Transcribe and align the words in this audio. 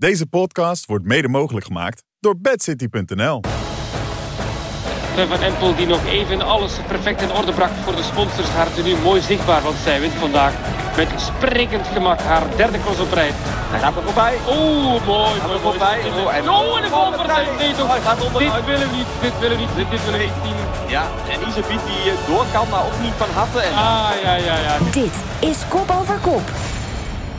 Deze 0.00 0.26
podcast 0.26 0.86
wordt 0.86 1.04
mede 1.04 1.28
mogelijk 1.28 1.66
gemaakt 1.66 2.04
door 2.20 2.34
bedcity.nl. 2.40 3.40
Van 5.28 5.40
Empel 5.42 5.74
die 5.76 5.86
nog 5.86 6.06
even 6.06 6.42
alles 6.42 6.72
perfect 6.88 7.22
in 7.22 7.32
orde 7.32 7.52
bracht 7.52 7.72
voor 7.84 7.96
de 7.96 8.02
sponsors. 8.02 8.48
Haar 8.48 8.68
nu 8.84 8.96
mooi 8.96 9.20
zichtbaar, 9.20 9.62
want 9.62 9.76
zij 9.84 10.00
wint 10.00 10.12
vandaag 10.12 10.52
met 10.96 11.08
sprekend 11.16 11.86
gemak 11.86 12.20
haar 12.20 12.42
derde 12.56 12.80
cross 12.80 13.00
op 13.00 13.12
rij. 13.12 13.30
Hij 13.34 13.80
gaat 13.80 13.96
er 13.96 14.02
voorbij. 14.02 14.34
Oeh, 14.48 15.06
mooi. 15.06 15.40
Gaat 15.40 15.42
er 15.42 15.48
mooi, 15.48 15.60
voorbij. 15.60 15.98
Oh, 16.24 16.34
en- 16.36 16.48
Oh, 16.50 16.82
de 16.82 16.88
valpartij. 16.88 17.46
Nee, 17.58 17.74
toch. 17.74 17.88
Hij 17.88 18.00
gaat 18.00 18.24
onderuit. 18.26 18.54
Dit 18.54 18.64
willen 18.64 18.90
we 18.90 18.96
niet, 18.96 19.06
dit 19.20 19.38
willen 19.40 19.56
we 19.56 19.62
niet, 19.62 19.74
dit, 19.76 19.90
dit 19.90 20.04
willen 20.04 20.18
we 20.20 20.24
niet. 20.44 20.90
Ja, 20.90 21.02
en 21.32 21.40
Isabiet 21.48 21.80
die 21.90 22.12
eh, 22.12 22.26
door 22.26 22.44
kan, 22.52 22.68
maar 22.68 22.84
ook 22.84 23.00
niet 23.02 23.14
van 23.16 23.28
harte. 23.34 23.60
En 23.60 23.72
Ah, 23.74 24.10
ja, 24.22 24.34
ja, 24.34 24.56
ja. 24.58 24.76
Dit 24.90 25.14
is 25.50 25.58
Kop 25.68 25.90
Over 26.00 26.18
Kop. 26.18 26.42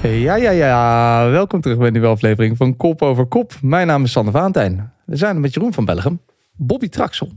Ja, 0.03 0.35
ja, 0.35 0.51
ja. 0.51 1.29
Welkom 1.29 1.61
terug 1.61 1.77
bij 1.77 1.87
een 1.87 1.93
nieuwe 1.93 2.07
aflevering 2.07 2.57
van 2.57 2.77
Kop 2.77 3.01
over 3.01 3.25
Kop. 3.25 3.53
Mijn 3.61 3.87
naam 3.87 4.03
is 4.03 4.11
Sander 4.11 4.33
Vaantijn. 4.33 4.93
We 5.05 5.15
zijn 5.15 5.35
er 5.35 5.41
met 5.41 5.53
Jeroen 5.53 5.73
van 5.73 5.85
Bellegem, 5.85 6.21
Bobby 6.55 6.89
Traxel 6.89 7.31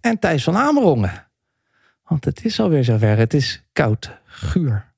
en 0.00 0.18
Thijs 0.18 0.44
van 0.44 0.56
Amerongen. 0.56 1.26
Want 2.04 2.24
het 2.24 2.44
is 2.44 2.60
alweer 2.60 2.84
zover. 2.84 3.16
Het 3.16 3.34
is 3.34 3.62
koud, 3.72 4.10
guur, 4.24 4.92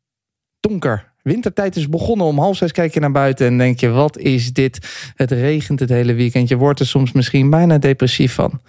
donker. 0.61 1.13
Wintertijd 1.23 1.77
is 1.77 1.89
begonnen. 1.89 2.27
Om 2.27 2.39
half 2.39 2.57
zes 2.57 2.73
kijk 2.73 2.95
je 2.95 3.01
naar 3.01 3.13
buiten 3.13 3.47
en 3.47 3.59
denk 3.59 3.81
je, 3.81 3.89
wat 3.89 4.19
is 4.19 4.53
dit? 4.53 5.11
Het 5.15 5.31
regent 5.31 5.81
het 5.81 5.89
hele 5.89 6.15
weekend. 6.15 6.49
Je 6.49 6.57
wordt 6.57 6.81
er 6.81 6.87
soms 6.87 7.13
misschien 7.13 7.51
bijna 7.51 7.79
depressief 7.79 8.35
van. 8.35 8.61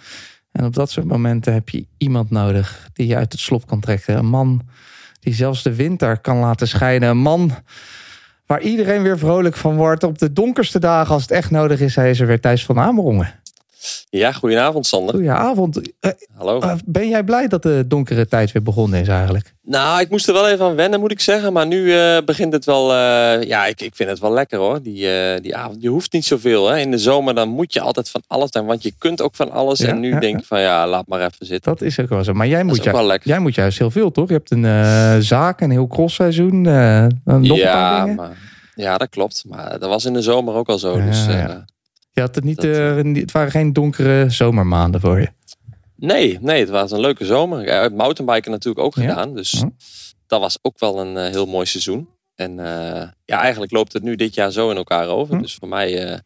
En 0.52 0.64
op 0.64 0.74
dat 0.74 0.90
soort 0.90 1.06
momenten 1.06 1.52
heb 1.52 1.68
je 1.68 1.86
iemand 1.96 2.30
nodig 2.30 2.88
die 2.92 3.06
je 3.06 3.16
uit 3.16 3.32
het 3.32 3.40
slop 3.40 3.66
kan 3.66 3.80
trekken. 3.80 4.16
Een 4.16 4.26
man 4.26 4.68
die 5.20 5.34
zelfs 5.34 5.62
de 5.62 5.74
winter 5.74 6.18
kan 6.18 6.36
laten 6.36 6.68
schijnen. 6.68 7.08
Een 7.08 7.18
man 7.18 7.52
waar 8.50 8.60
iedereen 8.60 9.02
weer 9.02 9.18
vrolijk 9.18 9.56
van 9.56 9.76
wordt. 9.76 10.02
Op 10.02 10.18
de 10.18 10.32
donkerste 10.32 10.78
dagen, 10.78 11.14
als 11.14 11.22
het 11.22 11.30
echt 11.30 11.50
nodig 11.50 11.80
is, 11.80 11.96
hij 11.96 12.10
is 12.10 12.20
er 12.20 12.26
weer 12.26 12.40
Thijs 12.40 12.64
van 12.64 12.78
Amerongen. 12.78 13.39
Ja, 14.08 14.32
goedenavond 14.32 14.86
Sander. 14.86 15.14
Goedenavond. 15.14 15.80
Eh, 16.00 16.10
Hallo. 16.36 16.60
eh, 16.60 16.74
ben 16.86 17.08
jij 17.08 17.22
blij 17.24 17.48
dat 17.48 17.62
de 17.62 17.84
donkere 17.86 18.26
tijd 18.28 18.52
weer 18.52 18.62
begonnen 18.62 19.00
is 19.00 19.08
eigenlijk? 19.08 19.54
nou, 19.62 20.00
ik 20.00 20.10
moest 20.10 20.28
er 20.28 20.32
wel 20.34 20.48
even 20.48 20.64
aan 20.64 20.74
wennen, 20.74 21.00
moet 21.00 21.10
ik 21.10 21.20
zeggen. 21.20 21.52
Maar 21.52 21.66
nu 21.66 21.94
eh, 21.98 22.18
begint 22.24 22.52
het 22.52 22.64
wel... 22.64 22.92
ja, 23.42 23.66
ik, 23.66 23.80
ik 23.80 23.94
vind 23.94 24.08
het 24.10 24.18
wel 24.18 24.32
lekker 24.32 24.58
hoor. 24.58 24.82
Die, 24.82 25.06
die 25.40 25.56
avond. 25.56 25.82
Je 25.82 25.88
hoeft 25.88 26.12
niet 26.12 26.24
zoveel. 26.24 26.68
Hè. 26.68 26.78
In 26.78 26.90
de 26.90 26.98
zomer 26.98 27.34
dan 27.34 27.48
moet 27.48 27.72
je 27.72 27.80
altijd 27.80 28.08
van 28.10 28.22
alles 28.26 28.50
zijn. 28.50 28.66
Want 28.66 28.82
je 28.82 28.92
kunt 28.98 29.22
ook 29.22 29.34
van 29.34 29.50
alles. 29.50 29.78
Ja, 29.78 29.88
en 29.88 30.00
nu 30.00 30.08
ja, 30.10 30.20
denk 30.20 30.38
ik 30.38 30.44
van 30.44 30.60
ja, 30.60 30.86
laat 30.88 31.06
maar 31.06 31.20
even 31.20 31.46
zitten. 31.46 31.72
Dat 31.72 31.82
is 31.82 32.00
ook 32.00 32.08
wel 32.08 32.24
zo. 32.24 32.32
Maar 32.32 32.46
jij, 32.46 32.62
moet, 32.62 32.72
is 32.72 32.78
ook 32.78 32.84
ju- 32.84 32.92
wel 32.92 33.06
lekker. 33.06 33.28
jij 33.28 33.38
moet 33.38 33.54
juist 33.54 33.78
heel 33.78 33.90
veel, 33.90 34.10
toch? 34.10 34.28
Je 34.28 34.34
hebt 34.34 34.50
een 34.50 35.22
zaak, 35.22 35.60
een 35.60 35.70
heel 35.70 35.86
crossseizoen. 35.86 36.60
nog 36.60 36.72
een 37.24 37.40
paar 37.46 37.56
Ja, 37.56 38.00
dingen. 38.00 38.16
maar, 38.16 38.36
ja, 38.74 38.98
dat 38.98 39.08
klopt. 39.08 39.44
Maar 39.48 39.78
dat 39.78 39.88
was 39.88 40.04
in 40.04 40.12
de 40.12 40.22
zomer 40.22 40.54
ook 40.54 40.68
al 40.68 40.78
zo. 40.78 40.98
Ja, 40.98 41.04
dus, 41.04 41.26
ja. 41.26 41.64
Je 42.12 42.20
had 42.20 42.34
het, 42.34 42.44
niet, 42.44 42.56
Dat, 42.60 42.64
eh, 42.76 43.00
niet- 43.02 43.16
het 43.22 43.32
waren 43.32 43.50
geen 43.50 43.72
donkere 43.72 44.30
zomermaanden 44.30 45.00
voor 45.00 45.20
je. 45.20 45.28
Nee, 45.96 46.38
nee, 46.40 46.60
het 46.60 46.68
was 46.68 46.90
een 46.90 47.00
leuke 47.00 47.24
zomer. 47.24 47.64
Ja, 47.66 47.82
het 47.82 47.94
mountainbiken 47.94 48.50
natuurlijk 48.50 48.84
ook 48.86 48.94
Ja. 48.94 49.08
gedaan. 49.08 49.34
Dus 49.34 49.50
Ja. 49.50 49.70
dat 50.26 50.40
was 50.40 50.58
ook 50.62 50.78
wel 50.78 51.00
een 51.00 51.16
eh, 51.16 51.30
heel 51.30 51.46
mooi 51.46 51.66
seizoen. 51.66 52.08
En 52.34 52.58
eh, 52.58 53.08
ja, 53.24 53.40
eigenlijk 53.40 53.72
loopt 53.72 53.92
het 53.92 54.02
nu 54.02 54.16
dit 54.16 54.34
jaar 54.34 54.50
zo 54.50 54.70
in 54.70 54.76
elkaar 54.76 55.06
over. 55.08 55.34
Hm. 55.34 55.42
Dus 55.42 55.54
voor 55.54 55.68
mij 55.68 56.04
eh, 56.12 56.18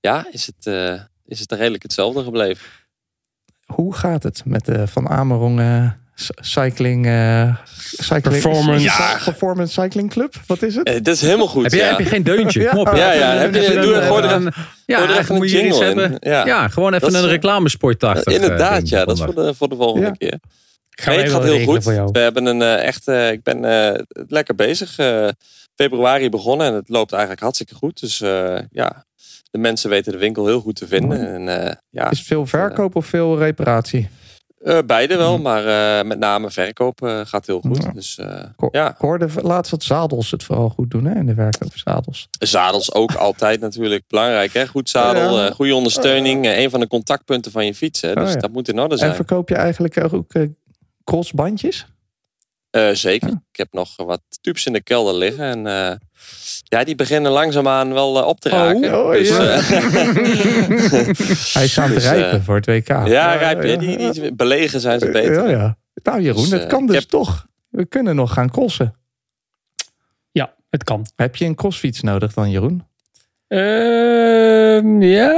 ja, 0.00 0.26
is, 0.30 0.46
het, 0.46 0.66
eh, 0.66 1.00
is 1.26 1.40
het 1.40 1.52
redelijk 1.52 1.82
hetzelfde 1.82 2.22
gebleven. 2.24 2.66
Hoe 3.66 3.94
gaat 3.94 4.22
het 4.22 4.42
met 4.44 4.64
de 4.64 4.86
Van 4.86 5.08
Amerongen 5.08 6.00
Cycling, 6.40 7.06
eh, 7.06 7.56
cycling 7.80 8.22
Performance. 8.42 8.84
Ja. 8.84 9.20
Performance 9.24 9.80
Cycling 9.82 10.10
Club? 10.10 10.34
Wat 10.46 10.62
is 10.62 10.74
het? 10.74 10.86
Eh, 10.88 10.94
dat 11.02 11.14
is 11.14 11.20
helemaal 11.20 11.46
goed. 11.46 11.62
Heb 11.62 11.72
je, 11.72 11.78
ja. 11.78 11.86
heb 11.88 11.98
je 11.98 12.04
geen 12.04 12.22
deuntje? 12.22 12.60
Ja. 12.66 12.70
Kom 12.70 12.78
op. 12.78 12.86
Ja, 12.96 13.12
ja, 13.12 13.30
heb 13.32 13.54
je- 13.54 13.60
even 13.60 13.82
doe 13.82 13.94
er- 13.94 14.24
een- 14.32 14.46
een- 14.46 14.52
Ja, 14.86 15.02
er 15.02 15.18
even 15.18 15.34
een 15.34 15.46
jingle 15.46 15.78
in. 15.78 15.82
hebben. 15.98 16.16
Ja. 16.20 16.46
Ja, 16.46 16.68
gewoon 16.68 16.94
even 16.94 17.12
Dat 17.12 17.22
een 17.22 17.28
reclamespotachtig. 17.28 18.32
Inderdaad, 18.34 18.82
eh, 18.82 18.88
ja. 18.88 19.04
Dat 19.04 19.16
is 19.18 19.24
voor 19.24 19.34
de, 19.34 19.54
voor 19.54 19.68
de 19.68 19.76
volgende 19.76 20.06
Ja. 20.06 20.12
keer. 20.12 20.38
Gaan 20.90 21.14
Nee, 21.14 21.16
wij 21.16 21.24
het 21.24 21.32
gaat 21.44 21.52
heel 21.56 21.64
goed. 21.64 21.84
We 22.12 22.18
hebben 22.18 22.46
een 22.46 22.62
eh, 22.62 22.84
echt, 22.86 23.08
eh, 23.08 23.30
ik 23.30 23.42
ben 23.42 23.64
eh, 23.64 24.00
lekker 24.28 24.54
bezig. 24.54 24.98
Eh, 24.98 25.28
februari 25.74 26.28
begonnen 26.30 26.66
en 26.66 26.74
het 26.74 26.88
loopt 26.88 27.12
eigenlijk 27.12 27.42
hartstikke 27.42 27.74
goed. 27.74 28.00
Dus 28.00 28.20
eh, 28.20 28.58
ja, 28.70 29.04
de 29.50 29.58
mensen 29.58 29.90
weten 29.90 30.12
de 30.12 30.18
winkel 30.18 30.46
heel 30.46 30.60
goed 30.60 30.76
te 30.76 30.86
vinden. 30.86 31.34
En, 31.34 31.64
eh, 31.64 31.72
ja, 31.90 32.10
Is 32.10 32.18
het 32.18 32.26
veel 32.26 32.46
verkoop 32.46 32.96
of 32.96 33.06
veel 33.06 33.38
reparatie? 33.38 34.08
Eh, 34.64 34.78
beide 34.86 35.16
wel, 35.16 35.38
maar 35.38 35.66
eh, 35.98 36.06
met 36.06 36.18
name 36.18 36.50
verkoop 36.50 37.02
eh, 37.02 37.20
gaat 37.24 37.46
heel 37.46 37.60
goed. 37.60 37.82
Ja. 37.82 37.90
Dus 37.90 38.18
Ko- 38.56 38.68
ja, 38.72 38.90
Ik 38.90 38.96
hoorde 38.98 39.28
laatst 39.42 39.70
dat 39.70 39.82
zadels 39.82 40.30
het 40.30 40.44
vooral 40.44 40.68
goed 40.68 40.90
doen 40.90 41.04
hè, 41.04 41.14
in 41.14 41.26
de 41.26 41.34
verkoop 41.34 41.72
zadels. 41.76 42.28
zadels 42.38 42.92
ook 42.94 43.14
altijd 43.26 43.60
natuurlijk 43.60 44.04
belangrijk. 44.08 44.52
Hè? 44.52 44.66
Goed 44.66 44.88
zadel, 44.90 45.40
Ja. 45.40 45.50
goede 45.50 45.74
ondersteuning. 45.74 46.46
een 46.46 46.70
van 46.70 46.80
de 46.80 46.88
contactpunten 46.88 47.52
van 47.52 47.66
je 47.66 47.74
fiets. 47.74 48.00
Hè? 48.00 48.14
Dus 48.14 48.24
Oh, 48.28 48.30
ja. 48.34 48.36
dat 48.40 48.50
moet 48.52 48.68
in 48.68 48.78
orde 48.80 48.92
En 48.94 48.98
zijn. 48.98 49.14
verkoop 49.14 49.48
je 49.48 49.54
eigenlijk 49.54 50.12
ook 50.12 50.32
crossbandjes? 51.04 51.86
Eh, 52.76 52.94
zeker. 52.94 53.28
Ik 53.28 53.56
heb 53.56 53.68
nog 53.72 53.96
wat 53.96 54.22
tubes 54.40 54.66
in 54.66 54.72
de 54.72 54.82
kelder 54.82 55.14
liggen. 55.14 55.44
En 55.44 55.66
eh, 55.66 55.96
ja, 56.64 56.84
die 56.84 56.94
beginnen 56.94 57.32
langzaamaan 57.32 57.92
wel 57.92 58.18
eh, 58.20 58.26
op 58.26 58.40
te 58.40 58.48
raken. 58.48 59.04
oh, 59.04 59.12
dus, 59.12 59.28
ja. 59.28 59.36
Hij 61.58 61.64
is 61.64 61.78
aan 61.78 61.84
het 61.90 61.94
Dus, 61.94 62.04
rijpen 62.04 62.42
voor 62.42 62.54
het 62.54 62.66
WK. 62.66 62.88
ja, 62.88 63.34
rijp 63.34 63.62
je. 63.62 63.76
Die, 63.76 64.10
die 64.12 64.34
belegen 64.34 64.80
zijn 64.80 65.00
ze 65.00 65.10
beter. 65.10 65.48
Ja, 65.48 65.58
ja. 65.58 65.76
Nou 66.02 66.20
Jeroen, 66.20 66.42
Dus, 66.42 66.50
het 66.50 66.62
eh, 66.62 66.68
kan 66.68 66.86
dus 66.86 66.96
heb- 66.96 67.04
toch. 67.04 67.46
We 67.68 67.86
kunnen 67.86 68.16
nog 68.16 68.32
gaan 68.32 68.50
crossen. 68.50 68.94
Ja, 70.30 70.54
het 70.70 70.84
kan. 70.84 71.06
Heb 71.14 71.36
je 71.36 71.44
een 71.44 71.54
crossfiets 71.54 72.00
nodig 72.00 72.32
dan 72.32 72.50
Jeroen? 72.50 72.86
Ehm, 73.48 75.02
ja. 75.02 75.30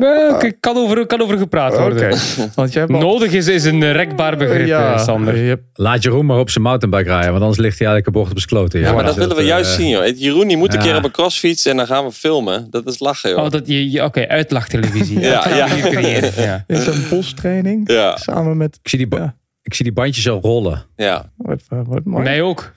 Ja, 0.00 0.38
Eh, 0.40 0.48
Ik 0.48 0.56
kan 0.60 0.76
over, 0.76 1.06
kan 1.06 1.20
over 1.22 1.38
gepraat 1.38 1.72
Oké. 1.72 1.80
worden. 1.82 2.08
Want 2.54 2.72
jij 2.72 2.80
hebt 2.82 2.94
al- 2.94 3.00
Nodig 3.00 3.32
is, 3.32 3.48
is 3.48 3.64
een 3.64 3.92
rekbaar 3.92 4.36
begrip, 4.36 4.66
ja, 4.66 4.92
eh, 4.94 5.04
Sander. 5.04 5.36
je 5.36 5.48
hebt- 5.48 5.62
Laat 5.72 6.02
Jeroen 6.02 6.26
maar 6.26 6.38
op 6.38 6.50
zijn 6.50 6.64
mountainbike 6.64 7.08
rijden, 7.08 7.30
want 7.30 7.42
anders 7.42 7.60
ligt 7.60 7.78
hij 7.78 7.88
elke 7.88 8.10
bocht 8.10 8.30
op 8.30 8.36
zijn 8.36 8.48
kloten. 8.48 8.80
Ja, 8.80 8.92
maar 8.92 9.04
dat 9.04 9.14
Dus 9.14 9.22
willen 9.22 9.36
we 9.36 9.42
eh, 9.42 9.48
juist 9.48 9.70
zien, 9.74 9.88
joh. 9.88 10.16
Jeroen, 10.16 10.48
die 10.48 10.56
moet 10.56 10.72
een 10.74 10.78
ja. 10.80 10.84
keer 10.86 10.96
op 10.96 11.04
een 11.04 11.10
crossfiets 11.10 11.66
en 11.66 11.76
dan 11.76 11.86
gaan 11.86 12.04
we 12.04 12.12
filmen. 12.12 12.66
Dat 12.70 12.86
is 12.86 12.98
lachen, 12.98 13.30
joh. 13.30 13.42
Oh, 13.44 13.50
dat 13.50 13.66
je, 13.66 13.90
je- 13.90 14.04
oké, 14.04 14.28
uitlachtelevisie. 14.28 15.20
Ja, 15.28 15.32
dat 15.34 15.42
gaan 15.42 15.56
ja. 15.56 15.68
we 15.68 15.74
hier 15.74 15.90
creëren. 15.90 16.30
Ja. 16.48 16.64
is 16.66 16.86
een 16.86 17.04
bostraining. 17.10 17.90
Ja, 17.92 18.16
Samen 18.16 18.56
met... 18.56 18.78
Ik 18.82 18.88
zie, 18.88 18.98
die 18.98 19.08
ba- 19.08 19.16
Ja. 19.18 19.34
ik 19.62 19.74
zie 19.74 19.84
die 19.84 19.94
bandjes 19.94 20.28
al 20.28 20.40
rollen. 20.40 20.84
ja. 20.96 21.30
Wordt, 21.36 21.62
wordt 21.68 22.04
mooi. 22.06 22.22
Mij 22.24 22.42
ook. 22.42 22.72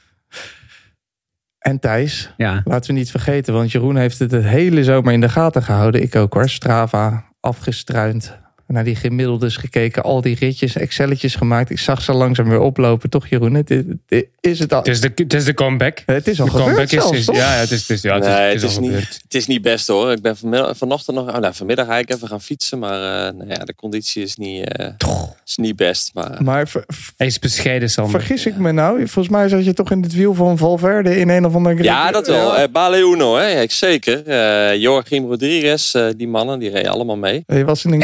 En 1.65 1.79
Thijs, 1.79 2.33
Ja. 2.37 2.61
laten 2.63 2.93
we 2.93 2.97
niet 2.99 3.11
vergeten, 3.11 3.53
want 3.53 3.71
Jeroen 3.71 3.95
heeft 3.95 4.19
het 4.19 4.31
het 4.31 4.43
hele 4.43 4.83
zomer 4.83 5.13
in 5.13 5.21
de 5.21 5.29
gaten 5.29 5.63
gehouden. 5.63 6.01
Ik 6.01 6.15
ook 6.15 6.33
hoor. 6.33 6.49
Strava, 6.49 7.23
afgestruind. 7.39 8.37
Naar 8.67 8.83
die 8.83 8.95
gemiddeldes 8.95 9.57
gekeken, 9.57 10.03
al 10.03 10.21
die 10.21 10.35
ritjes, 10.39 10.75
Excelletjes 10.75 11.35
gemaakt. 11.35 11.69
Ik 11.69 11.79
zag 11.79 12.01
ze 12.01 12.13
langzaam 12.13 12.49
weer 12.49 12.59
oplopen. 12.59 13.09
Toch 13.09 13.27
Jeroen, 13.27 13.53
het, 13.53 13.69
het- 13.69 13.85
het- 14.07 14.27
is 14.41 14.59
het 14.59 14.73
al... 14.73 14.79
Het 14.79 14.87
is 14.87 15.01
de, 15.01 15.11
het 15.15 15.33
is 15.33 15.45
de 15.45 15.53
comeback. 15.53 16.03
Het 16.05 16.27
is 16.27 16.39
al 16.39 16.45
De 16.45 16.51
gebeurd 16.51 16.69
comeback 16.69 16.91
is, 16.91 17.01
zelfs, 17.01 17.17
is, 17.17 17.25
toch? 17.25 17.35
ja, 17.35 17.53
ja, 17.53 17.59
het 17.59 17.71
is, 17.71 17.79
het 17.81 17.89
is, 17.89 18.01
ja, 18.01 18.13
het 18.15 18.23
is, 18.23 18.29
nee, 18.29 18.53
het 18.53 18.63
is, 18.63 18.79
niet, 18.79 18.89
gebeurd. 18.89 19.19
het 19.23 19.33
is 19.35 19.47
niet 19.47 19.61
best 19.61 19.87
hoor. 19.87 20.11
Ik 20.11 20.21
ben 20.21 20.37
vanmiddag, 20.37 20.77
vanochtend 20.77 21.17
nog, 21.17 21.27
oh, 21.35 21.37
nou, 21.39 21.53
vanmiddag 21.53 21.87
eigenlijk 21.87 22.15
even 22.17 22.27
gaan 22.27 22.41
fietsen. 22.41 22.79
Maar 22.79 23.27
eh, 23.27 23.33
nou 23.33 23.49
ja, 23.49 23.55
de 23.65 23.75
conditie 23.75 24.23
is 24.23 24.35
niet, 24.35 24.67
eh, 24.77 24.87
is 25.45 25.55
niet 25.57 25.75
best. 25.75 26.11
Maar 26.13 26.43
Maar 26.43 26.67
ver- 26.67 26.83
ver- 26.87 27.13
Hij 27.17 27.27
is 27.27 27.39
bescheiden, 27.39 27.89
Sander. 27.89 28.11
vergis 28.19 28.45
ik 28.45 28.55
me 28.57 28.71
nou? 28.71 28.97
Volgens 28.97 29.29
mij 29.29 29.47
zat 29.49 29.65
je 29.65 29.73
toch 29.73 29.91
in 29.91 30.01
het 30.01 30.13
wiel 30.13 30.33
van 30.33 30.57
Valverde 30.57 31.17
in 31.19 31.29
een 31.29 31.45
of 31.45 31.55
andere... 31.55 31.83
Ja, 31.83 32.11
dat 32.11 32.27
wel. 32.27 32.55
Ja. 32.55 32.61
Eh 32.63 32.71
Baleuno, 32.71 33.35
hè? 33.35 33.47
Ja, 33.47 33.59
ik 33.59 33.71
zeker. 33.71 34.27
Eh 34.27 34.75
Joachim 34.81 35.25
Rodriguez, 35.25 35.95
eh, 35.95 36.07
die 36.17 36.27
mannen, 36.27 36.59
die 36.59 36.69
reden 36.69 36.91
allemaal 36.91 37.17
mee. 37.17 37.43
Je 37.47 37.65
was 37.65 37.85
in 37.85 37.91
een... 37.93 38.01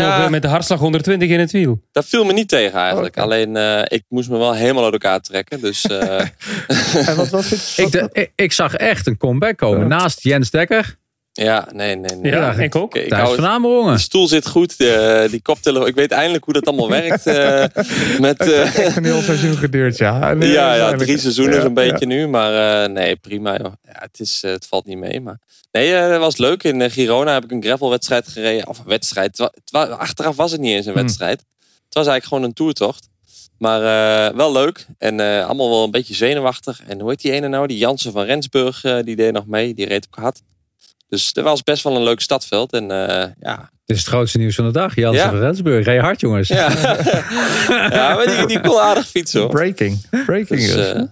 Ja. 0.00 0.16
nog 0.16 0.24
eh, 0.24 0.30
met 0.30 0.42
de 0.42 0.48
hartslag 0.48 0.78
120 0.78 1.28
in 1.28 1.40
het 1.40 1.50
wiel. 1.50 1.82
Dat 1.92 2.04
viel 2.04 2.24
me 2.24 2.32
niet 2.32 2.48
tegen 2.48 2.78
eigenlijk. 2.80 3.16
Oké. 3.16 3.24
Alleen, 3.24 3.56
eh, 3.56 3.80
ik 3.84 4.04
moest 4.08 4.28
me 4.30 4.38
wel 4.38 4.54
helemaal 4.54 4.84
uit 4.84 4.92
elkaar 4.92 5.20
trekken. 5.20 5.60
Dus 5.60 5.84
eh, 5.84 6.20
En 7.08 7.16
wat 7.16 7.28
was 7.28 7.50
het? 7.50 7.72
Ik, 7.76 7.92
de- 7.92 8.08
ik, 8.12 8.32
ik 8.34 8.52
zag 8.52 8.74
echt 8.74 9.06
een 9.06 9.16
comeback 9.16 9.56
komen. 9.56 9.80
Ja. 9.80 9.86
Naast 9.86 10.22
Jens 10.22 10.50
Dekker, 10.50 10.96
ja, 11.44 11.68
nee, 11.72 11.94
nee, 11.96 12.16
nee. 12.16 12.32
Ja, 12.32 12.52
ik 12.52 12.74
ook. 12.74 12.94
Ik, 12.94 13.12
hou, 13.12 13.36
van 13.40 13.92
de 13.92 13.98
stoel 13.98 14.28
zit 14.28 14.48
goed, 14.48 14.78
de, 14.78 15.26
die 15.30 15.42
koptelefoon. 15.42 15.88
Ik 15.88 15.94
weet 15.94 16.10
eindelijk 16.10 16.44
hoe 16.44 16.54
dat 16.54 16.66
allemaal 16.66 16.88
werkt. 16.88 17.26
eh, 17.26 17.64
met, 18.20 18.38
Het 18.38 18.52
eh, 18.52 18.62
heeft 18.62 18.78
echt 18.78 18.96
een 18.96 19.04
heel 19.04 19.20
seizoen 19.20 19.56
geduurd, 19.56 19.96
ja. 19.96 20.34
Eh, 20.34 20.52
ja, 20.52 20.74
ja, 20.74 20.96
drie 20.96 21.18
seizoenen 21.18 21.54
Ja, 21.54 21.60
zo'n 21.60 21.74
ja. 21.74 21.90
beetje 21.90 22.06
nu. 22.06 22.26
Maar 22.28 22.84
eh, 22.84 22.90
nee, 22.90 23.16
prima 23.16 23.56
joh. 23.56 23.72
Ja, 23.82 23.92
het, 23.98 24.20
is, 24.20 24.40
eh, 24.44 24.50
het 24.50 24.66
valt 24.66 24.84
niet 24.86 24.98
mee. 24.98 25.20
Maar 25.20 25.38
nee, 25.72 25.94
eh, 25.94 26.08
dat 26.08 26.20
was 26.20 26.36
leuk. 26.36 26.62
In 26.62 26.82
eh, 26.82 26.90
Girona 26.90 27.32
heb 27.32 27.44
ik 27.44 27.50
een 27.50 27.62
gravelwedstrijd 27.64 28.28
gereden. 28.28 28.66
Of 28.66 28.78
een 28.78 28.84
wedstrijd. 28.86 29.38
Het 29.38 29.72
achteraf 29.90 30.36
was 30.36 30.52
het 30.52 30.60
niet 30.60 30.74
eens 30.74 30.86
een 30.86 30.92
Hmm. 30.92 31.02
wedstrijd. 31.02 31.38
Het 31.84 31.94
was 31.94 32.06
eigenlijk 32.06 32.26
gewoon 32.26 32.42
een 32.42 32.52
toertocht. 32.52 33.08
Maar 33.58 33.80
eh, 34.28 34.36
wel 34.36 34.52
leuk. 34.52 34.86
En 34.98 35.20
eh, 35.20 35.44
allemaal 35.46 35.70
wel 35.70 35.84
een 35.84 35.90
beetje 35.90 36.14
zenuwachtig. 36.14 36.80
En 36.86 37.00
hoe 37.00 37.10
heet 37.10 37.20
die 37.20 37.32
ene 37.32 37.48
nou? 37.48 37.66
Die 37.66 37.78
Jansen 37.78 38.12
van 38.12 38.24
Rensburg. 38.24 38.84
eh, 38.84 38.96
die 39.04 39.16
deed 39.16 39.32
nog 39.32 39.46
mee. 39.46 39.74
Die 39.74 39.86
reed 39.86 40.06
ook 40.10 40.22
hard. 40.22 40.40
Dus 41.08 41.26
het 41.34 41.44
was 41.44 41.62
best 41.62 41.82
wel 41.82 41.96
een 41.96 42.02
leuk 42.02 42.20
stadveld. 42.20 42.72
En 42.72 42.90
eh, 42.90 43.30
ja. 43.40 43.70
Dit 43.84 43.96
is 43.96 44.02
het 44.02 44.12
grootste 44.12 44.38
nieuws 44.38 44.54
van 44.54 44.64
de 44.64 44.72
dag. 44.72 44.94
Jansen 44.94 45.24
Ja. 45.24 45.30
van 45.30 45.38
Rensburg. 45.38 45.84
Rij 45.84 45.98
hard, 45.98 46.20
jongens. 46.20 46.48
Ja, 46.48 46.70
ja 47.98 48.14
maar 48.14 48.26
die, 48.26 48.46
die 48.46 48.60
kon 48.60 48.80
aardig 48.80 49.06
fietsen 49.08 49.40
hoor. 49.40 49.50
Breaking. 49.50 50.00
Breaking 50.26 50.60
Dus, 50.60 50.72
dus. 50.72 50.92
eh, 50.92 51.02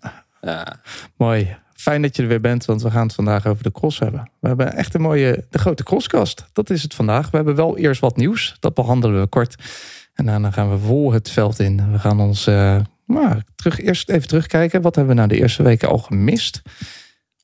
ja. 0.40 0.80
Mooi. 1.16 1.56
Fijn 1.74 2.02
dat 2.02 2.16
je 2.16 2.22
er 2.22 2.28
weer 2.28 2.40
bent, 2.40 2.64
want 2.64 2.82
we 2.82 2.90
gaan 2.90 3.06
het 3.06 3.14
vandaag 3.14 3.46
over 3.46 3.62
de 3.62 3.72
cross 3.72 3.98
hebben. 3.98 4.30
We 4.40 4.48
hebben 4.48 4.72
echt 4.74 4.94
een 4.94 5.00
mooie, 5.00 5.44
de 5.50 5.58
grote 5.58 5.82
crosskast. 5.82 6.44
Dat 6.52 6.70
is 6.70 6.82
het 6.82 6.94
vandaag. 6.94 7.30
We 7.30 7.36
hebben 7.36 7.54
wel 7.54 7.78
eerst 7.78 8.00
wat 8.00 8.16
nieuws. 8.16 8.56
Dat 8.60 8.74
behandelen 8.74 9.20
we 9.20 9.26
kort. 9.26 9.54
En 10.14 10.26
daarna 10.26 10.50
gaan 10.50 10.70
we 10.70 10.78
vol 10.78 11.12
het 11.12 11.30
veld 11.30 11.58
in. 11.58 11.92
We 11.92 11.98
gaan 11.98 12.20
ons 12.20 12.46
uh, 12.48 12.76
maar 13.04 13.42
terug, 13.54 13.80
eerst 13.80 14.08
even 14.10 14.28
terugkijken. 14.28 14.82
Wat 14.82 14.94
hebben 14.94 15.14
we 15.14 15.20
nou 15.20 15.32
de 15.32 15.40
eerste 15.40 15.62
weken 15.62 15.88
al 15.88 15.98
gemist? 15.98 16.62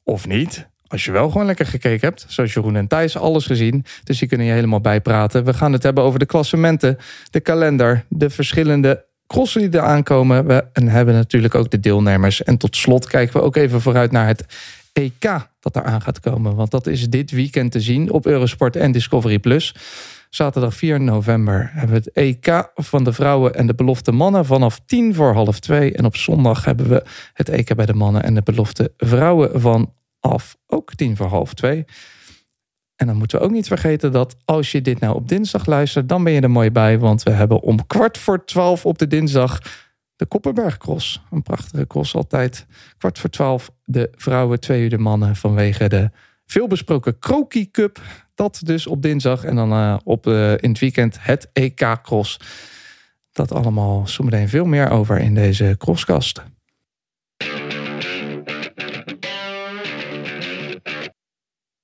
Of 0.04 0.26
niet? 0.26 0.68
Als 0.90 1.04
je 1.04 1.10
wel 1.10 1.30
gewoon 1.30 1.46
lekker 1.46 1.66
gekeken 1.66 2.08
hebt, 2.08 2.24
zoals 2.28 2.52
Jeroen 2.52 2.76
en 2.76 2.86
Thijs, 2.86 3.16
alles 3.16 3.46
gezien. 3.46 3.84
Dus 4.04 4.18
die 4.18 4.28
kunnen 4.28 4.46
je 4.46 4.52
helemaal 4.52 4.80
bijpraten. 4.80 5.44
We 5.44 5.54
gaan 5.54 5.72
het 5.72 5.82
hebben 5.82 6.04
over 6.04 6.18
de 6.18 6.26
klassementen, 6.26 6.98
de 7.30 7.40
kalender, 7.40 8.04
de 8.08 8.30
verschillende 8.30 9.04
crossen 9.26 9.60
die 9.60 9.80
er 9.80 9.86
aankomen. 9.86 10.46
We 10.46 10.64
en 10.72 10.88
hebben 10.88 11.14
natuurlijk 11.14 11.54
ook 11.54 11.70
de 11.70 11.80
deelnemers. 11.80 12.42
En 12.42 12.56
tot 12.56 12.76
slot 12.76 13.06
kijken 13.06 13.36
we 13.36 13.42
ook 13.42 13.56
even 13.56 13.80
vooruit 13.80 14.10
naar 14.10 14.26
het 14.26 14.44
EK 14.92 15.48
dat 15.60 15.76
eraan 15.76 16.02
gaat 16.02 16.20
komen. 16.20 16.54
Want 16.54 16.70
dat 16.70 16.86
is 16.86 17.08
dit 17.08 17.30
weekend 17.30 17.72
te 17.72 17.80
zien 17.80 18.10
op 18.10 18.26
Eurosport 18.26 18.76
en 18.76 18.92
Discovery 18.92 19.38
Plus. 19.38 19.74
Zaterdag 20.30 20.74
4 20.74 21.00
november 21.00 21.70
hebben 21.72 21.96
we 21.96 22.02
het 22.04 22.12
EK 22.12 22.70
van 22.74 23.04
de 23.04 23.12
vrouwen 23.12 23.54
en 23.54 23.66
de 23.66 23.74
belofte 23.74 24.12
mannen 24.12 24.44
vanaf 24.44 24.80
10 24.86 25.14
voor 25.14 25.32
half 25.32 25.60
2. 25.60 25.92
En 25.92 26.04
op 26.04 26.16
zondag 26.16 26.64
hebben 26.64 26.88
we 26.88 27.04
het 27.32 27.48
EK 27.48 27.74
bij 27.74 27.86
de 27.86 27.94
mannen 27.94 28.22
en 28.22 28.34
de 28.34 28.42
belofte 28.42 28.92
vrouwen 28.96 29.60
vanaf 30.20 30.56
ook 30.66 30.94
10 30.94 31.16
voor 31.16 31.26
half 31.26 31.54
2. 31.54 31.84
En 32.96 33.06
dan 33.06 33.16
moeten 33.16 33.38
we 33.38 33.44
ook 33.44 33.50
niet 33.50 33.66
vergeten 33.66 34.12
dat 34.12 34.36
als 34.44 34.72
je 34.72 34.82
dit 34.82 35.00
nou 35.00 35.14
op 35.14 35.28
dinsdag 35.28 35.66
luistert, 35.66 36.08
dan 36.08 36.24
ben 36.24 36.32
je 36.32 36.40
er 36.40 36.50
mooi 36.50 36.70
bij. 36.70 36.98
Want 36.98 37.22
we 37.22 37.30
hebben 37.30 37.60
om 37.60 37.86
kwart 37.86 38.18
voor 38.18 38.44
twaalf 38.44 38.86
op 38.86 38.98
de 38.98 39.06
dinsdag 39.06 39.58
de 40.16 40.26
Koppenbergcross. 40.26 41.22
Een 41.30 41.42
prachtige 41.42 41.86
cross 41.86 42.14
altijd. 42.14 42.66
Kwart 42.98 43.18
voor 43.18 43.30
twaalf 43.30 43.70
de 43.84 44.10
vrouwen, 44.16 44.60
twee 44.60 44.82
uur 44.82 44.90
de 44.90 44.98
mannen 44.98 45.36
vanwege 45.36 45.88
de 45.88 46.10
veelbesproken 46.46 47.18
Kroki 47.18 47.70
Cup. 47.70 48.00
Dat 48.34 48.60
dus 48.64 48.86
op 48.86 49.02
dinsdag. 49.02 49.44
En 49.44 49.56
dan 49.56 49.72
uh, 49.72 49.96
op, 50.04 50.26
uh, 50.26 50.50
in 50.50 50.68
het 50.70 50.78
weekend 50.78 51.16
het 51.20 51.50
EK 51.52 51.98
Cross. 52.02 52.40
Dat 53.32 53.52
allemaal 53.52 54.08
zometeen 54.08 54.48
veel 54.48 54.64
meer 54.64 54.90
over 54.90 55.18
in 55.18 55.34
deze 55.34 55.74
crosskast. 55.78 56.42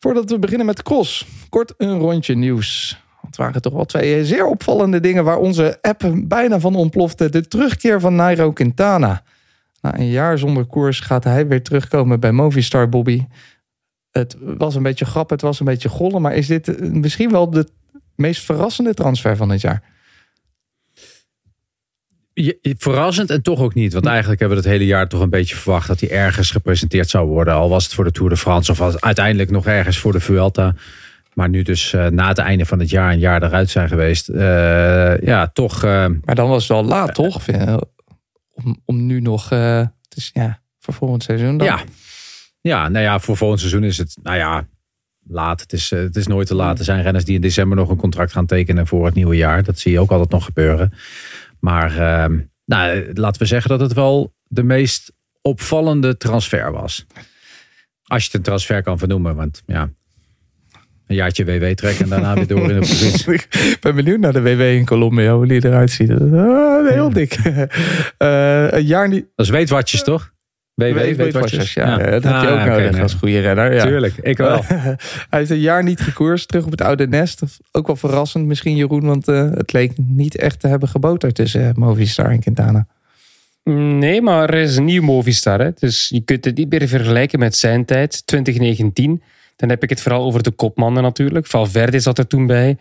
Voordat 0.07 0.31
we 0.31 0.39
beginnen 0.39 0.67
met 0.67 0.83
cross, 0.83 1.27
kort 1.49 1.75
een 1.77 1.99
rondje 1.99 2.35
nieuws. 2.35 3.01
Het 3.21 3.37
waren 3.37 3.63
toch 3.63 3.73
wel 3.73 3.85
twee 3.85 4.25
zeer 4.25 4.47
opvallende 4.47 5.01
dingen 5.01 5.25
waar 5.25 5.39
onze 5.39 5.79
app 5.83 6.13
bijna 6.15 6.61
van 6.61 6.75
ontplofte. 6.75 7.31
De 7.31 7.49
terugkeer 7.49 8.01
van 8.01 8.15
Nairo 8.15 8.53
Quintana. 8.53 9.23
Na 9.81 9.99
een 9.99 10.09
jaar 10.09 10.39
zonder 10.39 10.65
koers 10.65 11.01
gaat 11.01 11.25
hij 11.25 11.47
weer 11.47 11.63
terugkomen 11.63 12.21
bij 12.21 12.33
Movistar 12.33 12.89
Bobby. 12.89 13.25
Het 14.11 14.37
was 14.41 14.75
een 14.75 14.83
beetje 14.83 15.05
grap, 15.05 15.31
het 15.31 15.41
was 15.41 15.61
een 15.61 15.67
beetje 15.67 15.89
gollen. 15.89 16.23
Maar 16.23 16.35
is 16.35 16.47
dit 16.47 16.93
misschien 16.93 17.31
wel 17.31 17.51
de 17.51 17.69
meest 18.15 18.45
verrassende 18.45 18.95
transfer 18.95 19.37
van 19.37 19.51
het 19.51 19.61
jaar? 19.61 19.83
Verrassend 22.79 23.31
en 23.31 23.43
toch 23.43 23.61
ook 23.61 23.75
niet. 23.75 23.93
Want 23.93 24.07
eigenlijk 24.07 24.41
hebben 24.41 24.59
we 24.59 24.65
het 24.65 24.73
hele 24.73 24.87
jaar 24.87 25.09
toch 25.09 25.21
een 25.21 25.31
beetje 25.31 25.57
verwacht 25.57 25.89
dat 25.89 26.01
hij 26.01 26.11
ergens 26.11 26.51
gepresenteerd 26.51 27.09
zou 27.09 27.27
worden. 27.27 27.55
Al 27.55 27.69
was 27.69 27.85
het 27.85 27.95
voor 27.95 28.05
de 28.05 28.11
Tour 28.11 28.31
de 28.31 28.37
France 28.37 28.71
of 28.71 28.79
was 28.79 29.01
uiteindelijk 29.01 29.51
nog 29.51 29.67
ergens 29.67 29.99
voor 29.99 30.13
de 30.13 30.21
Vuelta. 30.21 30.75
Maar 31.33 31.49
nu 31.49 31.63
dus 31.63 31.93
uh, 31.93 32.07
na 32.07 32.29
het 32.29 32.39
einde 32.39 32.67
van 32.67 32.79
het 32.79 32.91
jaar 32.91 33.13
een 33.13 33.19
jaar 33.19 33.43
eruit 33.43 33.71
zijn 33.71 33.89
geweest. 33.89 34.29
Uh, 34.29 35.19
ja, 35.19 35.47
toch. 35.53 35.85
Uh, 35.85 36.07
maar 36.25 36.35
dan 36.35 36.49
was 36.49 36.69
het 36.69 36.73
wel 36.73 36.85
laat, 36.85 37.15
toch? 37.15 37.49
Om, 38.55 38.83
om 38.85 39.07
nu 39.07 39.21
nog. 39.21 39.49
dus 40.09 40.31
ja, 40.33 40.61
voor 40.79 40.95
volgend 40.95 41.23
seizoen 41.23 41.59
dan. 41.59 41.67
Ja. 41.67 41.81
ja, 42.61 42.89
nou 42.89 43.05
ja, 43.05 43.19
voor 43.19 43.37
volgend 43.37 43.61
seizoen 43.61 43.85
is 43.85 43.99
het. 43.99 44.17
Nou 44.23 44.37
ja, 44.37 44.67
laat. 45.29 45.61
Het 45.61 45.73
is, 45.73 45.91
het 45.91 46.17
is 46.17 46.27
nooit 46.27 46.47
te 46.47 46.55
laat. 46.55 46.79
Er 46.79 46.85
zijn 46.85 47.03
renners 47.03 47.25
die 47.25 47.35
in 47.35 47.41
december 47.41 47.77
nog 47.77 47.89
een 47.89 47.97
contract 47.97 48.33
gaan 48.33 48.47
tekenen 48.47 48.87
voor 48.87 49.05
het 49.05 49.15
nieuwe 49.15 49.37
jaar. 49.37 49.63
Dat 49.63 49.79
zie 49.79 49.93
je 49.93 50.01
ook 50.01 50.11
altijd 50.11 50.31
nog 50.31 50.45
gebeuren. 50.45 50.93
Maar 51.61 51.91
uh, 51.91 52.39
nou, 52.65 53.13
laten 53.15 53.41
we 53.41 53.47
zeggen 53.47 53.71
dat 53.71 53.81
het 53.81 53.93
wel 53.93 54.35
de 54.45 54.63
meest 54.63 55.13
opvallende 55.41 56.17
transfer 56.17 56.73
was. 56.73 57.07
Als 58.03 58.23
je 58.23 58.27
het 58.27 58.37
een 58.37 58.43
transfer 58.43 58.83
kan 58.83 58.99
vernoemen. 58.99 59.37
Want 59.37 59.63
ja, 59.67 59.91
een 61.07 61.17
jaartje 61.17 61.45
WW 61.45 61.65
trekken 61.65 62.05
en 62.05 62.11
daarna 62.11 62.35
weer 62.35 62.47
door 62.47 62.71
in 62.71 62.81
de 62.81 62.87
provincie. 62.87 63.33
Ik 63.33 63.77
ben 63.81 63.95
benieuwd 63.95 64.21
naar 64.21 64.33
de 64.33 64.43
WW 64.43 64.61
in 64.61 64.85
Colombia, 64.85 65.35
hoe 65.35 65.47
die 65.47 65.65
eruit 65.65 65.91
ziet. 65.91 66.11
Ah, 66.11 66.89
heel 66.89 67.11
dik. 67.11 67.39
Uh, 67.39 68.71
een 68.79 68.85
jaar 68.85 69.09
niet... 69.09 69.27
Dat 69.35 69.47
is 69.47 69.53
weetwatjes, 69.53 70.03
toch? 70.03 70.35
WW, 70.77 71.17
weetwatchers. 71.17 71.75
Ja, 71.75 71.89
ja, 71.89 72.11
dat 72.11 72.23
heb 72.23 72.43
je 72.43 72.49
ook 72.49 72.59
ah, 72.59 72.65
nodig 72.65 73.01
als 73.01 73.15
goede 73.15 73.41
renner. 73.41 73.75
Ja. 73.75 73.83
Tuurlijk, 73.83 74.15
ik 74.21 74.37
wel. 74.37 74.65
hij 75.31 75.39
heeft 75.39 75.51
een 75.51 75.59
jaar 75.59 75.83
niet 75.83 76.01
gekoerst, 76.01 76.49
terug 76.49 76.65
op 76.65 76.71
het 76.71 76.81
oude 76.81 77.09
nest. 77.09 77.43
Ook 77.73 77.87
wel 77.87 77.97
verrassend 77.97 78.47
misschien, 78.47 78.77
Jeroen, 78.77 79.07
want 79.07 79.29
uh, 79.29 79.51
het 79.51 79.73
leek 79.73 79.93
niet 79.97 80.37
echt 80.37 80.61
te 80.61 80.69
hebben 80.69 80.89
geboterd 80.89 81.35
tussen 81.35 81.61
uh, 81.61 81.71
Movistar 81.75 82.31
en 82.31 82.41
Quintana. 82.41 82.87
Nee, 83.73 84.23
maar 84.23 84.51
er 84.51 84.61
is 84.61 84.77
een 84.77 84.85
nieuw 84.85 85.03
Movistar. 85.03 85.61
Hè? 85.61 85.71
Dus 85.79 86.09
je 86.09 86.21
kunt 86.21 86.45
het 86.45 86.57
niet 86.57 86.71
meer 86.71 86.89
vergelijken 86.89 87.39
met 87.39 87.57
zijn 87.57 87.85
tijd, 87.85 88.27
2019. 88.27 89.23
Dan 89.57 89.69
heb 89.69 89.83
ik 89.83 89.91
het 89.91 90.01
vooral 90.01 90.25
over 90.25 90.43
de 90.43 90.51
kopmannen 90.51 91.03
natuurlijk. 91.03 91.47
Valverde 91.47 92.01
zat 92.01 92.19
er 92.19 92.27
toen 92.27 92.47
bij. 92.47 92.77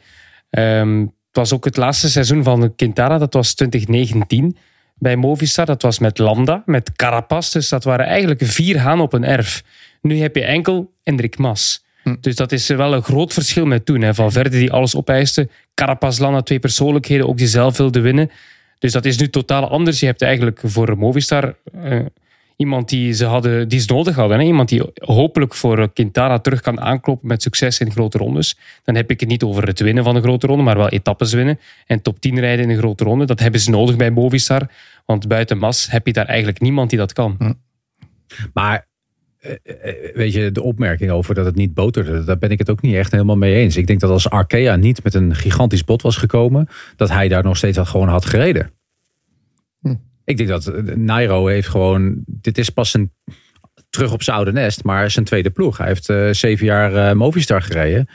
Um, 0.49 1.01
het 1.01 1.35
was 1.35 1.53
ook 1.53 1.65
het 1.65 1.77
laatste 1.77 2.09
seizoen 2.09 2.43
van 2.43 2.75
Quintana, 2.75 3.17
dat 3.17 3.33
was 3.33 3.53
2019 3.53 4.57
bij 4.95 5.15
Movistar. 5.15 5.65
Dat 5.65 5.81
was 5.81 5.99
met 5.99 6.17
Lambda, 6.17 6.63
met 6.65 6.91
Carapaz. 6.95 7.51
Dus 7.51 7.69
dat 7.69 7.83
waren 7.83 8.05
eigenlijk 8.05 8.41
vier 8.43 8.79
haan 8.79 9.01
op 9.01 9.13
een 9.13 9.23
erf. 9.23 9.63
Nu 10.01 10.17
heb 10.17 10.35
je 10.35 10.43
enkel 10.43 10.91
Hendrik 11.03 11.37
Mas. 11.37 11.83
Hm. 12.03 12.15
Dus 12.21 12.35
dat 12.35 12.51
is 12.51 12.67
wel 12.67 12.93
een 12.93 13.03
groot 13.03 13.33
verschil 13.33 13.65
met 13.65 13.85
toen. 13.85 14.01
Hè. 14.01 14.13
Valverde 14.13 14.57
die 14.57 14.71
alles 14.71 14.95
opeiste. 14.95 15.49
Carapaz, 15.73 16.19
Landa, 16.19 16.41
twee 16.41 16.59
persoonlijkheden, 16.59 17.27
ook 17.27 17.37
die 17.37 17.47
zelf 17.47 17.77
wilde 17.77 17.99
winnen. 17.99 18.31
Dus 18.79 18.91
dat 18.91 19.05
is 19.05 19.17
nu 19.17 19.29
totaal 19.29 19.69
anders. 19.69 19.99
Je 19.99 20.05
hebt 20.05 20.21
eigenlijk 20.21 20.59
voor 20.63 20.97
Movistar 20.97 21.55
uh, 21.83 22.05
iemand 22.55 22.89
die 22.89 23.13
ze, 23.13 23.25
hadden, 23.25 23.67
die 23.67 23.79
ze 23.79 23.93
nodig 23.93 24.15
hadden. 24.15 24.39
Hè? 24.39 24.45
Iemand 24.45 24.69
die 24.69 24.81
hopelijk 24.95 25.53
voor 25.53 25.93
Quintana 25.93 26.39
terug 26.39 26.61
kan 26.61 26.81
aankloppen 26.81 27.27
met 27.27 27.41
succes 27.41 27.79
in 27.79 27.91
grote 27.91 28.17
rondes. 28.17 28.57
Dan 28.83 28.95
heb 28.95 29.11
ik 29.11 29.19
het 29.19 29.29
niet 29.29 29.43
over 29.43 29.67
het 29.67 29.79
winnen 29.79 30.03
van 30.03 30.15
een 30.15 30.21
grote 30.21 30.47
ronde, 30.47 30.63
maar 30.63 30.77
wel 30.77 30.89
etappes 30.89 31.33
winnen. 31.33 31.59
En 31.85 32.01
top 32.01 32.19
10 32.19 32.39
rijden 32.39 32.65
in 32.65 32.71
een 32.71 32.77
grote 32.77 33.03
ronde. 33.03 33.25
Dat 33.25 33.39
hebben 33.39 33.59
ze 33.59 33.69
nodig 33.69 33.95
bij 33.95 34.11
Movistar. 34.11 34.67
Want 35.05 35.27
buiten 35.27 35.57
Mas 35.57 35.91
heb 35.91 36.05
je 36.05 36.13
daar 36.13 36.25
eigenlijk 36.25 36.59
niemand 36.59 36.89
die 36.89 36.99
dat 36.99 37.13
kan. 37.13 37.35
Hm. 37.37 37.53
Maar 38.53 38.85
eh, 39.39 39.53
eh, 39.63 40.15
weet 40.15 40.33
je, 40.33 40.51
de 40.51 40.61
opmerking 40.61 41.11
over 41.11 41.35
dat 41.35 41.45
het 41.45 41.55
niet 41.55 41.73
boterde, 41.73 42.23
daar 42.23 42.37
ben 42.37 42.49
ik 42.49 42.59
het 42.59 42.69
ook 42.69 42.81
niet 42.81 42.95
echt 42.95 43.11
helemaal 43.11 43.37
mee 43.37 43.55
eens. 43.55 43.77
Ik 43.77 43.87
denk 43.87 43.99
dat 43.99 44.09
als 44.09 44.29
Arkea 44.29 44.75
niet 44.75 45.03
met 45.03 45.13
een 45.13 45.35
gigantisch 45.35 45.83
bot 45.83 46.01
was 46.01 46.17
gekomen, 46.17 46.67
dat 46.95 47.09
hij 47.09 47.27
daar 47.27 47.43
nog 47.43 47.57
steeds 47.57 47.79
gewoon 47.81 48.07
had 48.07 48.25
gereden. 48.25 48.71
Ik 50.25 50.37
denk 50.37 50.49
dat 50.49 50.67
eh, 50.67 50.95
Nairo 50.95 51.47
heeft 51.47 51.67
gewoon. 51.67 52.23
Dit 52.25 52.57
is 52.57 52.69
pas 52.69 52.93
een. 52.93 53.11
Terug 53.89 54.13
op 54.13 54.23
zijn 54.23 54.35
oude 54.35 54.51
nest, 54.51 54.83
maar 54.83 55.11
zijn 55.11 55.25
tweede 55.25 55.49
ploeg. 55.49 55.77
Hij 55.77 55.87
heeft 55.87 56.09
uh, 56.09 56.29
zeven 56.31 56.65
jaar 56.65 56.93
uh, 56.93 57.11
Movistar 57.11 57.61
gereden. 57.61 58.07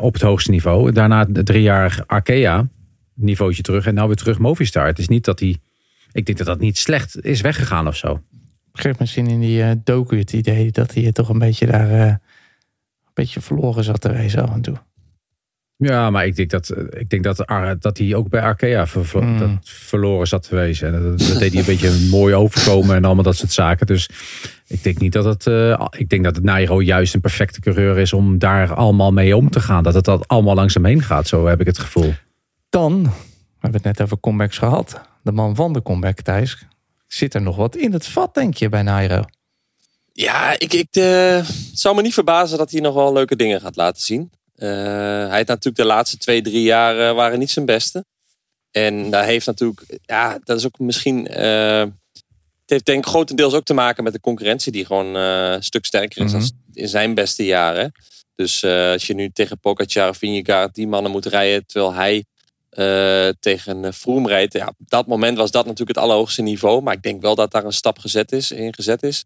Op 0.00 0.12
het 0.12 0.22
hoogste 0.22 0.50
niveau. 0.50 0.92
Daarna 0.92 1.26
drie 1.32 1.62
jaar 1.62 2.02
Arkea. 2.06 2.68
Niveautje 3.14 3.62
terug. 3.62 3.86
En 3.86 3.94
nou 3.94 4.06
weer 4.06 4.16
terug 4.16 4.38
Movistar. 4.38 4.86
Het 4.86 4.98
is 4.98 5.08
niet 5.08 5.24
dat 5.24 5.40
hij. 5.40 5.56
Ik 6.12 6.26
denk 6.26 6.38
dat 6.38 6.46
dat 6.46 6.60
niet 6.60 6.78
slecht 6.78 7.24
is 7.24 7.40
weggegaan 7.40 7.86
of 7.86 7.96
zo. 7.96 8.22
Ik 8.72 8.72
kreeg 8.72 8.98
misschien 8.98 9.26
in 9.26 9.40
die 9.40 9.82
docu 9.82 10.18
het 10.18 10.32
idee 10.32 10.70
dat 10.70 10.94
hij 10.94 11.12
toch 11.12 11.28
een 11.28 11.38
beetje 11.38 11.66
daar. 11.66 11.90
een 11.90 12.20
beetje 13.14 13.40
verloren 13.40 13.84
zat 13.84 14.00
te 14.00 14.12
wezen 14.12 14.42
af 14.42 14.52
en 14.52 14.60
toe. 14.60 14.76
Ja, 15.80 16.10
maar 16.10 16.26
ik 16.26 16.36
denk 16.36 16.50
dat, 16.50 16.74
ik 16.90 17.10
denk 17.10 17.22
dat, 17.22 17.44
dat 17.80 17.98
hij 17.98 18.14
ook 18.14 18.28
bij 18.28 18.40
Arkea 18.40 18.86
ver, 18.86 19.24
mm. 19.24 19.38
dat 19.38 19.50
verloren 19.62 20.26
zat 20.26 20.42
te 20.48 20.54
wezen. 20.54 20.94
En 20.94 21.02
dat, 21.02 21.18
dat 21.18 21.38
deed 21.38 21.52
hij 21.52 21.60
een 21.60 21.66
beetje 21.66 22.08
mooi 22.18 22.34
overkomen 22.34 22.96
en 22.96 23.04
allemaal 23.04 23.24
dat 23.24 23.36
soort 23.36 23.52
zaken. 23.52 23.86
Dus 23.86 24.10
ik 24.66 24.82
denk 24.82 24.98
niet 24.98 25.12
dat 25.12 25.24
het. 25.24 25.46
Uh, 25.46 25.86
ik 25.90 26.08
denk 26.08 26.24
dat 26.24 26.36
het 26.36 26.44
Nairo 26.44 26.82
juist 26.82 27.14
een 27.14 27.20
perfecte 27.20 27.60
coureur 27.60 27.98
is 27.98 28.12
om 28.12 28.38
daar 28.38 28.74
allemaal 28.74 29.12
mee 29.12 29.36
om 29.36 29.50
te 29.50 29.60
gaan. 29.60 29.82
Dat 29.82 29.94
het 29.94 30.04
dat 30.04 30.28
allemaal 30.28 30.54
langzaam 30.54 30.84
heen 30.84 31.02
gaat. 31.02 31.28
Zo 31.28 31.46
heb 31.46 31.60
ik 31.60 31.66
het 31.66 31.78
gevoel. 31.78 32.14
Dan, 32.68 33.02
we 33.02 33.10
hebben 33.60 33.80
het 33.82 33.96
net 33.96 34.02
over 34.02 34.20
comebacks 34.20 34.58
gehad. 34.58 35.00
De 35.22 35.32
man 35.32 35.54
van 35.54 35.72
de 35.72 35.82
comeback, 35.82 36.20
Thijs. 36.20 36.66
Zit 37.06 37.34
er 37.34 37.42
nog 37.42 37.56
wat 37.56 37.76
in 37.76 37.92
het 37.92 38.06
vat, 38.06 38.34
denk 38.34 38.54
je, 38.54 38.68
bij 38.68 38.82
Nairo? 38.82 39.22
Ja, 40.12 40.58
ik, 40.58 40.72
ik 40.72 40.96
uh, 40.96 41.44
zou 41.72 41.94
me 41.94 42.02
niet 42.02 42.14
verbazen 42.14 42.58
dat 42.58 42.70
hij 42.70 42.80
nog 42.80 42.94
wel 42.94 43.12
leuke 43.12 43.36
dingen 43.36 43.60
gaat 43.60 43.76
laten 43.76 44.02
zien. 44.02 44.30
Uh, 44.58 44.68
hij 45.28 45.36
heeft 45.36 45.48
natuurlijk 45.48 45.76
de 45.76 45.84
laatste 45.84 46.16
twee, 46.16 46.42
drie 46.42 46.62
jaar 46.62 47.14
waren 47.14 47.38
niet 47.38 47.50
zijn 47.50 47.64
beste. 47.64 48.04
En 48.70 49.10
daar 49.10 49.24
heeft 49.24 49.46
natuurlijk, 49.46 49.98
ja, 50.02 50.38
dat 50.44 50.58
is 50.58 50.66
ook 50.66 50.78
misschien. 50.78 51.28
Uh, 51.40 51.80
het 52.60 52.76
heeft 52.76 52.84
denk 52.84 53.04
ik 53.04 53.10
grotendeels 53.10 53.54
ook 53.54 53.64
te 53.64 53.74
maken 53.74 54.04
met 54.04 54.12
de 54.12 54.20
concurrentie, 54.20 54.72
die 54.72 54.86
gewoon 54.86 55.16
uh, 55.16 55.52
een 55.52 55.62
stuk 55.62 55.84
sterker 55.84 56.24
is 56.24 56.30
dan 56.32 56.40
mhm. 56.40 56.50
in 56.72 56.88
zijn 56.88 57.14
beste 57.14 57.44
jaren. 57.44 57.92
Dus 58.34 58.64
als 58.64 59.06
je 59.06 59.14
nu 59.14 59.30
tegen 59.30 59.60
Pogacar 59.60 60.08
of 60.08 60.16
Vingegaard 60.16 60.74
die 60.74 60.88
mannen 60.88 61.10
moet 61.10 61.26
rijden, 61.26 61.66
terwijl 61.66 61.94
hij 61.94 62.24
tegen 63.40 63.94
Froome 63.94 64.28
rijdt. 64.28 64.52
Ja, 64.52 64.66
op 64.66 64.88
dat 64.88 65.06
moment 65.06 65.36
was 65.36 65.50
dat 65.50 65.64
natuurlijk 65.64 65.96
het 65.96 66.04
allerhoogste 66.04 66.42
niveau. 66.42 66.82
Maar 66.82 66.94
ik 66.94 67.02
denk 67.02 67.22
wel 67.22 67.34
dat 67.34 67.50
daar 67.50 67.64
een 67.64 67.72
stap 67.72 67.98
gezet 67.98 68.32
is, 68.32 68.50
in 68.50 68.74
gezet 68.74 69.02
is. 69.02 69.24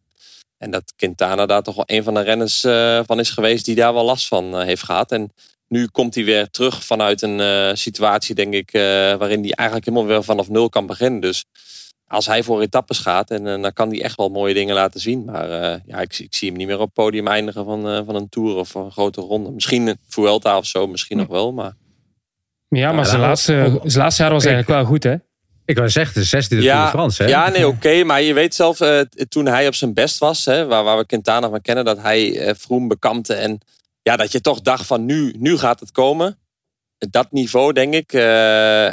En 0.63 0.71
dat 0.71 0.93
Quintana 0.97 1.47
daar 1.47 1.63
toch 1.63 1.75
wel 1.75 1.85
een 1.87 2.03
van 2.03 2.15
de 2.15 2.21
renners 2.21 2.65
eh, 2.65 3.01
van 3.07 3.19
is 3.19 3.31
geweest 3.31 3.65
die 3.65 3.75
daar 3.75 3.95
wel 3.95 4.05
last 4.05 4.29
van 4.29 4.57
eh, 4.59 4.65
heeft 4.65 4.83
gehad. 4.83 5.13
En 5.13 5.33
nu 5.69 5.87
komt 5.87 6.15
hij 6.15 6.25
weer 6.25 6.51
terug 6.51 6.85
vanuit 6.85 7.23
een 7.23 7.41
eh, 7.41 7.71
situatie, 7.75 8.35
denk 8.35 8.55
ik, 8.55 8.73
eh, 8.73 8.81
waarin 9.15 9.41
hij 9.43 9.51
eigenlijk 9.53 9.89
helemaal 9.89 10.09
weer 10.09 10.25
vanaf 10.25 10.49
nul 10.49 10.69
kan 10.69 10.87
beginnen. 10.87 11.21
Dus 11.21 11.45
als 12.07 12.27
hij 12.27 12.43
voor 12.43 12.61
etappes 12.61 12.99
gaat, 12.99 13.31
en, 13.31 13.45
dan 13.45 13.73
kan 13.73 13.89
hij 13.89 14.03
echt 14.03 14.17
wel 14.17 14.29
mooie 14.29 14.55
dingen 14.55 14.75
laten 14.75 15.01
zien. 15.01 15.25
Maar 15.25 15.51
eh, 15.63 15.81
ja, 15.87 16.01
ik, 16.01 16.13
zie- 16.13 16.25
ik 16.25 16.35
zie 16.35 16.49
hem 16.49 16.59
niet 16.59 16.67
meer 16.67 16.79
op 16.79 16.85
het 16.85 16.93
podium 16.95 17.27
eindigen 17.29 17.65
van, 17.65 17.89
eh, 17.89 18.01
van 18.07 18.15
een 18.15 18.29
Tour 18.29 18.55
of 18.57 18.75
een 18.75 18.91
grote 18.91 19.21
ronde. 19.21 19.51
Misschien 19.51 19.87
een 19.87 19.99
Vuelta 20.09 20.57
of 20.57 20.67
zo, 20.67 20.87
misschien 20.87 21.17
nog 21.17 21.27
wel. 21.29 21.53
Maar 21.53 21.73
Ja, 22.69 22.93
maar 22.93 23.07
zijn, 23.07 23.21
laatste, 23.21 23.81
zijn 23.85 24.03
laatste 24.03 24.23
jaar 24.23 24.33
was 24.33 24.45
eigenlijk 24.45 24.79
wel 24.79 24.85
goed, 24.91 25.03
hè? 25.03 25.15
Ik 25.65 25.77
wou 25.77 25.89
zeggen, 25.89 26.21
de 26.21 26.27
zesde 26.27 26.61
Tour 26.61 26.83
de 26.85 26.89
France. 26.89 27.23
Hè? 27.23 27.29
Ja, 27.29 27.49
nee, 27.49 27.67
oké. 27.67 28.05
maar 28.05 28.23
je 28.23 28.35
weet 28.35 28.55
zelf, 28.55 28.81
eh, 28.81 29.01
toen 29.29 29.47
hij 29.47 29.67
op 29.67 29.75
zijn 29.75 29.95
best 29.95 30.19
was, 30.19 30.45
hè, 30.45 30.67
waar, 30.67 30.85
waar 30.85 30.97
we 30.97 31.07
Quintana 31.07 31.49
van 31.51 31.61
kennen, 31.61 31.85
dat 31.85 31.99
hij 31.99 32.39
eh 32.41 32.55
Vroom 32.59 32.89
bekampte. 32.89 33.35
En 33.35 33.59
ja, 34.03 34.17
dat 34.17 34.33
je 34.33 34.41
toch 34.41 34.61
dacht 34.61 34.87
van 34.87 35.05
nu, 35.05 35.35
nu 35.39 35.59
gaat 35.59 35.81
het 35.81 35.91
komen. 35.91 36.39
Dat 36.99 37.33
niveau, 37.33 37.73
denk 37.73 37.95
ik. 37.95 38.13
eh, 38.13 38.21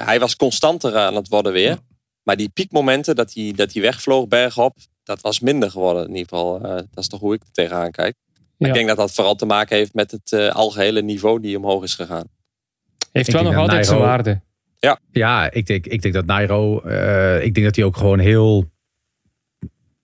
hij 0.05 0.17
was 0.19 0.35
constanter 0.35 0.97
aan 0.97 1.15
het 1.15 1.27
worden 1.27 1.51
weer. 1.51 1.77
Maar 2.23 2.35
die 2.37 2.49
piekmomenten 2.49 3.15
dat 3.15 3.33
hij, 3.33 3.53
dat 3.55 3.73
hij 3.73 3.81
wegvloog 3.81 4.27
bergop, 4.27 4.75
dat 5.03 5.21
was 5.21 5.39
minder 5.39 5.71
geworden 5.71 6.03
in 6.07 6.15
ieder 6.15 6.27
geval. 6.27 6.55
Eh, 6.61 6.69
dat 6.69 6.87
is 6.93 7.07
toch 7.07 7.19
hoe 7.19 7.33
ik 7.33 7.41
er 7.41 7.51
tegenaan 7.51 7.91
kijk. 7.91 8.15
Ja. 8.57 8.67
ik 8.67 8.73
denk 8.73 8.87
dat 8.87 8.97
dat 8.97 9.11
vooral 9.11 9.35
te 9.35 9.45
maken 9.45 9.77
heeft 9.77 9.93
met 9.93 10.11
het 10.11 10.31
eh, 10.31 10.49
algehele 10.49 11.01
niveau 11.01 11.39
die 11.39 11.57
omhoog 11.57 11.83
is 11.83 11.95
gegaan. 11.95 12.27
Heeft 13.11 13.31
wel 13.31 13.43
nog 13.43 13.55
altijd 13.55 13.85
zijn 13.85 13.99
waarde. 13.99 14.41
Ja, 15.11 15.51
ik 15.51 15.65
denk, 15.65 15.85
ik 15.85 16.01
denk 16.01 16.13
dat 16.13 16.25
Nairo, 16.25 16.79
eh, 16.79 17.43
ik 17.43 17.53
denk 17.53 17.65
dat 17.65 17.75
hij 17.75 17.85
ook 17.85 17.97
gewoon 17.97 18.19
heel, 18.19 18.71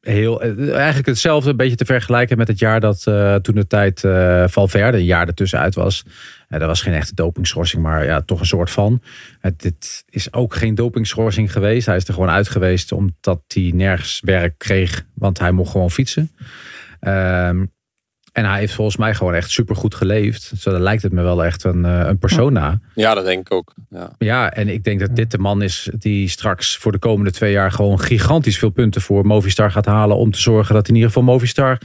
heel, 0.06 0.42
eh, 0.42 0.74
eigenlijk 0.76 1.08
hetzelfde 1.08 1.50
een 1.50 1.58
beetje 1.58 1.76
te 1.76 1.86
vergelijken 1.86 2.38
met 2.38 2.48
het 2.48 2.60
jaar 2.60 2.80
dat 2.80 3.08
eh, 3.08 3.36
toen 3.36 3.56
de 3.56 3.68
tijd 3.68 4.04
eh 4.04 4.44
Valverde, 4.48 4.98
een 4.98 5.04
jaar 5.04 5.28
ertussenuit 5.28 5.76
was. 5.76 6.06
Eh, 6.48 6.60
dat 6.60 6.68
was 6.68 6.82
geen 6.82 6.94
echte 6.94 7.14
dopingschorsing, 7.14 7.82
maar 7.84 8.06
ja, 8.06 8.22
toch 8.22 8.40
een 8.40 8.46
soort 8.46 8.70
van. 8.70 9.02
Het, 9.40 9.62
dit 9.62 10.04
is 10.10 10.34
ook 10.34 10.56
geen 10.56 10.76
dopingschorsing 10.76 11.52
geweest. 11.52 11.86
Hij 11.86 11.96
is 11.96 12.08
er 12.08 12.14
gewoon 12.14 12.30
uit 12.30 12.50
geweest 12.50 12.92
omdat 12.92 13.42
hij 13.48 13.72
nergens 13.74 14.22
werk 14.24 14.58
kreeg, 14.58 15.06
want 15.14 15.40
hij 15.40 15.52
mocht 15.52 15.72
gewoon 15.72 15.92
fietsen. 15.92 16.32
Ehm, 17.00 17.66
en 18.36 18.46
hij 18.46 18.60
heeft 18.60 18.74
volgens 18.74 18.98
mij 18.98 19.14
gewoon 19.14 19.34
echt 19.34 19.50
supergoed 19.50 19.96
geleefd. 19.96 20.52
Zo 20.58 20.72
dan 20.72 20.82
lijkt 20.82 21.04
het 21.04 21.12
me 21.12 21.22
wel 21.22 21.46
echt 21.46 21.64
een, 21.64 21.86
eh, 21.86 22.08
een 22.08 22.18
persona. 22.18 22.80
Ja, 22.96 23.14
dat 23.14 23.26
denk 23.26 23.40
ik 23.40 23.54
ook. 23.54 23.74
Ja. 23.90 24.12
Ja, 24.18 24.54
en 24.54 24.68
ik 24.68 24.84
denk 24.84 25.00
dat 25.00 25.16
dit 25.16 25.32
de 25.32 25.38
man 25.38 25.62
is 25.62 25.90
die 25.98 26.28
straks 26.28 26.78
voor 26.78 26.92
de 26.92 26.98
komende 26.98 27.32
twee 27.32 27.52
jaar 27.52 27.72
gewoon 27.72 28.00
gigantisch 28.00 28.58
veel 28.58 28.70
punten 28.70 29.02
voor 29.02 29.26
Movistar 29.26 29.72
gaat 29.72 29.86
halen. 29.86 30.18
Om 30.18 30.32
te 30.32 30.42
zorgen 30.42 30.74
dat 30.76 30.88
in 30.88 30.94
ieder 30.94 31.10
geval 31.10 31.24
Movistar 31.24 31.82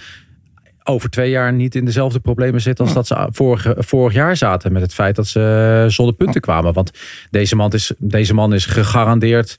over 0.85 1.11
twee 1.11 1.31
jaar 1.31 1.53
niet 1.53 1.75
in 1.75 1.85
dezelfde 1.85 2.21
problemen 2.21 2.61
zit 2.61 2.81
als 2.81 2.93
dat 2.93 3.07
ze 3.07 3.29
vorig, 3.31 3.75
vorig 3.77 4.13
jaar 4.15 4.37
zaten. 4.37 4.73
Met 4.73 4.83
het 4.83 4.95
feit 4.95 5.17
dat 5.17 5.27
ze 5.27 5.85
zonder 5.89 6.15
punten 6.15 6.41
kwamen. 6.41 6.73
Want 6.73 6.91
deze 7.31 7.57
man 7.57 7.73
is, 7.73 7.93
deze 7.99 8.35
man 8.35 8.55
is 8.55 8.67
gegarandeerd 8.67 9.57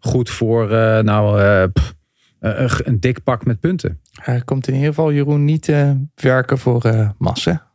goed 0.00 0.30
voor 0.30 0.70
eh, 0.70 0.98
nou, 0.98 1.40
eh, 1.40 1.64
pff, 1.72 1.94
een, 2.40 2.70
een 2.84 3.00
dik 3.00 3.22
pak 3.22 3.44
met 3.44 3.60
punten. 3.60 4.00
Hij 4.22 4.40
komt 4.44 4.66
in 4.68 4.74
ieder 4.74 4.88
geval, 4.88 5.12
Jeroen, 5.12 5.44
niet 5.44 5.68
eh, 5.68 5.90
werken 6.14 6.58
voor 6.58 6.84
eh 6.84 7.10
Massa. 7.18 7.68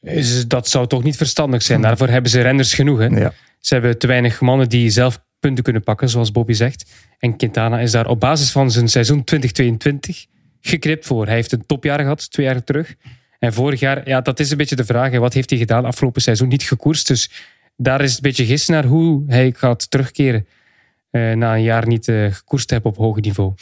Is- 0.00 0.48
Dat 0.48 0.68
zou 0.68 0.86
toch 0.86 1.02
niet 1.02 1.16
verstandig 1.16 1.62
zijn. 1.62 1.80
Daarvoor 1.80 2.08
hebben 2.08 2.30
ze 2.30 2.40
renners 2.40 2.74
genoeg. 2.74 2.98
Hè? 2.98 3.06
Ja. 3.06 3.32
Ze 3.58 3.74
hebben 3.74 3.98
te 3.98 4.06
weinig 4.06 4.40
mannen 4.40 4.68
die 4.68 4.90
zelf 4.90 5.24
punten 5.38 5.64
kunnen 5.64 5.82
pakken, 5.82 6.08
zoals 6.08 6.30
Bobby 6.30 6.52
zegt. 6.52 6.92
En 7.18 7.36
Quintana 7.36 7.80
is 7.80 7.90
daar 7.90 8.06
op 8.06 8.20
basis 8.20 8.50
van 8.50 8.70
zijn 8.70 8.88
seizoen 8.88 9.24
2022 9.24 10.26
geknipt 10.60 11.06
voor. 11.06 11.26
Hij 11.26 11.34
heeft 11.34 11.52
een 11.52 11.66
topjaar 11.66 12.00
gehad, 12.00 12.30
twee 12.30 12.46
jaar 12.46 12.64
terug. 12.64 12.94
En 13.38 13.52
vorig 13.52 13.80
jaar, 13.80 14.08
ja, 14.08 14.20
dat 14.20 14.40
is 14.40 14.50
een 14.50 14.56
beetje 14.56 14.76
de 14.76 14.84
vraag. 14.84 15.10
hè. 15.10 15.18
Wat 15.18 15.32
heeft 15.32 15.50
hij 15.50 15.58
gedaan 15.58 15.84
afgelopen 15.84 16.22
seizoen? 16.22 16.48
Niet 16.48 16.62
gekoerst. 16.62 17.06
Dus 17.06 17.30
daar 17.76 18.00
is 18.00 18.08
het 18.08 18.16
een 18.16 18.22
beetje 18.30 18.46
gissen 18.46 18.74
naar 18.74 18.84
hoe 18.84 19.22
hij 19.26 19.52
gaat 19.56 19.90
terugkeren. 19.90 20.46
Eh, 21.14 21.32
na 21.32 21.54
een 21.54 21.62
jaar 21.62 21.86
niet 21.86 22.08
eh, 22.08 22.32
gekoerst 22.32 22.70
hebben 22.70 22.90
op 22.90 22.96
hoog 22.96 23.20
niveau. 23.20 23.52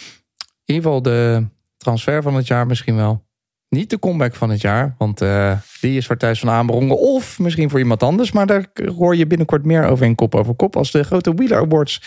In 0.65 0.75
ieder 0.75 0.83
geval 0.83 1.03
de 1.03 1.47
transfer 1.77 2.23
van 2.23 2.35
het 2.35 2.47
jaar 2.47 2.67
misschien 2.67 2.97
wel. 2.97 3.25
Niet 3.69 3.91
de 3.91 3.99
comeback 3.99 4.35
van 4.35 4.51
het 4.51 4.61
jaar, 4.61 4.95
want 4.99 5.21
eh, 5.21 5.59
die 5.81 5.97
is 5.97 6.07
voor 6.07 6.17
Thijs 6.17 6.39
van 6.41 6.51
Amerongen 6.51 6.99
of 6.99 7.39
misschien 7.39 7.71
voor 7.71 7.79
iemand 7.79 8.03
anders. 8.03 8.33
Maar 8.33 8.47
daar 8.47 8.67
hoor 8.97 9.17
je 9.17 9.27
binnenkort 9.27 9.65
meer 9.65 9.85
over 9.85 10.07
in 10.07 10.15
Kop 10.15 10.35
over 10.35 10.55
Kop 10.55 10.77
als 10.77 10.91
de 10.91 11.03
grote 11.03 11.35
Wheeler 11.35 11.59
Awards 11.59 12.03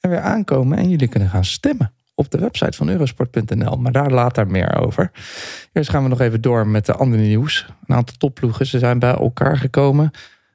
er 0.00 0.10
weer 0.10 0.20
aankomen. 0.20 0.78
En 0.78 0.88
jullie 0.88 1.08
kunnen 1.08 1.28
gaan 1.28 1.44
stemmen 1.44 1.94
op 2.14 2.30
de 2.30 2.38
website 2.38 2.76
van 2.76 2.88
eurosport.nl. 2.88 3.76
Maar 3.76 3.92
daar 3.92 4.10
later 4.10 4.46
meer 4.46 4.80
over. 4.80 5.10
Eerst 5.72 5.90
gaan 5.90 6.02
we 6.02 6.08
nog 6.08 6.20
even 6.20 6.40
door 6.40 6.66
met 6.66 6.86
de 6.86 6.94
andere 6.94 7.22
nieuws. 7.22 7.66
Een 7.86 7.94
aantal 7.94 8.16
topploegen, 8.18 8.66
ze 8.66 8.78
zijn 8.78 8.98
bij 8.98 9.14
elkaar 9.14 9.56
gekomen. 9.56 10.10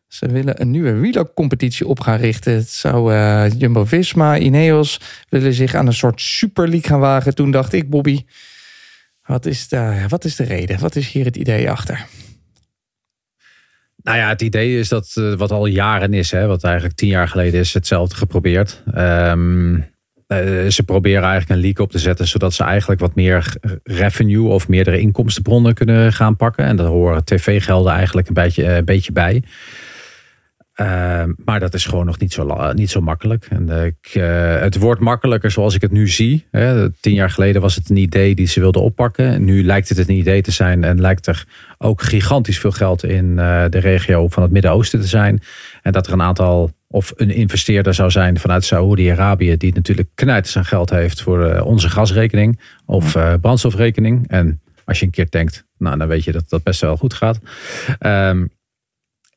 Ze 0.07 0.27
willen 0.27 0.61
een 0.61 0.71
nieuwe 0.71 0.93
wielercompetitie 0.93 1.87
op 1.87 1.99
gaan 1.99 2.17
richten. 2.17 2.53
Het 2.53 2.69
zou 2.69 3.13
eh, 3.13 3.51
Jumbo-Visma, 3.57 4.37
Ineos 4.37 4.99
willen 5.29 5.53
zich 5.53 5.75
aan 5.75 5.87
een 5.87 5.93
soort 5.93 6.21
Super 6.21 6.67
League 6.67 6.89
gaan 6.89 6.99
wagen. 6.99 7.35
Toen 7.35 7.51
dacht 7.51 7.73
ik, 7.73 7.89
Bobby, 7.89 8.25
wat 9.25 9.45
is 9.45 9.67
de, 9.67 10.05
wat 10.07 10.25
is 10.25 10.35
de 10.35 10.43
reden? 10.43 10.79
Wat 10.79 10.95
is 10.95 11.11
hier 11.11 11.25
het 11.25 11.35
idee 11.35 11.69
achter? 11.69 12.05
Nou 14.03 14.17
ja, 14.17 14.29
het 14.29 14.41
idee 14.41 14.79
is 14.79 14.89
dat 14.89 15.13
eh, 15.15 15.33
wat 15.33 15.51
al 15.51 15.65
jaren 15.65 16.13
is, 16.13 16.31
hè, 16.31 16.45
wat 16.45 16.63
eigenlijk 16.63 16.95
tien 16.95 17.09
jaar 17.09 17.27
geleden 17.27 17.59
is, 17.59 17.73
hetzelfde 17.73 18.15
geprobeerd. 18.15 18.83
Eh, 20.27 20.67
ze 20.67 20.83
proberen 20.85 21.23
eigenlijk 21.23 21.49
een 21.49 21.65
leak 21.65 21.79
op 21.79 21.91
te 21.91 21.99
zetten, 21.99 22.27
zodat 22.27 22.53
ze 22.53 22.63
eigenlijk 22.63 23.01
wat 23.01 23.15
meer 23.15 23.55
revenue 23.83 24.47
of 24.47 24.67
meerdere 24.67 24.99
inkomstenbronnen 24.99 25.73
kunnen 25.73 26.13
gaan 26.13 26.35
pakken. 26.35 26.65
En 26.65 26.75
daar 26.75 26.87
horen 26.87 27.25
tv-gelden 27.25 27.93
eigenlijk 27.93 28.27
een 28.27 28.33
beetje, 28.33 28.65
een 28.65 28.85
beetje 28.85 29.11
bij. 29.11 29.43
Ehm, 30.77 31.31
maar 31.45 31.59
dat 31.59 31.73
is 31.73 31.85
gewoon 31.85 32.05
nog 32.05 32.19
niet 32.19 32.33
zo, 32.33 32.71
niet 32.73 32.89
zo 32.89 33.01
makkelijk. 33.01 33.45
En 33.49 33.69
eh, 33.69 33.85
ik, 33.85 34.11
het 34.61 34.77
wordt 34.77 35.01
makkelijker 35.01 35.51
zoals 35.51 35.75
ik 35.75 35.81
het 35.81 35.91
nu 35.91 36.07
zie. 36.07 36.45
Hè. 36.51 36.91
Tien 36.91 37.13
jaar 37.13 37.29
geleden 37.29 37.61
was 37.61 37.75
het 37.75 37.89
een 37.89 37.97
idee 37.97 38.35
die 38.35 38.47
ze 38.47 38.59
wilden 38.59 38.81
oppakken. 38.81 39.25
En 39.25 39.43
nu 39.43 39.63
lijkt 39.63 39.89
het 39.89 39.97
een 39.97 40.15
idee 40.15 40.41
te 40.41 40.51
zijn 40.51 40.83
en 40.83 41.01
lijkt 41.01 41.27
er 41.27 41.45
ook 41.77 42.01
gigantisch 42.01 42.59
veel 42.59 42.71
geld 42.71 43.03
in 43.03 43.39
eh, 43.39 43.65
de 43.69 43.77
regio 43.77 44.27
van 44.27 44.43
het 44.43 44.51
Midden-Oosten 44.51 45.01
te 45.01 45.07
zijn. 45.07 45.41
En 45.81 45.91
dat 45.91 46.07
er 46.07 46.13
een 46.13 46.21
aantal, 46.21 46.71
of 46.87 47.13
een 47.15 47.31
investeerder 47.31 47.93
zou 47.93 48.11
zijn 48.11 48.39
vanuit 48.39 48.63
Saoedi-Arabië, 48.63 49.57
die 49.57 49.73
natuurlijk 49.73 50.09
knijters 50.13 50.57
aan 50.57 50.65
geld 50.65 50.89
heeft 50.89 51.21
voor 51.21 51.45
eh, 51.45 51.65
onze 51.65 51.89
gasrekening 51.89 52.59
of 52.85 53.17
brandstofrekening. 53.41 54.27
En 54.27 54.61
als 54.85 54.99
je 54.99 55.05
een 55.05 55.11
keer 55.11 55.29
denkt, 55.29 55.65
nou 55.77 55.97
dan 55.97 56.07
weet 56.07 56.23
je 56.23 56.31
dat 56.31 56.49
dat 56.49 56.63
best 56.63 56.81
wel 56.81 56.97
goed 56.97 57.13
gaat. 57.13 57.39
Ehm, 57.99 58.45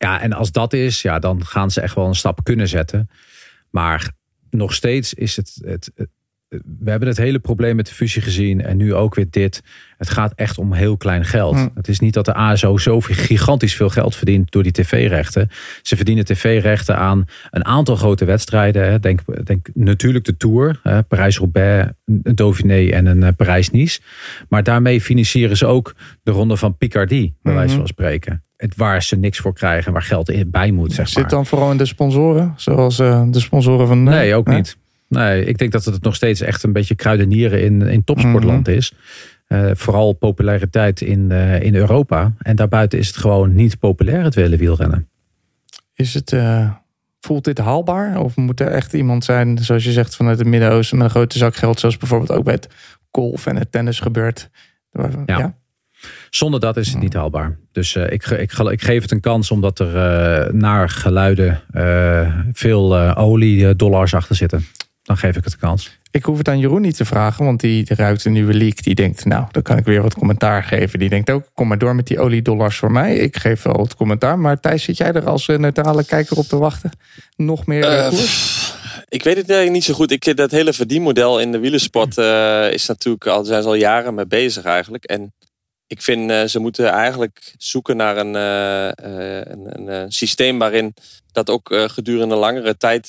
ja, 0.04 0.20
en 0.20 0.32
als 0.32 0.52
dat 0.52 0.72
is, 0.72 1.02
ja, 1.02 1.18
dan 1.18 1.44
gaan 1.46 1.70
ze 1.70 1.80
echt 1.80 1.94
wel 1.94 2.06
een 2.06 2.14
stap 2.14 2.44
kunnen 2.44 2.68
zetten. 2.68 3.08
Maar 3.70 4.10
nog 4.50 4.74
steeds 4.74 5.14
is 5.14 5.36
het, 5.36 5.58
het, 5.64 5.90
het- 5.94 6.08
we 6.78 6.90
hebben 6.90 7.08
het 7.08 7.16
hele 7.16 7.38
probleem 7.38 7.76
met 7.76 7.86
de 7.86 7.94
fusie 7.94 8.22
gezien 8.22 8.62
en 8.62 8.76
nu 8.76 8.94
ook 8.94 9.14
weer 9.14 9.26
dit. 9.30 9.62
Het 9.96 10.10
gaat 10.10 10.32
echt 10.34 10.58
om 10.58 10.72
heel 10.72 10.96
klein 10.96 11.24
geld. 11.24 11.54
Hm. 11.56 11.68
Het 11.74 11.88
is 11.88 12.00
niet 12.00 12.14
dat 12.14 12.24
de 12.24 12.34
ASO 12.34 12.78
zo 12.78 13.00
gigantisch 13.00 13.76
veel 13.76 13.88
geld 13.88 14.16
verdient 14.16 14.50
door 14.52 14.62
die 14.62 14.72
tv-rechten. 14.72 15.48
Ze 15.82 15.96
verdienen 15.96 16.24
tv-rechten 16.24 16.96
aan 16.96 17.24
een 17.50 17.64
aantal 17.64 17.96
grote 17.96 18.24
wedstrijden. 18.24 19.00
Denk, 19.00 19.46
denk 19.46 19.68
natuurlijk 19.74 20.24
de 20.24 20.36
Tour, 20.36 20.80
Parijs-Roubaix, 21.08 21.90
een 22.04 22.34
Dauphiné 22.34 22.88
en 22.90 23.06
een 23.06 23.22
eh, 23.22 23.32
Parijs-Nice. 23.36 24.00
Maar 24.48 24.62
daarmee 24.62 25.00
financieren 25.00 25.56
ze 25.56 25.66
ook 25.66 25.94
de 26.22 26.30
ronde 26.30 26.56
van 26.56 26.76
Picardie, 26.76 27.34
bij 27.42 27.52
wijze 27.54 27.68
Mhm. 27.68 27.78
van 27.78 27.88
spreken. 27.88 28.44
Het, 28.60 28.76
waar 28.76 29.02
ze 29.02 29.16
niks 29.16 29.38
voor 29.38 29.52
krijgen, 29.52 29.92
waar 29.92 30.02
geld 30.02 30.50
bij 30.50 30.70
moet, 30.70 30.88
zeg 30.92 30.98
maar. 30.98 31.08
Zit 31.22 31.30
dan 31.30 31.46
vooral 31.46 31.70
in 31.70 31.76
de 31.76 31.84
sponsoren? 31.84 32.52
Zoals 32.56 32.98
eh, 32.98 33.22
de 33.30 33.40
sponsoren 33.40 33.86
van... 33.86 33.98
eh, 34.08 34.14
Nee, 34.14 34.34
ook 34.34 34.46
hè? 34.48 34.54
niet. 34.54 34.76
Nee, 35.08 35.44
ik 35.44 35.58
denk 35.58 35.72
dat 35.72 35.84
het 35.84 36.02
nog 36.02 36.14
steeds 36.14 36.40
echt 36.40 36.62
een 36.62 36.72
beetje 36.72 36.94
kruidenieren 36.94 37.62
in, 37.62 37.82
in 37.82 38.04
topsportland 38.04 38.66
Mhm. 38.66 38.76
is. 38.76 38.92
Eh, 39.46 39.70
vooral 39.72 40.12
populariteit 40.12 41.00
in, 41.00 41.30
in 41.60 41.74
Europa. 41.74 42.32
En 42.38 42.56
daarbuiten 42.56 42.98
is 42.98 43.06
het 43.06 43.16
gewoon 43.16 43.54
niet 43.54 43.78
populair, 43.78 44.22
het 44.24 44.34
hele 44.34 44.56
wielrennen. 44.56 45.08
Is 45.94 46.14
het, 46.14 46.34
voelt 47.20 47.44
dit 47.44 47.58
haalbaar? 47.58 48.20
Of 48.20 48.36
moet 48.36 48.60
er 48.60 48.66
echt 48.70 48.92
iemand 48.92 49.24
zijn, 49.24 49.58
zoals 49.58 49.84
je 49.84 49.92
zegt, 49.92 50.16
vanuit 50.16 50.38
het 50.38 50.46
Midden-Oosten 50.46 50.96
met 50.96 51.06
een 51.06 51.12
grote 51.12 51.38
zak 51.38 51.56
geld, 51.56 51.80
zoals 51.80 51.96
bijvoorbeeld 51.96 52.32
ook 52.32 52.44
bij 52.44 52.54
het 52.54 52.68
golf 53.10 53.46
en 53.46 53.56
het 53.56 53.72
tennis 53.72 54.00
gebeurt? 54.00 54.50
Ja? 55.26 55.54
Zonder 56.30 56.60
dat 56.60 56.76
is 56.76 56.88
het 56.88 57.00
niet 57.00 57.14
haalbaar. 57.14 57.58
Dus 57.72 57.96
eh, 57.96 58.12
ik, 58.12 58.26
ik, 58.26 58.52
ik 58.52 58.82
geef 58.82 59.02
het 59.02 59.10
een 59.10 59.20
kans 59.20 59.50
omdat 59.50 59.78
er 59.78 59.96
eh, 59.96 60.52
naar 60.52 60.88
geluiden 60.88 61.62
eh, 61.72 62.34
veel 62.52 62.96
eh 62.96 63.18
oliedollars 63.18 64.14
achter 64.14 64.36
zitten. 64.36 64.66
Dan 65.02 65.16
geef 65.16 65.36
ik 65.36 65.44
het 65.44 65.52
een 65.52 65.58
kans. 65.58 65.98
Ik 66.10 66.24
hoef 66.24 66.38
het 66.38 66.48
aan 66.48 66.58
Jeroen 66.58 66.80
niet 66.80 66.96
te 66.96 67.04
vragen, 67.04 67.44
want 67.44 67.60
die 67.60 67.94
ruikt 67.94 68.24
een 68.24 68.32
nieuwe 68.32 68.54
leak. 68.54 68.82
Die 68.82 68.94
denkt, 68.94 69.24
nou, 69.24 69.44
dan 69.50 69.62
kan 69.62 69.76
ik 69.78 69.84
weer 69.84 70.02
wat 70.02 70.14
commentaar 70.14 70.62
geven. 70.62 70.98
Die 70.98 71.08
denkt 71.08 71.30
ook, 71.30 71.44
kom 71.54 71.68
maar 71.68 71.78
door 71.78 71.94
met 71.94 72.06
die 72.06 72.20
oliedollars 72.20 72.76
voor 72.76 72.92
mij. 72.92 73.16
Ik 73.16 73.36
geef 73.36 73.62
wel 73.62 73.76
wat 73.76 73.96
commentaar. 73.96 74.38
Maar 74.38 74.60
Thijs, 74.60 74.82
zit 74.82 74.96
jij 74.96 75.12
er 75.12 75.26
als 75.26 75.46
neutrale 75.46 76.04
kijker 76.04 76.36
op 76.36 76.46
te 76.46 76.58
wachten? 76.58 76.90
Nog 77.36 77.66
meer 77.66 78.08
koers? 78.08 78.78
Ik 79.10 79.22
weet 79.22 79.36
het 79.36 79.48
eigenlijk 79.48 79.72
niet 79.72 79.84
zo 79.84 79.94
goed. 79.94 80.10
Ik, 80.10 80.36
dat 80.36 80.50
hele 80.50 80.72
verdienmodel 80.72 81.40
in 81.40 81.52
de 81.52 81.58
wielersport 81.58 82.18
eh, 82.18 82.72
is 82.72 82.86
natuurlijk 82.86 83.26
al, 83.26 83.44
zijn 83.44 83.62
ze 83.62 83.68
al 83.68 83.74
jaren 83.74 84.14
mee 84.14 84.26
bezig 84.26 84.64
eigenlijk. 84.64 85.04
En 85.04 85.32
ik 85.90 86.02
vind 86.02 86.30
eh, 86.30 86.44
ze 86.44 86.58
moeten 86.58 86.86
eigenlijk 86.86 87.54
zoeken 87.58 87.96
naar 87.96 88.16
een, 88.16 88.36
eh, 88.36 88.88
eh, 88.88 89.46
een, 89.46 90.12
systeem 90.12 90.58
waarin 90.58 90.94
dat 91.32 91.50
ook 91.50 91.74
gedurende 91.86 92.34
langere 92.34 92.76
tijd 92.76 93.08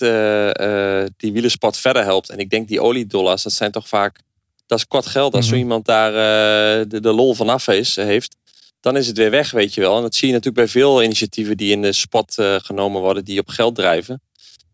die 1.18 1.32
wielersport 1.32 1.78
verder 1.78 2.04
helpt. 2.04 2.30
En 2.30 2.38
ik 2.38 2.50
denk 2.50 2.68
die 2.68 2.82
oliedollars, 2.82 3.44
dat 3.44 3.54
zijn 3.54 3.72
toch 3.72 3.88
vaak, 3.88 4.20
dat 4.66 4.78
is 4.78 4.88
kort 4.88 5.06
geld. 5.06 5.34
Als 5.34 5.46
zo 5.46 5.52
Mhm. 5.52 5.62
iemand 5.62 5.86
daar 5.86 6.12
de, 6.88 7.00
de 7.02 7.12
lol 7.12 7.34
vanaf 7.34 7.68
is, 7.68 7.96
heeft, 7.96 8.36
dan 8.80 8.98
is 8.98 9.08
het 9.08 9.18
weer 9.18 9.32
weg, 9.32 9.52
weet 9.52 9.74
je 9.74 9.82
wel. 9.82 9.96
En 9.96 10.02
dat 10.02 10.16
zie 10.16 10.28
je 10.28 10.34
natuurlijk 10.34 10.66
bij 10.66 10.82
veel 10.82 11.04
initiatieven 11.04 11.58
die 11.58 11.72
in 11.72 11.82
de 11.82 11.94
spot 11.94 12.36
genomen 12.62 13.02
worden, 13.02 13.26
die 13.26 13.40
op 13.40 13.50
geld 13.50 13.76
drijven. 13.76 14.22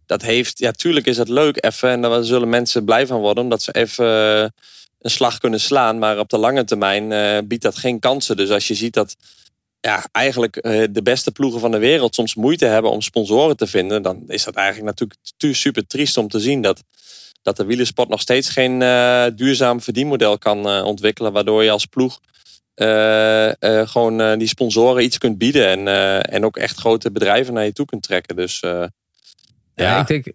Dat 0.05 0.21
heeft, 0.21 0.59
ja, 0.59 0.71
tuurlijk 0.71 1.05
is 1.05 1.15
dat 1.15 1.29
leuk 1.29 1.63
even. 1.63 1.89
En 1.89 2.01
daar 2.01 2.23
zullen 2.23 2.49
mensen 2.49 2.85
blij 2.85 3.07
van 3.07 3.19
worden, 3.19 3.43
omdat 3.43 3.61
ze 3.61 3.71
even 3.71 4.53
een 5.07 5.13
slag 5.13 5.37
kunnen 5.37 5.59
slaan. 5.59 5.99
Maar 5.99 6.19
op 6.19 6.29
de 6.29 6.37
lange 6.37 6.63
termijn 6.63 7.11
eh, 7.11 7.37
biedt 7.45 7.63
dat 7.63 7.77
geen 7.77 7.99
kansen. 7.99 8.37
Dus 8.37 8.49
als 8.49 8.67
je 8.67 8.73
ziet 8.73 8.93
dat 8.93 9.15
ja, 9.79 10.05
eigenlijk 10.11 10.55
eh, 10.55 10.83
de 10.91 11.01
beste 11.01 11.31
ploegen 11.31 11.59
van 11.59 11.71
de 11.71 11.77
wereld 11.77 12.15
soms 12.15 12.35
moeite 12.35 12.65
hebben 12.65 12.91
om 12.91 13.01
sponsoren 13.01 13.57
te 13.57 13.67
vinden, 13.67 14.01
dan 14.01 14.23
is 14.27 14.43
dat 14.43 14.55
eigenlijk 14.55 14.87
natuurlijk 14.87 15.19
tu- 15.37 15.53
super 15.53 15.87
triest 15.87 16.17
om 16.17 16.27
te 16.27 16.39
zien 16.39 16.61
dat, 16.61 16.83
dat 17.41 17.57
de 17.57 17.65
wielersport 17.65 18.09
nog 18.09 18.21
steeds 18.21 18.49
geen 18.49 18.81
eh, 18.81 19.25
duurzaam 19.35 19.81
verdienmodel 19.81 20.37
kan 20.37 20.83
ontwikkelen, 20.83 21.31
waardoor 21.33 21.63
je 21.63 21.71
als 21.71 21.85
ploeg 21.85 22.19
gewoon 23.85 24.37
die 24.37 24.47
sponsoren 24.47 25.03
iets 25.03 25.17
kunt 25.17 25.37
bieden 25.37 25.67
en, 25.67 25.87
en 26.29 26.45
ook 26.45 26.57
echt 26.57 26.77
grote 26.77 27.11
bedrijven 27.11 27.53
naar 27.53 27.65
je 27.65 27.73
toe 27.73 27.85
kunt 27.85 28.03
trekken. 28.03 28.35
Dus 28.35 28.59
Ja, 28.59 28.89
ja, 29.73 29.99
ik 29.99 30.07
denk, 30.07 30.25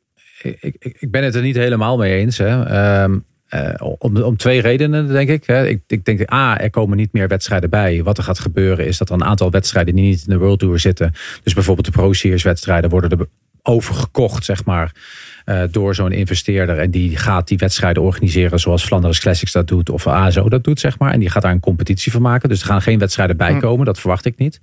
ik, 0.43 0.77
ik, 0.79 0.97
ik 0.99 1.11
ben 1.11 1.25
het 1.25 1.35
er 1.35 1.43
niet 1.43 1.57
helemaal 1.57 1.97
mee 1.97 2.19
eens. 2.19 2.39
Hè. 2.39 2.65
Ehm, 2.65 3.19
eh, 3.53 3.75
om, 3.99 4.17
om 4.17 4.37
twee 4.37 4.61
redenen, 4.61 5.09
denk 5.09 5.29
ik. 5.29 5.45
Hè. 5.47 5.67
Ik, 5.67 5.83
ik 5.87 6.05
denk, 6.05 6.33
A, 6.33 6.61
er 6.61 6.71
komen 6.71 6.97
niet 6.97 7.13
meer 7.13 7.29
wedstrijden 7.29 7.71
bij. 7.71 8.03
Wat 8.03 8.19
er 8.19 8.25
gaat 8.25 8.39
gebeuren 8.39 8.87
is 8.87 8.99
dat 8.99 9.09
er 9.09 9.15
een 9.15 9.25
aantal 9.25 9.51
wedstrijden 9.51 9.95
die 9.95 10.05
niet 10.05 10.25
in 10.27 10.33
de 10.33 10.39
World 10.39 10.59
Tour 10.59 10.79
zitten. 10.79 11.13
Dus 11.43 11.55
bijvoorbeeld 11.55 11.87
de 11.87 11.93
Pro 11.93 12.13
Series 12.13 12.43
wedstrijden 12.43 12.91
worden 12.91 13.11
er 13.11 13.27
overgekocht, 13.63 14.45
zeg 14.45 14.65
maar. 14.65 14.93
eh, 15.45 15.63
door 15.71 15.95
zo'n 15.95 16.13
investeerder. 16.13 16.79
En 16.79 16.91
die 16.91 17.17
gaat 17.17 17.49
die 17.49 17.59
wedstrijden 17.59 18.03
organiseren 18.03 18.59
zoals 18.61 18.85
Flanders 18.85 19.21
Classics 19.21 19.53
dat 19.53 19.69
doet. 19.69 19.91
Of 19.91 20.07
ASO 20.07 20.49
dat 20.49 20.65
doet, 20.65 20.81
zeg 20.81 20.99
maar. 20.99 21.13
En 21.13 21.21
die 21.21 21.31
gaat 21.31 21.43
daar 21.43 21.53
een 21.53 21.61
competitie 21.61 22.13
van 22.13 22.23
maken. 22.23 22.49
Dus 22.49 22.61
er 22.61 22.67
gaan 22.67 22.83
geen 22.83 22.99
wedstrijden 22.99 23.37
bij 23.37 23.57
komen. 23.57 23.87
Dat 23.87 24.01
verwacht 24.01 24.25
ik 24.25 24.39
niet. 24.39 24.61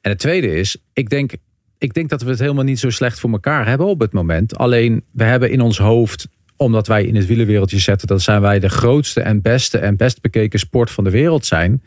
En 0.00 0.10
het 0.10 0.18
tweede 0.18 0.54
is, 0.54 0.76
ik 0.92 1.08
denk 1.10 1.32
ik 1.78 1.94
denk 1.94 2.08
dat 2.08 2.22
we 2.22 2.30
het 2.30 2.38
helemaal 2.38 2.64
niet 2.64 2.78
zo 2.78 2.90
slecht 2.90 3.20
voor 3.20 3.30
elkaar 3.30 3.66
hebben 3.66 3.86
op 3.86 4.00
het 4.00 4.12
moment. 4.12 4.58
Alleen 4.58 5.04
we 5.12 5.24
hebben 5.24 5.50
in 5.50 5.60
ons 5.60 5.78
hoofd, 5.78 6.28
omdat 6.56 6.86
wij 6.86 7.04
in 7.04 7.14
het 7.16 7.26
wielerwereldje 7.26 7.78
zetten, 7.78 8.08
dat 8.08 8.22
zijn 8.22 8.40
wij 8.40 8.58
de 8.58 8.68
grootste 8.68 9.20
en 9.20 9.42
beste 9.42 9.78
en 9.78 9.96
best 9.96 10.20
bekeken 10.20 10.58
sport 10.58 10.90
van 10.90 11.04
de 11.04 11.10
wereld 11.10 11.46
zijn. 11.46 11.82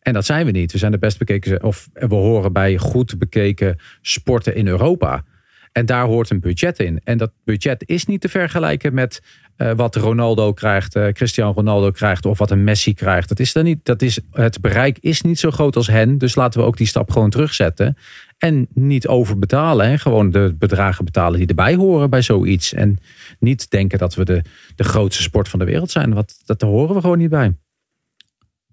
En 0.00 0.12
dat 0.12 0.24
zijn 0.24 0.46
we 0.46 0.50
niet. 0.50 0.72
We 0.72 0.78
zijn 0.78 0.92
de 0.92 0.98
best 0.98 1.18
bekeken, 1.18 1.62
of 1.62 1.88
we 1.92 2.14
horen 2.14 2.52
bij 2.52 2.76
goed 2.76 3.18
bekeken 3.18 3.76
sporten 4.00 4.54
in 4.54 4.66
Europa. 4.66 5.24
En 5.72 5.86
daar 5.86 6.04
hoort 6.04 6.30
een 6.30 6.40
budget 6.40 6.78
in. 6.78 7.00
En 7.04 7.18
dat 7.18 7.32
budget 7.44 7.82
is 7.86 8.04
niet 8.04 8.20
te 8.20 8.28
vergelijken 8.28 8.94
met 8.94 9.22
eh, 9.58 9.72
wat 9.76 9.96
Ronaldo 9.96 10.52
krijgt, 10.52 10.94
eh, 10.94 11.12
Cristiano 11.12 11.52
Ronaldo 11.52 11.90
krijgt 11.90 12.26
of 12.26 12.38
wat 12.38 12.50
een 12.50 12.64
Messi 12.64 12.94
krijgt. 12.94 13.28
Dat 13.28 13.38
is 13.38 13.52
dan 13.52 13.64
niet. 13.64 13.84
Dat 13.84 14.02
is, 14.02 14.20
het 14.32 14.60
bereik 14.60 14.98
is 15.00 15.22
niet 15.22 15.38
zo 15.38 15.50
groot 15.50 15.76
als 15.76 15.86
hen. 15.86 16.18
Dus 16.18 16.34
laten 16.34 16.60
we 16.60 16.66
ook 16.66 16.76
die 16.76 16.86
stap 16.86 17.10
gewoon 17.10 17.30
terugzetten. 17.30 17.96
En 18.38 18.66
niet 18.74 19.08
overbetalen. 19.08 19.86
En 19.86 19.98
gewoon 19.98 20.30
de 20.30 20.54
bedragen 20.58 21.04
betalen 21.04 21.38
die 21.38 21.48
erbij 21.48 21.74
horen 21.74 22.10
bij 22.10 22.22
zoiets. 22.22 22.72
En 22.72 22.98
niet 23.38 23.70
denken 23.70 23.98
dat 23.98 24.14
we 24.14 24.24
de, 24.24 24.42
de 24.76 24.84
grootste 24.84 25.22
sport 25.22 25.48
van 25.48 25.58
de 25.58 25.64
wereld 25.64 25.90
zijn. 25.90 26.14
Want 26.14 26.42
dat 26.44 26.60
horen 26.60 26.94
we 26.94 27.00
gewoon 27.00 27.18
niet 27.18 27.30
bij. 27.30 27.54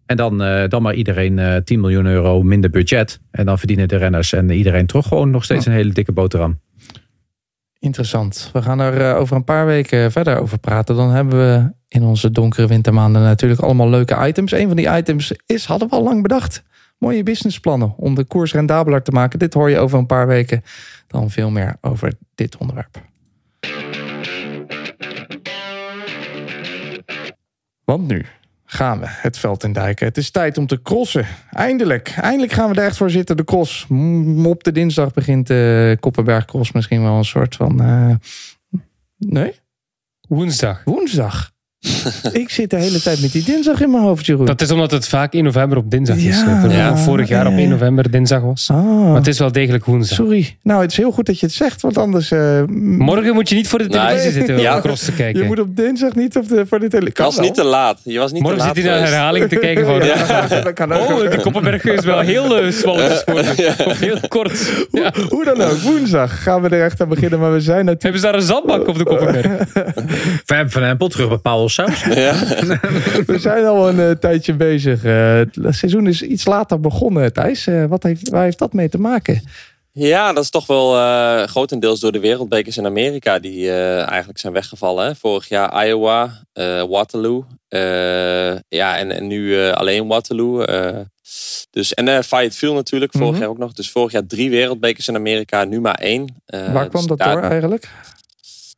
En 0.06 0.18
dan, 0.18 0.44
eh, 0.44 0.68
dan 0.68 0.82
maar 0.82 0.94
iedereen 0.94 1.40
eh 1.40 1.56
10 1.56 1.80
miljoen 1.80 2.06
euro 2.06 2.44
minder 2.44 2.70
budget. 2.70 3.20
En 3.32 3.46
dan 3.46 3.58
verdienen 3.58 3.88
de 3.88 3.98
renners 3.98 4.34
en 4.34 4.50
iedereen 4.50 4.86
toch 4.86 5.08
gewoon 5.08 5.30
nog 5.30 5.44
steeds 5.44 5.66
een 5.66 5.72
hele 5.72 5.94
dikke 5.94 6.12
boterham. 6.12 6.60
Interessant. 7.86 8.50
We 8.54 8.62
gaan 8.62 8.80
er 8.80 9.10
eh, 9.10 9.20
over 9.20 9.36
een 9.36 9.44
paar 9.44 9.66
weken 9.66 10.12
verder 10.12 10.42
over 10.42 10.58
praten. 10.58 10.96
Dan 10.96 11.10
hebben 11.10 11.40
we 11.40 11.72
in 11.88 12.04
onze 12.04 12.32
donkere 12.32 12.68
wintermaanden 12.68 13.22
natuurlijk 13.22 13.62
allemaal 13.62 13.90
leuke 13.90 14.28
items. 14.28 14.52
Een 14.52 14.68
van 14.68 14.76
die 14.76 14.90
items 14.90 15.34
is, 15.46 15.66
hadden 15.66 15.90
we 15.90 15.96
al 15.96 16.04
lang 16.04 16.22
bedacht. 16.22 16.64
Mooie 16.98 17.24
businessplannen 17.24 17.94
om 17.98 18.16
de 18.16 18.24
koers 18.24 18.54
rendabeler 18.54 19.04
te 19.04 19.12
maken. 19.12 19.40
Dit 19.40 19.54
hoor 19.54 19.70
je 19.70 19.80
over 19.80 19.98
een 19.98 20.06
paar 20.06 20.28
weken. 20.28 20.64
Dan 21.08 21.30
veel 21.30 21.50
meer 21.50 21.78
over 21.82 22.14
dit 22.36 22.58
onderwerp. 22.58 23.02
Want 27.84 28.08
nu 28.08 28.26
gaan 28.76 29.00
we 29.00 29.06
het 29.08 29.38
veld 29.38 29.64
in 29.64 29.74
duiken. 29.74 30.06
Het 30.08 30.18
is 30.18 30.32
tijd 30.32 30.58
om 30.58 30.68
te 30.68 30.82
crossen. 30.82 31.26
Eindelijk. 31.52 32.10
Eindelijk 32.22 32.52
gaan 32.52 32.70
we 32.70 32.76
er 32.82 32.86
echt 32.86 32.98
voor 32.98 33.10
zitten. 33.10 33.38
De 33.38 33.44
cross. 33.44 33.88
Op 34.46 34.64
de 34.64 34.72
dinsdag 34.72 35.14
begint 35.14 35.48
de 35.48 35.98
Koppenberg 36.00 36.46
Cross 36.46 36.72
misschien 36.72 37.02
wel 37.02 37.18
een 37.18 37.26
soort 37.26 37.56
van... 37.56 37.82
eh, 37.82 38.16
Nee? 39.18 39.60
Woensdag. 40.28 40.82
Woensdag. 40.84 41.52
Ik 42.42 42.50
zit 42.50 42.70
de 42.70 42.76
hele 42.78 43.02
tijd 43.02 43.22
met 43.22 43.32
die 43.32 43.44
dinsdag 43.44 43.82
in 43.82 43.92
mijn 43.92 44.04
hoofd, 44.04 44.26
Jeroen. 44.26 44.46
Dat 44.46 44.62
is 44.62 44.72
omdat 44.72 44.92
het 44.92 45.08
vaak 45.08 45.34
1 45.34 45.44
november 45.44 45.78
op 45.78 45.92
dinsdag 45.92 46.18
is. 46.18 46.24
Ja. 46.42 46.66
Ja. 46.70 46.98
Vorig 46.98 47.28
jaar 47.28 47.46
op 47.46 47.52
Ja, 47.52 47.58
ja. 47.58 47.62
1 47.64 47.70
november 47.70 48.12
dinsdag 48.12 48.42
was. 48.42 48.70
Ah, 48.72 48.84
Maar 49.06 49.16
het 49.16 49.28
is 49.28 49.40
wel 49.40 49.52
degelijk 49.52 49.86
woensdag. 49.86 50.18
sorry. 50.18 50.58
Nou, 50.64 50.82
het 50.82 50.92
is 50.92 50.98
heel 50.98 51.12
goed 51.12 51.26
dat 51.26 51.40
je 51.40 51.46
het 51.46 51.56
zegt, 51.56 51.82
want 51.82 51.98
anders... 51.98 52.32
eh, 52.32 52.62
Morgen 52.98 53.34
moet 53.34 53.50
je 53.50 53.56
niet 53.56 53.68
voor 53.68 53.80
de 53.80 53.86
Nee. 53.86 54.00
televisie 54.00 54.32
zitten 54.32 54.56
om 54.56 54.62
Ja. 54.62 54.80
cross 54.80 55.06
te 55.06 55.12
kijken. 55.12 55.42
Je 55.42 55.48
moet 55.48 55.60
op 55.60 55.76
dinsdag 55.76 56.16
niet 56.16 56.36
op 56.38 56.48
de, 56.48 56.66
voor 56.68 56.80
de 56.80 56.88
tele... 56.88 57.06
je 57.06 57.12
Kan 57.12 57.26
was 57.26 57.40
niet 57.40 57.54
te 57.54 57.64
laat. 57.64 58.00
Je 58.04 58.20
was 58.20 58.32
niet 58.32 58.42
Morgen 58.42 58.60
te 58.60 58.66
zit 58.66 58.76
laat 58.76 58.86
hij 58.86 59.00
naar 59.02 59.08
herhaling 59.10 59.50
te 59.50 59.56
kijken 59.56 59.86
van... 59.86 59.94
Ja, 60.06 60.48
dat 60.64 60.74
kan 60.74 60.92
ook. 60.94 61.10
Oh, 61.10 61.32
de 61.32 61.40
Koppenberg 61.42 61.84
is 61.84 62.06
wel 62.06 62.20
heel 62.20 62.64
uh, 62.64 62.72
zwalletjes. 62.72 63.24
Of 63.86 64.00
heel 64.00 64.20
kort. 64.28 64.86
Ja. 64.92 65.14
Hoe 65.30 65.44
dan 65.46 65.62
ook, 65.62 65.78
woensdag 65.80 66.44
gaan 66.44 66.62
we 66.62 66.70
er 66.70 66.84
echt 66.84 67.02
aan 67.02 67.10
beginnen. 67.10 67.40
Maar 67.40 67.52
we 67.54 67.60
zijn 67.62 67.86
natuurlijk... 67.86 68.04
Hebben 68.04 68.22
ze 68.22 68.28
daar 68.28 68.36
een 68.36 68.42
zandbak 68.42 68.88
op 68.88 68.98
de 68.98 69.04
Koppenberg? 69.04 69.48
Van 70.46 70.70
Van 70.70 70.84
Empel 70.84 71.08
terug 71.08 71.28
bij 71.28 71.38
Paul 71.38 71.70
Saus. 71.76 72.04
We 73.32 73.36
zijn 73.40 73.66
al 73.66 73.90
een 73.90 74.00
eh, 74.00 74.12
tijdje 74.12 74.54
bezig. 74.54 75.04
Eh, 75.04 75.38
het 75.38 75.76
seizoen 75.76 76.08
is 76.08 76.22
iets 76.22 76.46
later 76.46 76.80
begonnen, 76.80 77.34
Thijs. 77.34 77.68
Eh, 77.68 77.86
wat 77.86 78.04
heeft, 78.04 78.30
waar 78.30 78.44
heeft 78.44 78.60
dat 78.60 78.74
mee 78.74 78.90
te 78.90 78.98
maken? 79.00 79.42
Ja, 79.92 80.34
dat 80.34 80.44
is 80.44 80.50
toch 80.50 80.68
wel 80.68 80.96
eh, 80.98 81.44
grotendeels 81.48 82.00
door 82.00 82.12
de 82.12 82.20
wereldbekers 82.20 82.78
in 82.78 82.86
Amerika 82.86 83.40
die 83.40 83.70
eh, 83.70 84.08
eigenlijk 84.08 84.40
zijn 84.40 84.54
weggevallen. 84.54 85.06
Hè? 85.06 85.16
Vorig 85.16 85.48
jaar 85.50 85.88
Iowa, 85.88 86.42
eh, 86.54 86.84
Waterloo. 86.84 87.46
eh, 87.68 87.80
ja, 88.68 88.98
en, 88.98 89.12
en 89.12 89.28
nu 89.28 89.60
eh, 89.66 89.72
alleen 89.72 90.08
Waterloo. 90.08 90.62
eh. 90.62 91.00
dus, 91.72 91.94
en 91.94 92.08
eh 92.08 92.20
Fayetteville 92.22 92.74
natuurlijk, 92.74 93.12
vorig 93.12 93.32
Mhm. 93.32 93.40
jaar 93.40 93.50
ook 93.50 93.58
nog. 93.58 93.74
Dus 93.74 93.92
vorig 93.92 94.12
jaar 94.12 94.26
drie 94.28 94.50
wereldbekers 94.50 95.08
in 95.08 95.16
Amerika, 95.16 95.64
nu 95.64 95.80
maar 95.82 95.96
één. 95.96 96.36
Eh, 96.46 96.60
waar 96.74 96.90
kwam 96.90 97.02
dus 97.02 97.06
dat 97.06 97.18
daar- 97.18 97.34
door 97.34 97.44
eigenlijk? 97.44 97.90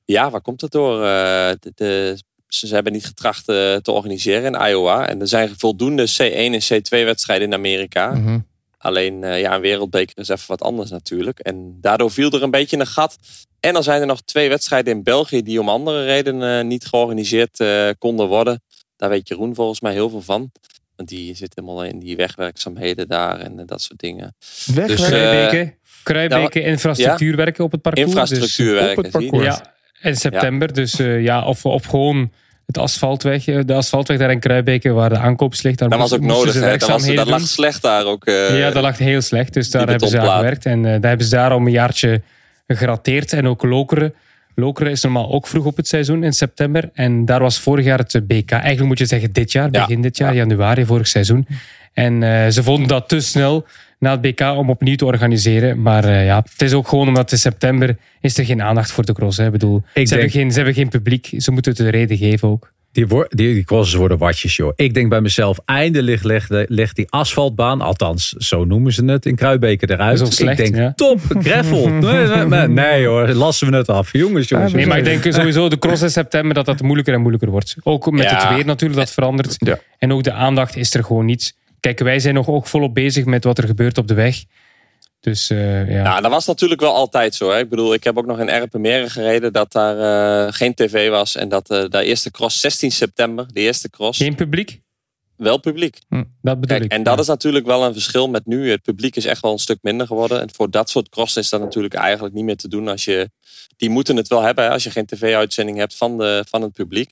Ja, 0.05 0.29
waar 0.29 0.41
komt 0.41 0.59
dat 0.59 0.71
door? 0.71 1.03
Eh, 1.05 1.49
de, 1.59 1.71
de- 1.75 2.17
ze, 2.47 2.67
ze 2.67 2.73
hebben 2.73 2.93
niet 2.93 3.05
getracht 3.05 3.49
eh, 3.49 3.75
te 3.75 3.91
organiseren 3.91 4.53
in 4.55 4.67
Iowa. 4.67 5.07
En 5.07 5.21
er 5.21 5.27
zijn 5.27 5.53
voldoende 5.57 6.07
C1 6.09 6.33
en 6.33 6.61
C2 6.61 7.05
wedstrijden 7.05 7.47
in 7.47 7.53
Amerika. 7.53 8.11
Mhm. 8.11 8.39
Alleen 8.77 9.19
ja, 9.19 9.55
een 9.55 9.61
wereldbeker 9.61 10.17
is 10.17 10.29
even 10.29 10.47
wat 10.47 10.61
anders 10.61 10.89
natuurlijk. 10.89 11.39
En 11.39 11.77
daardoor 11.81 12.11
viel 12.11 12.31
er 12.31 12.43
een 12.43 12.51
beetje 12.51 12.79
een 12.79 12.87
gat. 12.87 13.17
En 13.59 13.73
dan 13.73 13.83
zijn 13.83 14.01
er 14.01 14.07
nog 14.07 14.21
twee 14.21 14.49
wedstrijden 14.49 14.93
in 14.93 15.03
België 15.03 15.43
die 15.43 15.59
om 15.59 15.69
andere 15.69 16.05
redenen 16.05 16.59
eh, 16.59 16.65
niet 16.65 16.85
georganiseerd 16.85 17.59
eh, 17.59 17.89
konden 17.99 18.27
worden. 18.27 18.61
Daar 18.95 19.09
weet 19.09 19.27
Jeroen 19.27 19.55
volgens 19.55 19.81
mij 19.81 19.93
heel 19.93 20.09
veel 20.09 20.21
van. 20.21 20.51
Want 20.95 21.09
die 21.09 21.35
zit 21.35 21.51
helemaal 21.55 21.83
in 21.83 21.99
die 21.99 22.15
wegwerkzaamheden 22.15 23.07
daar 23.07 23.39
en 23.39 23.59
eh, 23.59 23.65
dat 23.65 23.81
soort 23.81 23.99
dingen. 23.99 24.35
Weg, 24.65 24.87
Dus, 24.87 25.01
eh, 25.01 25.07
Kruibeken, 25.07 25.77
Kruibeken 26.03 26.63
infrastructuurwerken 26.63 27.63
op 27.63 27.71
het 27.71 27.81
parcours. 27.81 28.07
Infrastructuurwerken. 28.07 28.97
op 28.97 29.03
het 29.03 29.11
parcours. 29.11 29.45
Dus, 29.45 29.57
ja, 29.57 29.75
in 30.01 30.15
september. 30.15 30.73
Dus 30.73 30.99
eh, 30.99 31.21
ja, 31.23 31.43
of, 31.45 31.65
of 31.65 31.85
gewoon 31.85 32.31
het 32.65 32.77
asfaltweg. 32.77 33.47
eh, 33.47 33.59
De 33.65 33.73
asfaltweg 33.73 34.17
daar 34.17 34.31
in 34.31 34.39
Kruibeken 34.39 34.95
waar 34.95 35.09
de 35.09 35.17
aankomst 35.17 35.63
ligt. 35.63 35.77
Daar 35.79 35.89
Dat 35.89 35.99
was 35.99 36.13
ook 36.13 36.21
nodig. 36.21 36.53
Hè? 36.53 36.59
Dat, 36.59 36.69
was, 36.69 36.79
dat 36.79 36.89
werkzaamheden 36.89 37.27
lag 37.27 37.41
slecht 37.47 37.81
daar 37.81 38.05
ook. 38.05 38.25
eh, 38.25 38.59
Ja, 38.59 38.71
dat 38.71 38.83
lag 38.83 38.97
heel 38.97 39.21
slecht. 39.21 39.53
Dus 39.53 39.71
daar 39.71 39.89
hebben 39.89 40.07
ze 40.09 40.19
aan 40.19 40.35
gewerkt. 40.37 40.65
En 40.65 40.77
eh, 40.85 40.91
daar 40.91 41.09
hebben 41.09 41.27
ze 41.27 41.35
daarom 41.35 41.65
een 41.65 41.71
jaartje 41.71 42.21
gegrateerd. 42.67 43.33
En 43.33 43.47
ook 43.47 43.63
Lokeren. 43.63 44.13
Lokeren 44.55 44.91
is 44.91 45.03
normaal 45.03 45.31
ook 45.31 45.47
vroeg 45.47 45.65
op 45.65 45.77
het 45.77 45.87
seizoen 45.87 46.23
in 46.23 46.33
september. 46.33 46.89
En 46.93 47.25
daar 47.25 47.39
was 47.39 47.59
vorig 47.59 47.85
jaar 47.85 47.97
het 47.97 48.27
BK. 48.27 48.51
Eigenlijk 48.51 48.87
moet 48.87 48.97
je 48.97 49.05
zeggen 49.05 49.31
dit 49.31 49.51
jaar, 49.51 49.69
Ja. 49.71 49.85
begin 49.85 50.01
dit 50.01 50.17
jaar, 50.17 50.31
Ja. 50.33 50.37
januari 50.37 50.85
vorig 50.85 51.07
seizoen. 51.07 51.47
En 51.93 52.21
ze 52.53 52.63
vonden 52.63 52.87
dat 52.87 53.09
te 53.09 53.19
snel 53.19 53.65
na 53.99 54.11
het 54.11 54.21
BK 54.21 54.41
om 54.41 54.69
opnieuw 54.69 54.95
te 54.95 55.05
organiseren. 55.05 55.81
Maar 55.81 56.03
eh, 56.03 56.25
ja, 56.25 56.43
het 56.51 56.61
is 56.61 56.73
ook 56.73 56.87
gewoon 56.87 57.07
omdat 57.07 57.31
in 57.31 57.37
september 57.37 57.97
is 58.21 58.37
er 58.37 58.45
geen 58.45 58.61
aandacht 58.61 58.91
voor 58.91 59.05
de 59.05 59.13
cross. 59.13 59.37
Hè. 59.37 59.45
Ik 59.45 59.51
bedoel, 59.51 59.81
ze, 59.85 59.91
denk- 59.93 60.09
hebben 60.09 60.29
geen, 60.29 60.49
ze 60.49 60.55
hebben 60.55 60.73
geen 60.73 60.89
publiek. 60.89 61.29
Ze 61.37 61.51
moeten 61.51 61.71
het 61.71 61.81
een 61.81 61.89
reden 61.89 62.17
geven 62.17 62.47
ook. 62.49 62.75
Die, 62.91 63.05
die, 63.07 63.53
die 63.53 63.63
crosses 63.63 63.93
worden 63.95 64.17
watjes, 64.17 64.55
joh. 64.55 64.71
Ik 64.75 64.93
denk 64.93 65.09
bij 65.09 65.21
mezelf, 65.21 65.59
eindelijk 65.65 66.23
legt, 66.23 66.49
de- 66.49 66.65
legt 66.69 66.95
die 66.95 67.05
asfaltbaan, 67.09 67.81
althans, 67.81 68.29
zo 68.29 68.65
noemen 68.65 68.93
ze 68.93 69.05
het 69.05 69.25
in 69.25 69.35
Kruibeke 69.35 69.89
eruit. 69.91 70.17
Dat 70.19 70.27
is 70.31 70.37
wel 70.39 70.47
slecht, 70.47 70.59
ik 70.59 70.73
denk, 70.73 70.75
ja. 70.85 70.93
top, 70.95 71.19
gravel. 71.41 71.87
nee, 71.89 72.27
nee, 72.27 72.45
nee, 72.45 72.67
nee, 72.67 73.05
hoor, 73.05 73.27
lassen 73.27 73.71
we 73.71 73.77
het 73.77 73.89
af. 73.89 74.11
Jongens, 74.13 74.49
jongens. 74.49 74.73
Nee, 74.73 74.87
maar 74.87 74.97
ik 74.97 75.03
denk 75.03 75.33
sowieso 75.33 75.69
de 75.69 75.77
cross 75.79 76.01
in 76.01 76.09
september 76.09 76.53
dat 76.53 76.65
dat 76.65 76.81
moeilijker 76.81 77.13
en 77.13 77.19
moeilijker 77.19 77.49
wordt. 77.49 77.75
Ook 77.83 78.11
met 78.11 78.23
Ja. 78.23 78.47
het 78.47 78.55
weer 78.55 78.65
natuurlijk, 78.65 78.99
dat 78.99 79.11
verandert. 79.11 79.55
Ja. 79.57 79.77
En 79.97 80.13
ook 80.13 80.23
de 80.23 80.31
aandacht 80.33 80.75
is 80.75 80.93
er 80.93 81.03
gewoon 81.03 81.25
niet. 81.25 81.55
Kijk, 81.79 81.99
wij 81.99 82.19
zijn 82.19 82.33
nog 82.33 82.47
ook 82.47 82.67
volop 82.67 82.93
bezig 82.93 83.25
met 83.25 83.43
wat 83.43 83.57
er 83.57 83.67
gebeurt 83.67 83.97
op 83.97 84.07
de 84.07 84.13
weg. 84.13 84.43
Dus 85.19 85.49
eh, 85.49 85.89
ja. 85.89 86.03
Ja, 86.03 86.21
dat 86.21 86.31
was 86.31 86.45
natuurlijk 86.45 86.81
wel 86.81 86.93
altijd 86.93 87.35
zo. 87.35 87.51
Hè? 87.51 87.59
Ik 87.59 87.69
bedoel, 87.69 87.93
ik 87.93 88.03
heb 88.03 88.17
ook 88.17 88.25
nog 88.25 88.39
in 88.39 88.49
Erpenmeren 88.49 89.09
gereden 89.09 89.53
dat 89.53 89.71
daar 89.71 89.97
eh, 90.47 90.53
geen 90.53 90.73
tv 90.73 91.09
was. 91.09 91.35
En 91.35 91.49
dat 91.49 91.69
eh 91.69 91.85
de 91.89 92.03
eerste 92.03 92.31
cross, 92.31 92.59
16 92.59 92.91
september, 92.91 93.45
de 93.53 93.59
eerste 93.59 93.89
cross, 93.89 94.17
Geen 94.19 94.35
publiek? 94.35 94.81
wel 95.37 95.57
publiek. 95.57 95.99
Dat 96.09 96.29
bedoel 96.41 96.61
Kijk, 96.61 96.83
ik. 96.83 96.91
en 96.91 97.03
dat 97.03 97.19
is 97.19 97.27
natuurlijk 97.27 97.65
wel 97.65 97.83
een 97.83 97.93
verschil 97.93 98.29
met 98.29 98.45
nu. 98.45 98.69
Het 98.69 98.81
publiek 98.81 99.15
is 99.15 99.25
echt 99.25 99.41
wel 99.41 99.51
een 99.51 99.59
stuk 99.59 99.77
minder 99.81 100.07
geworden. 100.07 100.41
En 100.41 100.49
voor 100.53 100.71
dat 100.71 100.89
soort 100.89 101.09
crossen 101.09 101.41
is 101.41 101.49
dat 101.49 101.59
natuurlijk 101.61 101.93
eigenlijk 101.93 102.33
niet 102.33 102.43
meer 102.43 102.55
te 102.57 102.67
doen. 102.67 102.87
Als 102.87 103.05
je, 103.05 103.29
die 103.77 103.89
moeten 103.89 104.15
het 104.15 104.27
wel 104.27 104.41
hebben 104.41 104.63
hè, 104.63 104.69
als 104.69 104.83
je 104.83 104.91
geen 104.91 105.05
tv-uitzending 105.05 105.77
hebt 105.77 105.95
van, 105.95 106.17
de, 106.17 106.45
van 106.49 106.61
het 106.61 106.73
publiek. 106.73 107.11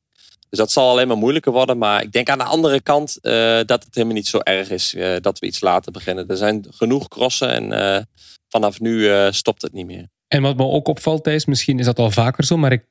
Dus 0.55 0.63
dat 0.63 0.73
zal 0.73 0.89
alleen 0.89 1.07
maar 1.07 1.17
moeilijker 1.17 1.51
worden. 1.51 1.77
Maar 1.77 2.01
ik 2.01 2.11
denk 2.11 2.29
aan 2.29 2.37
de 2.37 2.43
andere 2.43 2.81
kant 2.81 3.17
eh, 3.21 3.31
dat 3.65 3.83
het 3.83 3.95
helemaal 3.95 4.15
niet 4.15 4.27
zo 4.27 4.39
erg 4.39 4.69
is 4.69 4.93
eh, 4.93 5.15
dat 5.21 5.39
we 5.39 5.45
iets 5.45 5.61
later 5.61 5.91
beginnen. 5.91 6.27
Er 6.27 6.37
zijn 6.37 6.65
genoeg 6.69 7.07
crossen 7.07 7.49
en 7.49 7.71
eh, 7.71 8.01
vanaf 8.49 8.79
nu 8.79 9.09
stopt 9.29 9.61
het 9.61 9.73
niet 9.73 9.85
meer. 9.85 10.07
En 10.27 10.41
wat 10.41 10.57
me 10.57 10.63
ook 10.63 10.87
opvalt, 10.87 11.23
Thijs, 11.23 11.45
misschien 11.45 11.79
is 11.79 11.85
dat 11.85 11.99
al 11.99 12.11
vaker 12.11 12.43
zo, 12.43 12.57
maar 12.57 12.71
ik 12.71 12.83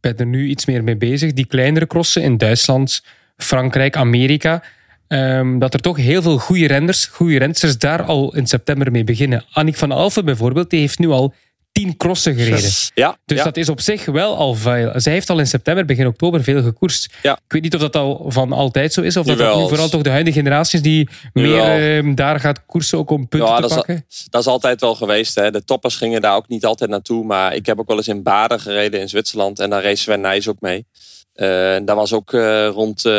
ben 0.00 0.16
er 0.16 0.26
nu 0.26 0.48
iets 0.48 0.66
meer 0.66 0.84
mee 0.84 0.96
bezig. 0.96 1.32
Die 1.32 1.46
kleinere 1.46 1.86
crossen 1.86 2.22
in 2.22 2.36
Duitsland, 2.36 3.04
Frankrijk, 3.36 3.96
Amerika. 3.96 4.62
ehm, 5.06 5.58
dat 5.58 5.74
er 5.74 5.80
toch 5.80 5.96
heel 5.96 6.22
veel 6.22 6.38
goede 6.38 6.66
renners, 6.66 7.06
goede 7.06 7.38
rensters 7.38 7.78
daar 7.78 8.02
al 8.02 8.34
in 8.34 8.46
september 8.46 8.90
mee 8.90 9.04
beginnen. 9.04 9.44
Annick 9.52 9.76
van 9.76 9.92
Alphen 9.92 10.24
bijvoorbeeld, 10.24 10.70
die 10.70 10.80
heeft 10.80 10.98
nu 10.98 11.08
al 11.08 11.34
tien 11.76 11.96
crossen 11.96 12.34
gereden. 12.34 12.70
Ja, 12.94 13.18
Dus 13.24 13.38
ja. 13.38 13.44
dat 13.44 13.56
is 13.56 13.68
op 13.68 13.80
zich 13.80 14.04
wel 14.04 14.36
al 14.36 14.54
veel. 14.54 14.92
Zij 14.94 15.12
heeft 15.12 15.30
al 15.30 15.38
in 15.38 15.46
september, 15.46 15.84
begin 15.84 16.06
oktober, 16.06 16.42
veel 16.42 16.62
gekoerst. 16.62 17.14
Ja. 17.22 17.32
Ik 17.32 17.52
weet 17.52 17.62
niet 17.62 17.74
of 17.74 17.80
dat 17.80 17.96
al 17.96 18.24
van 18.28 18.52
altijd 18.52 18.92
zo 18.92 19.00
is, 19.02 19.16
of 19.16 19.26
dat, 19.26 19.36
nu 19.56 19.68
vooral 19.68 19.88
toch 19.88 20.02
de 20.02 20.10
huidige 20.10 20.38
generaties 20.38 20.82
die 20.82 21.08
meer 21.32 21.96
ehm, 21.98 22.14
daar 22.14 22.40
gaat 22.40 22.66
koersen 22.66 22.98
ook 22.98 23.10
om 23.10 23.28
punten 23.28 23.48
Ja, 23.48 23.54
te 23.54 23.60
dat 23.60 23.70
is- 23.70 23.76
pakken. 23.76 24.06
Dat 24.30 24.40
is 24.40 24.46
altijd 24.46 24.80
wel 24.80 24.94
geweest. 24.94 25.34
Hè. 25.34 25.50
De 25.50 25.64
toppers 25.64 25.96
gingen 25.96 26.20
daar 26.20 26.36
ook 26.36 26.48
niet 26.48 26.64
altijd 26.64 26.90
naartoe. 26.90 27.24
Maar 27.24 27.54
ik 27.54 27.66
heb 27.66 27.78
ook 27.80 27.88
wel 27.88 27.96
eens 27.96 28.08
in 28.08 28.22
Baden 28.22 28.60
gereden 28.60 29.00
in 29.00 29.08
Zwitserland. 29.08 29.58
En 29.58 29.70
daar 29.70 29.82
race 29.82 30.02
Sven 30.02 30.20
Nijs 30.20 30.48
ook 30.48 30.60
mee. 30.60 30.86
Eh, 31.32 31.74
en 31.74 31.84
dat 31.84 31.96
was 31.96 32.12
ook 32.12 32.32
eh, 32.32 32.68
rond 32.68 33.04
eh, 33.04 33.12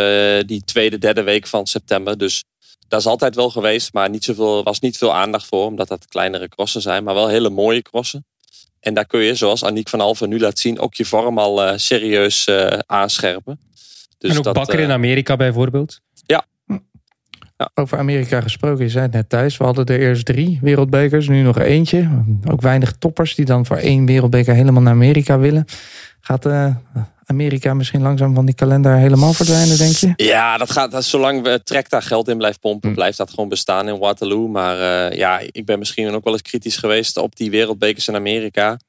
die 0.45 0.61
tweede, 0.65 0.97
derde 0.97 1.23
week 1.23 1.47
van 1.47 1.67
september. 1.67 2.17
Dus 2.17 2.43
dat 2.87 2.99
is 2.99 3.05
altijd 3.05 3.35
wel 3.35 3.49
geweest. 3.49 3.93
Maar 3.93 4.09
niet 4.09 4.23
zoveel, 4.23 4.63
was 4.63 4.79
niet 4.79 4.97
veel 4.97 5.13
aandacht 5.13 5.45
voor. 5.47 5.65
Omdat 5.65 5.87
dat 5.87 6.05
kleinere 6.07 6.49
crossen 6.49 6.81
zijn. 6.81 7.03
Maar 7.03 7.13
wel 7.13 7.27
hele 7.27 7.49
mooie 7.49 7.81
crossen. 7.81 8.25
En 8.79 8.93
daar 8.93 9.05
kun 9.05 9.19
je, 9.19 9.35
zoals 9.35 9.63
Aniek 9.63 9.89
van 9.89 10.01
Alphen 10.01 10.29
nu 10.29 10.39
laat 10.39 10.59
zien, 10.59 10.79
ook 10.79 10.93
je 10.93 11.05
vorm 11.05 11.37
al 11.37 11.63
eh, 11.63 11.77
serieus 11.77 12.47
eh, 12.47 12.79
aanscherpen. 12.85 13.59
Dus 14.17 14.31
en 14.31 14.37
ook 14.37 14.43
dat, 14.43 14.53
Bakker 14.53 14.77
eh, 14.77 14.83
in 14.83 14.91
Amerika 14.91 15.35
bijvoorbeeld. 15.35 16.01
Over 17.73 17.97
Amerika 17.97 18.41
gesproken, 18.41 18.83
je 18.83 18.89
zei 18.89 19.03
het 19.03 19.13
net 19.13 19.29
thuis. 19.29 19.57
We 19.57 19.63
hadden 19.63 19.85
er 19.85 19.99
eerst 19.99 20.25
drie 20.25 20.59
wereldbekers, 20.61 21.27
nu 21.27 21.41
nog 21.41 21.59
eentje. 21.59 22.23
Ook 22.51 22.61
weinig 22.61 22.97
toppers 22.97 23.35
die 23.35 23.45
dan 23.45 23.65
voor 23.65 23.77
één 23.77 24.05
wereldbeker 24.05 24.53
helemaal 24.53 24.81
naar 24.81 24.93
Amerika 24.93 25.39
willen. 25.39 25.65
Gaat 26.19 26.45
eh, 26.45 26.75
Amerika 27.29 27.73
misschien 27.73 28.01
langzaam 28.01 28.35
van 28.35 28.45
die 28.45 28.55
kalender 28.55 28.95
helemaal 28.95 29.33
verdwijnen, 29.33 29.77
denk 29.77 29.95
je? 29.95 30.13
Ja, 30.15 30.57
dat 30.57 30.71
gaat, 30.71 30.91
dat, 30.91 31.03
zolang 31.03 31.43
we 31.43 31.63
Trek 31.63 31.89
daar 31.89 32.01
geld 32.01 32.27
in 32.27 32.37
blijft 32.37 32.59
pompen, 32.59 32.89
Hm. 32.89 32.95
blijft 32.95 33.17
dat 33.17 33.29
gewoon 33.29 33.49
bestaan 33.49 33.87
in 33.87 33.97
Waterloo. 33.97 34.47
Maar 34.47 35.09
eh, 35.09 35.17
ja, 35.17 35.39
ik 35.51 35.65
ben 35.65 35.79
misschien 35.79 36.13
ook 36.13 36.23
wel 36.23 36.33
eens 36.33 36.41
kritisch 36.41 36.77
geweest 36.77 37.17
op 37.17 37.35
die 37.35 37.51
wereldbekers 37.51 38.07
in 38.07 38.15
Amerika. 38.15 38.79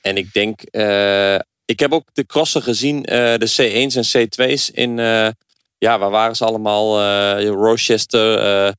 En 0.00 0.16
ik 0.16 0.32
denk, 0.32 0.62
eh, 0.62 1.34
ik 1.64 1.80
heb 1.80 1.92
ook 1.92 2.04
de 2.12 2.26
crossen 2.26 2.62
gezien, 2.62 3.04
eh, 3.04 3.34
de 3.38 3.50
C1's 3.56 4.12
en 4.12 4.28
C2's 4.28 4.70
in, 4.70 4.96
ja, 5.78 5.98
waar 5.98 6.10
waren 6.10 6.36
ze 6.36 6.44
allemaal? 6.44 7.00
Rochester, 7.40 8.76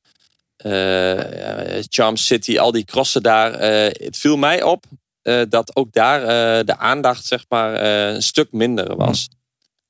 Charm 1.88 2.16
City, 2.16 2.58
al 2.58 2.72
die 2.72 2.84
crossen 2.84 3.22
daar. 3.22 3.60
Het 3.92 4.16
viel 4.16 4.36
mij 4.36 4.62
op 4.62 4.84
eh, 5.22 5.42
dat 5.48 5.76
ook 5.76 5.92
daar 5.92 6.20
eh, 6.22 6.64
de 6.64 6.76
aandacht, 6.76 7.24
zeg 7.24 7.44
maar, 7.48 7.74
eh, 7.74 8.14
een 8.14 8.22
stuk 8.22 8.52
minder 8.52 8.96
was. 8.96 9.28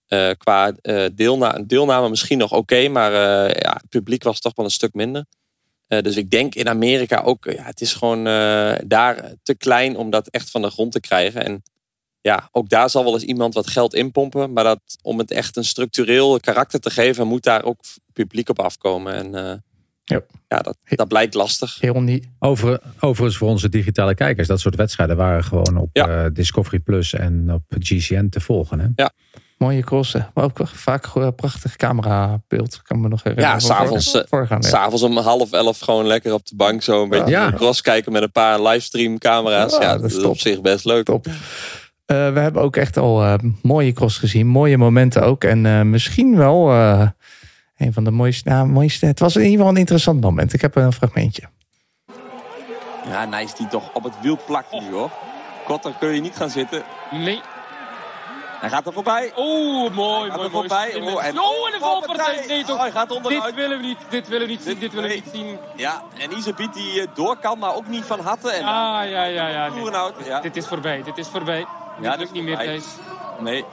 Eh, 0.07 0.31
qua 0.38 0.73
deelna 1.12 1.62
deelname 1.66 2.09
misschien 2.09 2.38
nog 2.38 2.53
oké, 2.53 2.88
maar 2.88 3.12
ja, 3.62 3.73
het 3.73 3.88
publiek 3.88 4.23
was 4.23 4.40
toch 4.40 4.53
wel 4.55 4.64
een 4.64 4.71
stuk 4.71 4.95
minder. 4.95 5.25
Dus 5.87 6.16
ik 6.16 6.31
denk 6.31 6.55
in 6.55 6.69
Amerika 6.69 7.21
ook, 7.21 7.45
ja, 7.45 7.62
het 7.62 7.81
is 7.81 7.93
gewoon 7.95 8.25
daar 8.87 9.33
te 9.43 9.55
klein 9.55 9.97
om 9.97 10.11
dat 10.11 10.29
echt 10.29 10.51
van 10.51 10.62
de 10.62 10.71
grond 10.71 10.93
te 10.93 11.01
krijgen. 11.01 11.45
En 11.45 11.62
ja, 12.21 12.49
ook 12.53 12.69
daar 12.69 12.90
zal 12.90 13.05
wel 13.05 13.12
eens 13.12 13.23
iemand 13.23 13.55
wat 13.55 13.71
geld 13.71 13.95
inpompen. 13.95 14.53
Maar 14.53 14.64
dat, 14.64 14.81
om 15.03 15.19
het 15.19 15.31
echt 15.31 15.57
een 15.57 15.64
structureel 15.64 16.40
karakter 16.40 16.81
te 16.81 16.90
geven, 16.90 17.27
moet 17.27 17.43
daar 17.43 17.64
ook 17.64 17.81
publiek 18.12 18.49
op 18.49 18.59
afkomen. 18.59 19.14
En 19.14 19.62
Ja. 20.11 20.20
ja, 20.49 20.59
dat, 20.59 20.77
dat 20.85 21.09
blijkt 21.09 21.35
lastig. 21.35 21.77
Heel 21.81 22.01
niet. 22.03 22.29
Over, 22.38 22.81
overigens 23.01 23.37
voor 23.38 23.49
onze 23.49 23.68
digitale 23.68 24.14
kijkers, 24.14 24.49
dat 24.49 24.61
soort 24.61 24.77
wedstrijden 24.77 25.16
waren 25.16 25.44
gewoon 25.44 25.77
op 25.77 25.88
Ja. 25.92 26.09
eh, 26.25 26.31
Discovery 26.33 26.79
Plus 26.79 27.14
en 27.14 27.53
op 27.53 27.62
GCN 27.79 28.29
te 28.29 28.40
volgen. 28.40 28.94
Hè? 28.94 29.05
Mooie 29.59 29.83
crossen. 29.83 30.31
Maar 30.35 30.44
ook 30.44 30.59
vaak 30.64 31.07
een 31.14 31.35
prachtig 31.35 31.77
camerabeeld. 31.77 32.81
Kan 32.83 33.01
me 33.01 33.09
nog 33.09 33.23
herinneren. 33.23 33.53
Ja, 33.53 33.59
s'avonds, 33.59 34.14
eh, 34.14 34.42
ja. 34.49 34.61
S'avonds 34.61 35.03
om 35.03 35.16
half 35.16 35.53
elf 35.53 35.79
gewoon 35.79 36.07
lekker 36.07 36.33
op 36.33 36.46
de 36.46 36.57
bank 36.57 36.83
zo 36.83 37.03
een 37.03 37.09
beetje 37.09 37.31
Ja. 37.31 37.53
cross 37.53 37.81
kijken 37.81 38.12
met 38.12 38.23
een 38.23 38.33
paar 38.33 38.62
livestream 38.62 39.18
camera's. 39.18 39.73
Ja, 39.73 39.81
Ja, 39.83 39.92
dat 39.92 40.01
dat 40.01 40.11
is 40.11 40.16
top. 40.16 40.31
op 40.31 40.38
zich 40.38 40.61
best 40.61 40.85
leuk. 40.85 41.05
Top. 41.05 41.27
Eh, 41.27 42.33
we 42.33 42.40
hebben 42.40 42.62
ook 42.62 42.77
echt 42.77 42.96
al 42.96 43.23
eh, 43.23 43.35
mooie 43.62 43.92
cross 43.92 44.18
gezien. 44.18 44.46
Mooie 44.46 44.79
momenten 44.79 45.23
ook. 45.23 45.44
En 45.44 45.66
eh, 45.66 45.83
misschien 45.83 46.37
wel 46.37 46.70
eh, 46.70 47.09
een 47.81 47.93
van 47.93 48.05
de 48.05 48.11
mooiste, 48.11 48.49
nou, 48.49 48.66
mooiste. 48.66 49.07
Het 49.07 49.19
was 49.21 49.37
in 49.37 49.43
ieder 49.43 49.57
geval 49.57 49.73
een 49.73 49.77
interessant 49.81 50.21
moment. 50.21 50.53
Ik 50.53 50.61
heb 50.61 50.77
een 50.77 50.93
fragmentje. 50.93 51.43
Ja, 53.09 53.25
Nijs 53.25 53.55
die 53.55 53.69
toch 53.69 53.93
op 53.95 54.05
het 54.05 54.14
wiel 54.23 54.38
plakt 54.47 54.73
nu 54.73 54.90
hoor. 54.93 55.11
Korter 55.64 55.95
kun 55.99 56.14
je 56.14 56.21
niet 56.21 56.37
gaan 56.37 56.51
zitten. 56.51 56.83
Nee. 57.11 57.40
Hij 58.61 58.71
gaat 58.71 58.87
er 58.87 58.93
voorbij. 58.93 59.33
Oh, 59.35 59.95
mooi, 59.95 60.31
Gaat 60.31 60.37
mooi, 60.53 60.69
er 60.69 61.01
mooi. 61.03 61.14
Oh, 61.14 61.25
en- 61.25 61.38
oh, 61.40 61.69
en 61.69 61.75
een 61.75 61.81
valpartij. 61.81 62.45
Nee, 62.49 62.61
Oh, 62.61 62.66
toch. 62.66 62.79
hij 62.81 62.90
gaat 62.90 63.11
onderuit. 63.11 63.45
Dit 63.45 63.55
willen 63.55 63.81
we 63.81 63.87
niet, 63.87 63.99
dit 64.09 64.29
willen 64.29 64.47
we 64.47 64.53
niet 64.53 64.62
zien, 64.62 64.79
dit 64.79 64.93
willen 64.93 65.09
we 65.09 65.14
nee. 65.14 65.23
niet 65.25 65.35
zien. 65.35 65.59
Ja, 65.77 66.03
en 66.19 66.37
Isebiet 66.37 66.75
die 66.75 67.01
eh, 67.01 67.07
door 67.14 67.37
kan, 67.37 67.59
maar 67.59 67.75
ook 67.75 67.88
niet 67.88 68.05
van 68.05 68.21
harte. 68.21 68.51
En 68.51 68.64
Ah, 68.64 69.11
ja, 69.11 69.25
ja, 69.25 69.49
ja. 69.49 69.69
Dit, 69.71 69.79
Oerenhout, 69.79 70.14
ja. 70.25 70.40
dit 70.40 70.57
is 70.57 70.66
voorbij, 70.66 71.03
dit 71.03 71.19
is 71.19 71.29
voorbij. 71.29 71.66
Ja, 72.01 72.16
dit 72.16 72.19
dit 72.19 72.19
lukt 72.19 72.23
is 72.23 72.31
niet 72.33 72.45
meer. 72.45 72.57
Thijs. 72.57 72.85
Nee, 73.40 73.64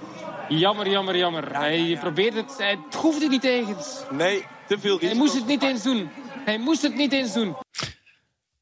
Jammer, 0.50 0.90
jammer, 0.90 1.18
jammer. 1.18 1.56
Hij 1.58 1.80
ja, 1.80 1.86
ja. 1.88 2.00
probeert 2.00 2.34
het, 2.34 2.54
hij 2.58 2.70
het 2.86 2.96
hoefde 2.96 3.28
niet 3.28 3.44
eens. 3.44 4.04
nee, 4.12 4.44
te 4.68 4.78
veel 4.80 4.98
Hij 5.00 5.08
risico. 5.08 5.18
moest 5.24 5.34
het 5.34 5.48
niet 5.48 5.64
eens 5.64 5.84
doen. 5.84 6.10
Hij 6.46 6.60
moest 6.60 6.82
het 6.82 6.96
niet 6.96 7.14
eens 7.14 7.34
doen. 7.34 7.56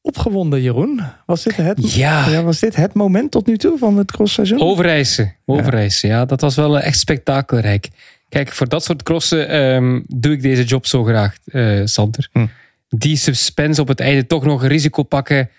Opgewonden, 0.00 0.62
Jeroen. 0.62 1.00
Was 1.26 1.42
dit 1.42 1.56
het, 1.56 1.92
Ja. 1.94 2.42
was 2.42 2.58
dit 2.58 2.76
het 2.76 2.94
moment 2.94 3.30
tot 3.30 3.46
nu 3.46 3.56
toe 3.56 3.78
van 3.78 3.96
het 3.96 4.10
crossseizoen? 4.12 4.60
Overijssen. 4.60 5.34
Overijssen, 5.44 6.08
ja. 6.08 6.24
Dat 6.24 6.40
was 6.40 6.54
wel 6.56 6.78
echt 6.78 6.98
spektakelrijk. 6.98 7.88
Kijk, 8.28 8.52
voor 8.52 8.68
dat 8.68 8.84
soort 8.84 9.02
crossen 9.02 9.48
ehm, 9.48 10.00
doe 10.06 10.32
ik 10.32 10.42
deze 10.42 10.64
job 10.64 10.86
zo 10.86 11.04
graag, 11.04 11.36
eh 11.44 11.80
Sander. 11.84 12.28
Hm. 12.32 12.46
Die 12.88 13.16
suspense 13.16 13.80
op 13.80 13.88
het 13.88 14.00
einde 14.00 14.26
toch 14.26 14.44
nog 14.44 14.62
een 14.62 14.68
risico 14.68 15.02
pakken. 15.02 15.50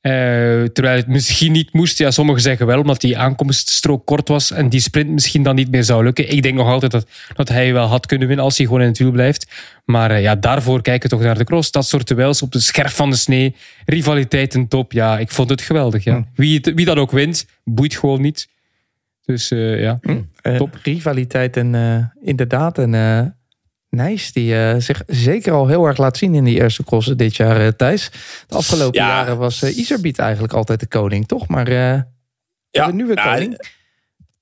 Eh, 0.00 0.12
terwijl 0.62 0.96
het 0.96 1.06
misschien 1.06 1.52
niet 1.52 1.72
moest. 1.72 1.98
Ja, 1.98 2.10
sommigen 2.10 2.42
zeggen 2.42 2.66
wel, 2.66 2.80
omdat 2.80 3.00
die 3.00 3.18
aankomststrook 3.18 4.06
kort 4.06 4.28
was 4.28 4.50
en 4.50 4.68
die 4.68 4.80
sprint 4.80 5.10
misschien 5.10 5.42
dan 5.42 5.54
niet 5.54 5.70
meer 5.70 5.84
zou 5.84 6.04
lukken. 6.04 6.32
Ik 6.32 6.42
denk 6.42 6.54
nog 6.54 6.66
altijd 6.66 6.92
dat, 6.92 7.06
dat 7.34 7.48
hij 7.48 7.72
wel 7.72 7.86
had 7.86 8.06
kunnen 8.06 8.26
winnen 8.26 8.44
als 8.44 8.56
hij 8.56 8.66
gewoon 8.66 8.80
in 8.80 8.88
het 8.88 8.98
wiel 8.98 9.10
blijft. 9.10 9.50
Maar 9.84 10.10
eh, 10.10 10.22
ja, 10.22 10.36
daarvoor 10.36 10.82
kijken 10.82 11.10
we 11.10 11.16
toch 11.16 11.24
naar 11.24 11.38
de 11.38 11.44
cross. 11.44 11.70
Dat 11.70 11.86
soort 11.86 12.08
duels 12.08 12.42
op 12.42 12.52
de 12.52 12.60
scherf 12.60 12.94
van 12.94 13.10
de 13.10 13.16
snee. 13.16 13.54
Rivaliteit 13.84 14.54
en 14.54 14.68
top. 14.68 14.92
Ja, 14.92 15.18
ik 15.18 15.30
vond 15.30 15.50
het 15.50 15.60
geweldig. 15.60 16.04
Ja. 16.04 16.14
Hm. 16.14 16.22
Wie, 16.34 16.56
het, 16.56 16.74
wie 16.74 16.84
dat 16.84 16.96
ook 16.96 17.10
wint, 17.10 17.46
boeit 17.64 17.96
gewoon 17.96 18.20
niet. 18.20 18.48
Dus 19.24 19.50
eh, 19.50 19.80
ja. 19.80 19.98
Eh, 20.42 20.56
Top. 20.56 20.78
Rivaliteit 20.82 21.56
en 21.56 22.12
inderdaad. 22.22 22.78
En 22.78 22.94
Nijs, 23.90 24.32
die 24.32 24.56
eh, 24.56 24.74
zich 24.78 25.02
zeker 25.06 25.52
al 25.52 25.66
heel 25.66 25.86
erg 25.86 25.96
laat 25.96 26.16
zien 26.16 26.34
in 26.34 26.44
die 26.44 26.60
eerste 26.60 26.84
crossen 26.84 27.16
dit 27.16 27.36
jaar, 27.36 27.60
eh, 27.60 27.68
Thijs. 27.68 28.10
De 28.46 28.54
afgelopen 28.54 29.00
Ja. 29.00 29.06
jaren 29.08 29.38
was 29.38 29.62
Iserbiet 29.62 30.18
eigenlijk 30.18 30.52
altijd 30.52 30.80
de 30.80 30.86
koning, 30.88 31.28
toch? 31.28 31.48
Maar 31.48 31.68
eh 31.68 32.00
Ja, 32.70 32.86
we 32.86 32.92
nu 32.92 33.06
weer 33.06 33.22
koning. 33.22 33.68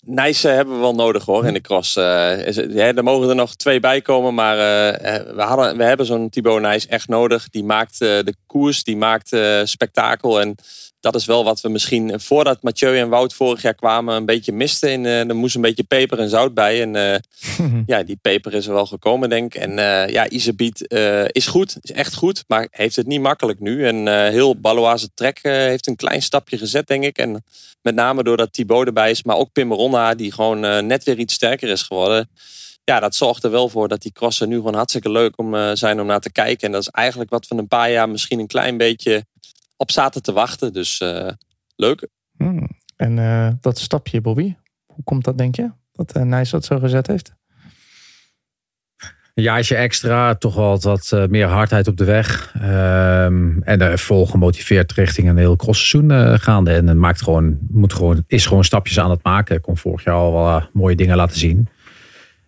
Nijs 0.00 0.44
eh, 0.44 0.54
hebben 0.54 0.74
we 0.74 0.80
wel 0.80 0.94
nodig 0.94 1.24
hoor 1.24 1.46
in 1.46 1.52
de 1.52 1.60
cross. 1.60 1.96
Is 1.96 2.56
ja, 2.56 2.94
er 2.94 3.02
mogen 3.04 3.28
er 3.28 3.34
nog 3.34 3.54
twee 3.54 3.80
bij 3.80 4.00
komen. 4.00 4.34
Maar 4.34 4.56
we, 4.56 5.42
hadden, 5.42 5.76
we 5.76 5.84
hebben 5.84 6.06
zo'n 6.06 6.28
Thibaut 6.28 6.60
Nijs 6.60 6.86
echt 6.86 7.08
nodig. 7.08 7.48
Die 7.48 7.64
maakt 7.64 7.98
de 7.98 8.34
koers, 8.46 8.84
die 8.84 8.96
maakt 8.96 9.36
spektakel. 9.64 10.40
En 10.40 10.54
dat 11.00 11.14
is 11.14 11.24
wel 11.24 11.44
wat 11.44 11.60
we 11.60 11.68
misschien 11.68 12.20
voordat 12.20 12.62
Mathieu 12.62 12.98
en 12.98 13.08
Wout 13.08 13.34
vorig 13.34 13.62
jaar 13.62 13.74
kwamen 13.74 14.14
een 14.14 14.26
beetje 14.26 14.52
misten. 14.52 14.88
En, 14.90 15.06
eh, 15.06 15.28
er 15.28 15.36
moest 15.36 15.54
een 15.54 15.60
beetje 15.60 15.82
peper 15.82 16.18
en 16.18 16.28
zout 16.28 16.54
bij. 16.54 16.82
En 16.82 16.96
eh, 16.96 17.18
ja, 17.86 18.02
die 18.02 18.18
peper 18.22 18.54
is 18.54 18.66
er 18.66 18.72
wel 18.72 18.86
gekomen 18.86 19.28
denk 19.28 19.54
ik. 19.54 19.60
En 19.60 19.78
eh, 19.78 20.12
ja, 20.12 20.28
Iserbiet 20.28 20.86
eh, 20.86 21.24
is 21.28 21.46
goed, 21.46 21.78
is 21.80 21.92
echt 21.92 22.14
goed. 22.14 22.44
Maar 22.46 22.68
heeft 22.70 22.96
het 22.96 23.06
niet 23.06 23.20
makkelijk 23.20 23.60
nu. 23.60 23.86
En 23.86 24.08
eh, 24.08 24.30
heel 24.30 24.60
Baloise 24.60 25.08
Trek 25.14 25.38
eh, 25.42 25.52
heeft 25.52 25.86
een 25.86 25.96
klein 25.96 26.22
stapje 26.22 26.58
gezet 26.58 26.86
denk 26.86 27.04
ik. 27.04 27.18
En 27.18 27.44
met 27.82 27.94
name 27.94 28.22
doordat 28.22 28.52
Thibaut 28.52 28.86
erbij 28.86 29.10
is. 29.10 29.22
Maar 29.22 29.36
ook 29.36 29.52
Pim 29.52 29.72
Ronna 29.72 30.14
die 30.14 30.32
gewoon 30.32 30.64
eh, 30.64 30.78
net 30.78 31.04
weer 31.04 31.18
iets 31.18 31.34
sterker 31.34 31.68
is 31.68 31.82
geworden. 31.82 32.30
Ja, 32.84 33.00
dat 33.00 33.14
zorgt 33.14 33.44
er 33.44 33.50
wel 33.50 33.68
voor 33.68 33.88
dat 33.88 34.02
die 34.02 34.12
crossen 34.12 34.48
nu 34.48 34.56
gewoon 34.56 34.74
hartstikke 34.74 35.10
leuk 35.10 35.38
om, 35.38 35.54
eh, 35.54 35.70
zijn 35.72 36.00
om 36.00 36.06
naar 36.06 36.20
te 36.20 36.32
kijken. 36.32 36.66
En 36.66 36.72
dat 36.72 36.80
is 36.80 36.88
eigenlijk 36.88 37.30
wat 37.30 37.46
van 37.46 37.58
een 37.58 37.68
paar 37.68 37.90
jaar 37.90 38.08
misschien 38.08 38.38
een 38.38 38.46
klein 38.46 38.76
beetje 38.76 39.26
op 39.78 39.90
zaten 39.90 40.22
te 40.22 40.32
wachten. 40.32 40.72
Dus 40.72 41.00
eh, 41.00 41.28
leuk. 41.76 42.08
Hmm. 42.36 42.68
En 42.96 43.18
eh, 43.18 43.48
dat 43.60 43.78
stapje, 43.78 44.20
Bobby, 44.20 44.54
hoe 44.86 45.04
komt 45.04 45.24
dat, 45.24 45.38
denk 45.38 45.56
je? 45.56 45.70
Dat 45.92 46.16
uh, 46.16 46.22
Nijs 46.22 46.50
dat 46.50 46.64
zo 46.64 46.78
gezet 46.78 47.06
heeft? 47.06 47.36
Een 49.34 49.44
jaartje 49.44 49.76
extra, 49.76 50.34
toch 50.34 50.54
wel 50.54 50.78
wat, 50.80 51.12
eh, 51.12 51.26
meer 51.26 51.46
hardheid 51.46 51.88
op 51.88 51.96
de 51.96 52.04
weg. 52.04 52.52
Ehm, 52.54 53.60
en 53.62 53.80
er 53.80 53.98
vol 53.98 54.26
gemotiveerd 54.26 54.92
richting 54.92 55.28
een 55.28 55.36
heel 55.36 55.56
crossseizoen 55.56 56.10
eh, 56.10 56.34
gaande. 56.38 56.70
En 56.72 56.86
het 56.86 56.96
maakt 56.96 57.22
gewoon, 57.22 57.58
moet 57.70 57.92
gewoon, 57.92 58.24
is 58.26 58.46
gewoon 58.46 58.64
stapjes 58.64 58.98
aan 59.00 59.10
het 59.10 59.22
maken. 59.22 59.56
Ik 59.56 59.62
kon 59.62 59.76
vorig 59.76 60.04
jaar 60.04 60.14
al 60.14 60.32
wel 60.32 60.56
eh, 60.56 60.64
mooie 60.72 60.96
dingen 60.96 61.16
laten 61.16 61.38
zien. 61.38 61.68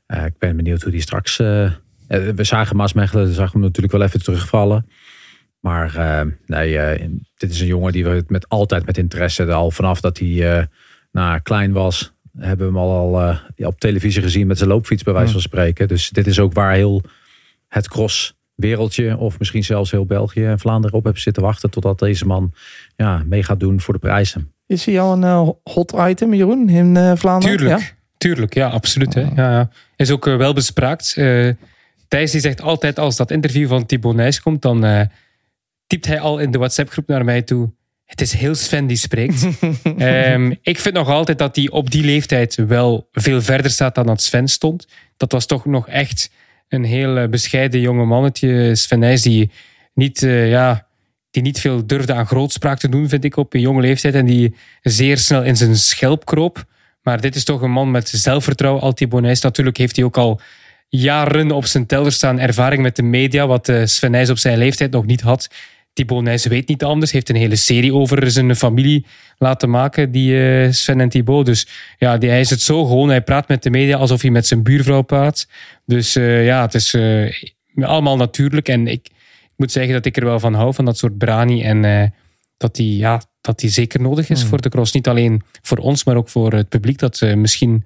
Eh, 0.06 0.24
ik 0.24 0.38
ben 0.38 0.56
benieuwd 0.56 0.82
hoe 0.82 0.92
die 0.92 1.00
straks... 1.00 1.38
eh, 1.38 1.64
eh, 1.64 1.72
we 2.08 2.44
zagen 2.44 2.76
Maasmechelen, 2.76 3.26
we 3.26 3.32
zagen 3.32 3.52
hem 3.52 3.60
natuurlijk 3.60 3.92
wel 3.92 4.02
even 4.02 4.22
terugvallen. 4.22 4.86
Maar 5.60 5.96
eh, 5.96 6.26
nee, 6.46 6.78
eh, 6.78 7.08
dit 7.36 7.50
is 7.50 7.60
een 7.60 7.66
jongen 7.66 7.92
die 7.92 8.04
we 8.04 8.24
met, 8.26 8.48
altijd 8.48 8.86
met 8.86 8.98
interesse... 8.98 9.52
al 9.52 9.70
vanaf 9.70 10.00
dat 10.00 10.18
hij 10.18 10.58
eh, 10.58 10.64
nou, 11.12 11.40
klein 11.40 11.72
was 11.72 12.12
hebben 12.38 12.72
we 12.72 12.78
hem 12.78 12.88
al, 12.88 13.20
uh, 13.20 13.66
op 13.66 13.80
televisie 13.80 14.22
gezien 14.22 14.46
met 14.46 14.58
zijn 14.58 14.70
loopfiets 14.70 15.02
bij 15.02 15.12
wijze 15.12 15.32
van 15.32 15.40
spreken. 15.40 15.88
Dus 15.88 16.08
dit 16.08 16.26
is 16.26 16.38
ook 16.38 16.52
waar 16.52 16.72
heel 16.72 17.02
het 17.68 17.88
cross 17.88 18.38
wereldje 18.54 19.16
of 19.16 19.38
misschien 19.38 19.64
zelfs 19.64 19.90
heel 19.90 20.06
België 20.06 20.44
en 20.44 20.58
Vlaanderen 20.58 20.96
op 20.96 21.04
hebben 21.04 21.22
zitten 21.22 21.42
wachten 21.42 21.70
totdat 21.70 21.98
deze 21.98 22.26
man 22.26 22.52
ja, 22.96 23.22
mee 23.26 23.42
gaat 23.42 23.60
doen 23.60 23.80
voor 23.80 23.94
de 23.94 24.00
prijzen. 24.00 24.52
Is 24.66 24.86
hij 24.86 25.00
al 25.00 25.12
een 25.12 25.22
uh, 25.22 25.48
hot 25.62 25.94
item, 25.98 26.34
Jeroen, 26.34 26.68
in 26.68 26.94
uh, 26.94 27.12
Vlaanderen? 27.16 27.56
Tuurlijk, 27.56 27.80
ja? 27.80 27.86
tuurlijk, 28.16 28.54
ja, 28.54 28.68
absoluut. 28.68 29.14
Hè. 29.14 29.20
Ja, 29.20 29.50
ja. 29.50 29.70
Is 29.96 30.10
ook 30.10 30.26
uh, 30.26 30.36
wel 30.36 30.52
bespraakt. 30.52 31.14
Uh, 31.18 31.52
Thijs 32.08 32.30
die 32.30 32.40
zegt 32.40 32.60
altijd 32.60 32.98
als 32.98 33.16
dat 33.16 33.30
interview 33.30 33.68
van 33.68 33.86
Thibaut 33.86 34.14
Nijs 34.14 34.40
komt, 34.40 34.62
dan 34.62 34.84
uh, 34.84 35.00
typt 35.90 36.06
hij 36.06 36.20
al 36.20 36.38
in 36.38 36.50
de 36.50 36.58
WhatsApp-groep 36.58 37.06
naar 37.06 37.24
mij 37.24 37.42
toe. 37.42 37.70
Het 38.04 38.20
is 38.20 38.32
heel 38.32 38.54
Sven 38.54 38.86
die 38.86 38.96
spreekt. 38.96 39.46
um, 39.98 40.56
ik 40.62 40.78
vind 40.78 40.94
nog 40.94 41.08
altijd 41.08 41.38
dat 41.38 41.56
hij 41.56 41.70
op 41.70 41.90
die 41.90 42.04
leeftijd 42.04 42.54
wel 42.54 43.08
veel 43.12 43.42
verder 43.42 43.70
staat 43.70 43.94
dan 43.94 44.06
dat 44.06 44.22
Sven 44.22 44.48
stond. 44.48 44.86
Dat 45.16 45.32
was 45.32 45.46
toch 45.46 45.64
nog 45.64 45.88
echt 45.88 46.30
een 46.68 46.84
heel 46.84 47.28
bescheiden 47.28 47.80
jonge 47.80 48.04
mannetje, 48.04 48.74
Sven 48.74 48.98
Nijs, 48.98 49.22
die 49.22 49.50
niet, 49.94 50.22
uh, 50.22 50.50
ja, 50.50 50.86
die 51.30 51.42
niet 51.42 51.60
veel 51.60 51.86
durfde 51.86 52.12
aan 52.12 52.26
grootspraak 52.26 52.78
te 52.78 52.88
doen, 52.88 53.08
vind 53.08 53.24
ik, 53.24 53.36
op 53.36 53.54
een 53.54 53.60
jonge 53.60 53.80
leeftijd. 53.80 54.14
En 54.14 54.26
die 54.26 54.54
zeer 54.82 55.18
snel 55.18 55.42
in 55.42 55.56
zijn 55.56 55.76
schelp 55.76 56.24
kroop. 56.24 56.64
Maar 57.02 57.20
dit 57.20 57.34
is 57.34 57.44
toch 57.44 57.62
een 57.62 57.70
man 57.70 57.90
met 57.90 58.08
zelfvertrouwen. 58.08 58.82
Alti 58.82 59.08
Bonijs. 59.08 59.40
Natuurlijk 59.40 59.76
heeft 59.76 59.96
hij 59.96 60.04
ook 60.04 60.16
al 60.16 60.40
jaren 60.88 61.50
op 61.50 61.64
zijn 61.64 61.86
telder 61.86 62.12
staan 62.12 62.38
ervaring 62.38 62.82
met 62.82 62.96
de 62.96 63.02
media, 63.02 63.46
wat 63.46 63.68
uh, 63.68 63.84
Sven 63.84 64.10
Nijs 64.10 64.30
op 64.30 64.38
zijn 64.38 64.58
leeftijd 64.58 64.90
nog 64.90 65.06
niet 65.06 65.20
had. 65.20 65.48
Thibaut 65.92 66.22
Nijs 66.22 66.46
weet 66.46 66.68
niet 66.68 66.84
anders. 66.84 67.12
Heeft 67.12 67.28
een 67.28 67.36
hele 67.36 67.56
serie 67.56 67.94
over 67.94 68.30
zijn 68.30 68.56
familie 68.56 69.06
laten 69.38 69.70
maken, 69.70 70.10
die 70.12 70.32
uh, 70.32 70.72
Sven 70.72 71.00
en 71.00 71.08
Thibaut. 71.08 71.46
Dus 71.46 71.66
ja, 71.98 72.18
die, 72.18 72.28
hij 72.28 72.40
is 72.40 72.50
het 72.50 72.60
zo 72.60 72.84
gewoon. 72.84 73.08
Hij 73.08 73.22
praat 73.22 73.48
met 73.48 73.62
de 73.62 73.70
media 73.70 73.96
alsof 73.96 74.22
hij 74.22 74.30
met 74.30 74.46
zijn 74.46 74.62
buurvrouw 74.62 75.02
praat. 75.02 75.48
Dus 75.86 76.16
uh, 76.16 76.44
ja, 76.44 76.62
het 76.62 76.74
is 76.74 76.94
uh, 76.94 77.32
allemaal 77.74 78.16
natuurlijk. 78.16 78.68
En 78.68 78.86
ik, 78.86 79.08
ik, 79.42 79.56
moet 79.56 79.72
zeggen 79.72 79.92
dat 79.92 80.06
ik 80.06 80.16
er 80.16 80.24
wel 80.24 80.40
van 80.40 80.54
hou, 80.54 80.74
van 80.74 80.84
dat 80.84 80.98
soort 80.98 81.18
brani. 81.18 81.62
En 81.62 81.84
eh, 81.84 82.08
dat 82.56 82.74
die, 82.74 82.96
ja, 82.96 83.22
dat 83.40 83.58
die 83.58 83.70
zeker 83.70 84.00
nodig 84.00 84.30
is 84.30 84.40
hmm. 84.40 84.48
voor 84.48 84.60
de 84.60 84.68
cross. 84.68 84.92
Niet 84.92 85.08
alleen 85.08 85.42
voor 85.62 85.78
ons, 85.78 86.04
maar 86.04 86.16
ook 86.16 86.28
voor 86.28 86.52
het 86.52 86.68
publiek. 86.68 86.98
Dat 86.98 87.20
misschien, 87.34 87.84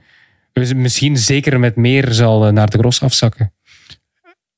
misschien 0.77 1.17
zeker 1.17 1.61
met 1.61 1.77
meer 1.77 2.13
zal 2.13 2.53
naar 2.53 2.71
de 2.71 2.79
cross 2.79 3.03
afzakken. 3.03 3.53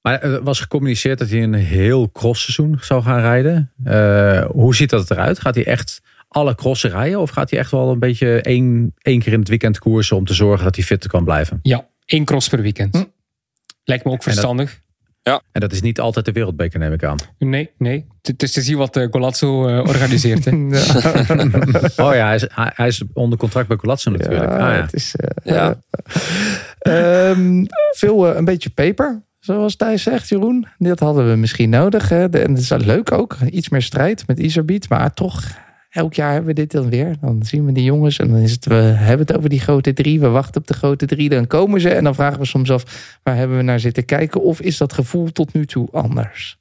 Maar 0.06 0.22
er 0.22 0.42
was 0.42 0.60
gecommuniceerd 0.60 1.18
dat 1.18 1.30
hij 1.30 1.42
een 1.42 1.54
heel 1.54 2.10
crossseizoen 2.12 2.78
zou 2.80 3.02
gaan 3.02 3.20
rijden. 3.20 3.72
Uh, 3.84 4.44
hoe 4.44 4.74
ziet 4.74 4.90
dat 4.90 5.10
eruit? 5.10 5.40
Gaat 5.40 5.54
hij 5.54 5.64
echt 5.64 6.02
alle 6.28 6.54
crossen 6.54 6.90
rijden? 6.90 7.20
Of 7.20 7.30
gaat 7.30 7.50
hij 7.50 7.58
echt 7.58 7.70
wel 7.70 7.90
een 7.90 7.98
beetje 7.98 8.40
één, 8.40 8.94
één 8.98 9.20
keer 9.20 9.32
in 9.32 9.38
het 9.38 9.48
weekend 9.48 9.78
koersen 9.78 10.16
om 10.16 10.24
te 10.24 10.34
zorgen 10.34 10.64
dat 10.64 10.76
hij 10.76 10.84
fit 10.84 11.06
kan 11.06 11.24
blijven? 11.24 11.58
Ja, 11.62 11.88
één 12.04 12.24
cross 12.24 12.48
per 12.48 12.62
weekend. 12.62 12.96
Hm. 12.96 13.04
Lijkt 13.84 14.04
me 14.04 14.10
ook 14.10 14.22
verstandig. 14.22 14.70
Dat, 15.22 15.34
ja. 15.34 15.42
En 15.52 15.60
dat 15.60 15.72
is 15.72 15.80
niet 15.80 16.00
altijd 16.00 16.24
de 16.24 16.32
wereldbeker, 16.32 16.78
neem 16.78 16.92
ik 16.92 17.04
aan. 17.04 17.18
Nee, 17.38 17.70
nee. 17.78 18.06
Het 18.22 18.42
is 18.42 18.52
te 18.52 18.62
zien 18.62 18.76
wat 18.76 18.96
uh, 18.96 19.06
Golazzo 19.10 19.68
uh, 19.68 19.78
organiseert. 19.78 20.44
Hè? 20.44 20.50
oh 22.06 22.14
ja, 22.14 22.26
hij 22.26 22.34
is, 22.34 22.46
hij 22.52 22.86
is, 22.86 23.02
onder 23.12 23.38
contract 23.38 23.68
bij 23.68 23.76
Golazzo 23.76 24.10
natuurlijk. 24.10 24.50
Ja, 24.50 24.56
ah, 24.56 24.74
ja. 24.74 24.82
Het 24.82 24.94
is, 24.94 25.14
uh, 25.44 25.54
ja. 25.54 25.80
um, 27.30 27.66
veel 28.00 28.36
een 28.36 28.44
beetje 28.44 28.70
peper 28.70 29.24
zoals 29.46 29.76
Thijs 29.76 30.02
zegt, 30.02 30.28
Jeroen. 30.28 30.66
Dat 30.78 31.00
hadden 31.00 31.30
we 31.30 31.36
misschien 31.36 31.70
nodig. 31.70 32.08
Hè? 32.08 32.28
En 32.28 32.50
het 32.50 32.58
is 32.58 32.70
leuk 32.70 33.12
ook. 33.12 33.36
Iets 33.50 33.68
meer 33.68 33.82
strijd 33.82 34.26
met 34.26 34.38
Iserbiet. 34.38 34.88
Maar 34.88 35.14
toch, 35.14 35.44
elk 35.90 36.14
jaar 36.14 36.32
hebben 36.32 36.54
we 36.54 36.60
dit 36.60 36.70
dan 36.70 36.90
weer. 36.90 37.16
Dan 37.20 37.42
zien 37.42 37.64
we 37.64 37.72
die 37.72 37.84
jongens 37.84 38.18
en 38.18 38.28
dan 38.28 38.36
is 38.36 38.50
het, 38.50 38.66
we 38.66 38.74
hebben 38.74 39.26
het 39.26 39.36
over 39.36 39.48
die 39.48 39.60
grote 39.60 39.92
drie. 39.92 40.20
We 40.20 40.28
wachten 40.28 40.60
op 40.60 40.66
de 40.66 40.74
grote 40.74 41.06
drie. 41.06 41.28
Dan 41.28 41.46
komen 41.46 41.80
ze 41.80 41.90
en 41.90 42.04
dan 42.04 42.14
vragen 42.14 42.38
we 42.38 42.44
soms 42.44 42.70
af... 42.70 43.18
waar 43.22 43.36
hebben 43.36 43.56
we 43.56 43.62
naar 43.62 43.80
zitten 43.80 44.04
kijken? 44.04 44.42
Of 44.42 44.60
is 44.60 44.76
dat 44.76 44.92
gevoel 44.92 45.32
tot 45.32 45.52
nu 45.52 45.66
toe 45.66 45.88
anders? 45.92 46.58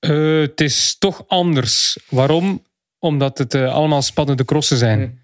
Uh, 0.00 0.40
het 0.40 0.60
is 0.60 0.96
toch 0.98 1.24
anders. 1.28 1.98
Waarom? 2.08 2.62
Omdat 2.98 3.38
het 3.38 3.54
uh, 3.54 3.72
allemaal 3.72 4.02
spannende 4.02 4.44
crossen 4.44 4.76
zijn. 4.76 5.20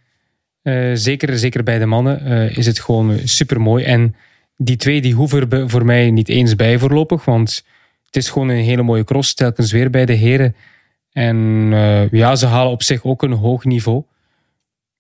Uh, 0.63 0.91
zeker, 0.95 1.39
zeker 1.39 1.63
bij 1.63 1.79
de 1.79 1.87
mannen 1.87 2.51
is 2.51 2.67
het 2.67 2.81
gewoon 2.81 3.19
super 3.25 3.61
mooi. 3.61 3.85
En 3.85 4.15
die 4.59 4.77
twee 4.77 5.01
die 5.01 5.15
hoeven 5.15 5.51
er 5.51 5.71
voor 5.71 5.85
mij 5.85 6.11
niet 6.11 6.29
eens 6.29 6.57
bij 6.57 6.79
voorlopig. 6.79 7.25
Want 7.25 7.65
het 8.05 8.17
is 8.17 8.31
gewoon 8.31 8.49
een 8.49 8.65
hele 8.65 8.83
mooie 8.83 9.05
cross. 9.05 9.35
Telkens 9.35 9.73
weer 9.73 9.91
bij 9.91 10.07
de 10.07 10.13
heren. 10.13 10.57
En 11.13 11.37
uh, 11.73 12.11
ja, 12.11 12.37
ze 12.37 12.47
halen 12.47 12.73
op 12.73 12.83
zich 12.83 13.05
ook 13.05 13.23
een 13.23 13.33
hoog 13.33 13.65
niveau. 13.65 14.05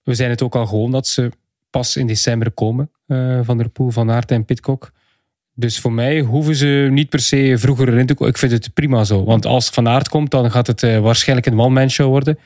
We 0.02 0.14
zijn 0.14 0.30
het 0.30 0.42
ook 0.42 0.54
al 0.54 0.66
gewoon 0.66 0.90
dat 0.90 1.06
ze 1.06 1.30
pas 1.70 1.96
in 1.96 2.06
december 2.06 2.50
komen. 2.50 2.90
Uh, 3.06 3.40
van 3.42 3.58
der 3.58 3.68
Poel, 3.68 3.90
Van 3.90 4.10
Aert 4.10 4.30
en 4.30 4.44
Pitcock. 4.44 4.92
Dus 5.54 5.78
voor 5.78 5.92
mij 5.92 6.20
hoeven 6.20 6.54
ze 6.54 6.88
niet 6.90 7.08
per 7.08 7.20
se 7.20 7.54
vroeger 7.58 7.88
erin 7.88 8.06
te 8.06 8.14
komen. 8.14 8.32
Ik 8.32 8.38
vind 8.38 8.52
het 8.52 8.74
prima 8.74 9.04
zo. 9.04 9.24
Want 9.24 9.46
als 9.46 9.68
Van 9.68 9.88
Aert 9.88 10.08
komt, 10.08 10.30
dan 10.30 10.50
gaat 10.50 10.66
het 10.66 10.82
uh, 10.82 10.98
waarschijnlijk 10.98 11.46
een 11.46 11.60
one-man 11.60 11.90
show 11.90 12.08
worden. 12.08 12.38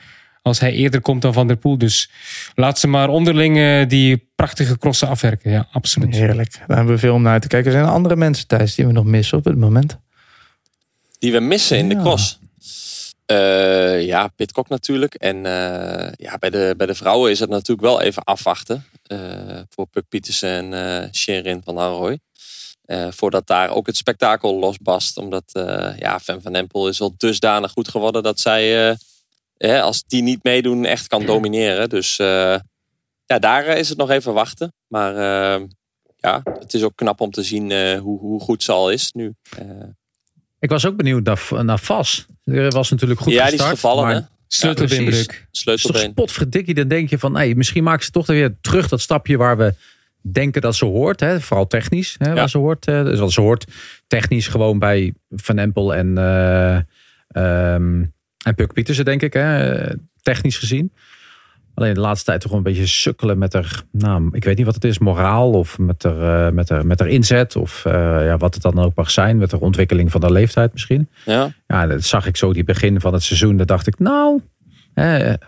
Als 0.43 0.59
hij 0.59 0.71
eerder 0.71 1.01
komt 1.01 1.21
dan 1.21 1.33
Van 1.33 1.47
der 1.47 1.55
Poel. 1.55 1.77
Dus 1.77 2.09
laat 2.55 2.79
ze 2.79 2.87
maar 2.87 3.09
onderling 3.09 3.57
uh, 3.57 3.87
die 3.87 4.29
prachtige 4.35 4.77
crossen 4.77 5.07
afwerken. 5.07 5.51
Ja, 5.51 5.67
absoluut. 5.71 6.15
Heerlijk. 6.15 6.51
Daar 6.67 6.77
hebben 6.77 6.93
we 6.93 6.99
veel 6.99 7.13
om 7.13 7.21
naar 7.21 7.39
te 7.39 7.47
kijken. 7.47 7.71
Zijn 7.71 7.83
er 7.83 7.91
andere 7.91 8.15
mensen 8.15 8.47
thuis 8.47 8.75
die 8.75 8.85
we 8.85 8.91
nog 8.91 9.05
missen 9.05 9.37
op 9.37 9.45
het 9.45 9.57
moment? 9.57 9.97
Die 11.19 11.31
we 11.31 11.39
missen 11.39 11.77
in 11.77 11.89
ja. 11.89 11.95
de 11.95 12.01
cross? 12.01 12.39
Uh, 13.31 14.05
ja, 14.05 14.27
Pitcock 14.27 14.69
natuurlijk. 14.69 15.13
En 15.13 15.35
uh, 15.35 16.11
ja, 16.15 16.37
bij, 16.39 16.49
de, 16.49 16.73
bij 16.77 16.87
de 16.87 16.95
vrouwen 16.95 17.31
is 17.31 17.39
het 17.39 17.49
natuurlijk 17.49 17.87
wel 17.87 18.01
even 18.01 18.23
afwachten. 18.23 18.85
Uh, 19.07 19.19
voor 19.69 19.87
Puk 19.87 20.03
Pietersen 20.09 20.49
en 20.49 21.03
uh, 21.03 21.11
Sherin 21.11 21.61
van 21.63 21.77
Anrooy. 21.77 22.19
voordat 23.09 23.47
daar 23.47 23.69
ook 23.69 23.87
het 23.87 23.97
spektakel 23.97 24.59
losbast. 24.59 25.17
Omdat 25.17 25.51
ja, 25.97 26.19
Fem 26.19 26.41
van 26.41 26.55
Empel 26.55 26.87
is 26.87 27.01
al 27.01 27.13
dusdanig 27.17 27.71
goed 27.71 27.87
geworden 27.87 28.23
dat 28.23 28.39
zij 28.39 28.95
Hè, 29.67 29.81
als 29.81 30.03
die 30.07 30.21
niet 30.21 30.43
meedoen, 30.43 30.85
echt 30.85 31.07
kan 31.07 31.25
domineren. 31.25 31.89
Dus 31.89 32.19
uh, 32.19 32.55
ja, 33.25 33.39
daar 33.39 33.65
is 33.65 33.89
het 33.89 33.97
nog 33.97 34.09
even 34.09 34.33
wachten. 34.33 34.73
Maar 34.87 35.13
uh, 35.13 35.67
ja, 36.17 36.41
het 36.59 36.73
is 36.73 36.83
ook 36.83 36.95
knap 36.95 37.21
om 37.21 37.31
te 37.31 37.43
zien 37.43 37.69
uh, 37.69 37.99
hoe, 37.99 38.19
hoe, 38.19 38.41
goed 38.41 38.63
ze 38.63 38.71
al 38.71 38.91
is 38.91 39.11
nu. 39.11 39.33
Ik 40.59 40.69
was 40.69 40.85
ook 40.85 40.95
benieuwd 40.97 41.23
naar, 41.23 41.65
naar 41.65 41.79
Vas. 41.79 42.25
Er 42.43 42.71
was 42.71 42.89
natuurlijk 42.89 43.19
goed 43.19 43.33
Ja, 43.33 43.41
gestart, 43.45 43.61
die 43.61 43.71
is 43.71 43.79
gevallen 43.79 44.03
maar... 44.03 44.15
hè. 44.15 44.21
Sleutelbeenbreuk. 44.47 45.47
Sleutelbeen. 45.51 46.13
Potverdikkie, 46.13 46.73
dan 46.73 46.87
denk 46.87 47.09
je 47.09 47.19
van, 47.19 47.35
hey, 47.35 47.55
misschien 47.55 47.83
maken 47.83 48.05
ze 48.05 48.11
toch 48.11 48.25
weer 48.25 48.55
terug 48.61 48.87
dat 48.87 49.01
stapje 49.01 49.37
waar 49.37 49.57
we 49.57 49.73
denken 50.21 50.61
dat 50.61 50.75
ze 50.75 50.85
hoort. 50.85 51.19
Hè? 51.19 51.41
Vooral 51.41 51.67
technisch, 51.67 52.15
hè, 52.17 52.29
Ja. 52.29 52.33
waar 52.33 52.49
ze 52.49 52.57
hoort. 52.57 52.85
hè. 52.85 53.03
Dus 53.03 53.19
wat 53.19 53.31
ze 53.31 53.41
hoort 53.41 53.65
technisch 54.07 54.47
gewoon 54.47 54.79
bij 54.79 55.13
Van 55.29 55.57
Empel 55.57 55.95
en, 55.95 56.17
eh, 56.17 56.79
ehm, 57.27 58.03
en 58.43 58.55
Puk 58.55 58.73
Pietersen, 58.73 59.05
denk 59.05 59.21
ik. 59.21 59.33
Hè? 59.33 59.79
Technisch 60.21 60.57
gezien. 60.57 60.93
Alleen 61.75 61.93
de 61.93 61.99
laatste 61.99 62.25
tijd 62.25 62.41
toch 62.41 62.51
een 62.51 62.63
beetje 62.63 62.85
sukkelen 62.87 63.37
met 63.37 63.53
haar, 63.53 63.81
nou, 63.91 64.29
ik 64.31 64.43
weet 64.43 64.57
niet 64.57 64.65
wat 64.65 64.75
het 64.75 64.83
is, 64.83 64.99
moraal 64.99 65.51
of 65.51 65.77
met 65.77 66.03
haar, 66.03 66.47
eh, 66.47 66.53
met 66.53 66.69
haar, 66.69 66.85
met 66.85 66.99
haar 66.99 67.09
inzet 67.09 67.55
of 67.55 67.85
eh, 67.85 67.93
ja, 68.25 68.37
wat 68.37 68.53
het 68.53 68.63
dan 68.63 68.79
ook 68.79 68.95
mag 68.95 69.11
zijn, 69.11 69.37
met 69.37 69.49
de 69.49 69.59
ontwikkeling 69.59 70.11
van 70.11 70.21
de 70.21 70.31
leeftijd 70.31 70.73
misschien. 70.73 71.09
Ja. 71.25 71.51
Ja, 71.67 71.87
dat 71.87 72.03
zag 72.03 72.25
ik 72.25 72.37
zo 72.37 72.53
die 72.53 72.63
begin 72.63 72.99
van 73.01 73.13
het 73.13 73.23
seizoen. 73.23 73.57
Dan 73.57 73.65
dacht 73.65 73.87
ik, 73.87 73.99
nou, 73.99 74.41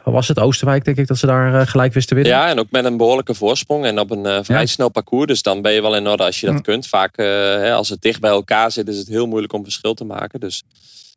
was 0.04 0.28
het 0.28 0.40
Oosterwijk 0.40 0.86
denk 0.86 0.98
ik 0.98 1.08
dat 1.08 1.18
ze 1.18 1.26
daar 1.26 1.60
eh, 1.62 1.68
gelijk 1.68 1.94
wisten 1.94 2.16
winnen. 2.16 2.34
ja, 2.34 2.50
en 2.50 2.60
ook 2.60 2.72
met 2.72 2.86
een 2.86 2.98
behoorlijke 2.98 3.34
voorsprong 3.34 3.86
en 3.86 4.00
op 4.00 4.12
een 4.12 4.46
vrij 4.46 4.60
Ja. 4.60 4.66
snel 4.66 4.90
parcours. 4.90 5.28
Dus 5.28 5.42
dan 5.42 5.62
ben 5.62 5.72
je 5.72 5.82
wel 5.82 5.96
in 5.96 6.08
orde 6.08 6.24
als 6.24 6.40
je 6.40 6.46
dat 6.46 6.56
Hm. 6.56 6.62
kunt. 6.62 6.88
Vaak 6.88 7.16
hè, 7.18 7.74
als 7.74 7.90
het 7.90 8.02
dicht 8.02 8.20
bij 8.22 8.30
elkaar 8.32 8.72
zit, 8.72 8.88
is 8.88 8.98
het 8.98 9.08
heel 9.08 9.28
moeilijk 9.28 9.54
om 9.54 9.64
verschil 9.64 9.94
te 9.94 10.04
maken. 10.04 10.40
Dus 10.40 10.64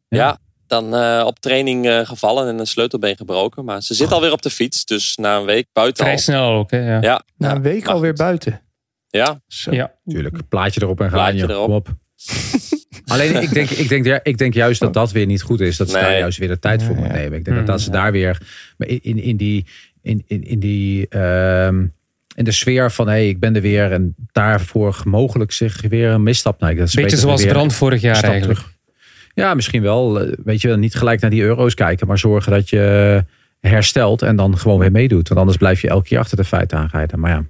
ja, 0.09 0.19
Ja. 0.19 0.38
Dan 0.68 0.94
eh, 0.94 1.22
op 1.26 1.38
training 1.40 1.87
eh, 1.87 2.00
gevallen 2.07 2.48
en 2.48 2.59
een 2.59 2.66
sleutelbeen 2.66 3.16
gebroken. 3.16 3.64
Maar 3.64 3.83
ze 3.83 3.94
zit 3.94 4.12
alweer 4.12 4.33
op 4.33 4.42
de 4.42 4.50
fiets, 4.50 4.85
dus 4.85 5.16
na 5.16 5.37
een 5.37 5.44
week 5.44 5.66
buiten 5.72 6.02
Vrij 6.04 6.14
al. 6.16 6.20
snel 6.22 6.50
ook. 6.52 6.70
Hè, 6.70 6.78
ja. 6.92 7.00
Ja, 7.00 7.22
Na 7.37 7.54
een 7.54 7.62
week 7.62 7.87
alweer 7.87 8.12
buiten. 8.14 8.61
Ja, 9.09 9.40
Zo. 9.46 9.72
Ja. 9.72 9.92
Tuurlijk, 10.07 10.48
plaatje 10.48 10.83
erop 10.83 11.00
en 11.00 11.11
gaan. 11.11 11.18
Plaatje 11.18 11.38
joh. 11.38 11.50
erop. 11.50 11.64
Kom 11.66 11.74
op. 11.74 11.88
Alleen 13.12 13.42
ik 13.42 13.52
denk, 13.52 13.70
ik, 13.70 13.88
denk, 13.88 14.04
ja, 14.04 14.20
ik 14.22 14.38
denk 14.38 14.54
juist 14.54 14.81
dat 14.81 14.92
dat 14.94 15.12
weer 15.12 15.26
niet 15.26 15.42
goed 15.42 15.61
is. 15.61 15.76
Dat 15.76 15.88
ze 15.90 15.94
Nee. 15.96 16.02
daar 16.04 16.18
juist 16.18 16.38
weer 16.38 16.48
de 16.48 16.59
tijd 16.59 16.83
voor 16.83 16.94
Ja, 16.94 16.98
moeten 17.00 17.16
ja. 17.16 17.22
nemen. 17.22 17.38
Ik 17.38 17.44
denk 17.44 17.57
dat, 17.57 17.66
Mm, 17.66 17.70
dat 17.72 17.81
ze 17.81 17.90
ja. 17.90 17.92
daar 18.02 18.12
weer 18.12 18.40
maar 18.76 18.88
in, 18.88 19.00
in, 19.02 19.18
in 19.22 19.37
die, 19.37 19.66
in, 20.02 20.22
in, 20.26 20.42
in 20.44 20.59
die 20.61 21.09
ehm, 21.09 21.87
in 22.35 22.44
de 22.44 22.50
sfeer 22.52 22.90
van 22.92 23.09
hey, 23.09 23.28
ik 23.28 23.40
ben 23.40 23.54
er 23.57 23.62
weer. 23.62 23.92
En 23.92 24.14
daarvoor 24.33 25.00
mogelijk 25.04 25.52
zich 25.52 25.81
weer 25.88 26.11
een 26.11 26.22
misstap. 26.22 26.61
Nou, 26.61 26.74
dat 26.74 26.90
ze 26.90 26.96
Beetje 26.96 27.11
beter 27.11 27.18
zoals 27.26 27.42
weer 27.42 27.52
Brand 27.52 27.74
vorig 27.74 28.00
jaar 28.00 28.22
eigenlijk. 28.22 28.42
terug. 28.59 28.76
Ja, 29.38 29.55
misschien 29.55 29.83
wel. 29.83 30.20
Eh, 30.20 30.33
Weet 30.44 30.61
je, 30.61 30.68
wel, 30.68 30.77
niet 30.77 30.94
gelijk 30.94 31.20
naar 31.20 31.31
die 31.31 31.42
euro's 31.42 31.74
kijken. 31.74 32.07
Maar 32.07 32.18
zorgen 32.18 32.53
dat 32.53 32.68
je 32.68 33.24
herstelt 33.61 34.22
en 34.22 34.37
dan 34.37 34.59
gewoon 34.59 34.79
weer 34.79 34.90
meedoet. 34.92 35.29
Want 35.29 35.40
anders 35.40 35.59
blijf 35.59 35.81
je 35.81 35.88
elke 35.88 36.09
keer 36.09 36.18
achter 36.18 36.37
de 36.37 36.44
feiten 36.44 36.79
aanrijden. 36.79 37.20
Maar 37.20 37.31
ja, 37.31 37.44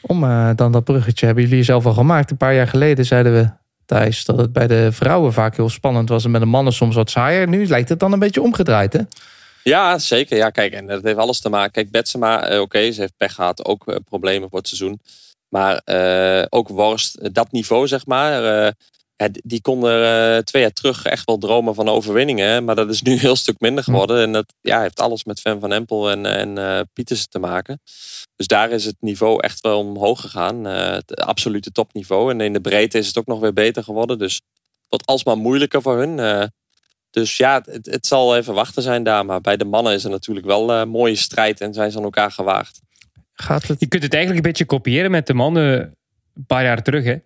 Om 0.00 0.24
eh, 0.24 0.50
dan 0.56 0.72
dat 0.72 0.84
bruggetje 0.84 1.26
hebben 1.26 1.44
jullie 1.44 1.62
zelf 1.62 1.86
al 1.86 1.92
gemaakt. 1.92 2.30
Een 2.30 2.36
paar 2.36 2.54
jaar 2.54 2.68
geleden 2.68 3.04
zeiden 3.04 3.32
we, 3.32 3.48
Thijs, 3.86 4.24
dat 4.24 4.38
het 4.38 4.52
bij 4.52 4.66
de 4.66 4.92
vrouwen 4.92 5.32
vaak 5.32 5.56
heel 5.56 5.68
spannend 5.68 6.08
was. 6.08 6.24
En 6.24 6.30
bij 6.30 6.40
de 6.40 6.46
mannen 6.46 6.72
soms 6.72 6.94
wat 6.94 7.10
saaier. 7.10 7.48
Nu 7.48 7.66
lijkt 7.66 7.88
het 7.88 7.98
dan 7.98 8.12
een 8.12 8.18
beetje 8.18 8.42
omgedraaid, 8.42 8.92
hè? 8.92 9.00
Ja, 9.62 9.98
zeker. 9.98 10.36
Ja, 10.36 10.50
kijk, 10.50 10.72
en 10.72 10.86
dat 10.86 11.02
heeft 11.02 11.16
alles 11.16 11.40
te 11.40 11.48
maken. 11.48 11.72
Kijk, 11.72 11.90
Betsema, 11.90 12.48
eh, 12.48 12.60
oké, 12.60 12.90
ze 12.92 13.00
heeft 13.00 13.16
pech 13.16 13.34
gehad. 13.34 13.64
Ook 13.64 13.86
eh, 13.88 13.96
problemen 14.04 14.48
voor 14.48 14.58
het 14.58 14.68
seizoen. 14.68 15.00
Maar 15.48 15.76
eh, 15.84 16.46
ook 16.48 16.68
Worst, 16.68 17.14
eh, 17.14 17.28
dat 17.32 17.52
niveau, 17.52 17.86
zeg 17.86 18.06
maar. 18.06 18.72
Ja, 19.16 19.28
die- 19.28 19.42
die 19.44 19.60
kon 19.60 19.84
er 19.84 20.34
eh, 20.36 20.42
twee 20.42 20.62
jaar 20.62 20.72
terug 20.72 21.04
echt 21.04 21.24
wel 21.24 21.38
dromen 21.38 21.74
van 21.74 21.88
overwinningen. 21.88 22.64
Maar 22.64 22.74
dat 22.74 22.90
is 22.90 23.02
nu 23.02 23.12
een 23.12 23.18
heel 23.18 23.36
stuk 23.36 23.60
minder 23.60 23.84
geworden. 23.84 24.22
En 24.22 24.32
dat 24.32 24.54
ja, 24.60 24.80
heeft 24.80 25.00
alles 25.00 25.24
met 25.24 25.40
Van 25.40 25.60
van 25.60 25.72
Empel 25.72 26.10
en, 26.10 26.26
en 26.26 26.58
eh 26.58 26.80
Pietersen 26.92 27.28
te 27.28 27.38
maken. 27.38 27.80
Dus 28.36 28.46
daar 28.46 28.70
is 28.70 28.84
het 28.84 28.96
niveau 29.00 29.42
echt 29.42 29.60
wel 29.60 29.78
omhoog 29.78 30.20
gegaan. 30.20 30.66
eh, 30.66 30.90
het 30.92 31.16
absolute 31.16 31.72
topniveau. 31.72 32.30
En 32.30 32.40
in 32.40 32.52
de 32.52 32.60
breedte 32.60 32.98
is 32.98 33.06
het 33.06 33.18
ook 33.18 33.26
nog 33.26 33.40
weer 33.40 33.52
beter 33.52 33.84
geworden. 33.84 34.18
Dus 34.18 34.34
het 34.34 34.42
wordt 34.88 35.06
alsmaar 35.06 35.36
moeilijker 35.38 35.82
voor 35.82 35.98
hun. 35.98 36.18
eh. 36.18 36.44
dus 37.10 37.36
ja, 37.36 37.62
het, 37.64 37.86
het 37.86 38.06
zal 38.06 38.36
even 38.36 38.54
wachten 38.54 38.82
zijn 38.82 39.02
daar. 39.02 39.24
Maar 39.26 39.40
bij 39.40 39.56
de 39.56 39.64
mannen 39.64 39.92
is 39.92 40.04
er 40.04 40.10
natuurlijk 40.10 40.46
wel 40.46 40.70
een 40.72 40.88
mooie 40.88 41.14
strijd. 41.16 41.60
En 41.60 41.74
zijn 41.74 41.90
ze 41.90 41.98
aan 41.98 42.04
elkaar 42.04 42.30
gewaagd. 42.32 42.80
Gaat 43.32 43.66
het... 43.66 43.80
Je 43.80 43.86
kunt 43.86 44.02
het 44.02 44.14
eigenlijk 44.14 44.44
een 44.44 44.50
beetje 44.50 44.64
kopiëren 44.64 45.10
met 45.10 45.26
de 45.26 45.34
mannen 45.34 45.94
een 46.34 46.46
paar 46.46 46.62
jaar 46.64 46.82
terug. 46.82 47.04
Hè. 47.04 47.16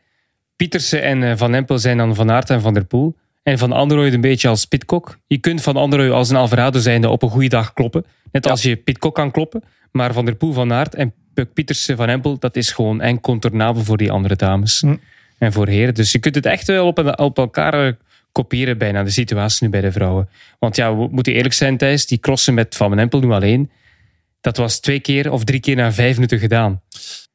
Pietersen 0.59 1.03
en 1.03 1.23
eh, 1.23 1.33
Van 1.37 1.55
Empel 1.55 1.79
zijn 1.79 1.97
dan 1.97 2.15
Van 2.15 2.31
Aert 2.31 2.51
en 2.51 2.61
Van 2.61 2.75
der 2.75 2.85
Poel. 2.85 3.17
En 3.43 3.59
Van 3.59 3.73
Androoy 3.73 4.13
een 4.13 4.21
beetje 4.21 4.49
als 4.49 4.65
Pitcock. 4.65 5.19
Je 5.27 5.39
kunt 5.39 5.63
Van 5.63 5.77
Androoy 5.77 6.11
als 6.11 6.31
een 6.31 6.37
Alvarado 6.37 6.79
zijnde 6.79 7.09
op 7.09 7.23
een 7.23 7.31
goede 7.31 7.49
dag 7.49 7.73
kloppen. 7.73 8.05
Net 8.33 8.47
als 8.51 8.63
je 8.63 8.77
Pitcock 8.77 9.15
kan 9.15 9.31
kloppen. 9.31 9.63
Maar 9.93 10.13
Van 10.13 10.25
der 10.25 10.35
Poel, 10.35 10.53
Van 10.53 10.73
Aert 10.73 10.95
en 10.95 11.13
Puk 11.35 11.53
Pietersen, 11.53 11.97
Van 11.97 12.09
Empel, 12.09 12.39
dat 12.39 12.57
is 12.57 12.71
gewoon 12.73 13.03
incontournabel 13.03 13.83
voor 13.85 13.97
die 13.97 14.11
andere 14.13 14.37
dames. 14.37 14.81
Hm. 14.81 14.97
En 15.39 15.53
voor 15.53 15.69
heren. 15.69 15.95
Dus 15.95 16.13
je 16.13 16.19
kunt 16.19 16.35
het 16.35 16.47
echt 16.47 16.67
wel 16.67 16.87
op, 16.87 16.99
een- 16.99 17.19
op 17.19 17.39
elkaar 17.39 17.87
eh, 17.87 17.93
kopiëren 18.33 18.79
bijna, 18.79 19.03
de 19.03 19.11
situatie 19.11 19.65
nu 19.65 19.71
bij 19.71 19.81
de 19.81 19.93
vrouwen. 19.93 20.29
Want 20.59 20.77
ja, 20.77 20.97
we 20.97 21.09
moeten 21.11 21.33
eerlijk 21.33 21.55
zijn 21.55 21.77
Thijs, 21.77 22.07
die 22.07 22.19
crossen 22.19 22.55
met 22.55 22.77
Van 22.77 22.99
Empel 22.99 23.21
nu 23.21 23.31
alleen. 23.31 23.71
Dat 24.41 24.57
was 24.57 24.81
twee 24.81 25.01
keer 25.01 25.33
of 25.33 25.45
drie 25.45 25.61
keer 25.61 25.77
na 25.77 25.93
vijf 25.93 26.15
minuten 26.15 26.39
gedaan. 26.39 26.81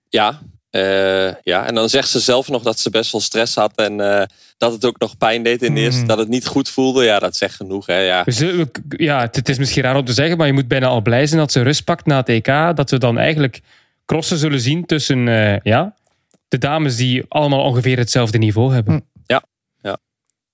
Ja, 0.10 0.42
eh, 0.74 1.34
ja, 1.44 1.66
en 1.68 1.76
dan 1.76 1.90
zegt 1.90 2.10
ze 2.10 2.20
zelf 2.20 2.50
nog 2.50 2.64
dat 2.64 2.80
ze 2.80 2.90
best 2.90 3.12
wel 3.12 3.22
stress 3.22 3.56
had. 3.56 3.76
En 3.76 4.00
eh, 4.20 4.26
dat 4.58 4.72
het 4.72 4.86
ook 4.86 5.00
nog 5.00 5.18
pijn 5.18 5.44
deed 5.44 5.62
in 5.62 5.74
de 5.74 5.82
eerste. 5.82 6.02
Mm. 6.02 6.08
Dat 6.08 6.18
het 6.18 6.28
niet 6.28 6.46
goed 6.46 6.70
voelde. 6.70 7.04
Ja, 7.04 7.20
dat 7.20 7.36
zegt 7.36 7.56
genoeg. 7.56 7.86
Hè, 7.86 7.98
ja. 7.98 8.24
We 8.24 8.32
zullen- 8.32 8.72
ja, 8.90 9.22
het, 9.22 9.50
is 9.50 9.58
misschien 9.58 9.84
raar 9.84 9.96
om 9.96 10.06
te 10.06 10.14
zeggen, 10.14 10.38
maar 10.38 10.48
je 10.48 10.54
moet 10.54 10.68
bijna 10.68 10.88
al 10.88 11.02
blij 11.02 11.28
zijn 11.28 11.40
dat 11.40 11.52
ze 11.52 11.62
rust 11.62 11.84
pakt 11.84 12.06
na 12.06 12.18
het 12.18 12.30
EK. 12.30 12.46
Dat 12.76 12.90
we 12.90 12.98
dan 12.98 13.18
eigenlijk 13.18 13.62
crossen 14.06 14.38
zullen 14.38 14.60
zien 14.60 14.86
tussen 14.86 15.28
eh, 15.28 15.60
ja, 15.60 15.96
de 16.48 16.58
dames 16.58 16.96
die 16.96 17.24
allemaal 17.28 17.64
ongeveer 17.64 17.98
hetzelfde 17.98 18.38
niveau 18.38 18.74
hebben. 18.74 19.06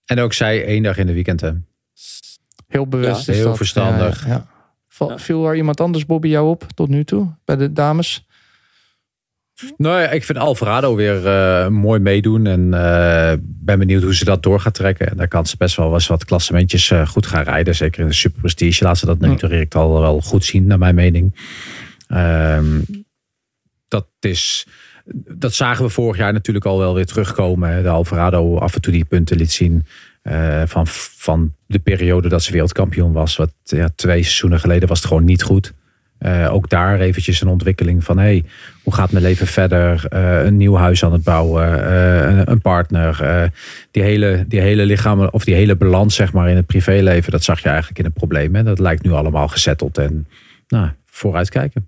en 0.05 0.19
ook 0.19 0.34
zij 0.34 0.65
één 0.65 0.84
dag 0.84 0.97
in 0.97 1.08
de 1.08 1.13
weekend. 1.13 1.41
Hè. 1.41 1.51
Heel 2.67 2.88
bewust 2.88 3.25
Ja, 3.25 3.32
is 3.32 3.38
heel 3.38 3.47
dat. 3.47 3.58
verstandig. 3.58 4.25
Ja, 4.25 4.32
ja. 4.32 4.45
Ja. 5.08 5.17
Viel 5.17 5.47
er 5.47 5.55
iemand 5.55 5.82
anders, 5.82 6.05
Bobby, 6.05 6.27
jou 6.27 6.49
op 6.49 6.65
tot 6.75 6.89
nu 6.89 7.03
toe? 7.03 7.27
Bij 7.45 7.55
de 7.55 7.73
dames? 7.73 8.25
Nou 9.78 10.02
ja, 10.02 10.10
ik 10.10 10.24
vind 10.24 10.38
Alvarado 10.38 10.95
weer 10.95 11.28
eh, 11.28 11.67
mooi 11.67 12.00
meedoen. 12.00 12.45
En 12.45 12.74
eh, 12.74 13.34
ben 13.41 13.80
benieuwd 13.80 14.04
hoe 14.04 14.15
ze 14.15 14.26
dat 14.26 14.43
door 14.43 14.60
gaat 14.60 14.74
trekken. 14.74 15.10
En 15.10 15.17
daar 15.17 15.28
kan 15.28 15.45
ze 15.45 15.56
best 15.58 15.76
wel 15.76 15.93
eens 15.93 16.08
wat 16.08 16.26
klassementjes 16.26 16.91
eh, 16.91 17.08
goed 17.08 17.26
gaan 17.26 17.43
rijden. 17.43 17.76
Zeker 17.76 18.02
in 18.02 18.08
de 18.08 18.13
Super 18.13 18.39
Prestige 18.39 18.84
laat 18.84 18.98
ze 18.98 19.06
dat 19.06 19.19
nu 19.19 19.36
direct 19.36 19.76
al 19.76 20.00
wel 20.00 20.22
goed 20.22 20.45
zien, 20.45 20.67
naar 20.67 20.78
mijn 20.78 20.95
mening. 20.95 21.36
Ehm, 22.08 22.80
dat 23.88 24.08
is... 24.19 24.67
Dat 25.13 25.54
zagen 25.54 25.86
we 25.86 25.89
vorig 25.89 26.17
jaar 26.17 26.34
natuurlijk 26.34 26.65
al 26.65 26.78
wel 26.78 26.93
weer 26.93 27.06
terugkomen. 27.06 27.69
hè. 27.69 27.82
De 27.82 27.89
Alvarado 27.89 28.58
af 28.58 28.76
en 28.76 28.82
toe 28.82 28.93
die 28.93 29.06
punten 29.06 29.38
liet 29.38 29.52
zien. 29.52 29.86
van, 30.65 30.88
van 31.17 31.54
de 31.65 31.80
periode 31.80 32.30
dat 32.30 32.43
ze 32.43 32.52
wereldkampioen 32.52 33.12
was. 33.12 33.36
Wat 33.36 33.54
ja, 33.63 33.89
twee 33.95 34.24
seizoenen 34.24 34.60
geleden 34.60 34.88
was 34.88 34.98
het 34.98 35.08
gewoon 35.08 35.24
niet 35.24 35.43
goed. 35.43 35.74
Eh, 36.19 36.53
ook 36.53 36.69
daar 36.69 36.99
eventjes 36.99 37.41
een 37.41 37.47
ontwikkeling 37.47 38.03
van... 38.03 38.17
Hey, 38.17 38.43
hoe 38.84 38.93
gaat 38.93 39.12
mijn 39.12 39.23
leven 39.23 39.47
verder? 39.47 40.05
Eh, 40.10 40.43
een 40.43 40.58
nieuw 40.58 40.75
huis 40.75 41.03
aan 41.03 41.13
het 41.13 41.23
bouwen, 41.23 41.86
eh, 41.86 42.41
een, 42.45 42.62
partner. 42.62 43.51
die, 43.91 44.03
hele, 44.03 44.45
die 44.47 44.60
hele 44.60 44.86
lichaam, 44.86 45.21
of 45.21 45.43
die 45.43 45.55
hele 45.55 45.75
balans 45.75 46.15
zeg 46.15 46.34
maar 46.34 46.49
in 46.49 46.55
het 46.55 46.65
privéleven... 46.65 47.32
dat 47.32 47.43
zag 47.43 47.60
je 47.60 47.67
eigenlijk 47.69 47.99
in 47.99 48.05
het 48.05 48.13
probleem. 48.13 48.55
Hè? 48.55 48.63
Dat 48.63 48.79
lijkt 48.79 49.03
nu 49.03 49.12
allemaal 49.12 49.47
gezetteld 49.47 49.97
en 49.97 50.27
nou, 50.67 50.89
vooruitkijken. 51.05 51.88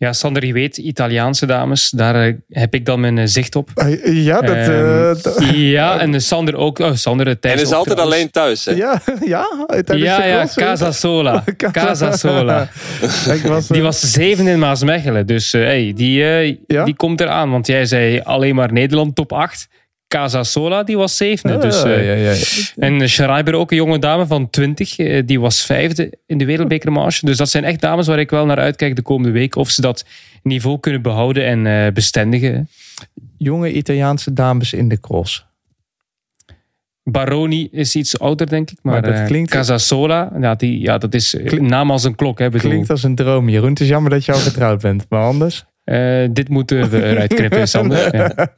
Ja, 0.00 0.12
Sander, 0.12 0.46
je 0.46 0.52
weet, 0.52 0.76
Italiaanse 0.76 1.46
dames, 1.46 1.90
daar 1.90 2.26
eh, 2.26 2.34
heb 2.48 2.74
ik 2.74 2.84
dan 2.86 3.00
mijn 3.00 3.18
eh, 3.18 3.26
zicht 3.26 3.56
op. 3.56 3.70
ja, 4.04 4.40
dat... 4.40 4.56
Ehm, 4.56 4.70
eh, 4.70 5.22
dat- 5.22 5.44
ja, 5.52 5.98
en 6.00 6.12
de 6.12 6.20
Sander 6.20 6.56
ook. 6.56 6.78
Oh, 6.78 6.90
Sander, 6.94 7.38
Thijs 7.38 7.54
En 7.54 7.60
is 7.60 7.66
ook 7.68 7.74
altijd 7.74 7.96
trouwens. 7.96 8.16
alleen 8.18 8.30
thuis. 8.30 8.64
Hè? 8.64 8.72
ja, 8.72 9.00
ja, 9.34 9.66
Ja, 9.96 10.24
ja. 10.24 10.46
Casa 10.54 10.92
Sola. 10.92 11.44
Casa 11.72 12.16
Sola. 12.16 12.68
Was, 13.44 13.66
Die 13.68 13.82
was 13.82 14.00
zeven 14.12 14.46
in 14.46 14.58
Maasmechelen. 14.58 15.26
Dus 15.26 15.52
eh, 15.54 15.62
hey, 15.62 15.92
die, 15.96 16.18
Ja? 16.66 16.84
die 16.84 16.96
komt 16.96 17.20
eraan. 17.20 17.50
Want 17.50 17.66
jij 17.66 17.84
zei 17.84 18.20
alleen 18.20 18.54
maar 18.54 18.72
Nederland 18.72 19.14
top 19.14 19.32
8. 19.32 19.68
Casa 20.08 20.42
Sola, 20.42 20.82
die 20.82 20.96
was 20.96 21.16
zevende. 21.16 21.58
dus, 21.58 21.82
ja, 21.82 21.88
eh, 21.88 22.06
ja, 22.06 22.12
ja, 22.12 22.30
ja. 22.30 22.36
En 22.76 23.08
Schreiber 23.08 23.54
ook, 23.54 23.70
een 23.70 23.76
jonge 23.76 23.98
dame 23.98 24.26
van 24.26 24.50
20. 24.50 24.98
eh, 24.98 25.22
die 25.26 25.40
was 25.40 25.64
vijfde 25.64 26.12
in 26.26 26.38
de 26.38 26.44
wereldbekermarge. 26.44 27.26
Dus 27.26 27.36
dat 27.36 27.48
zijn 27.48 27.64
echt 27.64 27.80
dames 27.80 28.06
waar 28.06 28.18
ik 28.18 28.30
wel 28.30 28.46
naar 28.46 28.58
uitkijk 28.58 28.96
de 28.96 29.02
komende 29.02 29.32
week. 29.32 29.56
Of 29.56 29.70
ze 29.70 29.80
dat 29.80 30.04
niveau 30.42 30.80
kunnen 30.80 31.02
behouden 31.02 31.44
en 31.44 31.66
eh, 31.66 31.92
bestendigen. 31.92 32.68
Jonge 33.38 33.72
Italiaanse 33.72 34.32
dames 34.32 34.72
in 34.72 34.88
de 34.88 35.00
cross. 35.00 35.46
Baroni 37.02 37.68
is 37.72 37.96
iets 37.96 38.18
ouder, 38.18 38.48
denk 38.48 38.70
ik. 38.70 38.78
Maar, 38.82 39.02
Maar 39.02 39.12
dat 39.12 39.26
klinkt- 39.26 39.50
Casasola, 39.50 40.32
ja, 40.40 40.54
die, 40.54 40.80
ja, 40.80 40.98
dat 40.98 41.14
is 41.14 41.36
Klink- 41.44 41.68
naam 41.68 41.90
als 41.90 42.04
een 42.04 42.14
klok. 42.14 42.38
Hè, 42.38 42.50
bedoel. 42.50 42.70
Klinkt 42.70 42.90
als 42.90 43.02
een 43.02 43.14
droom, 43.14 43.48
Jeroen. 43.48 43.70
Het 43.70 43.80
is 43.80 43.88
jammer 43.88 44.10
dat 44.10 44.24
je 44.24 44.32
al 44.32 44.38
getrouwd 44.38 44.80
bent. 44.82 45.06
Maar 45.08 45.22
anders... 45.22 45.64
Eh, 45.88 46.28
dit 46.30 46.48
moeten 46.48 46.90
we 46.90 47.02
eruit 47.04 47.34
knippen, 47.34 47.68
Sander. 47.78 48.16
Ja. 48.16 48.48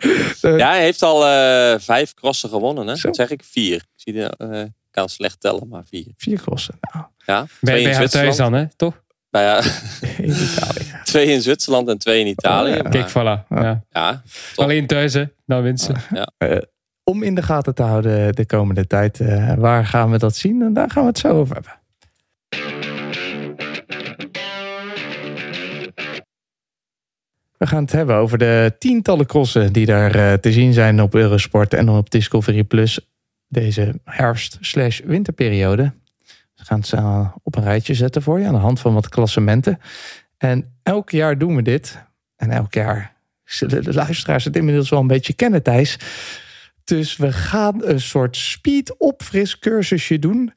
Ja, 0.56 0.70
hij 0.70 0.82
heeft 0.82 1.02
al 1.02 1.26
eh, 1.26 1.78
vijf 1.78 2.14
crossen 2.14 2.48
gewonnen. 2.48 2.86
Hè? 2.86 2.96
Zo. 2.96 3.06
Dat 3.06 3.16
zeg 3.16 3.30
ik 3.30 3.42
vier. 3.44 3.74
Ik 3.76 3.86
zie 3.94 4.12
de, 4.12 4.34
eh, 4.38 4.62
kan 4.90 5.08
slecht 5.08 5.40
tellen, 5.40 5.68
maar 5.68 5.82
vier. 5.88 6.06
Vier 6.16 6.40
crossen. 6.40 6.74
Nou, 6.92 7.04
Ja, 7.26 7.44
twee 7.44 7.56
Bij, 7.60 7.76
in 7.78 7.82
bij 7.84 7.92
thuis 7.92 8.10
Zwitserland. 8.12 8.52
dan, 8.52 8.52
hè? 8.60 8.66
toch? 8.76 9.02
Bij, 9.30 9.42
ja, 9.42 9.56
in 10.26 10.30
Italië. 10.30 10.92
twee 11.04 11.26
in 11.26 11.42
Zwitserland 11.42 11.88
en 11.88 11.98
twee 11.98 12.20
in 12.20 12.26
Italië. 12.26 12.70
Oh, 12.70 12.76
ja. 12.76 12.88
Kijk, 12.88 13.10
voilà. 13.10 13.46
Ja. 13.48 13.82
ja. 13.90 14.22
Alleen 14.56 14.86
thuis, 14.86 15.12
hè? 15.14 15.24
Dan 15.46 15.62
winst 15.62 15.84
ze. 15.84 16.66
Om 17.04 17.22
in 17.22 17.34
de 17.34 17.42
gaten 17.42 17.74
te 17.74 17.82
houden 17.82 18.34
de 18.34 18.46
komende 18.46 18.86
tijd. 18.86 19.20
eh, 19.20 19.54
waar 19.54 19.86
gaan 19.86 20.10
we 20.10 20.18
dat 20.18 20.36
zien? 20.36 20.62
En 20.62 20.72
daar 20.72 20.90
gaan 20.90 21.02
we 21.02 21.08
het 21.08 21.18
zo 21.18 21.28
over 21.28 21.54
hebben. 21.54 21.78
We 27.60 27.66
gaan 27.66 27.82
het 27.82 27.92
hebben 27.92 28.16
over 28.16 28.38
de 28.38 28.74
tientallen 28.78 29.26
crossen 29.26 29.72
die 29.72 29.86
daar 29.86 30.14
eh, 30.14 30.32
te 30.32 30.52
zien 30.52 30.72
zijn 30.72 31.02
op 31.02 31.14
Eurosport 31.14 31.74
en 31.74 31.88
op 31.88 32.10
Discovery 32.10 32.64
Plus 32.64 33.00
deze 33.48 34.00
herfst-slash-winterperiode. 34.04 35.92
We 36.54 36.64
gaan 36.64 36.78
het 36.78 36.88
zo 36.88 37.32
op 37.42 37.56
een 37.56 37.62
rijtje 37.62 37.94
zetten 37.94 38.22
voor 38.22 38.40
je 38.40 38.46
aan 38.46 38.54
de 38.54 38.60
hand 38.60 38.80
van 38.80 38.94
wat 38.94 39.08
klassementen. 39.08 39.78
En 40.36 40.78
elk 40.82 41.10
jaar 41.10 41.38
doen 41.38 41.56
we 41.56 41.62
dit. 41.62 41.98
En 42.36 42.50
elk 42.50 42.74
jaar 42.74 43.16
zullen 43.44 43.84
de 43.84 43.94
luisteraars 43.94 44.44
het 44.44 44.56
inmiddels 44.56 44.90
wel 44.90 45.00
een 45.00 45.06
beetje 45.06 45.32
kennen, 45.32 45.62
Thijs. 45.62 45.98
Dus 46.84 47.16
we 47.16 47.32
gaan 47.32 47.84
een 47.84 48.00
soort 48.00 48.36
speed-opfris 48.36 49.58
cursusje 49.58 50.18
doen. 50.18 50.52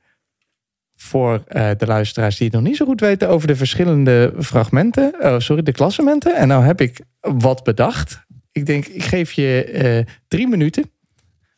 Voor 1.03 1.43
eh, 1.47 1.69
de 1.77 1.85
luisteraars 1.85 2.37
die 2.37 2.47
het 2.47 2.55
nog 2.55 2.65
niet 2.65 2.77
zo 2.77 2.85
goed 2.85 2.99
weten 2.99 3.29
over 3.29 3.47
de 3.47 3.55
verschillende 3.55 4.33
fragmenten. 4.39 5.13
Oh, 5.19 5.39
sorry, 5.39 5.63
de 5.63 5.71
klassementen. 5.71 6.35
En 6.35 6.47
nou 6.47 6.63
heb 6.63 6.81
ik 6.81 6.99
wat 7.19 7.63
bedacht. 7.63 8.25
Ik 8.51 8.65
denk, 8.65 8.85
ik 8.85 9.03
geef 9.03 9.31
je 9.31 9.63
eh, 9.63 10.13
drie 10.27 10.47
minuten. 10.47 10.91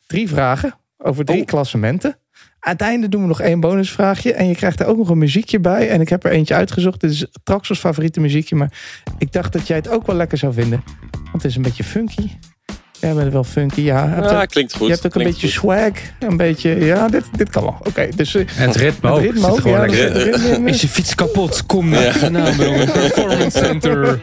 Drie 0.06 0.28
vragen 0.28 0.74
over 0.98 1.24
drie 1.24 1.40
Oh. 1.40 1.46
klassementen. 1.46 2.18
Aan 2.58 2.72
het 2.72 2.80
einde 2.80 3.08
doen 3.08 3.20
we 3.22 3.26
nog 3.26 3.40
één 3.40 3.60
bonusvraagje. 3.60 4.32
En 4.32 4.48
je 4.48 4.54
krijgt 4.54 4.80
er 4.80 4.86
ook 4.86 4.96
nog 4.96 5.08
een 5.08 5.18
muziekje 5.18 5.60
bij. 5.60 5.88
En 5.88 6.00
ik 6.00 6.08
heb 6.08 6.24
er 6.24 6.30
eentje 6.30 6.54
uitgezocht. 6.54 7.00
Dit 7.00 7.10
is 7.10 7.26
Traxels 7.42 7.78
favoriete 7.78 8.20
muziekje. 8.20 8.56
Maar 8.56 9.02
ik 9.18 9.32
dacht 9.32 9.52
dat 9.52 9.66
jij 9.66 9.76
het 9.76 9.88
ook 9.88 10.06
wel 10.06 10.16
lekker 10.16 10.38
zou 10.38 10.52
vinden. 10.52 10.82
Want 11.10 11.42
het 11.42 11.44
is 11.44 11.56
een 11.56 11.62
beetje 11.62 11.84
funky. 11.84 12.28
Jij 13.00 13.14
bent 13.14 13.32
wel 13.32 13.44
funky, 13.44 13.80
ja. 13.80 14.08
Hebt 14.08 14.30
Ja, 14.30 14.40
ook- 14.42 14.48
klinkt 14.48 14.72
goed. 14.74 14.86
je 14.86 14.92
hebt 14.92 15.06
ook 15.06 15.14
een 15.14 15.22
beetje 15.22 15.46
goed. 15.46 15.56
swag. 15.56 15.90
Een 16.18 16.36
beetje, 16.36 16.84
ja, 16.84 17.08
dit, 17.08 17.24
dit 17.36 17.50
kan 17.50 17.62
wel. 17.62 17.76
Oké, 17.84 18.08
dus... 18.16 18.34
eh, 18.34 18.40
En 18.58 18.66
het 18.68 18.76
ritme 18.76 19.10
ook. 19.10 19.16
het 19.16 19.24
ritme 19.24 19.50
ook, 19.50 19.60
gewoon 19.60 19.80
ja, 19.80 19.86
lekker 19.86 20.04
het 20.14 20.42
in. 20.42 20.50
ritme- 20.50 20.70
Is 20.70 20.80
je 20.80 20.88
fiets 20.88 21.14
kapot? 21.14 21.66
Kom 21.66 21.88
naar 21.88 22.12
Van 22.18 22.38
Amerongen 22.38 22.92
Performance 23.00 23.58
Center. 23.58 24.20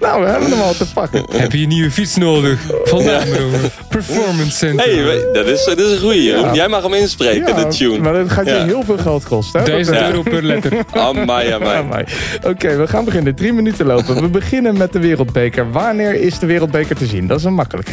Nou, 0.00 0.22
we 0.24 0.28
hebben 0.30 0.50
hem 0.50 0.60
al 0.60 0.74
te 0.74 0.92
pakken. 0.92 1.24
Heb 1.36 1.52
je 1.52 1.62
een 1.62 1.68
nieuwe 1.68 1.90
fiets 1.90 2.16
nodig? 2.16 2.60
Van 2.84 3.00
Amerongen 3.00 3.60
Performance 3.88 4.50
Center. 4.56 4.84
hey, 5.06 5.32
dat 5.32 5.46
is, 5.46 5.64
dat 5.64 5.78
is 5.78 5.90
een 5.92 5.98
goeie. 5.98 6.52
Jij 6.52 6.68
mag 6.68 6.82
hem 6.82 6.94
inspreken, 6.94 7.56
de 7.56 7.66
tune. 7.66 7.98
Maar 7.98 8.12
dat 8.12 8.30
gaat 8.30 8.46
je 8.46 8.52
Ja. 8.54 8.64
heel 8.64 8.82
veel 8.82 8.98
geld 8.98 9.24
kosten. 9.24 9.60
hè? 9.60 9.66
1000 9.66 9.96
Dat- 9.98 10.06
euro 10.08 10.22
per 10.22 10.42
letter. 10.42 10.72
Amai, 10.92 11.50
amai. 11.50 11.76
Amai. 11.78 12.04
Oké, 12.46 12.76
we 12.76 12.86
gaan 12.86 13.04
beginnen. 13.04 13.34
Drie 13.34 13.52
minuten 13.52 13.86
lopen. 13.86 14.20
We 14.20 14.28
beginnen 14.28 14.76
met 14.76 14.92
de 14.92 14.98
wereldbeker. 14.98 15.70
Wanneer 15.70 16.14
is 16.14 16.38
de 16.38 16.46
wereldbeker 16.46 16.96
te 16.96 17.06
zien? 17.06 17.26
Dat 17.26 17.38
is 17.38 17.44
een 17.44 17.54
makkelijke. 17.54 17.92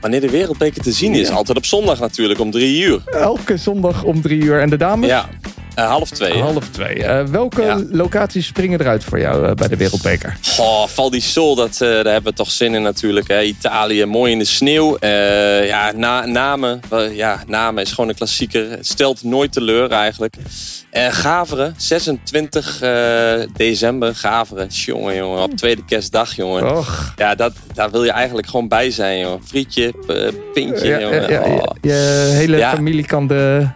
Wanneer 0.00 0.20
de 0.20 0.30
wereldbeker 0.30 0.82
te 0.82 0.92
zien 0.92 1.14
is, 1.14 1.30
altijd 1.30 1.56
op 1.58 1.64
zondag 1.64 2.00
natuurlijk, 2.00 2.40
om 2.40 2.50
drie 2.50 2.82
uur. 2.82 3.00
Elke 3.04 3.56
zondag 3.56 4.02
om 4.02 4.22
drie 4.22 4.42
uur. 4.42 4.60
En 4.60 4.70
de 4.70 4.76
dames? 4.76 5.08
Ja, 5.08 5.28
eh, 5.74 5.86
half 5.86 6.10
twee. 6.10 6.40
Half 6.40 6.68
twee. 6.68 7.04
Eh, 7.04 7.24
welke 7.24 7.62
Ja. 7.62 7.82
locaties 7.90 8.46
springen 8.46 8.80
eruit 8.80 9.04
voor 9.04 9.20
jou 9.20 9.46
eh, 9.46 9.52
bij 9.54 9.68
de 9.68 9.76
wereldbeker? 9.76 10.36
Goh, 10.48 10.86
Val 10.86 11.10
di 11.10 11.20
Sol, 11.20 11.54
dat, 11.54 11.76
daar 11.78 11.90
hebben 12.04 12.22
we 12.24 12.32
toch 12.32 12.50
zin 12.50 12.74
in 12.74 12.82
natuurlijk. 12.82 13.28
Hè. 13.28 13.42
Italië, 13.42 14.04
mooi 14.04 14.32
in 14.32 14.38
de 14.38 14.44
sneeuw. 14.44 14.96
Ja, 15.64 15.92
na, 15.96 16.26
namen, 16.26 16.80
ja, 17.12 17.42
namen 17.46 17.82
is 17.82 17.90
gewoon 17.92 18.08
een 18.10 18.16
klassieker. 18.16 18.70
Het 18.70 18.86
stelt 18.86 19.22
nooit 19.24 19.52
teleur 19.52 19.90
eigenlijk. 19.90 20.34
Gaveren, 20.92 21.74
26 21.76 22.80
eh, 22.82 23.32
december, 23.56 24.14
Gaveren. 24.14 24.66
Jongen, 24.68 25.14
jongen, 25.16 25.42
op 25.42 25.56
tweede 25.56 25.84
kerstdag, 25.84 26.36
jongen. 26.36 26.76
Och. 26.76 27.12
Ja, 27.16 27.34
dat, 27.34 27.52
daar 27.74 27.90
wil 27.90 28.04
je 28.04 28.10
eigenlijk 28.10 28.46
gewoon 28.46 28.68
bij 28.68 28.90
zijn, 28.90 29.18
jongen. 29.18 29.40
Frietje, 29.44 29.92
pintje, 30.54 30.88
Ja, 30.88 31.00
jongen. 31.00 31.22
ja, 31.22 31.28
ja, 31.46 31.50
Oh. 31.52 31.64
Je 31.80 31.92
hele 32.34 32.58
familie 32.58 33.06
kan 33.06 33.26
de 33.26 33.66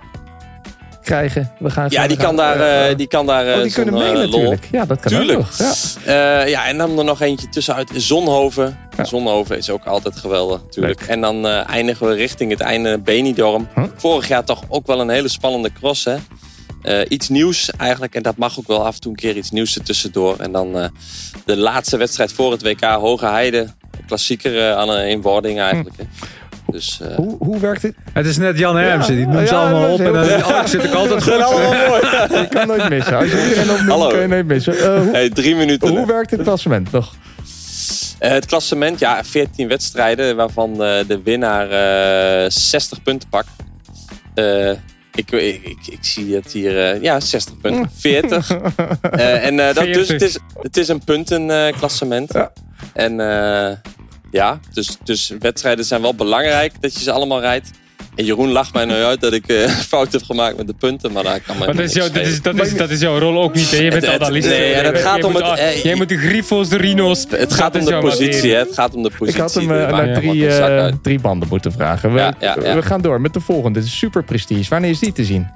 krijgen. 1.06 1.52
We 1.58 1.70
gaan 1.70 1.86
Ja, 1.88 2.06
die 2.06 2.16
kan 2.16 2.36
daar, 2.36 2.60
eh, 2.60 2.96
die 2.96 3.06
kan 3.06 3.26
daar 3.26 3.44
oh, 3.44 3.52
eh, 3.52 3.62
die 3.62 3.72
kunnen 3.72 3.98
zo'n, 3.98 4.12
mee 4.12 4.26
natuurlijk. 4.26 4.68
Ja, 4.70 4.84
dat 4.84 5.00
kan 5.00 5.12
Tuurlijk. 5.12 5.38
ook 5.38 5.44
nog. 5.58 5.58
Ja. 6.04 6.42
Eh, 6.42 6.48
ja, 6.48 6.66
en 6.66 6.78
dan 6.78 6.98
er 6.98 7.04
nog 7.04 7.20
eentje 7.20 7.48
tussenuit. 7.48 7.90
Zonhoven. 7.94 8.78
Ja. 8.96 9.04
Zonhoven 9.04 9.56
is 9.56 9.70
ook 9.70 9.84
altijd 9.84 10.16
geweldig 10.16 10.62
natuurlijk. 10.62 11.00
Leuk. 11.00 11.08
En 11.08 11.20
dan 11.20 11.46
eh, 11.46 11.68
eindigen 11.68 12.08
we 12.08 12.14
richting 12.14 12.50
het 12.50 12.60
einde 12.60 12.98
Benidorm. 12.98 13.68
Huh? 13.74 13.84
Vorig 13.96 14.28
jaar 14.28 14.44
toch 14.44 14.62
ook 14.68 14.86
wel 14.86 15.00
een 15.00 15.08
hele 15.08 15.28
spannende 15.28 15.72
cross, 15.72 16.04
hè? 16.04 16.16
Iets 17.08 17.28
nieuws 17.28 17.70
eigenlijk. 17.70 18.14
En 18.14 18.22
dat 18.22 18.36
mag 18.36 18.58
ook 18.58 18.66
wel 18.66 18.86
af 18.86 18.94
en 18.94 19.00
toe 19.00 19.10
een 19.10 19.16
keer 19.16 19.36
iets 19.36 19.50
nieuws 19.50 19.76
er 19.76 19.82
tussendoor. 19.82 20.38
En 20.38 20.52
dan 20.52 20.90
de 21.44 21.56
laatste 21.56 21.96
wedstrijd 21.96 22.32
voor 22.32 22.52
het 22.52 22.62
WK 22.62 22.84
Hoge 22.84 23.26
Heide. 23.26 23.66
Klassieker 24.06 24.74
aan 24.74 24.88
een 24.88 25.22
wording 25.22 25.60
eigenlijk. 25.60 25.96
Hè? 25.96 26.04
Dus 26.76 27.00
eh, 27.00 27.14
Hoe, 27.16 27.36
hoe 27.38 27.58
werkt 27.60 27.82
dit? 27.82 27.94
Het 28.12 28.26
is 28.26 28.36
net 28.36 28.58
Jan 28.58 28.76
Hermsen. 28.76 29.16
Die 29.16 29.26
noemt 29.26 29.48
ze 29.48 29.54
Ja, 29.54 29.60
allemaal 29.60 29.92
op. 29.92 30.00
En 30.00 30.12
dan 30.12 30.68
zit 30.68 30.86
ook 30.86 30.94
altijd 31.02 31.22
goed. 31.22 31.32
allemaal 31.32 31.72
mooi. 31.88 32.00
Je 32.40 32.46
kan 32.50 32.66
nooit 32.66 32.88
missen. 32.88 33.16
Als 33.16 33.30
je 33.30 33.42
iedereen 33.42 33.70
opnoemt, 33.70 33.90
Hallo. 33.90 34.08
kan 34.08 34.20
je 34.20 34.26
nooit 34.26 34.46
missen. 34.46 34.78
Eh, 34.78 35.00
hoe, 35.02 35.12
hey, 35.12 35.30
drie 35.30 35.54
minuten. 35.56 35.88
hoe 35.88 36.06
werkt 36.06 36.30
het 36.30 36.42
klassement 36.42 36.92
nog? 36.92 37.14
Eh, 38.18 38.30
het 38.30 38.46
klassement, 38.46 38.98
ja, 38.98 39.24
14 39.24 39.68
wedstrijden, 39.68 40.36
waarvan 40.36 40.70
eh, 40.82 41.06
de 41.06 41.20
winnaar 41.24 41.70
eh 42.44 42.50
60 42.50 43.02
punten 43.02 43.28
pakt. 43.28 43.48
Eh, 44.34 44.70
ik, 45.14 45.30
ik, 45.30 45.64
ik, 45.64 45.78
ik 45.90 45.98
zie 46.00 46.34
het 46.34 46.52
hier, 46.52 46.84
eh, 46.94 47.02
ja, 47.02 47.20
60 47.20 47.60
punten. 47.60 47.90
40. 47.96 48.50
Eh, 49.10 49.44
en 49.46 49.60
eh, 49.60 49.74
dat, 49.74 49.84
dus 49.84 50.06
40. 50.06 50.08
het 50.08 50.22
is, 50.22 50.38
het 50.62 50.76
is 50.76 50.88
een 50.88 51.04
puntenklassement. 51.04 52.32
Ja. 52.32 52.52
En 52.92 53.20
eh, 53.20 53.76
ja, 54.30 54.60
dus, 54.72 54.96
dus 55.04 55.32
wedstrijden 55.40 55.84
zijn 55.84 56.02
wel 56.02 56.14
belangrijk 56.14 56.72
dat 56.80 56.94
je 56.94 57.00
ze 57.02 57.10
allemaal 57.12 57.40
rijdt. 57.40 57.70
En 58.14 58.24
Jeroen 58.24 58.50
lacht 58.50 58.72
mij 58.74 58.84
nu 58.84 58.92
uit 58.94 59.20
dat 59.20 59.32
ik 59.32 59.46
eh 59.46 59.68
fout 59.92 60.12
heb 60.12 60.22
gemaakt 60.22 60.56
met 60.56 60.66
de 60.66 60.74
punten, 60.78 61.12
maar 61.12 61.22
daar 61.22 61.40
kan 61.40 61.56
mij 61.58 61.66
Maar 61.66 61.76
dat 61.76 61.84
is, 61.84 61.92
dat, 61.92 62.04
is, 62.16 62.34
schelen. 62.34 62.56
dat, 62.56 62.66
is, 62.66 62.76
dat 62.76 62.90
is 62.90 63.00
jouw 63.00 63.18
rol 63.18 63.42
ook 63.42 63.54
niet. 63.54 63.70
Hè? 63.70 63.76
Je 63.76 63.90
bent 63.90 64.02
Het- 64.02 64.12
het- 64.12 64.22
analist. 64.22 64.48
nee, 64.48 64.72
en 64.72 64.84
het 64.84 64.94
Jij 64.94 65.02
gaat 65.02 65.24
om 65.24 65.32
moet- 65.32 65.42
het- 65.50 65.58
eh, 65.58 65.82
Jij 65.84 65.94
moet 65.94 66.08
de 66.08 66.16
Griffo's, 66.18 66.68
de 66.68 66.76
Rino's. 66.76 67.24
Het 67.28 67.52
gaat 67.52 67.72
dat 67.72 67.82
om 67.82 67.88
de 67.88 67.98
positie, 67.98 68.50
hè? 68.52 68.58
Het 68.58 68.74
gaat 68.74 68.94
om 68.94 69.02
de 69.02 69.08
Ik 69.08 69.16
positie. 69.16 69.40
had 69.40 69.54
hem 69.54 69.68
Dat 69.68 69.76
eh, 69.78 69.90
naar 69.96 70.14
drie, 70.14 70.48
eh, 70.48 70.92
drie 71.02 71.18
banden 71.20 71.48
moeten 71.48 71.72
vragen. 71.72 72.12
We, 72.12 72.18
Ja, 72.18 72.34
ja, 72.40 72.56
ja. 72.62 72.74
we 72.74 72.82
gaan 72.82 73.00
door 73.00 73.20
met 73.20 73.32
de 73.34 73.40
volgende. 73.40 73.78
Dit 73.78 73.88
is 73.88 73.98
Super 73.98 74.24
Prestige. 74.24 74.70
Wanneer 74.70 74.90
is 74.90 74.98
die 74.98 75.12
te 75.12 75.24
zien? 75.24 75.48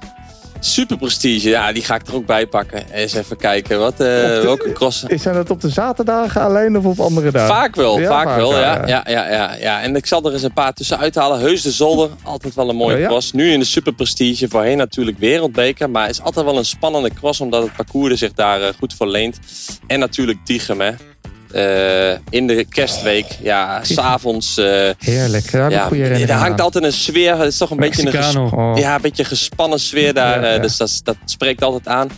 Super 0.63 0.97
Prestige, 0.97 1.49
ja, 1.49 1.71
die 1.71 1.83
ga 1.83 1.95
ik 1.95 2.07
er 2.07 2.15
ook 2.15 2.25
bij 2.25 2.47
pakken. 2.47 2.83
Eens 2.91 3.13
even 3.13 3.37
kijken, 3.37 3.79
wat, 3.79 3.91
eh, 3.91 3.97
de- 3.97 4.39
welke 4.43 4.71
cross... 4.71 5.03
Is 5.07 5.21
zijn 5.21 5.35
dat 5.35 5.49
op 5.49 5.61
de 5.61 5.69
zaterdagen 5.69 6.41
alleen 6.41 6.77
of 6.77 6.85
op 6.85 6.99
andere 6.99 7.31
dagen? 7.31 7.55
Vaak 7.55 7.75
wel, 7.75 7.99
Ja, 7.99 8.07
vaak 8.07 8.25
vaak 8.27 8.35
wel, 8.37 8.59
ja. 8.59 8.87
ja. 8.87 9.03
Ja, 9.07 9.29
ja, 9.29 9.55
ja. 9.55 9.81
En 9.81 9.95
ik 9.95 10.05
zal 10.05 10.25
er 10.25 10.33
eens 10.33 10.43
een 10.43 10.53
paar 10.53 10.73
tussen 10.73 10.97
uithalen. 10.99 11.39
Heus 11.39 11.61
de 11.61 11.71
Zolder, 11.71 12.09
altijd 12.23 12.55
wel 12.55 12.69
een 12.69 12.75
mooie 12.75 12.95
Oh, 12.95 12.99
ja? 13.01 13.07
cross. 13.07 13.31
Nu 13.31 13.51
in 13.51 13.59
de 13.59 13.65
Super 13.65 13.93
Prestige, 13.93 14.47
voorheen 14.49 14.77
natuurlijk 14.77 15.17
wereldbeker. 15.19 15.89
Maar 15.89 16.09
is 16.09 16.21
altijd 16.21 16.45
wel 16.45 16.57
een 16.57 16.65
spannende 16.65 17.13
cross, 17.13 17.41
omdat 17.41 17.63
het 17.63 17.75
parcours 17.75 18.11
er 18.11 18.17
zich 18.17 18.33
daar 18.33 18.61
eh, 18.61 18.69
goed 18.79 18.93
voor 18.93 19.07
leent. 19.07 19.39
En 19.87 19.99
natuurlijk 19.99 20.37
Tichem, 20.45 20.81
hè. 20.81 20.91
Eh, 21.53 22.17
in 22.29 22.47
de 22.47 22.65
kerstweek, 22.69 23.25
ja, 23.41 23.83
s'avonds... 23.83 24.57
eh 24.57 24.89
Heerlijk. 24.99 25.51
Daar 25.51 25.61
heb 25.61 25.71
ik 25.71 25.77
ja, 25.77 25.85
goede 25.85 26.03
er 26.03 26.31
hangt 26.31 26.59
aan. 26.59 26.65
altijd 26.65 26.83
een 26.83 26.93
sfeer. 26.93 27.37
Het 27.37 27.51
is 27.51 27.57
toch 27.57 27.69
een 27.69 27.77
beetje 27.77 28.17
een. 28.17 28.37
Oh. 28.37 28.77
ja, 28.77 28.95
een 28.95 29.01
beetje 29.01 29.23
een 29.23 29.29
gespannen 29.29 29.79
sfeer 29.79 30.13
daar. 30.13 30.41
Ja, 30.41 30.47
eh, 30.47 30.55
ja. 30.55 30.61
Dus 30.61 30.77
dat, 30.77 31.15
spreekt 31.25 31.63
altijd 31.63 31.87
aan. 31.87 32.09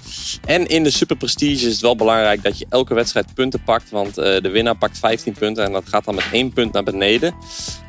En 0.45 0.67
in 0.67 0.83
de 0.83 0.89
Super 0.89 1.15
Prestige 1.15 1.65
is 1.65 1.71
het 1.71 1.81
wel 1.81 1.95
belangrijk 1.95 2.43
dat 2.43 2.57
je 2.59 2.65
elke 2.69 2.93
wedstrijd 2.93 3.33
punten 3.33 3.63
pakt. 3.63 3.89
Want 3.89 4.17
eh, 4.17 4.41
de 4.41 4.49
winnaar 4.49 4.75
pakt 4.75 4.99
15 4.99 5.33
punten 5.33 5.65
en 5.65 5.71
dat 5.71 5.83
gaat 5.85 6.05
dan 6.05 6.15
met 6.15 6.25
één 6.31 6.53
punt 6.53 6.73
naar 6.73 6.83
beneden. 6.83 7.33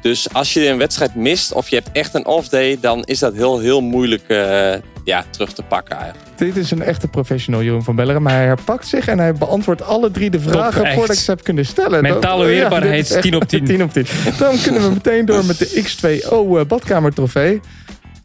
Dus 0.00 0.32
als 0.32 0.52
je 0.52 0.68
een 0.68 0.78
wedstrijd 0.78 1.14
mist 1.14 1.52
of 1.52 1.68
je 1.68 1.76
hebt 1.76 1.88
echt 1.92 2.14
een 2.14 2.26
off-day, 2.26 2.78
dan 2.80 3.02
is 3.04 3.18
dat 3.18 3.34
heel, 3.34 3.58
heel 3.58 3.80
moeilijk 3.80 4.28
eh, 4.28 4.72
ja, 5.04 5.24
terug 5.30 5.52
te 5.52 5.62
pakken 5.62 5.96
eigenlijk. 5.96 6.38
Dit 6.38 6.56
is 6.56 6.70
een 6.70 6.82
echte 6.82 7.08
professional, 7.08 7.62
Jeroen 7.62 7.84
van 7.84 7.94
Belleren. 7.96 8.22
Maar 8.22 8.32
hij 8.32 8.44
herpakt 8.44 8.86
zich 8.86 9.08
en 9.08 9.18
hij 9.18 9.32
beantwoordt 9.32 9.82
alle 9.82 10.10
drie 10.10 10.30
de 10.30 10.40
vragen 10.40 10.92
voordat 10.92 11.16
ik 11.16 11.22
ze 11.22 11.33
heb 11.34 11.44
kunnen 11.44 11.66
stellen. 11.66 12.02
Mentale 12.02 12.38
Dat- 12.44 12.46
weerbaarheid 12.52 13.10
echt 13.10 13.22
10 13.22 13.36
op 13.36 13.44
10. 13.44 13.64
10 13.64 13.82
op 13.86 13.92
10. 13.92 14.06
Dan 14.38 14.54
kunnen 14.62 14.82
we 14.82 14.88
meteen 14.90 15.24
door 15.26 15.44
met 15.54 15.58
de 15.58 15.82
X2O 15.84 16.58
eh, 16.58 16.64
badkamertrofee. 16.68 17.60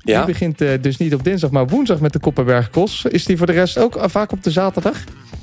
Die 0.03 0.13
Ja? 0.13 0.25
begint 0.25 0.61
eh, 0.61 0.69
dus 0.81 0.97
niet 0.97 1.13
op 1.13 1.23
dinsdag, 1.23 1.49
maar 1.49 1.67
woensdag 1.67 1.99
met 1.99 2.13
de 2.13 2.19
Koppenberg 2.19 2.69
Cross. 2.69 3.05
Is 3.05 3.25
die 3.25 3.37
voor 3.37 3.45
de 3.47 3.53
rest 3.53 3.77
ook 3.77 3.95
eh, 3.95 4.03
vaak 4.07 4.31
op 4.31 4.43
de 4.43 4.51
zaterdag? 4.51 4.97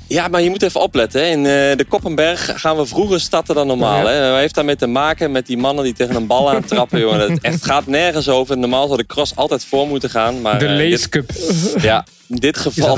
Ja, 0.07 0.27
maar 0.27 0.41
je 0.41 0.49
moet 0.49 0.61
even 0.63 0.81
opletten. 0.81 1.21
Hè. 1.21 1.27
In 1.27 1.43
de 1.77 1.85
Koppenberg 1.87 2.51
gaan 2.55 2.77
we 2.77 2.85
vroeger 2.85 3.19
starten 3.19 3.55
dan 3.55 3.67
normaal. 3.67 4.01
Ja. 4.07 4.11
Hè. 4.13 4.29
Wat 4.31 4.39
heeft 4.39 4.55
daarmee 4.55 4.75
te 4.75 4.87
maken 4.87 5.31
met 5.31 5.45
die 5.47 5.57
mannen 5.57 5.83
die 5.83 5.93
tegen 5.93 6.15
een 6.15 6.27
bal 6.27 6.49
aan 6.53 6.65
trappen? 6.65 6.99
jongen. 6.99 7.19
Het 7.31 7.41
echt 7.41 7.65
gaat 7.65 7.87
nergens 7.87 8.29
over. 8.29 8.57
Normaal 8.57 8.85
zou 8.85 8.97
de 8.97 9.05
cross 9.05 9.35
altijd 9.35 9.65
voor 9.65 9.87
moeten 9.87 10.09
gaan. 10.09 10.41
Maar, 10.41 10.59
De 10.59 10.69
Lace 10.69 11.09
Cup. 11.09 11.31
Ja, 11.81 12.05
in 12.29 12.35
dit 12.35 12.57
geval... 12.57 12.97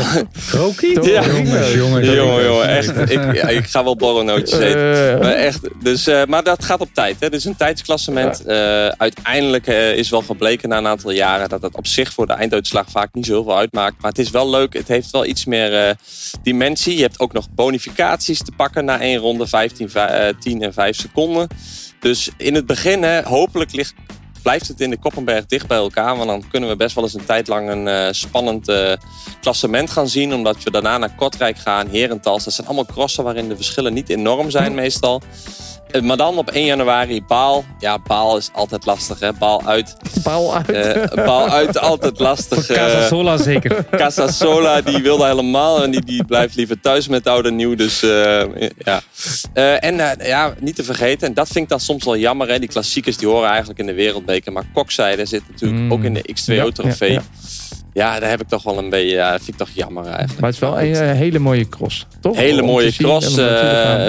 Krokie? 0.50 1.02
Ja. 1.12 1.26
Jongens, 1.26 1.74
jongens. 1.74 2.08
jongen, 2.08 2.44
jongen, 2.44 2.68
echt. 2.68 2.98
Ik, 3.12 3.24
ik 3.50 3.66
ga 3.68 3.84
wel 3.84 3.96
borrelnootjes 3.96 4.60
eten. 4.60 5.14
Eh, 5.14 5.20
Maar, 5.20 5.32
echt, 5.32 5.60
dus, 5.84 6.08
eh, 6.08 6.26
maar 6.26 6.44
dat 6.44 6.64
gaat 6.66 6.80
op 6.80 6.90
tijd. 6.94 7.16
Hè. 7.20 7.30
Dit 7.30 7.40
is 7.40 7.46
een 7.46 7.56
tijdsklassement. 7.56 8.46
Eh, 8.46 8.88
uiteindelijk 8.88 9.68
is 9.68 10.10
wel 10.10 10.22
gebleken 10.22 10.70
na 10.70 10.78
een 10.78 10.88
aantal 10.88 11.12
jaren 11.12 11.50
dat 11.50 11.62
het 11.62 11.76
op 11.76 11.88
zich 11.88 12.14
voor 12.14 12.28
de 12.28 12.34
einduitslag 12.34 12.86
vaak 12.90 13.10
niet 13.14 13.26
zo 13.26 13.32
heel 13.34 13.44
veel 13.44 13.58
uitmaakt. 13.58 13.96
Maar 14.02 14.10
het 14.12 14.20
is 14.20 14.30
wel 14.30 14.50
leuk. 14.50 14.74
Het 14.74 14.88
heeft 14.88 15.12
wel 15.12 15.26
iets 15.26 15.46
meer 15.46 15.96
dimensie. 16.44 16.96
Je 16.96 17.02
hebt 17.02 17.20
ook 17.20 17.34
nog 17.34 17.48
bonificaties 17.56 18.44
te 18.44 18.52
pakken 18.58 18.86
na 18.86 19.00
één 19.00 19.18
ronde, 19.20 19.48
15, 19.48 19.90
vij- 19.90 20.08
eh, 20.28 20.34
10 20.40 20.62
en 20.62 20.74
5 20.74 20.96
seconden. 20.96 21.48
Dus 22.00 22.30
in 22.38 22.56
het 22.56 22.66
begin, 22.66 23.04
hè, 23.04 23.22
hopelijk 23.24 23.72
ligt, 23.74 23.94
blijft 24.42 24.68
het 24.68 24.82
in 24.82 24.90
de 24.90 24.98
Koppenberg 24.98 25.46
dicht 25.46 25.68
bij 25.68 25.78
elkaar. 25.78 26.16
Want 26.16 26.30
dan 26.30 26.44
kunnen 26.50 26.70
we 26.70 26.76
best 26.76 26.96
wel 26.96 27.04
eens 27.04 27.14
een 27.14 27.26
tijd 27.26 27.48
lang 27.48 27.70
een 27.70 27.88
eh, 27.88 28.08
spannend 28.12 28.68
eh, 28.68 28.94
klassement 29.42 29.90
gaan 29.90 30.08
zien. 30.08 30.34
Omdat 30.34 30.64
we 30.64 30.72
daarna 30.72 30.98
naar 30.98 31.16
Kortrijk 31.16 31.58
gaan, 31.58 31.88
Herentals. 31.88 32.44
Dat 32.44 32.54
zijn 32.54 32.68
allemaal 32.68 32.86
crossen 32.86 33.24
waarin 33.24 33.48
de 33.48 33.56
verschillen 33.56 33.94
niet 33.94 34.10
enorm 34.10 34.50
zijn 34.50 34.76
meestal. 34.76 35.22
Eh, 35.92 36.02
Maar 36.02 36.18
dan 36.18 36.38
op 36.38 36.50
1 36.52 36.66
januari 36.66 37.24
Baal. 37.28 37.66
Ja, 37.80 37.98
Baal 38.08 38.38
is 38.38 38.50
altijd 38.54 38.86
lastig, 38.86 39.20
hè? 39.20 39.34
Baal 39.34 39.62
uit. 39.66 39.96
Paal 40.24 40.56
uit. 40.56 40.70
Eh, 40.70 41.26
Baal 41.26 41.50
uit, 41.50 41.80
altijd 41.80 42.20
lastig. 42.20 42.66
Voor 42.66 42.76
eh. 42.76 42.82
Casasola 42.86 43.38
zeker. 43.38 43.86
Casasola, 43.92 44.82
die 44.82 44.98
wilde 45.02 45.26
helemaal 45.26 45.84
en 45.84 45.92
die, 45.92 46.06
die 46.06 46.26
blijft 46.26 46.56
liever 46.56 46.80
thuis 46.82 47.08
met 47.08 47.28
oud 47.28 47.46
en 47.46 47.56
nieuw. 47.56 47.76
Dus 47.76 48.04
eh, 48.04 48.42
ja. 48.78 49.02
Eh, 49.54 49.84
en 49.84 50.00
eh, 50.20 50.28
ja, 50.28 50.54
niet 50.60 50.76
te 50.76 50.84
vergeten, 50.84 51.28
en 51.28 51.34
dat 51.34 51.48
vind 51.48 51.64
ik 51.64 51.70
dan 51.70 51.80
soms 51.80 52.06
wel 52.06 52.18
jammer. 52.18 52.48
Hè, 52.50 52.60
die 52.60 52.70
klassiekers 52.70 53.18
die 53.18 53.28
horen 53.28 53.50
eigenlijk 53.50 53.80
in 53.80 53.86
de 53.86 53.94
wereldbeker. 53.94 54.52
Maar 54.52 54.64
kokzijde 54.74 55.26
zit 55.26 55.44
natuurlijk 55.52 55.82
Mm. 55.82 55.92
ook 55.92 56.04
in 56.04 56.14
de 56.14 56.22
X2O-trofee. 56.34 57.12
Ja, 57.12 57.22
Ja, 57.94 58.14
ja, 58.14 58.20
daar 58.20 58.30
heb 58.30 58.42
ik 58.42 58.48
toch 58.48 58.64
wel 58.64 58.78
een 58.78 58.90
beetje, 58.90 59.16
ja, 59.16 59.32
dat 59.32 59.38
vind 59.44 59.50
ik 59.62 59.66
toch 59.68 59.70
jammer 59.76 60.06
eigenlijk. 60.06 60.40
Maar 60.40 60.50
het 60.50 60.62
is 60.62 60.68
wel 60.70 60.80
een 60.82 60.94
eh, 61.10 61.18
hele 61.18 61.40
mooie 61.40 61.70
cross, 61.70 62.06
toch? 62.22 62.36
Hele 62.36 62.62
mooie 62.62 62.92
cross, 62.94 63.26
en 63.26 63.32
om 63.32 63.38
naartoe 63.50 63.70
te 63.70 63.76
gaan. 63.76 64.00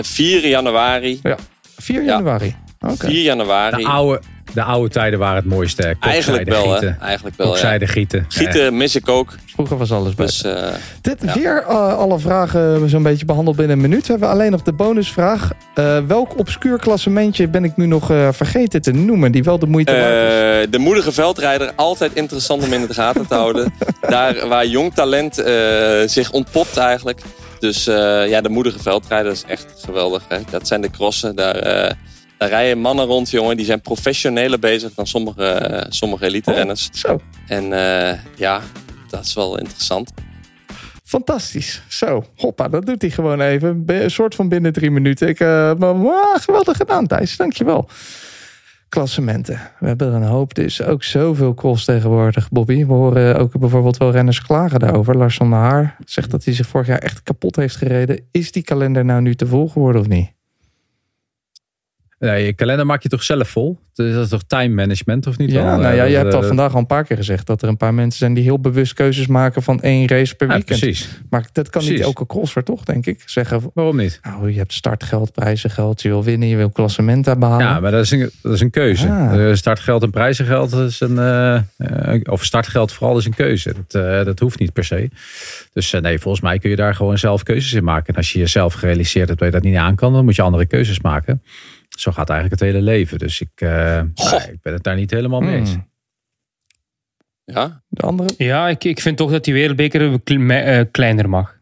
eh 1.22 1.32
4 1.80 2.04
januari. 2.04 2.04
4 2.04 2.04
ja. 2.04 2.04
januari. 2.04 2.54
Oké. 2.80 3.06
4 3.06 3.22
januari. 3.22 3.82
De 3.82 3.88
oude, 3.88 4.20
de 4.54 4.62
oude 4.62 4.88
tijden 4.88 5.18
waren 5.18 5.36
het 5.36 5.44
mooiste. 5.44 5.96
Eigenlijk 6.00 6.48
wel, 6.48 6.70
gieten. 6.70 6.96
hè? 6.98 7.06
Eigenlijk 7.06 7.36
wel, 7.36 7.56
ja. 7.58 7.78
Gieten. 7.80 8.24
Gieten 8.28 8.76
mis 8.76 8.96
ik 8.96 9.08
ook. 9.08 9.34
Vroeger 9.46 9.76
was 9.76 9.92
alles. 9.92 10.14
Dus 10.14 10.42
eh, 10.42 10.68
Dit, 11.00 11.18
ja. 11.22 11.34
Weer 11.34 11.64
eh, 11.68 11.96
alle 11.98 12.18
vragen 12.18 12.88
zo'n 12.88 13.02
beetje 13.02 13.24
behandeld 13.24 13.56
binnen 13.56 13.76
een 13.76 13.82
minuut. 13.82 14.06
We 14.06 14.10
hebben 14.10 14.28
alleen 14.28 14.50
nog 14.50 14.62
de 14.62 14.72
bonusvraag. 14.72 15.50
Eh, 15.74 15.98
welk 16.06 16.38
obscuur 16.38 16.78
klassementje 16.78 17.48
ben 17.48 17.64
ik 17.64 17.76
nu 17.76 17.86
nog 17.86 18.10
eh, 18.10 18.28
vergeten 18.32 18.82
te 18.82 18.92
noemen? 18.92 19.32
Die 19.32 19.42
wel 19.42 19.58
de 19.58 19.66
moeite 19.66 19.92
waard 19.92 20.04
is. 20.04 20.64
Eh, 20.64 20.70
de 20.70 20.78
moedige 20.78 21.12
veldrijder, 21.12 21.72
altijd 21.76 22.14
interessant 22.14 22.62
om 22.64 22.72
in 22.72 22.86
de 22.86 22.94
gaten 22.94 23.26
te 23.26 23.34
houden. 23.34 23.72
Daar 24.08 24.48
waar 24.48 24.66
jong 24.66 24.94
talent 24.94 25.38
eh, 25.38 25.54
zich 26.06 26.30
ontpopt 26.30 26.76
eigenlijk. 26.76 27.20
Dus 27.60 27.86
eh, 27.86 28.28
ja, 28.28 28.40
de 28.40 28.48
moedige 28.48 28.78
veldrijder 28.78 29.32
is 29.32 29.44
echt 29.44 29.66
geweldig. 29.84 30.24
Hè? 30.28 30.38
Dat 30.50 30.66
zijn 30.66 30.80
de 30.80 30.90
crossen. 30.90 31.36
Daar, 31.36 31.54
eh, 31.54 31.94
daar 32.36 32.48
rijden 32.48 32.78
mannen 32.78 33.04
rond, 33.04 33.30
jongen. 33.30 33.56
Die 33.56 33.66
zijn 33.66 33.80
professioneler 33.80 34.58
bezig 34.58 34.94
dan 34.94 35.06
sommige, 35.06 35.44
eh, 35.44 35.86
sommige 35.88 36.24
elite-renners. 36.24 36.88
Zo, 36.92 37.20
En 37.46 37.64
ja, 38.36 38.60
dat 39.08 39.24
is 39.24 39.34
wel 39.34 39.58
interessant. 39.58 40.12
fantastisch. 41.04 41.82
Zo, 41.88 42.24
hoppa, 42.36 42.68
dat 42.68 42.86
doet 42.86 43.02
hij 43.02 43.10
gewoon 43.10 43.40
even. 43.40 43.82
Een 43.86 44.10
soort 44.10 44.34
van 44.34 44.48
binnen 44.48 44.72
drie 44.72 44.90
minuten. 44.90 45.28
Ik, 45.28 45.38
maar, 45.38 45.96
maar, 45.96 46.40
geweldig 46.40 46.76
gedaan, 46.76 47.06
Thijs. 47.06 47.36
Dankjewel. 47.36 47.88
Klassementen. 48.90 49.60
We 49.78 49.86
hebben 49.86 50.08
er 50.08 50.14
een 50.14 50.22
hoop. 50.22 50.58
Is 50.58 50.82
ook 50.82 51.02
zoveel 51.02 51.54
cross 51.54 51.84
tegenwoordig, 51.84 52.50
Bobby. 52.50 52.86
We 52.86 52.92
horen 52.92 53.38
ook 53.38 53.58
bijvoorbeeld 53.58 53.96
wel 53.96 54.10
renners 54.10 54.42
klagen 54.42 54.80
daarover. 54.80 55.16
Lars 55.16 55.36
van 55.36 55.50
der 55.50 55.58
Haar 55.58 55.96
zegt 56.04 56.30
dat 56.30 56.44
hij 56.44 56.54
zich 56.54 56.66
vorig 56.66 56.86
jaar 56.86 56.98
echt 56.98 57.22
kapot 57.22 57.56
heeft 57.56 57.76
gereden. 57.76 58.20
Is 58.30 58.52
die 58.52 58.62
kalender 58.62 59.04
nou 59.04 59.20
nu 59.20 59.34
te 59.34 59.46
vol 59.46 59.68
geworden 59.68 60.00
of 60.00 60.08
niet? 60.08 60.32
Nee, 62.20 62.44
je 62.46 62.52
kalender 62.52 62.86
maak 62.86 63.02
je 63.02 63.08
toch 63.08 63.22
zelf 63.22 63.48
vol? 63.48 63.78
Dus 63.94 64.14
dat 64.14 64.22
is 64.24 64.28
toch 64.30 64.42
time 64.46 64.74
management 64.74 65.26
of 65.26 65.38
niet? 65.38 65.50
Ja, 65.50 65.64
wel? 65.64 65.78
nou 65.78 65.94
ja, 65.94 66.04
Eh, 66.04 66.10
je 66.10 66.16
hebt 66.16 66.34
al 66.34 66.40
eh, 66.40 66.46
vandaag 66.46 66.72
al 66.72 66.78
een 66.78 66.86
paar 66.86 67.04
keer 67.04 67.16
gezegd 67.16 67.46
dat 67.46 67.62
er 67.62 67.68
een 67.68 67.76
paar 67.76 67.94
mensen 67.94 68.18
zijn 68.18 68.34
die 68.34 68.42
heel 68.44 68.58
bewust 68.60 68.92
keuzes 68.92 69.26
maken 69.26 69.62
van 69.62 69.80
één 69.82 70.08
race 70.08 70.34
per 70.34 70.46
ja, 70.48 70.54
weekend. 70.54 70.78
precies. 70.80 71.20
maar 71.30 71.46
dat 71.52 71.70
kan 71.70 71.84
niet 71.84 72.00
elke 72.00 72.26
crosser 72.26 72.62
toch, 72.64 72.84
denk 72.84 73.06
ik. 73.06 73.22
Zeggen, 73.26 73.70
Waarom 73.74 73.96
niet? 73.96 74.18
nou, 74.22 74.50
je 74.52 74.58
hebt 74.58 74.72
startgeld, 74.72 75.32
prijzengeld, 75.32 76.02
je 76.02 76.08
wil 76.08 76.24
winnen, 76.24 76.48
je 76.48 76.56
wil 76.56 76.70
klassementen 76.70 77.38
behalen. 77.38 77.66
Ja, 77.66 77.80
maar 77.80 77.90
dat 77.90 78.04
is 78.04 78.10
een, 78.10 78.30
dat 78.42 78.52
is 78.52 78.60
een 78.60 78.70
keuze. 78.70 79.08
Ah. 79.08 79.48
Eh, 79.50 79.54
startgeld 79.56 80.02
en 80.02 80.10
prijzengeld 80.10 80.72
is 80.72 81.00
een. 81.00 81.18
eh, 81.18 82.20
of 82.30 82.44
startgeld 82.44 82.92
vooral 82.92 83.18
is 83.18 83.24
een 83.24 83.34
keuze. 83.34 83.74
Dat, 83.88 84.24
dat 84.26 84.38
hoeft 84.38 84.58
niet 84.58 84.72
per 84.72 84.84
se. 84.84 85.10
Dus 85.72 85.90
nee, 86.00 86.18
volgens 86.18 86.42
mij 86.42 86.58
kun 86.58 86.70
je 86.70 86.76
daar 86.76 86.94
gewoon 86.94 87.18
zelf 87.18 87.42
keuzes 87.42 87.72
in 87.72 87.84
maken. 87.84 88.06
En 88.06 88.14
als 88.16 88.32
je 88.32 88.38
jezelf 88.38 88.74
gerealiseerd 88.74 89.28
hebt 89.28 89.40
dat 89.40 89.48
je 89.48 89.54
dat 89.54 89.64
niet 89.64 89.76
aan 89.76 89.94
kan, 89.94 90.12
dan 90.12 90.24
moet 90.24 90.36
je 90.36 90.42
andere 90.42 90.66
keuzes 90.66 91.00
maken. 91.00 91.42
Zo 91.98 92.12
gaat 92.12 92.30
eigenlijk 92.30 92.60
het 92.60 92.70
hele 92.70 92.82
leven. 92.84 93.18
Dus 93.18 93.40
ik, 93.40 93.50
eh, 93.54 93.68
nou, 94.14 94.42
ik 94.52 94.60
ben 94.62 94.72
het 94.72 94.82
daar 94.82 94.96
niet 94.96 95.10
helemaal 95.10 95.40
mee 95.40 95.56
eens. 95.56 95.70
Hmm. 95.72 95.88
Ja, 97.44 97.82
De 97.88 98.02
andere? 98.02 98.30
Ja, 98.36 98.68
ik, 98.68 98.84
ik 98.84 99.00
vind 99.00 99.16
toch 99.16 99.30
dat 99.30 99.44
die 99.44 99.54
wereldbeker 99.54 100.20
eh, 100.48 100.84
kleiner 100.90 101.28
mag. 101.28 101.56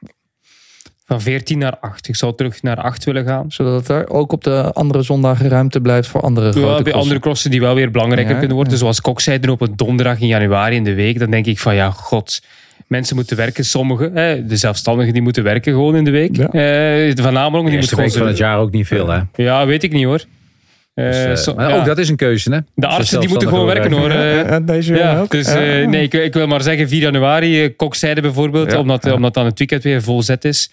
Van 1.05 1.21
14 1.21 1.59
naar 1.59 1.79
8. 1.79 2.09
Ik 2.09 2.17
zou 2.17 2.35
terug 2.35 2.63
naar 2.63 2.77
8 2.77 3.05
willen 3.05 3.25
gaan. 3.25 3.53
Zodat 3.53 3.89
er 3.89 4.09
ook 4.11 4.33
op 4.33 4.45
de 4.45 4.73
andere 4.73 5.03
zondagen 5.03 5.49
ruimte 5.49 5.81
blijft 5.81 6.09
voor 6.09 6.21
andere 6.21 6.51
grote 6.53 6.59
Ja, 6.67 6.73
bij 6.75 6.83
crossen. 6.83 7.01
andere 7.01 7.21
crossen 7.21 7.51
die 7.51 7.61
wel 7.61 7.75
weer 7.75 7.91
belangrijker 7.91 8.33
Ja, 8.33 8.39
kunnen 8.39 8.57
worden. 8.57 8.73
ja. 8.75 8.79
Zoals 8.79 9.01
Kokzijde 9.01 9.51
op 9.51 9.61
een 9.61 9.77
donderdag 9.77 10.21
in 10.21 10.27
januari 10.27 10.77
in 10.77 10.85
de 10.85 10.95
week. 10.95 11.19
Dan 11.19 11.31
denk 11.31 11.47
ik 11.47 11.59
van 11.59 11.75
ja, 11.75 11.91
god. 11.91 12.43
Mensen 12.89 13.17
moeten 13.17 13.37
werken, 13.37 13.65
sommigen. 13.65 14.13
Hè, 14.17 14.47
de 14.47 14.57
zelfstandigen 14.57 15.13
die 15.13 15.23
moeten 15.23 15.43
werken 15.43 15.73
gewoon 15.73 15.97
in 15.97 16.05
de 16.05 16.11
week. 16.11 16.37
Ja. 16.37 16.47
Eh, 16.47 16.51
de 17.15 17.15
die 17.15 17.51
moet 17.51 17.73
eerste 17.73 17.95
gewoon... 17.95 18.11
van 18.11 18.27
het 18.27 18.37
jaar 18.37 18.59
ook 18.59 18.71
niet 18.71 18.87
veel, 18.87 19.09
hè? 19.09 19.21
Ja, 19.35 19.67
weet 19.67 19.83
ik 19.83 19.93
niet 19.93 20.05
hoor. 20.05 20.25
Eh, 20.95 21.05
Dus, 21.05 21.25
eh, 21.25 21.35
zo- 21.35 21.55
maar 21.55 21.69
ja. 21.69 21.77
ook 21.79 21.85
dat 21.85 21.99
is 21.99 22.09
een 22.09 22.17
keuze, 22.17 22.53
hè? 22.53 22.59
De 22.75 22.87
artsen 22.87 23.21
die 23.21 23.29
moeten 23.29 23.49
gewoon 23.49 23.67
werken 23.67 23.93
hoor. 23.93 24.11
Eh, 24.11 24.57
deze 24.63 24.95
ja, 24.95 25.21
ook. 25.21 25.31
dus 25.31 25.47
Ja. 25.53 25.61
eh, 25.65 25.87
nee, 25.87 26.03
ik, 26.03 26.15
ik 26.15 26.33
wil 26.35 26.47
maar 26.47 26.63
zeggen 26.63 26.89
4 26.89 27.01
januari, 27.01 27.75
Kokzijde 27.77 28.21
bijvoorbeeld, 28.21 28.73
Ja, 28.73 28.79
omdat, 28.79 29.05
ja. 29.05 29.13
omdat 29.13 29.35
dan 29.35 29.45
het 29.45 29.59
weekend 29.59 29.83
weer 29.83 30.03
vol 30.03 30.23
zet 30.23 30.45
is. 30.45 30.71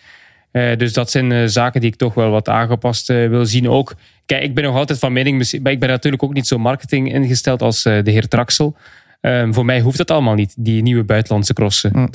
Eh, 0.52 0.78
dus 0.78 0.94
dat 0.94 1.12
zijn 1.12 1.32
eh, 1.32 1.42
zaken 1.46 1.82
die 1.82 1.90
ik 1.90 1.96
toch 1.96 2.14
wel 2.14 2.30
wat 2.30 2.50
aangepast 2.50 3.08
wil 3.08 3.46
zien 3.46 3.70
ook. 3.70 3.94
Kijk, 4.26 4.44
ik 4.44 4.54
ben 4.56 4.64
nog 4.64 4.76
altijd 4.76 5.00
van 5.00 5.14
mening, 5.14 5.38
misschien- 5.38 5.62
maar 5.62 5.72
ik 5.72 5.80
ben 5.80 5.90
natuurlijk 5.90 6.24
ook 6.24 6.34
niet 6.34 6.48
zo 6.48 6.58
marketing 6.58 7.14
ingesteld 7.14 7.62
als 7.62 7.86
eh, 7.86 8.04
de 8.04 8.12
heer 8.12 8.28
Traxel. 8.28 8.76
Ehm, 9.26 9.54
voor 9.54 9.66
mij 9.66 9.80
hoeft 9.82 9.98
dat 9.98 10.12
allemaal 10.12 10.34
niet, 10.34 10.54
die 10.58 10.82
nieuwe 10.82 11.04
buitenlandse 11.04 11.54
crossen. 11.54 11.92
Mm. 11.94 12.08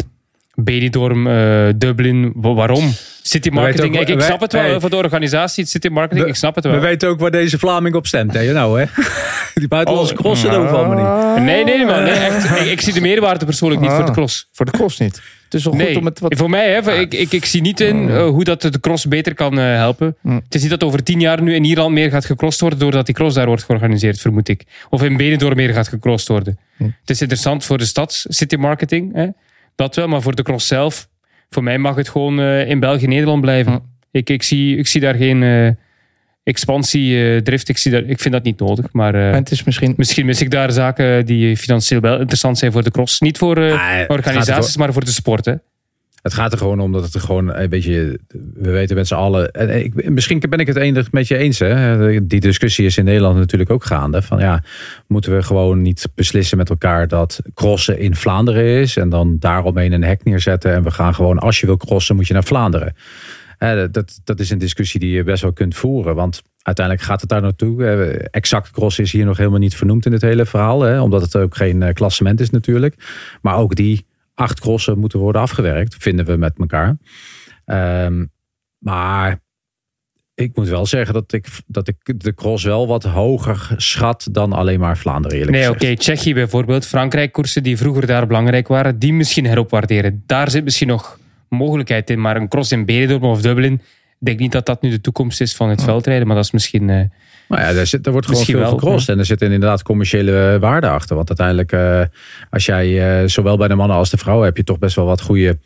Benidorm, 0.54 1.26
eh, 1.26 1.68
Dublin, 1.76 2.32
wa- 2.34 2.52
waarom? 2.54 2.92
City 3.22 3.48
marketing, 3.48 3.94
ook- 3.94 4.00
ik, 4.02 4.08
ik 4.08 4.16
wij- 4.16 4.26
snap 4.26 4.40
het 4.40 4.52
wel 4.52 4.62
hey. 4.62 4.80
voor 4.80 4.90
de 4.90 4.96
organisatie, 4.96 5.64
city 5.66 5.88
marketing, 5.88 6.26
ik 6.26 6.34
snap 6.34 6.54
het 6.54 6.64
wel. 6.64 6.72
We 6.72 6.78
weten 6.80 7.08
ook 7.08 7.20
waar 7.20 7.30
deze 7.30 7.58
Vlaming 7.58 7.94
op 7.94 8.06
stemt, 8.06 8.32
hè? 8.34 8.52
Nou, 8.52 8.80
hè? 8.80 8.86
Die 9.54 9.68
buitenlandse 9.68 10.14
Oh, 10.14 10.20
crossen, 10.20 10.54
hoeft 10.54 10.72
allemaal 10.72 11.34
niet. 11.34 11.44
Nee, 11.44 11.64
nee, 11.64 11.84
man. 11.86 12.02
Nee, 12.02 12.12
echt, 12.12 12.44
ik, 12.60 12.66
ik 12.66 12.80
zie 12.80 12.92
de 12.92 13.00
meerwaarde 13.00 13.44
persoonlijk 13.44 13.80
niet 13.80 13.90
voor 13.90 14.04
de 14.06 14.12
cross. 14.12 14.48
Voor 14.52 14.66
de 14.66 14.72
cross 14.72 14.98
niet. 14.98 15.22
Het 15.50 15.58
is 15.58 15.64
wel 15.64 15.74
goed 15.74 15.82
Nee, 15.82 15.98
om 15.98 16.04
het 16.04 16.18
wat... 16.18 16.36
voor 16.36 16.50
mij, 16.50 16.72
hè, 16.72 16.92
ik, 16.92 17.14
ik, 17.14 17.32
ik 17.32 17.44
zie 17.44 17.60
niet 17.60 17.80
in 17.80 18.08
eh, 18.08 18.28
hoe 18.28 18.44
dat 18.44 18.62
de 18.62 18.80
cross 18.80 19.08
beter 19.08 19.34
kan 19.34 19.58
eh, 19.58 19.64
helpen. 19.64 20.16
Mm. 20.20 20.40
Het 20.44 20.54
is 20.54 20.60
niet 20.60 20.70
dat 20.70 20.84
over 20.84 21.02
tien 21.02 21.20
jaar 21.20 21.42
nu 21.42 21.54
in 21.54 21.64
Ierland 21.64 21.92
meer 21.92 22.10
gaat 22.10 22.24
gecrossed 22.24 22.60
worden 22.60 22.78
doordat 22.78 23.06
die 23.06 23.14
cross 23.14 23.34
daar 23.34 23.46
wordt 23.46 23.62
georganiseerd, 23.62 24.20
vermoed 24.20 24.48
ik. 24.48 24.64
Of 24.90 25.02
in 25.02 25.16
Benidorm 25.16 25.56
meer 25.56 25.72
gaat 25.72 25.88
gecrossed 25.88 26.28
worden. 26.28 26.58
Mm. 26.76 26.94
Het 27.00 27.10
is 27.10 27.20
interessant 27.20 27.64
voor 27.64 27.78
de 27.78 27.84
stads 27.84 28.26
city 28.28 28.56
marketing, 28.56 29.14
hè, 29.14 29.26
dat 29.74 29.96
wel, 29.96 30.08
maar 30.08 30.22
voor 30.22 30.34
de 30.34 30.42
cross 30.42 30.66
zelf, 30.66 31.08
voor 31.48 31.62
mij 31.62 31.78
mag 31.78 31.96
het 31.96 32.08
gewoon 32.08 32.40
eh, 32.40 32.68
in 32.68 32.80
België-Nederland 32.80 33.40
blijven. 33.40 33.72
Mm. 33.72 33.82
Ik, 34.10 34.30
ik, 34.30 34.42
zie, 34.42 34.76
ik 34.76 34.86
zie 34.86 35.00
daar 35.00 35.14
geen 35.14 35.76
expansie, 36.42 37.34
eh, 37.34 37.40
drift, 37.42 37.68
ik, 37.68 37.78
zie 37.78 37.90
daar, 37.90 38.02
ik 38.04 38.20
vind 38.20 38.34
dat 38.34 38.42
niet 38.42 38.58
nodig, 38.58 38.86
maar... 38.92 39.14
eh, 39.14 39.28
En 39.28 39.34
het 39.34 39.50
is 39.50 39.64
misschien... 39.64 39.94
Misschien 39.96 40.26
mis 40.26 40.40
ik 40.40 40.50
daar 40.50 40.72
zaken 40.72 41.26
die 41.26 41.56
financieel 41.56 42.00
wel 42.00 42.18
interessant 42.18 42.58
zijn 42.58 42.72
voor 42.72 42.82
de 42.82 42.90
cross. 42.90 43.20
Niet 43.20 43.38
voor 43.38 43.56
eh, 43.56 43.72
Ah, 43.72 44.04
organisaties, 44.08 44.76
maar 44.76 44.92
voor 44.92 45.04
de 45.04 45.10
sport. 45.10 45.44
Hè? 45.44 45.54
Het 46.22 46.34
gaat 46.34 46.52
er 46.52 46.58
gewoon 46.58 46.80
om 46.80 46.92
dat 46.92 47.02
het 47.04 47.14
er 47.14 47.20
gewoon 47.20 47.54
een 47.54 47.68
beetje. 47.68 48.18
We 48.54 48.70
weten 48.70 48.96
met 48.96 49.06
z'n 49.06 49.14
allen. 49.14 49.50
En 49.50 49.84
ik, 49.84 50.10
misschien 50.10 50.42
ben 50.48 50.58
ik 50.58 50.66
het 50.66 50.76
enig 50.76 51.12
met 51.12 51.28
je 51.28 51.36
eens. 51.36 51.58
Hè? 51.58 52.26
Die 52.26 52.40
discussie 52.40 52.84
is 52.86 52.96
in 52.96 53.04
Nederland 53.04 53.36
natuurlijk 53.36 53.70
ook 53.70 53.84
gaande. 53.84 54.22
Van 54.22 54.38
ja, 54.38 54.62
moeten 55.06 55.36
we 55.36 55.42
gewoon 55.42 55.82
niet 55.82 56.08
beslissen 56.14 56.58
met 56.58 56.70
elkaar 56.70 57.08
dat 57.08 57.40
crossen 57.54 57.98
in 57.98 58.14
Vlaanderen 58.14 58.64
is. 58.64 58.96
En 58.96 59.08
dan 59.08 59.36
daaromheen 59.38 59.92
een 59.92 60.04
hek 60.04 60.24
neerzetten. 60.24 60.72
En 60.74 60.82
we 60.82 60.90
gaan 60.90 61.14
gewoon, 61.14 61.38
als 61.38 61.60
je 61.60 61.66
wil 61.66 61.76
crossen, 61.76 62.16
moet 62.16 62.26
je 62.26 62.32
naar 62.32 62.44
Vlaanderen. 62.44 62.94
Dat, 63.90 64.20
dat 64.24 64.40
is 64.40 64.50
een 64.50 64.58
discussie 64.58 65.00
die 65.00 65.10
je 65.10 65.22
best 65.24 65.42
wel 65.42 65.52
kunt 65.52 65.74
voeren. 65.76 66.14
Want 66.14 66.42
uiteindelijk 66.62 67.06
gaat 67.06 67.20
het 67.20 67.30
daar 67.30 67.42
naartoe. 67.42 67.84
Eh, 67.86 68.26
Exact 68.30 68.70
cross 68.70 68.98
is 68.98 69.12
hier 69.12 69.24
nog 69.24 69.36
helemaal 69.36 69.58
niet 69.58 69.74
vernoemd 69.76 70.06
in 70.06 70.12
het 70.12 70.22
hele 70.22 70.46
verhaal. 70.46 70.80
Hè? 70.80 71.00
Omdat 71.00 71.22
het 71.22 71.36
ook 71.36 71.56
geen 71.56 71.82
eh, 71.82 71.94
klassement 71.94 72.40
is 72.40 72.50
natuurlijk. 72.50 72.94
Maar 73.42 73.56
ook 73.56 73.74
die 73.74 74.06
acht 74.34 74.60
crossen 74.60 74.98
moeten 74.98 75.18
worden 75.18 75.40
afgewerkt, 75.40 75.96
vinden 75.98 76.24
we 76.26 76.36
met 76.36 76.58
elkaar. 76.58 76.96
Ehm, 77.64 78.24
maar 78.78 79.40
ik 80.34 80.56
moet 80.56 80.68
wel 80.68 80.86
zeggen 80.86 81.14
dat 81.14 81.32
ik, 81.32 81.46
dat 81.66 81.88
ik 81.88 82.20
de 82.20 82.34
cross 82.34 82.64
wel 82.64 82.86
wat 82.86 83.04
hoger 83.04 83.74
schat 83.76 84.28
dan 84.32 84.52
alleen 84.52 84.80
maar 84.80 84.98
Vlaanderen 84.98 85.38
eerlijk 85.38 85.56
Nee, 85.56 85.68
oké. 85.68 85.78
gezegd. 85.78 86.00
Tsjechië 86.00 86.34
bijvoorbeeld. 86.34 86.86
Frankrijk 86.86 87.32
koersen 87.32 87.62
die 87.62 87.76
vroeger 87.76 88.06
daar 88.06 88.26
belangrijk 88.26 88.68
waren, 88.68 88.98
die 88.98 89.12
misschien 89.12 89.46
heropwaarderen. 89.46 90.22
Daar 90.26 90.50
zit 90.50 90.64
misschien 90.64 90.88
nog 90.88 91.18
mogelijkheid 91.50 92.10
in. 92.10 92.20
Maar 92.20 92.36
een 92.36 92.48
cross 92.48 92.72
in 92.72 92.84
Benidorm 92.84 93.24
of 93.24 93.40
Dublin, 93.42 93.72
ik 93.72 94.26
denk 94.26 94.38
niet 94.38 94.52
dat 94.52 94.66
dat 94.66 94.82
nu 94.82 94.90
de 94.90 95.00
toekomst 95.00 95.40
is 95.40 95.54
van 95.54 95.68
het 95.68 95.82
veldrijden. 95.82 96.26
Maar 96.26 96.36
dat 96.36 96.44
is 96.44 96.50
misschien... 96.50 96.90
eh, 96.90 97.00
Maar 97.48 97.60
ja, 97.60 97.78
er, 97.80 97.86
zit, 97.86 98.06
er 98.06 98.12
wordt 98.12 98.26
gewoon 98.26 98.40
Misschien 98.42 98.60
veel 98.62 98.70
wel, 98.70 98.78
gecrossed. 98.78 99.08
En 99.08 99.18
er 99.18 99.24
zit 99.26 99.42
inderdaad 99.42 99.82
commerciële 99.82 100.56
waarde 100.60 100.88
achter. 100.88 101.16
Want 101.16 101.28
uiteindelijk, 101.28 101.72
eh, 101.72 102.02
als 102.50 102.66
jij 102.66 103.20
eh, 103.22 103.28
zowel 103.28 103.56
bij 103.56 103.68
de 103.68 103.74
mannen 103.74 103.96
als 103.96 104.10
de 104.10 104.16
vrouwen... 104.16 104.46
heb 104.46 104.56
je 104.56 104.64
toch 104.64 104.78
best 104.78 104.96
wel 104.96 105.04
wat 105.06 105.20
goede 105.20 105.58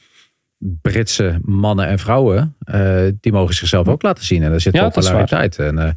Britse 0.83 1.39
mannen 1.43 1.87
en 1.87 1.99
vrouwen. 1.99 2.57
eh, 2.65 3.03
die 3.21 3.33
mogen 3.33 3.55
zichzelf 3.55 3.89
ook 3.89 4.03
laten 4.03 4.25
zien. 4.25 4.43
En 4.43 4.53
er 4.53 4.61
zit 4.61 4.75
Ja, 4.75 4.81
dat 4.81 4.97
is 4.97 5.05
populariteit. 5.05 5.59
En, 5.59 5.79
eh, 5.79 5.91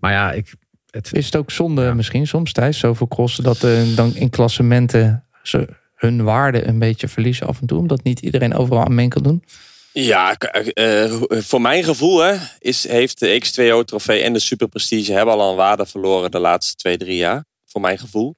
maar 0.00 0.12
ja, 0.12 0.32
ik, 0.32 0.54
het, 0.90 1.08
Is 1.12 1.24
het 1.24 1.36
ook 1.36 1.50
zonde 1.50 1.94
misschien 1.94 2.26
soms, 2.26 2.52
Thijs, 2.52 2.78
zoveel 2.78 3.08
crossen, 3.08 3.44
dat 3.44 3.64
eh, 3.64 3.70
dan 3.96 4.14
in 4.14 4.30
klassementen 4.30 5.24
ze 5.42 5.68
hun 6.00 6.24
waarde 6.24 6.66
een 6.66 6.78
beetje 6.78 7.08
verliezen 7.08 7.46
af 7.46 7.60
en 7.60 7.66
toe, 7.66 7.78
omdat 7.78 8.02
niet 8.02 8.20
iedereen 8.20 8.54
overal 8.54 8.84
aan 8.84 8.94
mee 8.94 9.08
kan 9.08 9.22
doen? 9.22 9.44
Ja, 9.92 10.34
k- 10.34 10.44
eh, 10.44 11.20
voor 11.30 11.60
mijn 11.60 11.84
gevoel 11.84 12.18
hè, 12.18 12.36
is, 12.58 12.88
heeft 12.88 13.18
de 13.20 13.42
X2O-trofee 13.44 14.22
en 14.22 14.32
de 14.32 14.38
Super 14.38 14.68
Prestige 14.68 15.12
hebben 15.12 15.34
al 15.34 15.50
een 15.50 15.56
waarde 15.56 15.86
verloren 15.86 16.30
de 16.30 16.38
laatste 16.38 16.74
twee, 16.74 16.96
drie 16.96 17.16
jaar. 17.16 17.44
Voor 17.66 17.80
mijn 17.80 17.98
gevoel. 17.98 18.36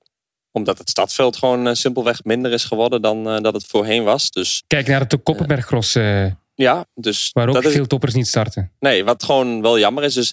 Omdat 0.51 0.79
het 0.79 0.91
stadveld 0.91 1.37
gewoon 1.37 1.67
eh, 1.69 1.75
simpelweg 1.75 2.25
minder 2.25 2.53
is 2.53 2.65
geworden 2.65 3.03
dan 3.03 3.29
eh, 3.29 3.41
dat 3.41 3.55
het 3.55 3.67
voorheen 3.67 4.05
was. 4.05 4.31
Dus 4.31 4.63
Kijk 4.67 4.87
naar 4.87 5.09
de 5.09 5.17
Koppenbergcross, 5.19 5.95
eh, 5.95 6.27
ja, 6.55 6.85
dus 6.95 7.31
waar 7.33 7.49
ook 7.49 7.55
dat 7.55 7.65
is, 7.65 7.73
veel 7.73 7.87
toppers 7.87 8.15
niet 8.15 8.27
starten. 8.29 8.73
Nee, 8.81 9.05
wat 9.05 9.23
gewoon 9.23 9.63
wel 9.63 9.79
jammer 9.79 10.05
is. 10.05 10.15
Dus 10.15 10.33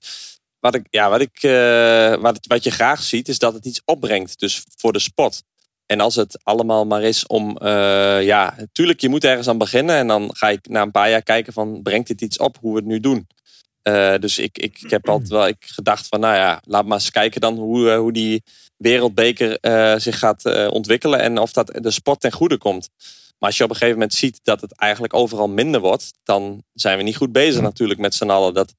wat, 0.60 0.76
ik, 0.76 0.86
ja, 0.90 1.10
wat, 1.10 1.22
ik, 1.22 1.38
eh, 1.44 2.16
wat, 2.16 2.40
wat 2.48 2.64
je 2.64 2.72
graag 2.72 3.02
ziet, 3.04 3.28
is 3.28 3.40
dat 3.40 3.54
het 3.54 3.66
iets 3.66 3.82
opbrengt. 3.86 4.40
Dus 4.40 4.64
voor 4.78 4.94
de 4.94 5.00
sport. 5.00 5.44
En 5.90 6.00
als 6.00 6.16
het 6.16 6.40
allemaal 6.44 6.86
maar 6.86 7.04
is 7.04 7.28
om. 7.28 7.58
eh, 7.58 8.24
ja, 8.24 8.54
natuurlijk, 8.58 9.00
je 9.00 9.10
moet 9.10 9.24
ergens 9.24 9.48
aan 9.48 9.58
beginnen. 9.58 9.96
En 9.96 10.08
dan 10.08 10.30
ga 10.34 10.50
ik 10.50 10.68
na 10.68 10.82
een 10.82 10.92
paar 10.92 11.10
jaar 11.10 11.22
kijken 11.22 11.54
van. 11.54 11.82
Brengt 11.82 12.08
dit 12.08 12.22
iets 12.22 12.38
op 12.38 12.58
hoe 12.62 12.72
we 12.72 12.78
het 12.78 12.88
nu 12.88 13.00
doen? 13.00 13.28
Eh, 13.82 14.16
dus 14.20 14.40
ik, 14.40 14.58
ik, 14.58 14.82
ik 14.82 14.90
heb 14.90 15.10
altijd 15.10 15.30
wel 15.30 15.48
ik 15.48 15.66
gedacht 15.66 16.08
van. 16.08 16.20
Nou 16.20 16.36
ja, 16.36 16.62
laat 16.66 16.86
maar 16.86 16.98
eens 16.98 17.12
kijken 17.12 17.42
dan 17.42 17.58
hoe, 17.58 17.92
eh, 17.92 17.98
hoe 17.98 18.12
die 18.12 18.44
wereldbeker 18.78 19.58
zich 20.02 20.20
gaat 20.20 20.70
ontwikkelen. 20.70 21.20
En 21.20 21.38
of 21.38 21.52
dat 21.54 21.78
de 21.82 21.92
sport 21.92 22.20
ten 22.20 22.32
goede 22.32 22.58
komt. 22.58 22.90
Maar 23.40 23.50
als 23.50 23.58
je 23.58 23.64
op 23.64 23.70
een 23.70 23.76
gegeven 23.76 24.00
moment 24.00 24.18
ziet 24.18 24.40
dat 24.44 24.62
het 24.62 24.76
eigenlijk 24.76 25.14
overal 25.14 25.50
minder 25.50 25.82
wordt. 25.82 26.12
Dan 26.24 26.64
zijn 26.74 26.98
we 26.98 27.04
niet 27.04 27.18
goed 27.18 27.32
bezig 27.32 27.62
natuurlijk 27.62 28.00
met 28.00 28.16
z'n 28.16 28.30
allen. 28.30 28.54
Dat 28.54 28.74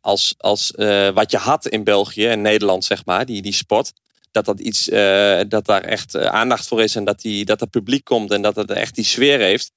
als, 0.00 0.34
als 0.38 0.72
wat 1.14 1.30
je 1.30 1.38
had 1.38 1.66
in 1.66 1.84
België 1.84 2.26
en 2.26 2.42
Nederland, 2.42 2.84
zeg 2.84 3.04
maar, 3.04 3.26
die, 3.26 3.42
die 3.42 3.52
sport. 3.52 3.92
Dat, 4.34 4.44
dat, 4.44 4.60
iets, 4.60 4.88
eh, 4.88 5.40
dat 5.48 5.66
daar 5.66 5.82
echt 5.82 6.14
eh, 6.14 6.26
aandacht 6.26 6.68
voor 6.68 6.82
is 6.82 6.96
en 6.96 7.04
dat, 7.04 7.20
die, 7.20 7.44
dat 7.44 7.60
er 7.60 7.66
publiek 7.66 8.04
komt 8.04 8.30
en 8.30 8.42
dat 8.42 8.56
het 8.56 8.70
echt 8.70 8.94
die 8.94 9.04
sfeer 9.04 9.38
heeft. 9.38 9.72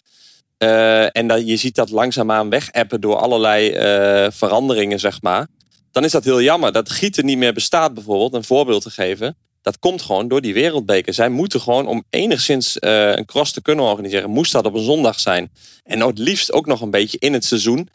Eh, 0.57 1.17
en 1.17 1.27
dat, 1.27 1.47
je 1.47 1.57
ziet 1.57 1.75
dat 1.75 1.89
langzaamaan 1.89 2.49
wegappen 2.49 3.01
door 3.01 3.15
allerlei 3.15 3.71
veranderingen, 4.31 4.99
zeg 4.99 5.21
maar. 5.21 5.47
Dan 5.91 6.03
is 6.03 6.11
dat 6.11 6.23
heel 6.23 6.41
jammer. 6.41 6.71
Dat 6.71 6.89
gieten 6.89 7.25
niet 7.25 7.37
meer 7.37 7.53
bestaat 7.53 7.93
bijvoorbeeld, 7.93 8.33
een 8.33 8.43
voorbeeld 8.43 8.83
te 8.83 8.89
geven. 8.89 9.37
Dat 9.61 9.79
komt 9.79 10.01
gewoon 10.01 10.27
door 10.27 10.41
die 10.41 10.53
wereldbeker. 10.53 11.13
Zij 11.13 11.29
moeten 11.29 11.61
gewoon 11.61 11.87
om 11.87 12.03
enigszins 12.09 12.77
een 12.79 13.25
cross 13.25 13.51
te 13.51 13.61
kunnen 13.61 13.85
organiseren, 13.85 14.29
moest 14.29 14.51
dat 14.51 14.65
op 14.65 14.73
een 14.73 14.83
zondag 14.83 15.19
zijn. 15.19 15.51
En 15.83 15.99
het 15.99 16.17
liefst 16.17 16.51
ook 16.51 16.65
nog 16.65 16.81
een 16.81 16.91
beetje 16.91 17.19
in 17.19 17.33
het 17.33 17.45
seizoen 17.45 17.89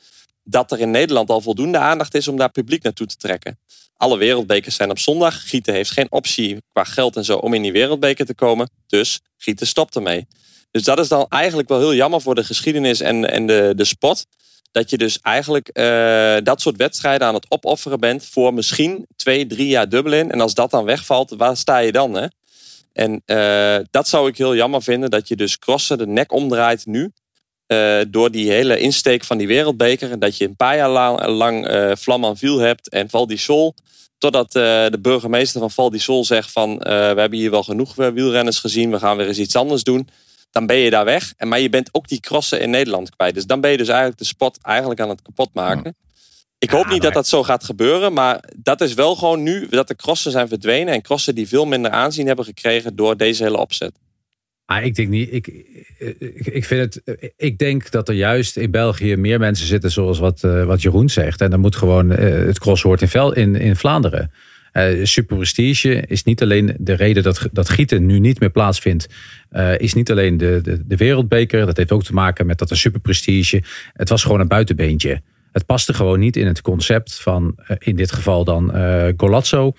dat 0.45 0.72
er 0.72 0.80
in 0.80 0.90
Nederland 0.90 1.30
al 1.30 1.40
voldoende 1.40 1.78
aandacht 1.78 2.14
is 2.14 2.28
om 2.28 2.36
daar 2.36 2.51
publiek 2.51 2.82
naartoe 2.82 3.07
te 3.07 3.16
trekken. 3.16 3.59
Alle 3.97 4.16
wereldbekers 4.16 4.74
zijn 4.74 4.90
op 4.90 4.99
zondag. 4.99 5.49
Gieten 5.49 5.74
heeft 5.74 5.90
geen 5.90 6.12
optie 6.12 6.62
qua 6.72 6.84
geld 6.84 7.16
en 7.16 7.24
zo 7.24 7.36
om 7.36 7.55
in 7.55 7.62
die 7.62 7.72
wereldbeker 7.72 8.26
te 8.26 8.34
komen. 8.34 8.70
Dus 8.86 9.20
Gieten 9.36 9.66
stopt 9.66 9.97
ermee. 9.97 10.26
Dus 10.70 10.82
dat 10.82 10.99
is 10.99 11.09
dan 11.09 11.26
eigenlijk 11.28 11.68
wel 11.68 11.78
heel 11.78 11.95
jammer 11.95 12.20
voor 12.20 12.34
de 12.34 12.45
geschiedenis 12.45 13.01
en, 13.01 13.30
en 13.30 13.47
de, 13.47 13.72
de. 13.76 14.24
Dat 14.72 14.90
je 14.90 14.99
dus 14.99 15.20
eigenlijk 15.20 15.68
eh, 15.68 16.36
dat 16.43 16.61
soort 16.61 16.76
wedstrijden 16.76 17.26
aan 17.26 17.34
het 17.34 17.47
opofferen 17.49 18.01
bent 18.01 18.24
voor 18.24 18.55
misschien 18.55 19.07
twee, 19.16 19.47
drie 19.47 19.68
jaar 19.68 19.88
Dublin. 19.88 20.30
En 20.30 20.40
als 20.40 20.55
dat 20.55 20.70
dan 20.70 20.84
wegvalt, 20.84 21.30
waar 21.30 21.57
sta 21.57 21.78
je 21.78 21.93
dan? 21.93 22.14
Hè? 22.14 22.26
En 22.93 23.22
eh, 23.24 23.78
dat 23.90 24.09
zou 24.09 24.28
ik 24.28 24.38
heel 24.38 24.55
jammer 24.55 24.82
vinden. 24.82 25.11
Dat 25.11 25.28
je 25.28 25.36
dus 25.36 25.59
crossen 25.59 25.99
de 25.99 26.07
nek 26.07 26.32
omdraait 26.32 26.86
nu. 26.86 27.12
Eh, 27.72 28.06
door 28.08 28.30
die 28.30 28.50
hele 28.50 28.78
insteek 28.78 29.24
van 29.24 29.38
die 29.38 29.46
wereldbeker. 29.46 30.10
En 30.10 30.18
dat 30.18 30.36
je 30.36 30.44
een 30.44 30.56
paar 30.56 30.76
jaar 30.76 30.90
lang, 30.90 31.26
lang 31.26 31.66
eh 31.66 31.92
Flamanville 31.98 32.62
hebt 32.62 32.88
en 32.88 33.10
Val 33.10 33.26
di 33.26 33.36
Sol. 33.36 33.74
Totdat 34.18 34.54
eh, 34.54 34.62
de 34.62 34.98
burgemeester 35.00 35.60
van 35.60 35.70
Val 35.70 35.90
di 35.90 35.98
Sol 35.98 36.24
zegt 36.24 36.52
van... 36.52 36.78
we 36.78 36.88
hebben 36.90 37.38
hier 37.38 37.50
wel 37.50 37.62
genoeg 37.62 37.94
wielrenners 37.94 38.58
gezien. 38.58 38.90
We 38.90 38.98
gaan 38.98 39.16
weer 39.16 39.26
eens 39.26 39.38
iets 39.38 39.56
anders 39.56 39.82
doen. 39.82 40.08
Dan 40.50 40.66
ben 40.66 40.76
je 40.76 40.90
daar 40.90 41.04
weg. 41.04 41.32
En, 41.36 41.48
maar 41.48 41.60
je 41.60 41.68
bent 41.68 41.88
ook 41.92 42.08
die 42.08 42.20
crossen 42.20 42.60
in 42.60 42.70
Nederland 42.70 43.16
kwijt. 43.16 43.34
Dus 43.34 43.46
dan 43.46 43.60
ben 43.60 43.70
je 43.70 43.76
dus 43.76 43.88
eigenlijk 43.88 44.18
de 44.18 44.24
sport 44.24 44.58
eigenlijk 44.62 45.00
aan 45.00 45.08
het 45.08 45.22
kapot 45.22 45.54
maken. 45.54 45.96
Ik 46.58 46.70
hoop 46.70 46.88
niet 46.88 47.02
dat 47.02 47.12
dat 47.12 47.28
zo 47.28 47.42
gaat 47.42 47.64
gebeuren. 47.64 48.12
Maar 48.12 48.44
dat 48.56 48.80
is 48.80 48.94
wel 48.94 49.14
gewoon 49.14 49.42
nu 49.42 49.68
dat 49.68 49.88
de 49.88 49.96
crossen 49.96 50.30
zijn 50.30 50.48
verdwenen. 50.48 50.94
En 50.94 51.02
crossen 51.02 51.34
die 51.34 51.48
veel 51.48 51.64
minder 51.64 51.90
aanzien 51.90 52.26
hebben 52.26 52.44
gekregen 52.44 52.96
door 52.96 53.16
deze 53.16 53.42
hele 53.42 53.58
opzet. 53.58 53.92
Ah, 54.64 54.84
ik 54.84 54.94
denk 54.94 55.08
niet. 55.08 55.32
Ik, 55.32 55.46
ik, 55.98 56.46
ik, 56.46 56.64
vind 56.64 56.94
het, 56.94 57.18
ik 57.36 57.58
denk 57.58 57.90
dat 57.90 58.08
er 58.08 58.14
juist 58.14 58.56
in 58.56 58.70
België 58.70 59.16
meer 59.16 59.38
mensen 59.38 59.66
zitten 59.66 59.90
zoals 59.90 60.18
wat, 60.18 60.44
eh, 60.44 60.64
wat 60.64 60.82
Jeroen 60.82 61.08
zegt. 61.08 61.40
En 61.40 61.50
dan 61.50 61.60
moet 61.60 61.76
gewoon 61.76 62.10
eh, 62.12 62.46
het 62.46 62.58
cross 62.58 62.82
hoort 62.82 63.02
in, 63.02 63.32
in, 63.34 63.56
in 63.56 63.76
Vlaanderen. 63.76 64.30
Eh, 64.72 65.04
Super 65.04 65.36
Prestige 65.36 66.04
is 66.06 66.24
niet 66.24 66.42
alleen 66.42 66.76
de 66.78 66.92
reden 66.92 67.22
dat, 67.22 67.48
dat 67.52 67.68
Gieten 67.68 68.06
nu 68.06 68.18
niet 68.18 68.40
meer 68.40 68.50
plaatsvindt. 68.50 69.08
eh, 69.48 69.78
is 69.78 69.94
niet 69.94 70.10
alleen 70.10 70.36
de, 70.36 70.60
de, 70.62 70.86
de 70.86 70.96
wereldbeker. 70.96 71.66
Dat 71.66 71.76
heeft 71.76 71.92
ook 71.92 72.04
te 72.04 72.14
maken 72.14 72.46
met 72.46 72.58
dat 72.58 72.68
de 72.68 72.74
Super 72.74 73.00
Prestige. 73.00 73.62
Het 73.92 74.08
was 74.08 74.22
gewoon 74.22 74.40
een 74.40 74.48
buitenbeentje. 74.48 75.22
Het 75.52 75.66
paste 75.66 75.94
gewoon 75.94 76.18
niet 76.18 76.36
in 76.36 76.46
het 76.46 76.60
concept 76.60 77.20
van 77.20 77.58
in 77.78 77.96
dit 77.96 78.12
geval 78.12 78.44
dan 78.44 78.72
Golazzo. 79.16 79.72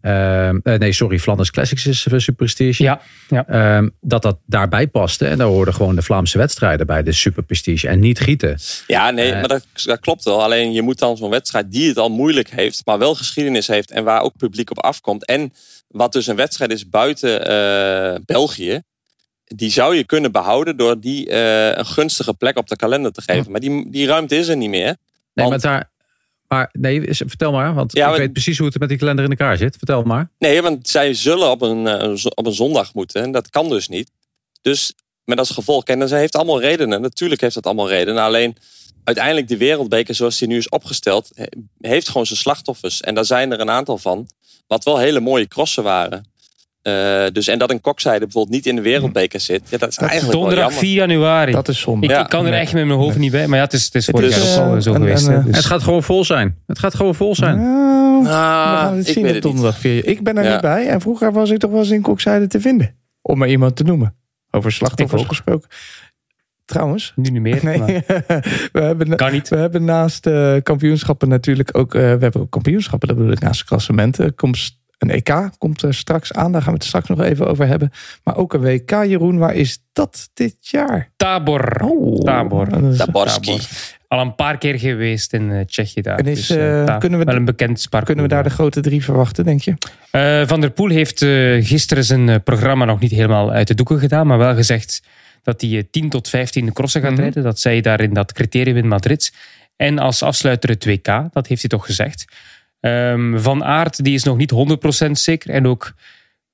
Ehm, 0.00 0.58
eh, 0.62 0.78
nee, 0.78 0.92
sorry, 0.92 1.18
Flanders 1.18 1.50
Classics 1.50 1.86
is 1.86 2.06
eh, 2.06 2.18
Super 2.18 2.34
Prestige. 2.34 2.82
Ja, 2.82 3.00
ja. 3.28 3.46
Ehm, 3.48 3.88
dat 4.00 4.22
dat 4.22 4.38
daarbij 4.46 4.86
paste. 4.86 5.26
En 5.26 5.38
daar 5.38 5.46
hoorden 5.46 5.74
gewoon 5.74 5.94
de 5.94 6.02
Vlaamse 6.02 6.38
wedstrijden 6.38 6.86
bij, 6.86 7.02
de 7.02 7.12
Super 7.12 7.42
Prestige. 7.42 7.88
En 7.88 8.00
niet 8.00 8.20
gieten. 8.20 8.58
Ja, 8.86 9.10
nee, 9.10 9.26
Eh. 9.32 9.38
maar 9.38 9.48
dat, 9.48 9.66
dat 9.84 10.00
klopt 10.00 10.24
wel. 10.24 10.42
Alleen 10.42 10.72
je 10.72 10.82
moet 10.82 10.98
dan 10.98 11.16
zo'n 11.16 11.30
wedstrijd 11.30 11.72
die 11.72 11.88
het 11.88 11.98
al 11.98 12.10
moeilijk 12.10 12.50
heeft, 12.50 12.82
maar 12.84 12.98
wel 12.98 13.14
geschiedenis 13.14 13.66
heeft 13.66 13.90
en 13.90 14.04
waar 14.04 14.20
ook 14.22 14.36
publiek 14.36 14.70
op 14.70 14.78
afkomt. 14.78 15.24
En 15.26 15.52
wat 15.88 16.12
dus 16.12 16.26
een 16.26 16.36
wedstrijd 16.36 16.72
is 16.72 16.88
buiten 16.88 17.46
eh, 17.46 18.20
België, 18.26 18.80
die 19.44 19.70
zou 19.70 19.96
je 19.96 20.04
kunnen 20.04 20.32
behouden 20.32 20.76
door 20.76 21.00
die 21.00 21.28
eh, 21.28 21.76
een 21.78 21.86
gunstige 21.86 22.34
plek 22.34 22.56
op 22.58 22.68
de 22.68 22.76
kalender 22.76 23.12
te 23.12 23.22
geven. 23.22 23.50
Maar 23.50 23.60
die, 23.60 23.90
die 23.90 24.06
ruimte 24.06 24.36
is 24.36 24.48
er 24.48 24.56
niet 24.56 24.70
meer. 24.70 24.96
Nee, 25.34 25.46
Want- 25.48 25.62
maar 25.62 25.72
daar. 25.72 25.90
Maar 26.52 26.68
nee, 26.72 27.02
vertel 27.14 27.52
maar, 27.52 27.74
want 27.74 27.92
Ja, 27.92 28.04
ik 28.04 28.10
maar- 28.10 28.18
weet 28.18 28.32
precies 28.32 28.58
hoe 28.58 28.66
het 28.66 28.78
met 28.78 28.88
die 28.88 28.98
kalender 28.98 29.24
in 29.24 29.30
elkaar 29.30 29.56
zit. 29.56 29.76
Vertel 29.76 30.02
maar. 30.02 30.30
Nee, 30.38 30.62
want 30.62 30.88
zij 30.88 31.14
zullen 31.14 31.50
op 31.50 31.62
een, 31.62 31.86
eh, 31.86 32.24
op 32.34 32.46
een 32.46 32.52
zondag 32.54 32.94
moeten. 32.94 33.22
En 33.22 33.30
dat 33.32 33.50
kan 33.50 33.68
dus 33.68 33.88
niet. 33.88 34.10
Dus 34.62 34.94
met 35.24 35.38
als 35.38 35.50
gevolg, 35.50 35.84
en 35.84 36.08
ze 36.08 36.14
heeft 36.14 36.36
allemaal 36.36 36.60
redenen. 36.60 37.00
Natuurlijk 37.00 37.40
heeft 37.40 37.54
dat 37.54 37.66
allemaal 37.66 37.88
redenen. 37.88 38.22
Alleen 38.22 38.56
uiteindelijk 39.04 39.48
de 39.48 39.56
wereldbeker 39.56 40.14
zoals 40.14 40.38
die 40.38 40.48
nu 40.48 40.56
is 40.56 40.68
opgesteld, 40.68 41.30
he- 41.34 41.44
heeft 41.80 42.08
gewoon 42.08 42.26
zijn 42.26 42.38
slachtoffers. 42.38 43.00
En 43.00 43.14
daar 43.14 43.24
zijn 43.24 43.52
er 43.52 43.60
een 43.60 43.70
aantal 43.70 43.98
van. 43.98 44.28
Wat 44.66 44.84
wel 44.84 44.98
hele 44.98 45.20
mooie 45.20 45.48
crossen 45.48 45.82
waren. 45.82 46.31
Eh, 46.82 47.24
dus, 47.32 47.48
en 47.48 47.58
dat 47.58 47.70
een 47.70 47.80
kokzijde 47.80 48.18
bijvoorbeeld 48.24 48.54
niet 48.54 48.66
in 48.66 48.76
de 48.76 48.82
wereldbeker 48.82 49.40
zit. 49.40 49.62
Ja, 49.68 49.78
dat 49.78 49.88
is 49.88 49.96
eigenlijk 49.96 50.32
wel 50.32 50.40
Donderdag 50.40 50.64
jammer. 50.72 50.88
4 50.88 50.94
januari. 50.94 51.52
Dat 51.52 51.68
is 51.68 51.80
zonde. 51.80 52.06
ik, 52.06 52.12
Ja. 52.12 52.20
ik 52.20 52.28
kan 52.28 52.44
er 52.44 52.50
Nee. 52.50 52.60
echt 52.60 52.72
met 52.72 52.86
mijn 52.86 52.98
hoofd 52.98 53.18
niet 53.18 53.30
bij. 53.32 53.46
Maar 53.46 53.58
ja, 53.58 53.64
het 53.64 53.72
is, 53.72 53.84
het 53.84 53.94
is 53.94 54.04
vorig 54.06 54.36
is, 54.36 54.54
jaar 54.54 54.64
ook 54.64 54.70
al 54.70 54.76
eh, 54.76 54.80
zo 54.82 54.92
geweest. 54.92 55.26
Dus- 55.26 55.56
Het 55.56 55.64
gaat 55.64 55.82
gewoon 55.82 56.02
vol 56.02 56.24
zijn. 56.24 56.56
Het 56.66 56.78
gaat 56.78 56.94
gewoon 56.94 57.14
vol 57.14 57.34
zijn. 57.34 57.56
Nou, 57.62 58.22
we 58.22 58.28
Ah, 58.28 58.34
gaan 58.80 58.96
het 58.96 59.08
ik 59.08 59.12
zien 59.14 59.36
op 59.36 59.42
donderdag 59.42 59.78
4. 59.78 60.06
Ik 60.06 60.22
ben 60.22 60.38
er 60.38 60.44
Ja. 60.44 60.52
niet 60.52 60.60
bij. 60.60 60.86
En 60.88 61.00
vroeger 61.00 61.32
was 61.32 61.50
ik 61.50 61.58
toch 61.58 61.70
wel 61.70 61.80
eens 61.80 61.90
in 61.90 62.02
Kokzijde 62.02 62.46
te 62.46 62.60
vinden. 62.60 62.94
Om 63.22 63.38
maar 63.38 63.48
iemand 63.48 63.76
te 63.76 63.82
noemen. 63.84 64.14
Over 64.50 64.72
slachtoffers 64.72 65.22
gesproken. 65.24 65.68
Trouwens. 66.64 67.12
Nu 67.16 67.30
niet 67.30 67.42
meer. 67.42 67.58
Nee, 67.62 67.78
maar 67.78 67.86
we, 68.72 68.80
hebben, 68.80 69.16
kan 69.16 69.32
niet. 69.32 69.48
we 69.48 69.56
hebben 69.56 69.84
naast 69.84 70.26
eh, 70.26 70.56
kampioenschappen 70.62 71.28
natuurlijk 71.28 71.78
ook... 71.78 71.94
eh, 71.94 72.00
we 72.00 72.06
hebben 72.06 72.40
ook 72.40 72.50
kampioenschappen, 72.50 73.08
dat 73.08 73.16
bedoel 73.16 73.32
ik, 73.32 73.40
naast 73.40 73.60
de 73.60 73.66
klassementen. 73.66 74.34
Komt 74.34 74.56
s- 74.56 74.80
een 75.02 75.10
EK 75.10 75.50
komt 75.58 75.82
er 75.82 75.94
straks 75.94 76.32
aan. 76.32 76.52
Daar 76.52 76.62
gaan 76.62 76.72
we 76.72 76.78
het 76.78 76.86
straks 76.88 77.08
nog 77.08 77.20
even 77.20 77.46
over 77.46 77.66
hebben. 77.66 77.90
Maar 78.24 78.36
ook 78.36 78.52
een 78.54 78.60
WK, 78.60 78.90
Jeroen. 78.90 79.38
Waar 79.38 79.54
is 79.54 79.78
dat 79.92 80.30
dit 80.34 80.56
jaar? 80.60 81.10
Tabor. 81.16 81.80
Oh, 81.84 82.20
Tabor. 82.20 82.68
Taborski. 82.96 83.46
Tabor. 83.50 83.60
Al 84.08 84.20
een 84.20 84.34
paar 84.34 84.58
keer 84.58 84.78
geweest 84.78 85.32
in 85.32 85.50
eh, 85.52 85.60
Tsjechië 85.64 86.00
daar. 86.00 86.18
En 86.18 86.26
is, 86.26 86.46
Dus, 86.46 86.56
eh, 86.56 86.82
eh, 86.88 86.98
kunnen 86.98 87.18
we 87.18 87.24
wel 87.24 87.34
een 87.36 87.44
bekend 87.44 87.80
spark. 87.80 88.04
Kunnen 88.04 88.24
we 88.24 88.30
daar 88.30 88.42
de 88.42 88.50
grote 88.50 88.80
drie 88.80 89.04
verwachten, 89.04 89.44
denk 89.44 89.60
je? 89.62 89.74
Eh, 90.10 90.46
Van 90.46 90.60
der 90.60 90.70
Poel 90.70 90.88
heeft 90.88 91.22
eh, 91.22 91.28
gisteren 91.66 92.04
zijn 92.04 92.42
programma 92.42 92.84
nog 92.84 93.00
niet 93.00 93.10
helemaal 93.10 93.50
uit 93.52 93.68
de 93.68 93.74
doeken 93.74 93.98
gedaan, 93.98 94.26
maar 94.26 94.38
wel 94.38 94.54
gezegd 94.54 95.02
dat 95.42 95.60
hij 95.60 95.70
eh, 95.76 95.82
10 95.90 96.08
tot 96.08 96.28
15 96.28 96.72
crossen 96.72 97.00
gaat 97.02 97.10
Mhm. 97.12 97.20
rijden. 97.20 97.42
Dat 97.42 97.58
zei 97.60 97.74
hij 97.74 97.82
daar 97.82 98.00
in 98.00 98.12
dat 98.14 98.32
criterium 98.32 98.76
in 98.76 98.88
Madrid. 98.88 99.32
En 99.76 99.98
als 99.98 100.22
afsluiter 100.22 100.70
het 100.70 100.84
WK, 100.84 101.04
dat 101.32 101.46
heeft 101.46 101.60
hij 101.60 101.70
toch 101.70 101.86
gezegd. 101.86 102.24
Ehm, 102.82 103.38
van 103.38 103.64
Aert, 103.64 104.04
die 104.04 104.14
is 104.14 104.22
nog 104.22 104.36
niet 104.36 104.50
100% 104.50 105.10
zeker. 105.10 105.50
En 105.50 105.66
ook 105.66 105.92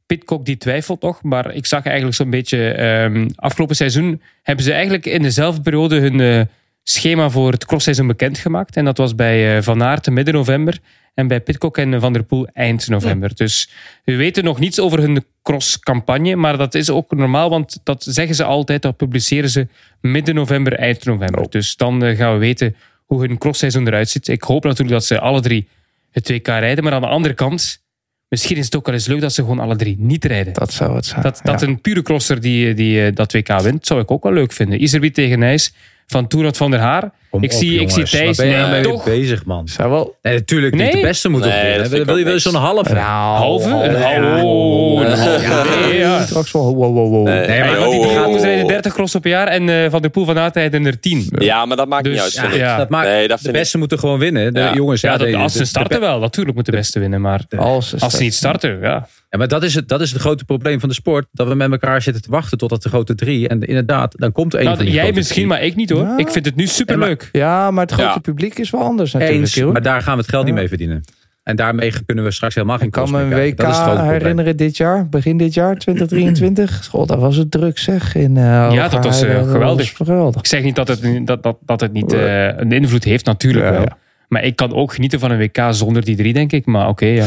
Pitcock, 0.07 0.45
die 0.45 0.57
twijfelt 0.57 1.03
nog. 1.03 1.23
Maar 1.23 1.55
ik 1.55 1.67
zag 1.67 1.85
eigenlijk 1.85 2.17
zo'n 2.17 2.31
beetje... 2.31 2.71
ehm, 2.73 3.29
afgelopen 3.35 3.77
seizoen 3.77 4.23
hebben 4.43 4.65
ze 4.65 4.73
eigenlijk 4.73 5.07
in 5.07 5.23
dezelfde 5.23 5.61
periode 5.61 5.99
hun 6.01 6.21
eh, 6.21 6.41
schema 6.83 7.31
voor 7.31 7.53
het 7.53 7.65
crossseizoen 7.65 8.07
bekendgemaakt. 8.07 8.77
En 8.77 8.85
dat 8.85 8.99
was 8.99 9.15
bij 9.15 9.57
eh, 9.57 9.63
Van 9.63 9.83
Aert 9.83 10.11
midden 10.11 10.35
november. 10.35 10.79
En 11.15 11.27
bij 11.27 11.41
Pitcock 11.41 11.79
en 11.79 12.01
Van 12.01 12.13
der 12.13 12.23
Poel 12.23 12.49
eind 12.53 12.89
november. 12.89 13.35
Dus 13.35 13.71
we 14.05 14.17
weten 14.17 14.45
nog 14.45 14.59
niets 14.59 14.81
over 14.81 14.99
hun 14.99 15.25
crosscampagne. 15.43 16.37
Maar 16.37 16.57
dat 16.57 16.75
is 16.75 16.91
ook 16.91 17.15
normaal, 17.17 17.51
want 17.51 17.81
dat 17.83 18.03
zeggen 18.09 18.35
ze 18.35 18.45
altijd. 18.45 18.83
Dat 18.83 18.97
publiceren 18.97 19.51
ze 19.51 19.67
midden 20.01 20.35
november, 20.35 20.73
eind 20.73 21.05
november. 21.05 21.51
Dus 21.51 21.77
dan 21.77 22.05
eh, 22.05 22.17
gaan 22.17 22.33
we 22.33 22.39
weten 22.39 22.77
hoe 23.05 23.21
hun 23.21 23.39
crossseizoen 23.39 23.87
eruit 23.87 24.09
ziet. 24.09 24.29
Ik 24.29 24.43
hoop 24.43 24.65
natuurlijk 24.65 24.91
dat 24.91 25.05
ze 25.05 25.21
alle 25.21 25.41
drie 25.41 25.69
het 26.11 26.29
WK 26.29 26.47
rijden. 26.47 26.85
Maar 26.85 26.93
aan 26.93 27.01
de 27.01 27.07
andere 27.07 27.35
kant, 27.35 27.83
misschien 28.29 28.57
is 28.57 28.65
het 28.65 28.77
ook 28.77 28.87
wel 28.87 28.95
eens 28.95 29.07
leuk 29.07 29.21
dat 29.21 29.33
ze 29.33 29.41
gewoon 29.43 29.59
alle 29.59 29.77
drie 29.77 29.97
niet 29.99 30.25
rijden. 30.25 30.53
Dat 30.53 30.73
zou 30.73 30.95
het 30.95 31.07
zijn. 31.07 31.23
Dat, 31.23 31.41
dat 31.43 31.61
Ja. 31.61 31.67
een 31.67 31.81
pure 31.81 32.03
crosser 32.03 32.41
die, 32.41 32.75
die 32.75 33.05
eh, 33.07 33.15
dat 33.15 33.33
WK 33.33 33.61
wint, 33.61 33.87
zou 33.87 34.01
ik 34.01 34.11
ook 34.11 34.23
wel 34.23 34.33
leuk 34.33 34.53
vinden. 34.53 34.83
Iserbi 34.83 35.11
tegen 35.11 35.39
Nijs 35.39 35.73
van 36.09 36.27
Toenot 36.27 36.57
van 36.57 36.71
der 36.71 36.81
Haar. 36.81 37.11
Kom 37.31 37.43
ik 37.43 37.53
op, 37.53 37.59
zie, 37.59 37.81
ik 37.81 37.91
zie. 37.91 38.05
Thijs. 38.05 38.37
Ben 38.37 38.47
je 38.47 38.53
nee, 38.53 38.61
nou 38.61 38.73
mee 38.73 38.83
toch? 38.83 39.05
bezig, 39.05 39.45
man? 39.45 39.69
Zou 39.69 39.91
wel... 39.91 40.17
Nee, 40.23 40.35
natuurlijk 40.35 40.75
niet. 40.75 40.83
Nee? 40.83 40.93
De 40.95 41.01
beste 41.01 41.29
moet 41.29 41.41
Nee, 41.45 42.05
Wil 42.05 42.17
je 42.17 42.25
wel 42.25 42.39
zo'n 42.39 42.55
halve? 42.55 42.93
Nou, 42.95 43.37
Halve? 43.37 43.69
Een 43.69 43.95
halve? 44.03 44.45
Oh, 44.45 45.01
Een 45.01 45.13
halve. 45.19 45.97
Ja. 45.97 46.27
Straks 46.27 46.53
wel. 46.53 46.75
Wow, 46.75 46.95
wow, 46.95 47.11
wow. 47.11 47.27
Nee, 47.27 47.47
Nee, 47.49 47.61
maar 47.65 47.79
want 47.79 47.91
die 47.91 48.01
oh, 48.01 48.07
Die 48.09 48.17
oh, 48.17 48.23
gaat 48.25 48.35
oh. 48.35 48.41
rijden 48.41 48.67
30 48.67 48.93
cross 48.93 49.15
op 49.15 49.25
jaar 49.25 49.47
en 49.47 49.69
eh, 49.69 49.91
Van 49.91 50.01
der 50.03 50.11
Poel 50.11 50.25
van 50.25 50.39
Aert 50.39 50.55
rijden 50.57 50.87
er 50.87 51.01
10. 51.01 51.27
Ja, 51.39 51.65
maar 51.65 51.77
dat 51.77 51.89
maakt 51.89 52.05
Dus, 52.05 52.25
niet 52.37 52.45
uit. 52.45 52.55
ja. 52.55 52.77
Dat 52.77 52.89
maakt, 52.89 53.09
Nee, 53.09 53.29
dat 53.29 53.41
de 53.41 53.47
ik- 53.47 53.53
beste 53.53 53.79
moeten 53.79 53.99
gewoon 53.99 54.19
winnen. 54.19 54.55
De 54.55 54.61
Ja. 54.61 54.75
jongens, 54.75 55.01
Ja, 55.01 55.13
ja, 55.13 55.17
dat, 55.19 55.27
de- 55.29 55.37
als 55.37 55.53
de- 55.53 55.59
ze 55.59 55.65
de- 55.65 55.69
starten 55.71 56.01
wel. 56.01 56.19
Natuurlijk 56.21 56.57
moet 56.57 56.67
de 56.67 56.73
beste 56.73 56.99
winnen. 57.01 57.21
Maar 57.21 57.41
Als, 57.57 57.89
ze 57.89 57.97
als 57.99 58.17
ze 58.17 58.23
niet 58.23 58.35
starten, 58.35 58.79
ja. 58.81 59.09
Ja, 59.31 59.39
maar 59.39 59.49
dat 59.49 59.63
is, 59.63 59.75
het, 59.75 59.89
dat 59.89 60.01
is 60.01 60.11
het 60.13 60.21
grote 60.21 60.45
probleem 60.45 60.81
van 60.81 60.89
de 60.89 60.95
sport. 60.95 61.27
Dat 61.33 61.49
we 61.49 61.55
met 61.55 61.71
elkaar 61.71 62.03
zitten 62.03 62.23
te 62.23 62.31
wachten 62.31 62.59
totdat 62.59 62.83
de 62.83 62.89
grote 62.89 63.15
drie. 63.15 63.49
En 63.49 63.61
inderdaad, 63.63 64.15
dan 64.19 64.33
komt 64.33 64.53
er 64.53 64.59
een 64.59 64.65
Nou, 64.65 64.77
van 64.77 64.85
die 64.87 64.95
jij 64.95 65.03
grote 65.03 65.19
misschien, 65.19 65.37
drie. 65.49 65.57
maar 65.59 65.63
ik 65.63 65.75
niet 65.77 65.91
hoor. 65.91 66.03
Ja. 66.03 66.17
Ik 66.17 66.29
vind 66.29 66.45
het 66.45 66.57
nu 66.57 66.67
superleuk. 66.67 67.29
Ja, 67.33 67.71
maar 67.71 67.83
het 67.85 67.93
grote 67.93 68.09
Ja. 68.09 68.19
publiek 68.19 68.59
is 68.59 68.71
wel 68.71 68.81
anders 68.83 69.13
natuurlijk. 69.13 69.39
Eens, 69.41 69.57
maar 69.73 69.83
daar 69.83 70.03
gaan 70.03 70.15
we 70.15 70.21
het 70.21 70.31
geld 70.31 70.45
niet 70.45 70.55
mee 70.55 70.69
verdienen. 70.69 71.03
En 71.43 71.57
daarmee 71.57 71.93
kunnen 72.07 72.25
we 72.25 72.31
straks 72.31 72.55
helemaal 72.55 72.77
geen 72.79 72.87
Ik 72.87 72.93
kan 72.93 73.11
me 73.11 73.21
een. 73.21 73.29
WK 73.31 73.55
probleem. 73.57 74.05
herinneren 74.09 74.57
dit 74.57 74.77
jaar, 74.77 75.09
begin 75.09 75.37
dit 75.37 75.55
jaar, 75.55 75.77
2023. 75.77 76.87
God, 76.91 77.09
dat 77.09 77.19
was 77.19 77.37
het 77.37 77.51
druk 77.51 77.79
zeg. 77.79 78.15
In, 78.15 78.37
eh, 78.37 78.43
Ja, 78.73 78.89
dat 78.89 79.05
was, 79.05 79.23
eh, 79.23 79.51
geweldig. 79.51 79.99
was 79.99 80.09
geweldig. 80.09 80.41
Ik 80.41 80.47
zeg 80.47 80.63
niet 80.63 80.77
dat 80.77 80.89
het, 80.89 81.27
dat, 81.27 81.43
dat, 81.43 81.57
dat 81.65 81.81
het 81.81 81.93
niet 81.93 82.13
eh, 82.13 82.45
een 82.47 82.73
invloed 82.73 83.05
heeft, 83.05 83.25
natuurlijk 83.25 83.65
Ja, 83.65 83.71
wel. 83.73 83.81
ja. 83.81 83.97
Maar 84.29 84.45
ik 84.45 84.57
kan 84.57 84.75
ook 84.75 84.93
genieten 84.93 85.21
van 85.21 85.31
een 85.31 85.39
WK 85.39 85.59
zonder 85.71 86.05
die 86.05 86.17
drie, 86.17 86.33
denk 86.33 86.53
ik. 86.53 86.67
Maar 86.67 86.89
oké, 86.89 87.07
ja. 87.07 87.27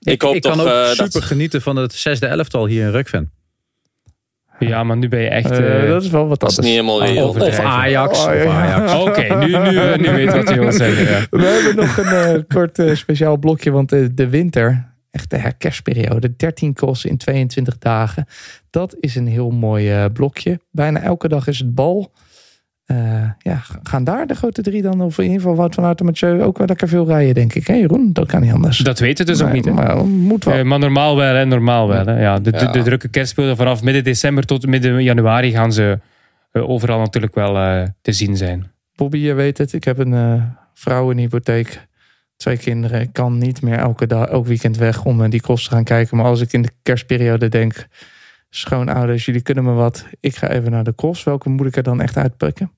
Ik 0.00 0.22
hoop 0.22 0.34
ik 0.34 0.42
toch 0.42 0.56
kan 0.56 0.60
ook 0.60 0.72
eh, 0.72 0.88
super 0.88 1.10
dat... 1.10 1.24
genieten 1.24 1.62
van 1.62 1.76
het 1.76 1.92
zesde 1.92 2.26
elftal 2.26 2.66
hier 2.66 2.84
in 2.84 2.90
Rukven. 2.90 3.32
Ja, 4.58 4.84
maar 4.84 4.96
nu 4.96 5.08
ben 5.08 5.20
je 5.20 5.28
echt... 5.28 5.50
Eh, 5.50 5.82
eh, 5.82 5.88
dat 5.88 6.02
is 6.02 6.10
wel 6.10 6.28
wat 6.28 6.40
Dat 6.40 6.50
is 6.50 6.58
anders. 6.58 6.76
niet 6.76 6.86
helemaal 6.86 7.08
Oh, 7.08 7.36
reëel. 7.36 7.48
Of 7.48 7.58
Ajax. 7.58 8.18
Oh, 8.18 8.24
of 8.24 8.42
ja. 8.42 8.62
Ajax. 8.62 8.92
Oké, 8.92 9.34
nu, 9.34 9.46
nu, 9.46 9.96
nu 9.96 10.14
weet 10.14 10.32
wat 10.32 10.48
je 10.48 10.58
wil 10.58 10.72
zeggen. 10.72 11.06
Ja. 11.06 11.26
We 11.30 11.44
hebben 11.44 11.76
nog 11.76 11.96
een 11.96 12.46
kort 12.46 12.78
eh, 12.78 12.94
speciaal 12.94 13.36
blokje, 13.36 13.70
want 13.70 13.88
de, 13.88 14.14
de 14.14 14.28
winter, 14.28 14.92
echt 15.10 15.30
de 15.30 15.36
herkerstperiode, 15.36 16.36
13 16.36 16.74
crossen 16.74 17.10
in 17.10 17.16
22 17.16 17.78
dagen. 17.78 18.26
Dat 18.70 18.96
is 19.00 19.14
een 19.14 19.26
heel 19.26 19.50
mooi 19.50 20.08
blokje. 20.08 20.60
Bijna 20.70 21.00
elke 21.00 21.28
dag 21.28 21.46
is 21.46 21.58
het 21.58 21.74
bal. 21.74 22.12
Eh, 22.88 23.30
ja, 23.38 23.62
gaan 23.82 24.04
daar 24.04 24.26
de 24.26 24.34
grote 24.34 24.62
drie 24.62 24.82
dan, 24.82 25.00
of 25.00 25.18
in 25.18 25.24
ieder 25.24 25.40
geval 25.40 25.56
Wout 25.56 25.74
van 25.74 25.84
Aert 25.84 26.00
en 26.00 26.06
Mathieu, 26.06 26.42
ook 26.42 26.58
wel 26.58 26.66
lekker 26.66 26.88
veel 26.88 27.06
rijden, 27.06 27.34
denk 27.34 27.54
ik. 27.54 27.66
Hé 27.66 27.74
Jeroen, 27.74 28.12
dat 28.12 28.26
kan 28.26 28.40
niet 28.40 28.52
anders. 28.52 28.78
Dat 28.78 28.98
weten 28.98 29.26
we 29.26 29.32
dus 29.32 29.42
ook 29.42 29.52
niet. 29.52 29.64
Hè? 29.64 29.72
Maar 29.72 30.04
moet 30.04 30.44
wel. 30.44 30.54
Eh, 30.54 30.64
maar 30.64 30.78
normaal 30.78 31.16
wel, 31.16 31.34
hè? 31.34 31.44
normaal 31.44 31.88
wel. 31.88 32.06
Hè? 32.06 32.20
Ja, 32.20 32.38
de, 32.38 32.50
de, 32.50 32.58
Ja. 32.58 32.70
de 32.70 32.82
drukke 32.82 33.08
kerstspelen 33.08 33.56
vanaf 33.56 33.82
midden 33.82 34.04
december 34.04 34.44
tot 34.44 34.66
midden 34.66 35.02
januari 35.02 35.50
gaan 35.50 35.72
ze 35.72 35.98
eh, 36.52 36.68
overal 36.68 36.98
natuurlijk 36.98 37.34
wel 37.34 37.54
te 38.02 38.12
zien 38.12 38.36
zijn. 38.36 38.70
Bobby, 38.96 39.18
je 39.18 39.34
weet 39.34 39.58
het. 39.58 39.72
Ik 39.72 39.84
heb 39.84 39.98
een 39.98 40.14
eh 40.14 40.42
vrouw 40.74 41.10
in 41.10 41.18
hypotheek. 41.18 41.86
Twee 42.36 42.56
kinderen. 42.56 43.00
Ik 43.00 43.12
kan 43.12 43.38
niet 43.38 43.62
meer 43.62 43.78
elke 43.78 44.06
dag, 44.06 44.26
elk 44.28 44.46
weekend 44.46 44.76
weg 44.76 45.04
om 45.04 45.30
die 45.30 45.40
cross 45.40 45.64
te 45.64 45.70
gaan 45.70 45.84
kijken. 45.84 46.16
Maar 46.16 46.26
als 46.26 46.40
ik 46.40 46.52
in 46.52 46.62
de 46.62 46.70
kerstperiode 46.82 47.48
denk... 47.48 47.86
Schoonouders, 48.50 49.24
jullie 49.24 49.42
kunnen 49.42 49.64
me 49.64 49.72
wat. 49.72 50.06
Ik 50.20 50.36
ga 50.36 50.48
even 50.48 50.70
naar 50.70 50.84
de 50.84 50.94
cross. 50.94 51.24
Welke 51.24 51.48
moet 51.48 51.66
ik 51.66 51.76
er 51.76 51.82
dan 51.82 52.00
echt 52.00 52.16
uitpikken? 52.16 52.70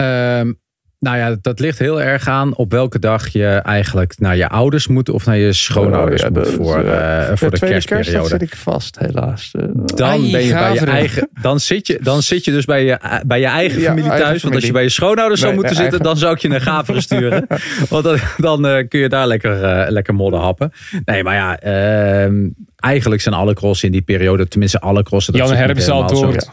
Ehm, 0.00 0.52
nou 0.98 1.16
ja, 1.16 1.36
dat 1.40 1.60
ligt 1.60 1.78
heel 1.78 2.02
erg 2.02 2.28
aan 2.28 2.56
op 2.56 2.72
welke 2.72 2.98
dag 2.98 3.28
je 3.28 3.46
eigenlijk 3.46 4.18
naar 4.18 4.36
je 4.36 4.48
ouders 4.48 4.86
moet 4.86 5.08
of 5.08 5.26
naar 5.26 5.36
je 5.36 5.52
schoonouders 5.52 6.22
Oh, 6.22 6.28
ja, 6.28 6.34
moet 6.34 6.44
dat 6.44 6.54
voor, 6.54 6.84
eh, 6.84 7.30
eh, 7.30 7.36
voor 7.36 7.50
de, 7.50 7.58
kerstperiode. 7.58 8.28
zit 8.28 8.42
ik 8.42 8.56
vast, 8.56 8.98
helaas. 8.98 9.50
Eh, 9.52 9.64
Dan 9.74 10.08
Ai, 10.08 10.30
ben 10.30 10.44
je 10.44 10.52
bij 10.52 10.72
je 10.72 10.80
eigen. 10.80 11.28
Dan 11.40 11.60
zit 11.60 11.86
je, 11.86 11.98
dan 12.02 12.22
zit 12.22 12.44
je 12.44 12.50
dus 12.50 12.64
bij 12.64 12.84
je, 12.84 12.98
bij 13.26 13.40
je 13.40 13.46
eigen 13.46 13.80
Ja, 13.80 13.88
familie 13.88 14.10
eigen 14.10 14.26
thuis. 14.26 14.42
Want 14.42 14.54
als 14.54 14.64
je 14.64 14.72
bij 14.72 14.82
je 14.82 14.88
schoonouders 14.88 15.40
zou 15.40 15.54
moeten 15.54 15.74
nee, 15.74 15.82
zitten, 15.82 16.02
dan 16.02 16.16
zou 16.16 16.34
ik 16.34 16.38
je 16.38 16.48
naar 16.48 16.60
Gaveren 16.60 17.02
sturen. 17.02 17.46
Want 17.88 18.04
dan, 18.04 18.18
dan 18.36 18.66
eh, 18.66 18.88
kun 18.88 19.00
je 19.00 19.08
daar 19.08 19.26
lekker, 19.26 19.62
eh, 19.62 19.90
lekker 19.90 20.14
modder 20.14 20.40
happen. 20.40 20.72
Nee, 21.04 21.22
maar 21.22 21.34
ja, 21.34 21.58
ehm, 21.58 22.48
eigenlijk 22.76 23.22
zijn 23.22 23.34
alle 23.34 23.54
crossen 23.54 23.86
in 23.86 23.92
die 23.92 24.02
periode, 24.02 24.48
tenminste 24.48 24.80
alle 24.80 25.02
crossen. 25.02 25.32
dat 25.32 25.40
Jan 25.40 25.50
zal 25.50 25.66
het 25.66 25.76
helemaal 25.76 26.08
zo. 26.08 26.24
woord. 26.24 26.50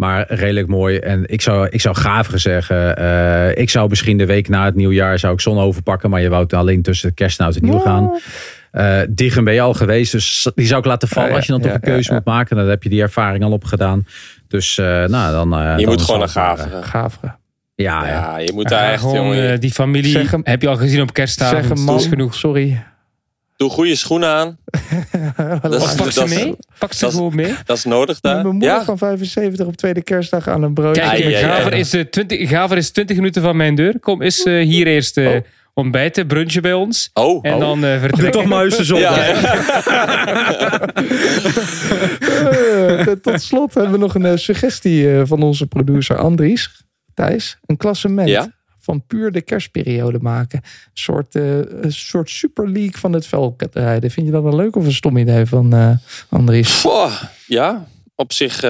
Maar 0.00 0.24
redelijk 0.28 0.66
mooi. 0.68 0.96
En 0.98 1.22
ik 1.26 1.40
zou, 1.40 1.68
ik 1.70 1.80
zou 1.80 1.96
Gaveren 1.96 2.40
zeggen. 2.40 2.96
eh, 2.96 3.56
ik 3.62 3.70
zou 3.70 3.88
misschien 3.88 4.16
de 4.18 4.26
week 4.26 4.48
na 4.48 4.64
het 4.64 4.74
nieuwjaar 4.74 5.18
zou 5.18 5.32
ik 5.32 5.40
Zonhoven 5.40 5.82
pakken. 5.82 6.10
Maar 6.10 6.20
je 6.20 6.28
wou 6.28 6.46
alleen 6.48 6.82
tussen 6.82 7.14
kerst 7.14 7.38
en 7.38 7.44
oud 7.44 7.56
en 7.56 7.64
nieuw 7.64 7.78
gaan. 7.78 8.18
Eh 8.70 8.98
Diegem 9.08 9.44
ben 9.44 9.54
je 9.54 9.60
al 9.60 9.74
geweest. 9.74 10.12
Dus 10.12 10.50
die 10.54 10.66
zou 10.66 10.80
ik 10.80 10.86
laten 10.86 11.08
vallen 11.08 11.24
Ja, 11.24 11.30
ja, 11.30 11.36
als 11.36 11.46
je 11.46 11.52
dan 11.52 11.60
toch 11.60 11.70
ja, 11.70 11.76
een 11.76 11.82
keuze 11.82 12.08
ja, 12.08 12.14
moet 12.14 12.24
maken. 12.24 12.56
Dan 12.56 12.66
heb 12.68 12.82
je 12.82 12.88
die 12.88 13.02
ervaring 13.02 13.44
al 13.44 13.52
opgedaan. 13.52 14.06
Dus 14.48 14.78
eh, 14.78 14.86
nou, 14.86 15.32
dan... 15.32 15.52
eh, 15.60 15.72
Je 15.78 15.84
dan 15.84 15.92
moet 15.92 16.02
gewoon 16.02 16.20
naar 16.20 16.30
maar, 16.34 16.56
Gaveren. 16.56 16.84
Gaveren. 16.84 17.38
Ja, 17.74 18.06
ja. 18.06 18.12
Ja, 18.12 18.38
je 18.38 18.52
moet 18.54 18.68
daar 18.68 18.92
echt, 18.92 19.00
gewoon, 19.00 19.16
jongen. 19.16 19.60
die 19.60 19.72
familie 19.72 20.10
Zeg 20.10 20.30
hem- 20.30 20.40
heb 20.44 20.62
je 20.62 20.68
al 20.68 20.76
gezien 20.76 21.00
op 21.02 21.12
kerstavond. 21.12 21.64
Zeg 21.66 21.78
een 21.78 21.84
man, 21.84 22.00
genoeg. 22.00 22.34
sorry. 22.34 22.82
Doe 23.60 23.70
goede 23.70 23.94
schoenen 23.94 24.28
aan. 24.28 24.58
Dat 25.62 25.74
is, 25.74 25.94
pak 25.94 26.10
ze 26.10 26.20
dat 26.20 26.28
mee. 26.28 26.54
Pak 26.78 26.92
ze 26.92 27.10
gewoon 27.10 27.34
mee. 27.34 27.54
Dat 27.64 27.76
is 27.76 27.84
nodig 27.84 28.18
Mijn 28.22 28.34
daar. 28.34 28.52
moeder 28.52 28.68
Ja, 28.68 28.84
van 28.84 28.98
75 28.98 29.66
op 29.66 29.76
tweede 29.76 30.02
kerstdag 30.02 30.48
aan 30.48 30.62
een 30.62 30.74
broodje. 30.74 31.00
Kijk, 31.02 31.24
ai, 31.24 31.34
ai. 31.34 31.44
Gaver, 31.44 31.72
is, 31.72 31.92
eh, 31.92 32.00
20, 32.00 32.48
Gaver 32.48 32.76
is 32.76 32.90
20 32.90 33.16
minuten 33.16 33.42
van 33.42 33.56
mijn 33.56 33.74
deur. 33.74 33.98
Kom, 34.00 34.22
is 34.22 34.42
eh, 34.42 34.64
hier 34.64 34.86
eerst 34.86 35.16
eh, 35.16 35.26
Oh. 35.28 35.36
ontbijten, 35.74 36.26
brunchen 36.26 36.62
bij 36.62 36.72
ons. 36.72 37.10
Oh, 37.14 37.38
En 37.46 37.54
oh. 37.54 37.60
dan 37.60 37.84
eh 37.84 38.00
vertrekken. 38.00 38.48
Toch. 38.48 38.98
Ja, 38.98 39.24
ja. 39.26 39.34
Eh, 43.00 43.06
tot 43.06 43.42
slot 43.42 43.74
hebben 43.74 43.92
we 43.92 43.98
nog 43.98 44.14
een 44.14 44.24
eh, 44.26 44.36
suggestie 44.36 45.12
eh, 45.16 45.22
van 45.24 45.42
onze 45.42 45.66
producer 45.66 46.16
Andries. 46.16 46.84
Thijs, 47.14 47.58
een 47.66 47.76
klassement 47.76 48.28
Ja? 48.28 48.58
Van 48.90 49.06
puur 49.06 49.32
de 49.32 49.40
kerstperiode 49.40 50.18
maken. 50.18 50.60
Een 50.62 50.90
soort, 50.92 51.34
eh, 51.34 51.56
een 51.58 51.92
soort 51.92 52.30
super 52.30 52.68
league 52.70 52.98
van 52.98 53.12
het 53.12 53.26
veldrijden. 53.26 54.10
Vind 54.10 54.26
je 54.26 54.32
dat 54.32 54.44
een 54.44 54.56
leuk 54.56 54.76
of 54.76 54.84
een 54.84 54.92
stom 54.92 55.16
idee 55.16 55.46
van 55.46 55.72
eh, 55.72 55.90
Andries? 56.28 56.82
Ja, 57.46 57.86
op 58.14 58.32
zich. 58.32 58.60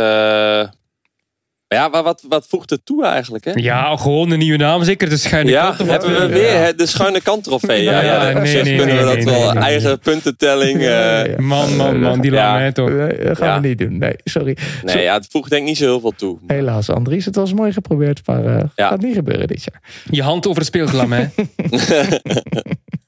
Eh, 1.71 1.79
ja, 1.79 1.89
maar 1.89 2.03
wat, 2.03 2.25
wat 2.29 2.47
voegt 2.49 2.71
het 2.71 2.85
toe 2.85 3.05
eigenlijk? 3.07 3.45
Hè? 3.45 3.51
Ja, 3.55 3.97
gewoon 3.97 4.31
een 4.31 4.39
nieuwe 4.39 4.59
naam. 4.59 4.85
Zeker 4.85 5.09
de 5.09 5.17
schuine 5.17 5.51
Ja, 5.51 5.65
kant. 5.67 5.81
of 5.81 5.87
hebben 5.87 6.11
wat, 6.13 6.19
we 6.21 6.25
eh, 6.27 6.33
weer 6.33 6.53
hè, 6.65 6.75
de 6.75 6.87
schuine 6.87 7.21
kant 7.21 7.45
trofee. 7.45 7.83
Ja, 7.83 7.93
Ja, 8.03 8.29
ja, 8.31 8.41
nee, 8.41 8.63
nee, 8.63 8.77
kunnen 8.77 8.97
we 8.97 9.05
dat 9.05 9.15
nee, 9.15 9.25
wel. 9.25 9.41
nee, 9.45 9.53
nee. 9.53 9.63
Eigen 9.63 9.99
puntentelling. 9.99 10.81
eh. 10.83 11.37
Man, 11.39 11.77
man, 11.77 12.01
man. 12.01 12.21
Die 12.21 12.31
Ja. 12.33 12.37
laat 12.37 12.55
mij 12.59 12.73
toch. 12.73 12.89
Nee, 12.91 13.25
dat 13.25 13.39
gaan 13.39 13.47
Ja. 13.49 13.61
we 13.61 13.69
niet 13.69 13.79
doen. 13.79 13.99
Nee, 13.99 14.15
sorry. 14.25 14.57
Nee, 14.85 15.03
ja, 15.03 15.15
het 15.15 15.27
voegt 15.31 15.51
denk 15.51 15.63
ik 15.63 15.69
niet 15.69 15.77
zo 15.79 15.85
heel 15.85 16.01
veel 16.01 16.15
toe. 16.17 16.39
Helaas, 16.47 16.89
Andries. 16.91 17.25
Het 17.25 17.35
was 17.37 17.53
mooi 17.55 17.73
geprobeerd, 17.73 18.21
maar 18.27 18.45
eh 18.47 18.65
Ja. 18.75 18.89
gaat 18.89 19.01
niet 19.01 19.15
gebeuren 19.15 19.47
dit 19.49 19.65
jaar. 19.65 19.81
Je 20.11 20.23
hand 20.23 20.47
over 20.47 20.59
het 20.59 20.67
speelglam, 20.67 21.13
hè. 21.13 21.25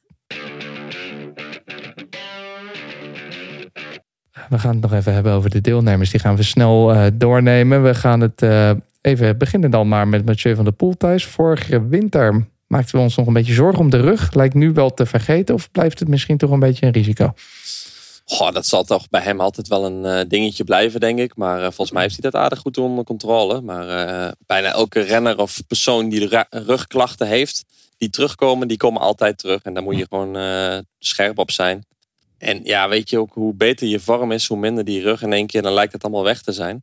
We 4.53 4.59
gaan 4.59 4.73
het 4.73 4.81
nog 4.81 4.93
even 4.93 5.15
hebben 5.15 5.33
over 5.33 5.51
de 5.51 5.61
deelnemers. 5.61 6.11
Die 6.11 6.21
gaan 6.21 6.37
we 6.37 6.43
snel 6.43 6.93
eh, 6.93 7.07
doornemen. 7.15 7.83
We 7.83 7.95
gaan 7.95 8.21
het 8.21 8.43
eh, 8.43 8.71
even 9.01 9.39
beginnen 9.39 9.71
dan 9.71 9.89
maar 9.89 10.09
met 10.09 10.25
Mathieu 10.25 10.55
van 10.55 10.65
der 10.65 10.73
Poel 10.73 10.97
thuis. 10.97 11.27
Vorige 11.27 11.87
winter 11.89 12.47
maakten 12.67 12.97
we 12.97 13.03
ons 13.03 13.17
nog 13.17 13.27
een 13.27 13.33
beetje 13.33 13.53
zorgen 13.53 13.81
om 13.81 13.91
de 13.91 14.01
rug. 14.01 14.35
Lijkt 14.35 14.55
nu 14.55 14.73
wel 14.73 14.95
te 14.95 15.07
vergeten 15.07 15.55
of 15.55 15.71
blijft 15.71 15.99
het 15.99 16.09
misschien 16.09 16.37
toch 16.37 16.51
een 16.51 16.59
beetje 16.59 16.87
een 16.87 16.93
risico? 16.93 17.33
Goh, 18.25 18.53
dat 18.53 18.67
zal 18.67 18.85
toch 18.85 19.09
bij 19.09 19.23
hem 19.23 19.41
altijd 19.41 19.69
wel 19.69 19.85
een 19.85 20.05
eh, 20.05 20.29
dingetje 20.29 20.65
blijven, 20.65 21.01
denk 21.01 21.19
ik. 21.19 21.37
Maar 21.37 21.61
volgens 21.61 21.91
mij 21.91 22.03
heeft 22.03 22.23
hij 22.23 22.31
dat 22.31 22.41
aardig 22.41 22.59
goed 22.59 22.79
onder 22.79 23.05
controle. 23.05 23.61
Maar 23.61 23.87
bijna 24.47 24.73
elke 24.73 25.01
renner 25.01 25.39
of 25.39 25.63
persoon 25.67 26.09
die 26.09 26.29
rugklachten 26.51 27.27
heeft, 27.27 27.65
die 28.03 28.11
terugkomen, 28.11 28.69
die 28.69 28.77
komen 28.77 29.01
altijd 29.01 29.39
terug. 29.39 29.63
En 29.63 29.75
daar 29.75 29.83
moet 29.83 29.99
je 29.99 30.07
gewoon 30.09 30.37
eh, 30.37 30.79
scherp 30.99 31.39
op 31.39 31.51
zijn. 31.51 31.87
En 32.43 32.61
ja, 32.65 32.89
weet 32.89 33.11
je 33.11 33.19
ook, 33.19 33.33
hoe 33.35 33.55
beter 33.55 33.87
je 33.89 34.01
vorm 34.01 34.33
is, 34.33 34.47
hoe 34.49 34.59
minder 34.59 34.85
die 34.85 35.03
rug 35.03 35.23
in 35.23 35.33
één 35.33 35.47
keer, 35.47 35.63
dan 35.63 35.73
lijkt 35.73 35.93
het 35.93 36.03
allemaal 36.05 36.25
weg 36.25 36.43
te 36.43 36.53
zijn. 36.53 36.83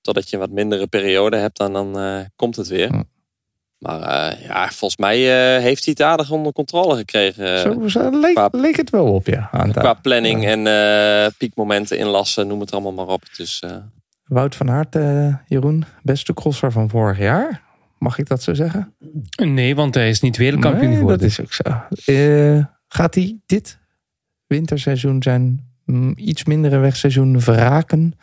Totdat 0.00 0.30
je 0.30 0.36
een 0.36 0.42
wat 0.42 0.50
mindere 0.50 0.86
periode 0.86 1.36
hebt, 1.36 1.56
dan, 1.56 1.72
dan 1.72 1.98
eh, 1.98 2.20
komt 2.36 2.56
het 2.56 2.68
weer. 2.68 2.92
Ja. 2.92 3.02
Maar 3.78 4.00
eh, 4.32 4.42
ja, 4.46 4.68
volgens 4.70 4.96
mij 5.00 5.16
eh, 5.56 5.62
heeft 5.62 5.84
hij 5.84 5.94
het 5.98 6.06
aardig 6.06 6.30
onder 6.30 6.52
controle 6.52 6.96
gekregen. 6.96 7.58
Zo, 7.58 7.88
zo 7.88 8.20
leek, 8.20 8.34
qua- 8.34 8.48
leek 8.52 8.76
het 8.76 8.90
wel 8.90 9.12
op, 9.14 9.26
ja. 9.26 9.48
Aan 9.52 9.72
Qua 9.72 9.94
planning 9.94 10.46
en 10.46 10.66
eh, 10.66 11.30
piekmomenten 11.38 11.98
inlassen, 11.98 12.46
noem 12.46 12.60
het 12.60 12.72
allemaal 12.72 12.92
maar 12.92 13.06
op. 13.14 13.22
Dus 13.36 13.60
eh, 13.60 13.76
Wout 14.24 14.54
van 14.54 14.70
Aert, 14.70 14.94
eh, 14.94 15.34
Jeroen, 15.46 15.84
beste 16.02 16.34
crosser 16.34 16.72
van 16.72 16.88
vorig 16.88 17.18
jaar. 17.18 17.62
Mag 17.98 18.18
ik 18.18 18.28
dat 18.28 18.42
zo 18.42 18.54
zeggen? 18.54 18.94
Nee, 19.42 19.74
want 19.74 19.94
hij 19.94 20.08
is 20.08 20.20
niet 20.20 20.36
wereldkampioen 20.36 20.88
Nee, 20.88 20.98
geworden. 20.98 21.20
dat 21.20 21.28
is 21.28 21.40
ook 21.40 21.52
zo. 21.52 21.62
Eh, 22.12 22.64
gaat 22.88 23.14
hij 23.14 23.38
dit 23.46 23.78
winterseizoen 24.48 25.22
zijn 25.22 25.64
mm, 25.84 26.12
iets 26.16 26.44
mindere 26.44 26.78
wegseizoen 26.78 27.40
verraken? 27.40 28.14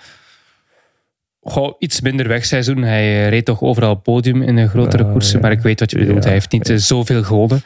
Goh, 1.41 1.75
iets 1.79 2.01
minder 2.01 2.27
wegseizoen. 2.27 2.81
Hij 2.81 3.01
eh, 3.23 3.29
reed 3.29 3.45
toch 3.45 3.61
overal 3.61 3.95
podium 3.95 4.41
in 4.41 4.55
de 4.55 4.67
grotere 4.67 5.03
Oh, 5.03 5.11
koersen. 5.11 5.35
ja. 5.35 5.41
Maar 5.41 5.51
ik 5.51 5.59
weet 5.61 5.79
wat 5.79 5.91
je 5.91 5.97
bedoelt. 5.97 6.17
Ja, 6.17 6.23
hij 6.23 6.33
heeft 6.33 6.51
niet 6.51 6.69
eh, 6.69 6.77
zoveel 6.77 7.23
gewonnen. 7.23 7.61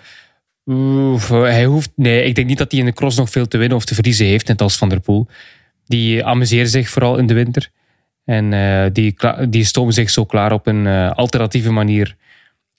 Oef, 0.65 1.31
eh, 1.31 1.41
hij 1.41 1.65
hoeft, 1.65 1.91
nee, 1.95 2.23
ik 2.23 2.35
denk 2.35 2.47
niet 2.47 2.57
dat 2.57 2.71
hij 2.71 2.79
in 2.79 2.85
de 2.85 2.93
cross 2.93 3.17
nog 3.17 3.29
veel 3.29 3.47
te 3.47 3.57
winnen 3.57 3.77
of 3.77 3.85
te 3.85 3.93
verliezen 3.93 4.25
heeft. 4.25 4.47
Net 4.47 4.61
als 4.61 4.77
Van 4.77 4.89
der 4.89 4.99
Poel. 4.99 5.27
Die 5.85 6.25
amuseert 6.25 6.69
zich 6.69 6.89
vooral 6.89 7.17
in 7.17 7.27
de 7.27 7.33
winter. 7.33 7.69
En 8.25 8.93
die, 8.93 9.15
die 9.49 9.63
stomen 9.63 9.93
zich 9.93 10.09
zo 10.09 10.25
klaar 10.25 10.51
op 10.51 10.67
een 10.67 10.87
alternatieve 11.13 11.71
manier 11.71 12.15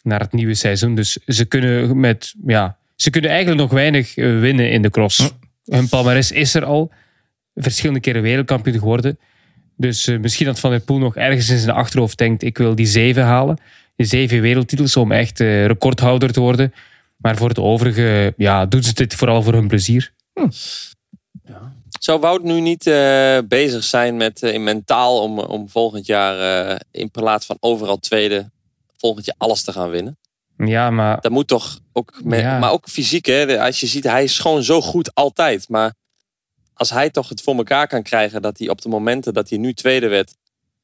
naar 0.02 0.20
het 0.20 0.32
nieuwe 0.32 0.54
seizoen. 0.54 0.94
Dus 0.94 1.18
ze 1.26 1.44
kunnen, 1.44 2.00
met, 2.00 2.34
ja, 2.46 2.76
ze 2.96 3.10
kunnen 3.10 3.30
eigenlijk 3.30 3.60
nog 3.60 3.70
weinig 3.70 4.14
winnen 4.14 4.70
in 4.70 4.82
de 4.82 4.90
cross. 4.90 5.32
Hun 5.64 5.88
palmarès 5.88 6.32
is 6.32 6.54
er 6.54 6.64
al. 6.64 6.90
Verschillende 7.54 8.00
keren 8.00 8.22
wereldkampioen 8.22 8.78
geworden. 8.78 9.18
Dus 9.76 10.06
eh, 10.06 10.18
misschien 10.18 10.46
dat 10.46 10.60
Van 10.60 10.70
der 10.70 10.80
Poel 10.80 10.98
nog 10.98 11.16
ergens 11.16 11.48
in 11.48 11.58
zijn 11.58 11.76
achterhoofd 11.76 12.18
denkt: 12.18 12.42
ik 12.42 12.58
wil 12.58 12.74
die 12.74 12.86
zeven 12.86 13.24
halen. 13.24 13.58
Die 13.96 14.06
zeven 14.06 14.40
wereldtitels 14.40 14.96
om 14.96 15.12
echt 15.12 15.40
eh, 15.40 15.66
recordhouder 15.66 16.32
te 16.32 16.40
worden. 16.40 16.72
Maar 17.16 17.36
voor 17.36 17.48
het 17.48 17.58
overige 17.58 18.34
ja, 18.36 18.66
doen 18.66 18.82
ze 18.82 18.94
dit 18.94 19.14
vooral 19.14 19.42
voor 19.42 19.52
hun 19.52 19.68
plezier. 19.68 20.12
Zou 22.00 22.20
Wout 22.20 22.42
nu 22.42 22.60
niet 22.60 22.86
eh, 22.86 23.38
bezig 23.48 23.84
zijn 23.84 24.16
met 24.16 24.42
eh, 24.42 24.54
in 24.54 24.64
mentaal 24.64 25.22
om, 25.22 25.38
om 25.38 25.68
volgend 25.68 26.06
jaar 26.06 26.68
eh, 26.70 26.76
in 26.90 27.10
plaats 27.10 27.46
van 27.46 27.56
overal 27.60 27.98
tweede 27.98 28.50
volgend 28.96 29.26
jaar 29.26 29.34
alles 29.38 29.62
te 29.62 29.72
gaan 29.72 29.90
winnen? 29.90 30.18
Ja, 30.66 30.90
maar 30.90 31.20
Dat 31.20 31.32
moet 31.32 31.48
toch 31.48 31.78
ook, 31.92 32.12
met, 32.24 32.40
Ja. 32.40 32.58
maar 32.58 32.72
ook 32.72 32.88
fysiek 32.88 33.26
hè. 33.26 33.60
Als 33.60 33.80
je 33.80 33.86
ziet, 33.86 34.04
hij 34.04 34.24
is 34.24 34.38
gewoon 34.38 34.62
zo 34.62 34.80
goed 34.80 35.14
altijd. 35.14 35.68
Maar 35.68 35.94
als 36.74 36.90
hij 36.90 37.10
toch 37.10 37.28
het 37.28 37.42
voor 37.42 37.56
elkaar 37.56 37.86
kan 37.86 38.02
krijgen 38.02 38.42
dat 38.42 38.58
hij 38.58 38.68
op 38.68 38.82
de 38.82 38.88
momenten 38.88 39.34
dat 39.34 39.48
hij 39.48 39.58
nu 39.58 39.74
tweede 39.74 40.08
werd 40.08 40.34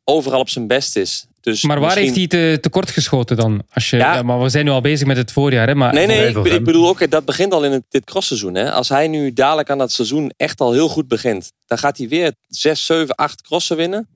overal 0.04 0.40
op 0.40 0.48
zijn 0.48 0.66
best 0.66 0.96
is. 0.96 1.26
Dus 1.40 1.62
Maar 1.62 1.80
waar 1.80 1.94
misschien- 1.94 2.14
heeft 2.20 2.32
hij 2.32 2.52
te, 2.54 2.60
tekort 2.60 2.90
geschoten 2.90 3.36
dan? 3.36 3.62
Als 3.72 3.90
je, 3.90 3.96
Ja. 3.96 4.14
ja. 4.14 4.22
maar 4.22 4.40
we 4.42 4.48
zijn 4.48 4.64
nu 4.64 4.70
al 4.70 4.80
bezig 4.80 5.06
met 5.06 5.16
het 5.16 5.32
voorjaar. 5.32 5.66
Hè? 5.66 5.74
Maar 5.74 5.92
Nee, 5.94 6.06
nee, 6.06 6.28
ik, 6.28 6.64
bedoel 6.64 6.88
ook, 6.88 7.10
dat 7.10 7.24
begint 7.24 7.52
al 7.52 7.64
in 7.64 7.72
het, 7.72 7.82
dit 7.88 8.04
crossseizoen. 8.04 8.54
Hè. 8.54 8.72
Als 8.72 8.88
hij 8.88 9.08
nu 9.08 9.32
dadelijk 9.32 9.70
aan 9.70 9.78
dat 9.78 9.92
seizoen 9.92 10.32
echt 10.36 10.60
al 10.60 10.72
heel 10.72 10.88
goed 10.88 11.08
begint, 11.08 11.52
dan 11.66 11.78
gaat 11.78 11.98
hij 11.98 12.08
weer 12.08 12.32
6, 12.48 12.86
7, 12.86 13.14
8 13.14 13.42
crossen 13.42 13.76
winnen. 13.76 14.08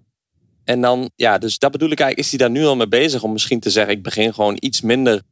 En 0.65 0.81
dan, 0.81 1.11
ja, 1.17 1.39
dus 1.39 1.59
dat 1.59 1.71
bedoel 1.71 1.91
ik 1.91 2.01
eigenlijk, 2.01 2.29
is 2.31 2.39
hij 2.39 2.47
daar 2.49 2.57
nu 2.57 2.67
al 2.67 2.77
mee 2.77 2.89
bezig 2.89 3.23
om 3.23 3.33
misschien 3.33 3.61
te 3.61 3.71
zeggen, 3.71 3.93
ik 3.95 4.03
begin 4.03 4.35
gewoon 4.35 4.57
iets 4.61 4.81
minder 4.81 5.23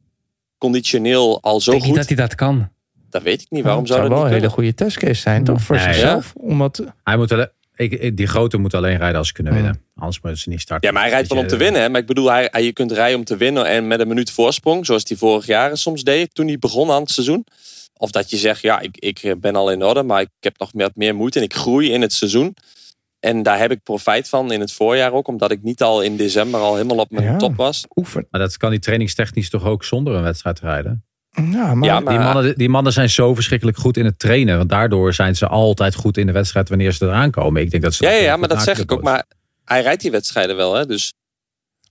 conditioneel 0.59 1.41
al 1.41 1.61
zo 1.61 1.71
ik 1.71 1.77
denk 1.77 1.81
niet 1.81 1.99
goed. 1.99 2.07
dat 2.09 2.17
hij 2.17 2.27
dat 2.27 2.35
kan. 2.35 2.69
Dat 3.09 3.21
weet 3.21 3.41
ik 3.41 3.47
niet. 3.49 3.63
Waarom 3.63 3.81
het 3.83 3.91
zou 3.91 4.01
dat 4.01 4.09
wel 4.11 4.19
niet 4.23 4.27
een 4.27 4.33
hele 4.39 4.49
goede 4.49 4.73
testcase 4.73 5.13
zijn, 5.21 5.43
toch? 5.43 5.61
Voor 5.61 5.75
Nee, 5.75 5.85
zichzelf. 5.85 6.33
Omdat, 6.35 6.83
Hij 7.03 7.17
moet 7.17 7.31
alleen, 7.31 7.49
ik, 7.75 7.91
ik- 7.93 8.17
die 8.17 8.27
grote 8.27 8.57
moet 8.57 8.73
alleen 8.73 8.97
rijden 8.97 9.17
als 9.17 9.27
ze 9.27 9.33
kunnen 9.33 9.53
winnen. 9.53 9.81
Anders 9.95 10.21
moeten 10.21 10.41
ze 10.41 10.49
niet 10.49 10.61
starten. 10.61 10.87
Ja, 10.87 10.93
maar 10.93 11.03
hij 11.03 11.11
rijdt 11.11 11.27
wel 11.29 11.37
om 11.37 11.47
te 11.47 11.53
je, 11.57 11.59
winnen. 11.63 11.81
Hè? 11.81 11.89
Maar 11.89 11.99
ik 12.01 12.05
bedoel, 12.07 12.29
hij, 12.31 12.47
hij- 12.51 12.63
je 12.63 12.73
kunt 12.73 12.91
rijden 12.91 13.17
om 13.19 13.23
te 13.23 13.37
winnen 13.37 13.65
en 13.65 13.87
met 13.87 13.99
een 13.99 14.07
minuut 14.07 14.31
voorsprong. 14.31 14.85
Zoals 14.85 15.03
hij 15.07 15.17
vorig 15.17 15.45
jaar 15.45 15.77
soms 15.77 16.03
deed 16.03 16.33
toen 16.35 16.47
hij 16.47 16.59
begon 16.59 16.91
aan 16.91 17.01
het 17.01 17.11
seizoen. 17.11 17.45
Of 17.97 18.11
dat 18.11 18.29
je 18.29 18.37
zegt, 18.37 18.61
ja, 18.61 18.79
ik, 18.79 18.97
ik 18.97 19.35
ben 19.39 19.55
al 19.55 19.71
in 19.71 19.83
orde, 19.83 20.03
maar 20.03 20.21
ik 20.21 20.29
heb 20.39 20.59
nog 20.59 20.73
meer, 20.73 20.89
meer 20.95 21.15
moeite 21.15 21.37
en 21.39 21.45
ik 21.45 21.53
groei 21.53 21.91
in 21.91 22.01
het 22.01 22.13
seizoen. 22.13 22.55
En 23.19 23.43
daar 23.43 23.59
heb 23.59 23.71
ik 23.71 23.83
profijt 23.83 24.29
van 24.29 24.51
in 24.51 24.59
het 24.59 24.71
voorjaar 24.73 25.11
ook, 25.13 25.27
omdat 25.27 25.51
ik 25.51 25.63
niet 25.63 25.81
al 25.81 26.01
in 26.01 26.15
december 26.17 26.59
al 26.59 26.75
helemaal 26.75 26.97
op 26.97 27.11
mijn 27.11 27.23
Ja. 27.25 27.37
top 27.37 27.55
was. 27.55 27.85
oefen. 27.95 28.27
Maar 28.29 28.41
dat 28.41 28.57
kan 28.57 28.69
die 28.69 28.79
trainingstechnisch 28.79 29.49
toch 29.49 29.65
ook 29.65 29.83
zonder 29.83 30.13
een 30.15 30.23
wedstrijd 30.23 30.59
rijden? 30.59 31.03
Ja, 31.51 31.73
maar, 31.75 31.87
Ja, 31.89 31.99
maar- 31.99 32.13
Die 32.13 32.23
mannen, 32.23 32.57
die 32.57 32.69
mannen 32.69 32.93
zijn 32.93 33.09
zo 33.09 33.33
verschrikkelijk 33.33 33.77
goed 33.77 33.97
in 33.97 34.05
het 34.05 34.19
trainen. 34.19 34.57
Want 34.57 34.69
daardoor 34.69 35.13
zijn 35.13 35.35
ze 35.35 35.47
altijd 35.47 35.95
goed 35.95 36.17
in 36.17 36.25
de 36.25 36.31
wedstrijd 36.31 36.69
wanneer 36.69 36.91
ze 36.91 37.05
eraan 37.05 37.31
komen. 37.31 37.61
Ik 37.61 37.71
denk 37.71 37.83
dat 37.83 37.93
ze 37.93 38.03
Ja, 38.03 38.11
ja, 38.11 38.37
maar 38.37 38.47
dat 38.49 38.61
zeg 38.61 38.79
ik 38.79 38.91
ook. 38.91 39.01
Maar 39.03 39.25
hij 39.65 39.81
rijdt 39.81 40.01
die 40.01 40.11
wedstrijden 40.11 40.55
wel, 40.55 40.73
hè? 40.73 40.85
Dus, 40.85 41.13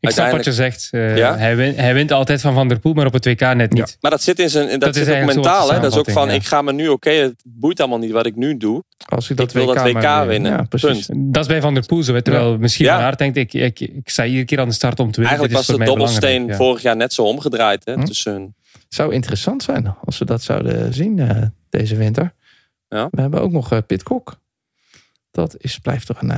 Ik 0.00 0.10
snap 0.10 0.30
wat 0.30 0.44
je 0.44 0.52
zegt. 0.52 0.88
Eh, 0.90 1.16
Ja? 1.16 1.36
hij, 1.36 1.56
wint, 1.56 1.76
hij 1.76 1.94
wint 1.94 2.12
altijd 2.12 2.40
van 2.40 2.54
Van 2.54 2.68
der 2.68 2.78
Poel, 2.78 2.92
maar 2.92 3.06
op 3.06 3.12
het 3.12 3.24
WK 3.24 3.40
net 3.40 3.72
niet. 3.72 3.96
maar 4.00 4.10
dat 4.10 4.22
zit 4.22 4.38
in 4.38 4.50
zijn, 4.50 4.68
dat, 4.68 4.80
Dat 4.80 4.96
is 4.96 5.04
zit 5.04 5.16
ook 5.20 5.24
mentaal, 5.34 5.72
hè? 5.72 5.80
Dat 5.80 5.92
is 5.92 5.98
ook 5.98 6.10
van, 6.10 6.30
ik 6.30 6.44
ga 6.44 6.62
me 6.62 6.72
nu, 6.72 6.88
oké, 6.88 7.10
het 7.10 7.42
boeit 7.44 7.80
allemaal 7.80 7.98
niet 7.98 8.10
wat 8.10 8.26
ik 8.26 8.36
nu 8.36 8.56
doe. 8.56 8.84
als 9.06 9.30
ik 9.30 9.36
dat 9.36 9.48
ik 9.48 9.54
wil 9.54 9.66
WK, 9.66 9.74
dat 9.74 9.84
WK 9.84 9.92
maar 9.92 10.18
weer- 10.18 10.28
winnen. 10.28 10.52
Ja, 10.52 10.62
precies. 10.62 11.06
Punt. 11.06 11.34
Dat 11.34 11.42
is 11.42 11.48
bij 11.48 11.60
Van 11.60 11.74
der 11.74 11.86
Poel 11.86 12.02
zo. 12.02 12.20
Terwijl 12.20 12.58
misschien 12.58 12.84
Ja. 12.86 13.00
Aert 13.00 13.18
denkt, 13.18 13.36
ik, 13.36 13.52
ik, 13.54 13.80
ik 13.80 14.08
sta 14.08 14.24
iedere 14.24 14.44
keer 14.44 14.60
aan 14.60 14.68
de 14.68 14.74
start 14.74 15.00
om 15.00 15.10
te 15.10 15.20
winnen. 15.20 15.38
Eigenlijk 15.38 15.66
was 15.66 15.76
de 15.78 15.84
dobbelsteen 15.84 16.54
vorig 16.54 16.82
jaar 16.82 16.96
net 16.96 17.12
zo 17.12 17.22
omgedraaid, 17.22 17.84
hè? 17.84 17.92
Hm. 17.94 18.04
Tussen 18.04 18.32
hun. 18.32 18.54
Het 18.72 18.94
zou 18.96 19.12
interessant 19.12 19.62
zijn 19.62 19.94
als 20.04 20.18
we 20.18 20.24
dat 20.24 20.42
zouden 20.42 20.94
zien 20.94 21.18
eh, 21.18 21.42
deze 21.70 21.96
winter. 21.96 22.34
Ja. 22.88 23.08
We 23.10 23.20
hebben 23.20 23.40
ook 23.40 23.52
nog 23.52 23.72
eh 23.72 23.78
Pitcock. 23.86 24.36
Dat 25.30 25.54
is, 25.58 25.78
blijft 25.78 26.06
toch 26.06 26.22
een 26.22 26.32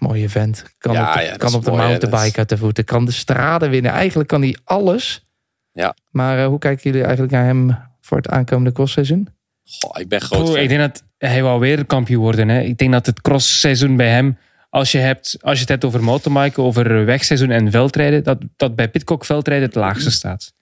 eh, 0.00 0.08
mooie 0.08 0.28
vent. 0.28 0.64
Kan 0.78 0.92
Ja, 0.92 1.08
op 1.08 1.14
de, 1.14 1.22
ja, 1.22 1.28
dat 1.30 1.38
kan 1.38 1.54
op 1.54 1.64
de 1.64 1.70
mooi, 1.70 1.82
mountainbike 1.82 2.38
uit 2.38 2.48
de 2.48 2.56
voeten. 2.56 2.84
Kan 2.84 3.04
de 3.04 3.12
straden 3.12 3.70
winnen. 3.70 3.90
Eigenlijk 3.92 4.28
kan 4.28 4.42
hij 4.42 4.56
alles. 4.64 5.26
Ja. 5.72 5.94
Maar 6.10 6.38
eh, 6.38 6.46
hoe 6.46 6.58
kijken 6.58 6.82
jullie 6.82 7.02
eigenlijk 7.02 7.32
naar 7.32 7.44
hem 7.44 7.76
voor 8.00 8.16
het 8.16 8.28
aankomende 8.28 8.72
crossseizoen? 8.72 9.28
Goh, 9.64 10.00
ik 10.00 10.08
ben 10.08 10.20
groot 10.20 10.56
ik 10.56 10.68
denk 10.68 10.80
dat 10.80 11.02
hij 11.18 11.42
wou 11.42 11.60
weer 11.60 11.84
kampioen 11.84 12.22
worden. 12.22 12.48
Hè. 12.48 12.60
Ik 12.60 12.78
denk 12.78 12.92
dat 12.92 13.06
het 13.06 13.20
crossseizoen 13.20 13.96
bij 13.96 14.08
hem, 14.10 14.38
als 14.70 14.92
je, 14.92 14.98
hebt, 14.98 15.36
als 15.40 15.54
je 15.54 15.60
het 15.60 15.68
hebt 15.68 15.84
over 15.84 16.02
mountainbiken, 16.04 16.62
over 16.62 17.04
wegseizoen 17.04 17.50
en 17.50 17.70
veldrijden, 17.70 18.24
dat, 18.24 18.38
dat 18.56 18.76
bij 18.76 18.88
Pitcock 18.88 19.24
veldrijden 19.24 19.66
het 19.66 19.76
laagste 19.76 20.10
staat. 20.10 20.52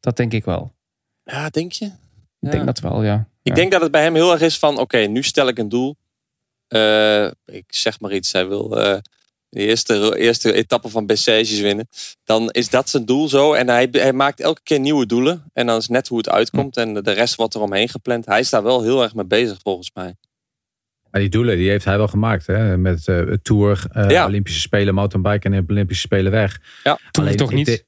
Dat 0.00 0.16
denk 0.16 0.32
ik 0.32 0.44
wel. 0.44 0.72
Ja, 1.24 1.48
denk 1.48 1.72
je? 1.72 1.84
Ik 1.84 1.92
Ja. 2.38 2.50
denk 2.50 2.66
dat 2.66 2.80
wel, 2.80 3.04
ja. 3.04 3.14
Ik 3.14 3.26
Ja. 3.42 3.54
denk 3.54 3.72
dat 3.72 3.80
het 3.80 3.90
bij 3.90 4.02
hem 4.02 4.14
heel 4.14 4.32
erg 4.32 4.40
is 4.40 4.58
van, 4.58 4.78
oké, 4.78 4.98
nu 4.98 5.22
stel 5.22 5.48
ik 5.48 5.58
een 5.58 5.68
doel. 5.68 5.96
Eh, 6.72 7.30
ik 7.56 7.64
zeg 7.66 8.00
maar 8.00 8.12
iets, 8.12 8.32
hij 8.32 8.48
wil 8.48 8.78
eh, 8.80 8.96
de 9.48 9.60
eerste, 9.60 10.18
eerste 10.18 10.52
etappe 10.52 10.88
van 10.88 11.06
Bessages 11.06 11.60
winnen. 11.60 11.88
Dan 12.24 12.50
is 12.50 12.68
dat 12.70 12.88
zijn 12.88 13.04
doel 13.04 13.28
zo. 13.28 13.52
En 13.52 13.68
hij, 13.68 13.88
hij 13.90 14.12
maakt 14.12 14.40
elke 14.40 14.60
keer 14.62 14.80
nieuwe 14.80 15.06
doelen. 15.06 15.44
En 15.52 15.66
dan 15.66 15.76
is 15.78 15.88
net 15.88 16.08
hoe 16.08 16.18
het 16.18 16.28
uitkomt. 16.28 16.76
En 16.76 16.94
de 16.94 17.10
rest 17.12 17.34
wordt 17.34 17.54
eromheen 17.54 17.88
gepland. 17.88 18.26
Hij 18.26 18.40
is 18.40 18.50
daar 18.50 18.62
wel 18.62 18.82
heel 18.82 19.02
erg 19.02 19.14
mee 19.14 19.24
bezig 19.26 19.58
volgens 19.62 19.90
mij. 19.94 20.14
Maar 21.10 21.20
die 21.20 21.30
doelen 21.30 21.56
die 21.56 21.68
heeft 21.70 21.84
hij 21.84 21.96
wel 21.96 22.08
gemaakt. 22.08 22.46
Hè? 22.46 22.78
Met 22.78 23.08
eh, 23.08 23.16
het 23.16 23.44
Tour, 23.44 23.84
eh, 23.92 24.10
Ja. 24.10 24.26
Olympische 24.26 24.60
Spelen, 24.60 24.94
mountainbike 24.94 25.48
en 25.48 25.64
Olympische 25.68 26.02
Spelen 26.02 26.32
weg. 26.32 26.60
Ja. 26.84 26.98
Tour 27.10 27.26
Alleen, 27.26 27.36
toch 27.38 27.52
niet? 27.52 27.66
de- 27.66 27.84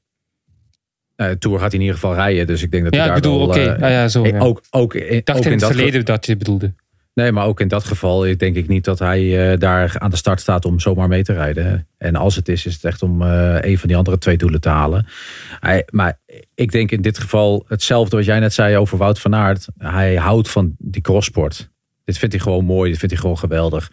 Eh, 1.17 1.31
Tour 1.31 1.59
gaat 1.59 1.67
hij 1.71 1.75
in 1.81 1.81
ieder 1.87 1.95
geval 2.01 2.15
rijden. 2.15 2.47
Dus 2.47 2.63
ik 2.63 2.71
denk 2.71 2.85
dat 2.85 2.95
Ja, 2.95 2.99
hij 3.07 3.17
ik 3.17 3.23
daar 3.23 3.33
bedoel, 3.33 3.47
oké. 3.49 3.73
Ah, 3.75 3.91
ja, 3.91 4.09
zo. 4.09 4.39
Ook, 4.39 4.63
ook, 4.71 4.95
in, 4.95 5.11
Ik 5.13 5.27
dacht 5.27 5.39
ook 5.39 5.45
in 5.45 5.51
in 5.51 5.59
het 5.59 5.67
dat 5.69 5.77
verleden 5.77 6.05
dat 6.05 6.25
je 6.25 6.31
het 6.31 6.39
bedoelde. 6.41 6.75
Nee, 7.15 7.33
maar 7.33 7.47
ook 7.47 7.61
in 7.61 7.69
dat 7.69 7.85
geval 7.85 8.37
denk 8.37 8.57
ik 8.57 8.69
niet 8.69 8.85
dat 8.85 8.99
hij 8.99 9.53
eh, 9.53 9.59
daar 9.59 9.95
aan 9.99 10.11
de 10.11 10.17
start 10.17 10.41
staat 10.41 10.65
om 10.65 10.81
zomaar 10.81 11.09
mee 11.09 11.23
te 11.23 11.33
rijden. 11.33 11.89
En 11.99 12.17
als 12.17 12.37
het 12.37 12.49
is, 12.49 12.67
is 12.67 12.75
het 12.75 12.85
echt 12.85 13.03
om 13.03 13.23
eh, 13.23 13.57
een 13.61 13.79
van 13.79 13.89
die 13.89 13.97
andere 13.97 14.19
twee 14.19 14.37
doelen 14.37 14.61
te 14.61 14.69
halen. 14.69 15.07
Hij, 15.61 15.87
maar 15.91 16.21
ik 16.55 16.73
denk 16.73 16.91
in 16.91 17.03
dit 17.03 17.19
geval 17.19 17.65
hetzelfde 17.69 18.17
wat 18.17 18.25
jij 18.25 18.41
net 18.41 18.53
zei 18.53 18.77
over 18.77 18.99
Wout 18.99 19.21
van 19.21 19.35
Aert. 19.35 19.69
Hij 19.79 20.17
houdt 20.17 20.51
van 20.51 20.75
die 20.79 21.03
crossport. 21.03 21.71
Dit 22.05 22.19
vindt 22.19 22.35
hij 22.35 22.43
gewoon 22.45 22.65
mooi, 22.65 22.91
dit 22.91 22.99
vindt 22.99 23.15
hij 23.15 23.23
gewoon 23.23 23.39
geweldig. 23.39 23.91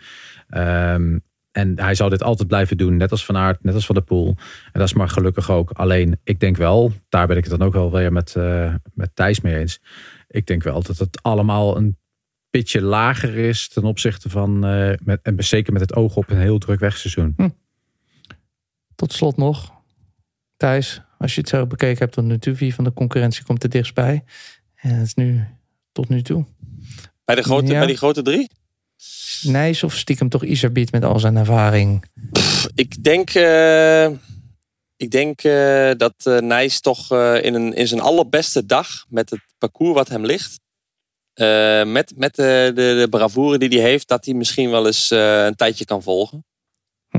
Ehm, 0.50 1.18
en 1.52 1.80
hij 1.80 1.96
zou 1.96 2.10
dit 2.10 2.24
altijd 2.24 2.48
blijven 2.48 2.78
doen, 2.78 2.98
net 2.98 3.12
als 3.12 3.26
Van 3.26 3.38
Aert, 3.38 3.64
net 3.64 3.74
als 3.74 3.86
Van 3.86 3.96
der 3.96 4.04
Poel. 4.04 4.28
En 4.72 4.80
dat 4.80 4.88
is 4.88 4.94
maar 4.94 5.10
gelukkig 5.10 5.52
ook. 5.52 5.72
Alleen, 5.72 6.20
ik 6.24 6.40
denk 6.40 6.58
wel, 6.58 6.92
daar 7.10 7.28
ben 7.28 7.38
ik 7.38 7.44
het 7.44 7.60
dan 7.60 7.68
ook 7.68 7.74
wel 7.74 7.92
weer 7.92 8.12
met, 8.12 8.36
eh, 8.36 8.74
met 8.94 9.10
Thijs 9.14 9.42
mee 9.42 9.58
eens. 9.58 9.82
Ik 10.28 10.48
denk 10.48 10.64
wel 10.64 10.82
dat 10.84 10.98
het 10.98 11.20
allemaal 11.22 11.78
een 11.78 11.98
pitje 12.52 12.82
lager 12.82 13.38
is 13.38 13.68
ten 13.68 13.84
opzichte 13.84 14.30
van, 14.30 14.66
eh, 14.66 14.94
met, 15.04 15.20
en 15.24 15.44
zeker 15.44 15.74
met 15.74 15.82
het 15.82 15.96
oog 15.96 16.16
op 16.16 16.30
een 16.30 16.40
heel 16.40 16.58
druk 16.58 16.80
wegseizoen. 16.80 17.36
Tot 18.96 19.14
slot 19.14 19.38
nog. 19.38 19.72
Thijs, 20.58 21.02
als 21.18 21.36
je 21.36 21.42
het 21.42 21.50
zo 21.50 21.68
bekeken 21.68 21.98
hebt, 21.98 22.16
dan 22.16 22.28
natuurlijk 22.28 22.60
wie 22.60 22.76
van 22.76 22.84
de 22.84 22.94
concurrentie 22.94 23.44
komt 23.44 23.64
er 23.64 23.70
dichtstbij. 23.70 24.24
En 24.76 24.96
het 24.96 25.08
is 25.08 25.14
nu 25.14 25.46
tot 25.92 26.10
nu 26.10 26.22
toe. 26.22 26.46
Bij, 27.26 27.36
de 27.36 27.44
grote, 27.44 27.72
Ja. 27.72 27.78
bij 27.78 27.88
die 27.88 27.98
grote 27.98 28.22
drie? 28.22 28.50
Nijs 29.42 29.84
of 29.84 29.96
stiekem 29.96 30.30
toch 30.30 30.44
Isabiet 30.44 30.92
met 30.92 31.04
al 31.04 31.20
zijn 31.20 31.36
ervaring. 31.36 32.06
Ik 32.76 33.04
denk, 33.04 33.30
eh, 33.30 34.06
ik 34.96 35.12
denk 35.12 35.44
eh, 35.44 35.92
dat 35.98 36.42
Nijs 36.44 36.80
toch 36.80 37.12
eh, 37.12 37.44
in, 37.44 37.54
een, 37.54 37.74
in 37.74 37.88
zijn 37.88 38.02
allerbeste 38.02 38.66
dag 38.66 39.06
met 39.10 39.30
het 39.30 39.40
parcours 39.58 39.94
wat 39.94 40.08
hem 40.10 40.26
ligt. 40.26 40.60
Eh, 41.42 41.84
met 41.84 42.14
met 42.16 42.36
de, 42.36 42.72
de, 42.76 42.96
de 43.00 43.08
bravoure 43.10 43.58
die 43.58 43.80
hij 43.80 43.90
heeft, 43.90 44.08
dat 44.08 44.26
hij 44.26 44.34
misschien 44.34 44.70
wel 44.70 44.86
eens 44.86 45.12
eh, 45.12 45.46
een 45.46 45.56
tijdje 45.56 45.86
kan 45.86 46.04
volgen. 46.04 46.46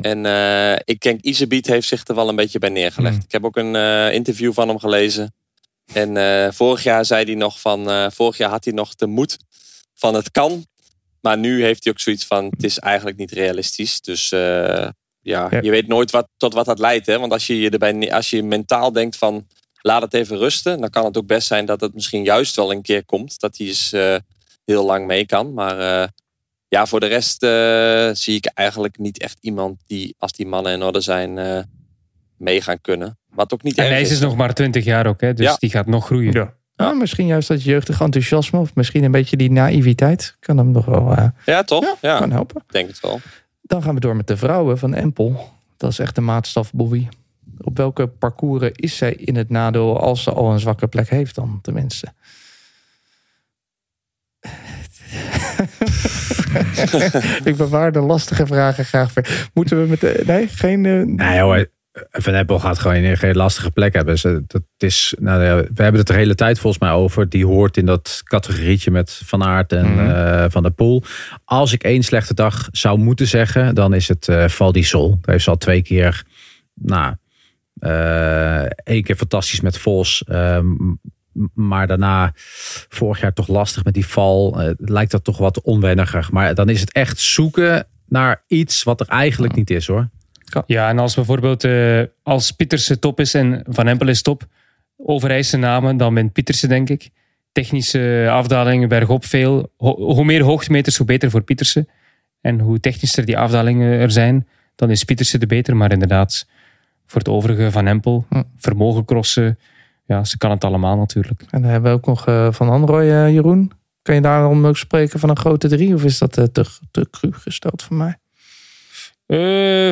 En 0.00 0.26
eh, 0.26 0.76
ik 0.84 1.00
denk, 1.00 1.20
Isabiet 1.20 1.66
heeft 1.66 1.88
zich 1.88 2.06
er 2.06 2.14
wel 2.14 2.28
een 2.28 2.36
beetje 2.36 2.58
bij 2.58 2.68
neergelegd. 2.68 3.14
Hmm. 3.14 3.24
Ik 3.24 3.32
heb 3.32 3.44
ook 3.44 3.56
een 3.56 3.74
interview 4.12 4.52
van 4.52 4.68
hem 4.68 4.78
gelezen. 4.78 5.34
En 5.92 6.54
vorig 6.54 6.82
jaar 6.82 7.04
zei 7.04 7.24
hij 7.24 7.34
nog 7.34 7.60
van, 7.60 8.12
vorig 8.12 8.36
jaar 8.36 8.50
had 8.50 8.64
hij 8.64 8.74
nog 8.74 8.94
de 8.94 9.06
moed 9.06 9.36
van 9.94 10.14
het 10.14 10.30
kan. 10.30 10.66
Maar 11.20 11.38
nu 11.38 11.62
heeft 11.62 11.84
hij 11.84 11.92
ook 11.92 12.00
zoiets 12.00 12.26
van, 12.26 12.44
het 12.44 12.64
is 12.64 12.78
eigenlijk 12.78 13.16
niet 13.16 13.32
realistisch. 13.32 14.00
Dus 14.00 14.28
ja, 14.28 14.94
Ja. 15.22 15.48
je 15.60 15.70
weet 15.70 15.86
nooit 15.86 16.10
wat, 16.10 16.28
tot 16.36 16.54
wat 16.54 16.66
dat 16.66 16.78
leidt. 16.78 17.06
Hè? 17.06 17.18
Want 17.18 17.32
als 17.32 17.46
je, 17.46 17.60
je 17.60 17.70
erbij, 17.70 18.12
als 18.12 18.30
je 18.30 18.42
mentaal 18.42 18.92
denkt 18.92 19.16
van, 19.16 19.46
laat 19.82 20.02
het 20.02 20.14
even 20.14 20.36
rusten. 20.38 20.80
Dan 20.80 20.90
kan 20.90 21.04
het 21.04 21.16
ook 21.16 21.26
best 21.26 21.46
zijn 21.46 21.66
dat 21.66 21.80
het 21.80 21.94
misschien 21.94 22.24
juist 22.24 22.56
wel 22.56 22.70
een 22.72 22.82
keer 22.82 23.04
komt. 23.04 23.40
Dat 23.40 23.56
hij 23.56 23.66
eens 23.66 23.92
eh, 23.92 24.14
heel 24.64 24.84
lang 24.84 25.06
mee 25.06 25.26
kan. 25.26 25.52
Maar 25.54 25.78
eh, 26.02 26.08
ja, 26.68 26.86
voor 26.86 27.00
de 27.00 27.06
rest 27.06 27.42
eh, 27.42 28.10
zie 28.12 28.36
ik 28.36 28.46
eigenlijk 28.46 28.98
niet 28.98 29.18
echt 29.18 29.38
iemand 29.40 29.80
die, 29.86 30.14
als 30.18 30.32
die 30.32 30.46
mannen 30.46 30.72
in 30.72 30.82
orde 30.82 31.00
zijn, 31.00 31.38
eh, 31.38 31.58
mee 32.36 32.60
gaan 32.60 32.80
kunnen. 32.80 33.18
Wat 33.34 33.52
ook 33.52 33.62
niet 33.62 33.78
En 33.78 33.84
erg 33.84 33.92
Nijs 33.92 34.10
is 34.10 34.20
nog 34.20 34.36
maar 34.36 34.54
20 34.54 34.84
jaar 34.84 35.06
ook, 35.06 35.20
hè, 35.20 35.34
dus 35.34 35.46
Ja. 35.46 35.56
die 35.58 35.70
gaat 35.70 35.86
nog 35.86 36.06
groeien. 36.06 36.32
Ja. 36.32 36.54
Nou, 36.76 36.96
misschien 36.96 37.26
juist 37.26 37.48
dat 37.48 37.62
jeugdig 37.62 38.00
enthousiasme 38.00 38.58
of 38.60 38.74
misschien 38.74 39.04
een 39.04 39.10
beetje 39.10 39.36
die 39.36 39.50
naïviteit 39.50 40.36
kan 40.40 40.56
hem 40.56 40.70
nog 40.70 40.84
wel 40.84 41.12
eh, 41.16 41.26
Ja, 41.46 41.62
toch? 41.62 41.96
Ja, 42.00 42.18
kan 42.18 42.30
helpen. 42.30 42.62
denk 42.70 42.88
het 42.88 43.00
wel. 43.00 43.20
Dan 43.62 43.82
gaan 43.82 43.94
we 43.94 44.00
door 44.00 44.16
met 44.16 44.26
de 44.26 44.36
vrouwen 44.36 44.78
van 44.78 44.94
Empel. 44.94 45.50
Dat 45.76 45.90
is 45.90 45.98
echt 45.98 46.14
de 46.14 46.20
maatstaf, 46.20 46.72
Bobby. 46.72 47.08
Op 47.62 47.76
welke 47.76 48.06
parcours 48.06 48.70
is 48.72 48.96
zij 48.96 49.12
in 49.12 49.36
het 49.36 49.48
nadeel 49.50 50.00
als 50.00 50.22
ze 50.22 50.30
al 50.32 50.52
een 50.52 50.60
zwakke 50.60 50.86
plek 50.86 51.08
heeft 51.08 51.34
dan 51.34 51.58
tenminste? 51.62 52.06
ik 57.44 57.56
bewaar 57.56 57.92
de 57.92 58.00
lastige 58.00 58.46
vragen 58.46 58.84
graag 58.84 59.12
voor. 59.12 59.26
Moeten 59.54 59.82
we 59.82 59.88
met 59.88 60.00
de... 60.00 60.22
Nee, 60.26 60.48
geen... 60.48 60.86
eh, 60.86 61.02
Nee, 61.26 61.36
joh, 61.38 61.62
Van 62.10 62.34
Apple 62.34 62.58
gaat 62.58 62.78
gewoon 62.78 63.16
geen 63.16 63.36
lastige 63.36 63.70
plek 63.70 63.94
hebben. 63.94 64.18
Ze- 64.18 64.44
Dat 64.46 64.62
is, 64.78 65.14
nou, 65.20 65.42
ja, 65.42 65.56
we 65.56 65.82
hebben 65.82 65.98
het 66.00 66.06
de 66.06 66.14
hele 66.14 66.34
tijd 66.34 66.58
volgens 66.58 66.82
mij 66.82 66.92
over. 66.92 67.28
Die 67.28 67.46
hoort 67.46 67.76
in 67.76 67.86
dat 67.86 68.20
categorietje 68.24 68.90
met 68.90 69.20
Van 69.24 69.44
Aert 69.44 69.72
en 69.72 69.86
eh, 70.16 70.44
Van 70.48 70.62
der 70.62 70.72
Poel. 70.72 71.02
Als 71.44 71.72
ik 71.72 71.82
één 71.82 72.02
slechte 72.02 72.34
dag 72.34 72.68
zou 72.70 72.98
moeten 72.98 73.26
zeggen, 73.26 73.74
dan 73.74 73.94
is 73.94 74.08
het 74.08 74.28
eh 74.28 74.48
Val 74.48 74.72
di 74.72 74.82
Sol. 74.82 75.08
Daar 75.10 75.18
heeft 75.32 75.44
ze 75.44 75.50
al 75.50 75.56
twee 75.56 75.82
keer, 75.82 76.24
nou, 76.74 77.14
eh, 77.82 78.62
één 78.62 79.02
keer 79.02 79.16
fantastisch 79.16 79.60
met 79.60 79.78
Vos. 79.78 80.24
ehm, 80.28 80.66
maar 81.54 81.86
daarna 81.86 82.32
vorig 82.88 83.20
jaar 83.20 83.32
toch 83.32 83.48
lastig 83.48 83.84
met 83.84 83.94
die 83.94 84.06
val. 84.06 84.60
Eh, 84.60 84.70
lijkt 84.76 85.10
dat 85.10 85.24
toch 85.24 85.38
wat 85.38 85.60
onwenniger. 85.60 86.28
Maar 86.32 86.54
dan 86.54 86.68
is 86.68 86.80
het 86.80 86.92
echt 86.92 87.18
zoeken 87.18 87.86
naar 88.08 88.42
iets 88.46 88.82
wat 88.82 89.00
er 89.00 89.06
eigenlijk 89.08 89.54
niet 89.54 89.70
is 89.70 89.86
hoor. 89.86 90.08
Ja, 90.66 90.88
en 90.88 90.98
als 90.98 91.14
bijvoorbeeld 91.14 91.64
eh, 91.64 92.02
als 92.22 92.50
Pietersen 92.50 93.00
top 93.00 93.20
is 93.20 93.34
en 93.34 93.64
Van 93.68 93.86
Empel 93.86 94.08
is 94.08 94.22
top, 94.22 94.46
Overijse 94.96 95.56
namen, 95.56 95.96
dan 95.96 96.14
bent 96.14 96.32
Pietersen 96.32 96.68
denk 96.68 96.88
ik. 96.88 97.08
Technische 97.52 98.28
afdalingen 98.30 98.88
bergop 98.88 99.24
veel. 99.24 99.72
Ho- 99.76 99.96
hoe 100.14 100.24
meer 100.24 100.42
hoogtemeters, 100.42 100.96
hoe 100.96 101.06
beter 101.06 101.30
voor 101.30 101.42
Pietersen. 101.42 101.88
En 102.40 102.60
hoe 102.60 102.80
technischer 102.80 103.24
die 103.24 103.38
afdalingen 103.38 103.98
er 104.00 104.10
zijn, 104.10 104.48
dan 104.76 104.90
is 104.90 105.04
Pietersen 105.04 105.40
de 105.40 105.46
beter. 105.46 105.76
Maar 105.76 105.92
inderdaad, 105.92 106.46
voor 107.12 107.20
het 107.20 107.28
overige 107.28 107.70
Van 107.70 107.86
Empel, 107.86 108.24
Hm. 108.28 108.42
vermogen 108.56 109.04
crossen, 109.04 109.58
ja, 110.06 110.24
ze 110.24 110.38
kan 110.38 110.50
het 110.50 110.64
allemaal 110.64 110.96
natuurlijk. 110.96 111.42
En 111.50 111.62
dan 111.62 111.70
hebben 111.70 111.90
we 111.90 111.96
ook 111.96 112.06
nog 112.06 112.26
eh, 112.26 112.52
Van 112.52 112.68
Androoy, 112.68 113.10
eh, 113.10 113.32
Jeroen. 113.32 113.72
Kan 114.02 114.14
je 114.14 114.20
daarom 114.20 114.66
ook 114.66 114.76
spreken 114.76 115.20
van 115.20 115.28
een 115.28 115.38
grote 115.38 115.68
drie? 115.68 115.94
Of 115.94 116.04
is 116.04 116.18
dat 116.18 116.36
eh, 116.38 116.44
te, 116.44 116.64
te 116.90 117.08
cru 117.10 117.32
gesteld 117.32 117.82
voor 117.82 117.96
mij? 117.96 118.16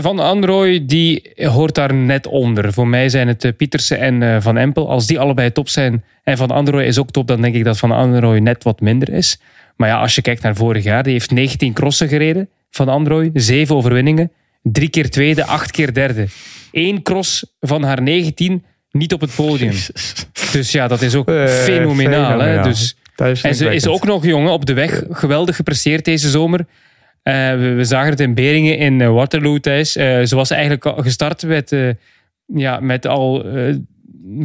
Van 0.01 0.19
Androoy, 0.19 0.85
die 0.87 1.33
hoort 1.37 1.75
daar 1.75 1.95
net 1.95 2.27
onder. 2.27 2.73
Voor 2.73 2.89
mij 2.89 3.09
zijn 3.09 3.29
het 3.29 3.57
Pietersen 3.57 3.99
en 3.99 4.43
Van 4.43 4.57
Empel. 4.57 4.91
Als 4.91 5.07
die 5.07 5.21
allebei 5.21 5.53
top 5.53 5.69
zijn 5.69 6.05
en 6.23 6.37
Van 6.37 6.51
Androoy 6.51 6.85
is 6.85 6.99
ook 6.99 7.11
top, 7.11 7.27
dan 7.27 7.41
denk 7.41 7.55
ik 7.55 7.65
dat 7.65 7.79
Van 7.79 7.91
Androoy 7.91 8.39
net 8.39 8.65
wat 8.65 8.81
minder 8.81 9.09
is. 9.09 9.41
Maar 9.77 9.89
ja, 9.89 10.01
als 10.01 10.15
je 10.15 10.23
kijkt 10.23 10.43
naar 10.43 10.57
vorig 10.57 10.85
jaar, 10.85 11.03
die 11.03 11.13
heeft 11.13 11.31
19 11.31 11.73
crossen 11.73 12.09
gereden. 12.09 12.49
Van 12.71 12.89
Androoy, 12.89 13.31
7 13.35 13.77
overwinningen, 13.77 14.33
drie 14.63 14.89
keer 14.89 15.11
tweede, 15.11 15.45
acht 15.45 15.71
keer 15.71 15.95
derde. 15.95 16.27
Eén 16.73 17.03
cross 17.03 17.45
van 17.61 17.83
haar 17.83 18.03
19 18.03 18.65
niet 18.91 19.13
op 19.13 19.21
het 19.21 19.35
podium. 19.35 19.73
Dus 20.53 20.73
ja, 20.73 20.89
dat 20.89 21.03
is 21.03 21.15
ook 21.15 21.29
Eh, 21.29 21.47
fenomenaal. 21.47 22.39
Hè? 22.39 22.63
Dus 22.63 22.97
en 23.43 23.55
ze 23.55 23.75
is 23.75 23.87
ook 23.87 24.05
nog 24.05 24.25
jong 24.25 24.47
hè, 24.47 24.53
op 24.53 24.67
de 24.67 24.73
weg. 24.73 25.03
Geweldig 25.11 25.57
gepresteerd 25.57 26.05
deze 26.05 26.31
zomer. 26.31 26.67
Eh, 27.23 27.35
we, 27.35 27.73
we 27.73 27.85
zagen 27.85 28.11
het 28.11 28.21
in 28.21 28.35
Beringen 28.35 28.79
in 28.79 29.01
eh, 29.01 29.13
Waterloo 29.13 29.59
thuis. 29.59 29.93
Ze 29.93 30.31
was 30.31 30.51
eigenlijk 30.51 30.93
gestart 30.97 31.43
met, 31.43 31.77
ja, 32.47 32.81
met 32.81 33.07
al 33.07 33.47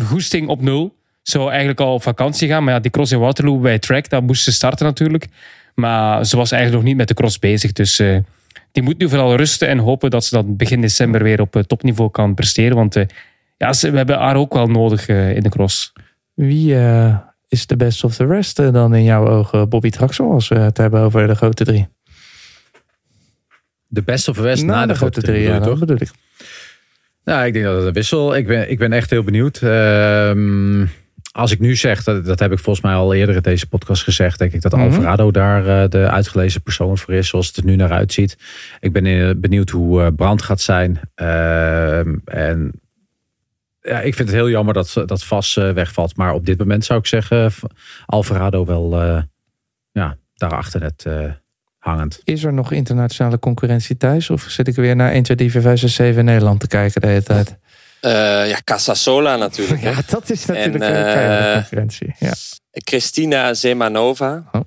goesting 0.04 0.48
op 0.48 0.62
nul. 0.62 0.96
Ze 1.22 1.38
wou 1.38 1.50
eigenlijk 1.50 1.80
al 1.80 1.94
op 1.94 2.04
vakantie 2.04 2.48
gaan. 2.48 2.64
Maar 2.64 2.74
ja, 2.74 2.80
die 2.80 2.92
cross 2.92 3.12
in 3.12 3.20
Waterloo 3.20 3.60
bij 3.60 3.80
track, 3.80 4.10
daar 4.10 4.24
moest 4.24 4.44
ze 4.44 4.52
starten 4.52 4.86
natuurlijk. 4.86 5.28
Maar 5.76 6.26
ze 6.26 6.38
was 6.38 6.52
eigenlijk 6.52 6.82
nog 6.82 6.90
niet 6.92 7.00
met 7.00 7.08
de 7.08 7.14
cross 7.14 7.40
bezig. 7.40 7.72
Dus 7.72 8.02
die 8.76 8.84
moet 8.84 8.98
nu 8.98 9.10
vooral 9.10 9.36
rusten 9.36 9.68
en 9.68 9.78
hopen 9.78 10.10
dat 10.10 10.26
ze 10.26 10.36
dat 10.36 10.58
begin 10.58 10.82
december 10.82 11.24
weer 11.24 11.42
op 11.42 11.56
eh, 11.56 11.62
topniveau 11.62 12.12
kan 12.12 12.34
presteren. 12.34 12.76
Want 12.76 12.96
eh, 12.96 13.06
ja, 13.58 13.74
ze, 13.74 13.92
we 13.92 13.98
hebben 13.98 14.18
haar 14.18 14.36
ook 14.36 14.54
wel 14.54 14.68
nodig 14.68 15.08
eh, 15.08 15.36
in 15.36 15.44
de 15.44 15.50
cross. 15.50 15.94
Wie 16.34 16.76
eh, 16.76 17.18
is 17.48 17.68
de 17.68 17.76
best 17.76 18.04
of 18.04 18.16
the 18.16 18.26
rest 18.26 18.56
dan 18.56 18.96
in 18.96 19.04
jouw 19.04 19.28
ogen? 19.28 19.70
Bobby 19.70 19.90
Traxel, 19.90 20.32
als 20.32 20.48
we 20.48 20.56
het 20.56 20.78
hebben 20.78 21.02
over 21.02 21.28
de 21.28 21.36
grote 21.36 21.64
drie. 21.64 21.88
De 23.88 24.04
best 24.04 24.28
of 24.28 24.36
the 24.36 24.42
rest 24.42 24.64
na, 24.64 24.86
de, 24.86 24.96
grote 24.96 25.22
drie, 25.22 25.42
ja, 25.42 25.60
toch? 25.60 25.80
bedoel 25.80 25.98
ik. 26.00 26.12
Nou, 27.24 27.46
ik 27.46 27.54
denk 27.54 27.66
dat 27.66 27.78
het 27.78 27.86
een 27.86 27.94
wissel. 27.94 28.36
Ik 28.36 28.48
ben, 28.48 28.70
ik 28.70 28.78
ben 28.78 28.94
echt 28.94 29.10
heel 29.10 29.24
benieuwd. 29.24 29.62
Ehm, 29.62 30.86
als 31.36 31.52
ik 31.52 31.60
nu 31.60 31.76
zeg, 31.76 32.04
dat, 32.04 32.26
dat 32.26 32.40
heb 32.40 32.52
ik 32.52 32.60
volgens 32.60 32.86
mij 32.86 32.96
al 32.96 33.14
eerder 33.14 33.36
in 33.36 33.42
deze 33.42 33.68
podcast 33.68 34.04
gezegd, 34.04 34.40
denk 34.40 34.54
ik 34.54 34.62
dat 34.62 34.72
Mhm. 34.72 34.82
Alvarado 34.82 35.32
daar 35.32 35.68
eh, 35.68 35.90
de 35.90 36.10
uitgelezen 36.10 36.62
persoon 36.62 36.98
voor 36.98 37.14
is, 37.14 37.28
zoals 37.28 37.48
het 37.48 37.58
er 37.58 37.66
nu 37.66 37.76
naar 37.76 37.92
uitziet. 37.92 38.38
Ik 38.80 38.94
ben 38.94 39.06
eh, 39.06 39.36
benieuwd 39.38 39.70
hoe 39.70 40.02
eh, 40.02 40.08
Brand 40.16 40.42
gaat 40.42 40.62
zijn. 40.62 41.00
Ehm, 41.16 42.16
en 42.26 42.72
ja, 43.82 44.00
ik 44.02 44.16
vind 44.16 44.30
het 44.30 44.38
heel 44.38 44.50
jammer 44.50 44.74
dat, 44.74 44.94
dat 45.06 45.24
Vas 45.24 45.54
wegvalt. 45.54 46.16
Maar 46.16 46.34
op 46.34 46.46
dit 46.46 46.58
moment 46.58 46.86
zou 46.86 47.00
ik 47.00 47.06
zeggen, 47.06 47.52
Alvarado 48.06 48.66
wel 48.66 49.00
ja, 49.92 50.18
daarachter 50.34 50.80
net 50.80 51.06
hangend. 51.78 52.22
Is 52.24 52.44
er 52.44 52.54
nog 52.54 52.72
internationale 52.72 53.40
concurrentie 53.40 53.98
thuis? 53.98 54.30
Of 54.30 54.42
zit 54.42 54.68
ik 54.68 54.76
weer 54.76 54.96
naar 54.96 55.12
1, 55.12 55.24
2, 55.24 55.38
3, 55.38 55.52
4, 55.52 55.62
5, 55.62 55.80
6, 55.80 55.94
7 55.94 56.20
in 56.20 56.26
Nederland 56.26 56.60
te 56.60 56.68
kijken 56.68 57.02
de 57.02 57.08
hele 57.08 57.24
tijd? 57.24 57.58
Eh, 58.06 58.50
ja, 58.50 58.62
Casasola 58.64 59.36
natuurlijk. 59.36 59.82
Ja, 59.92 60.02
dat 60.08 60.30
is 60.30 60.46
natuurlijk 60.46 60.84
En, 60.84 60.96
een 60.98 61.14
keiharde 61.14 61.48
eh, 61.48 61.54
concurrentie. 61.54 62.16
Ja. 62.20 62.34
Christina 62.72 63.54
Zemanova. 63.54 64.50
Oh. 64.52 64.62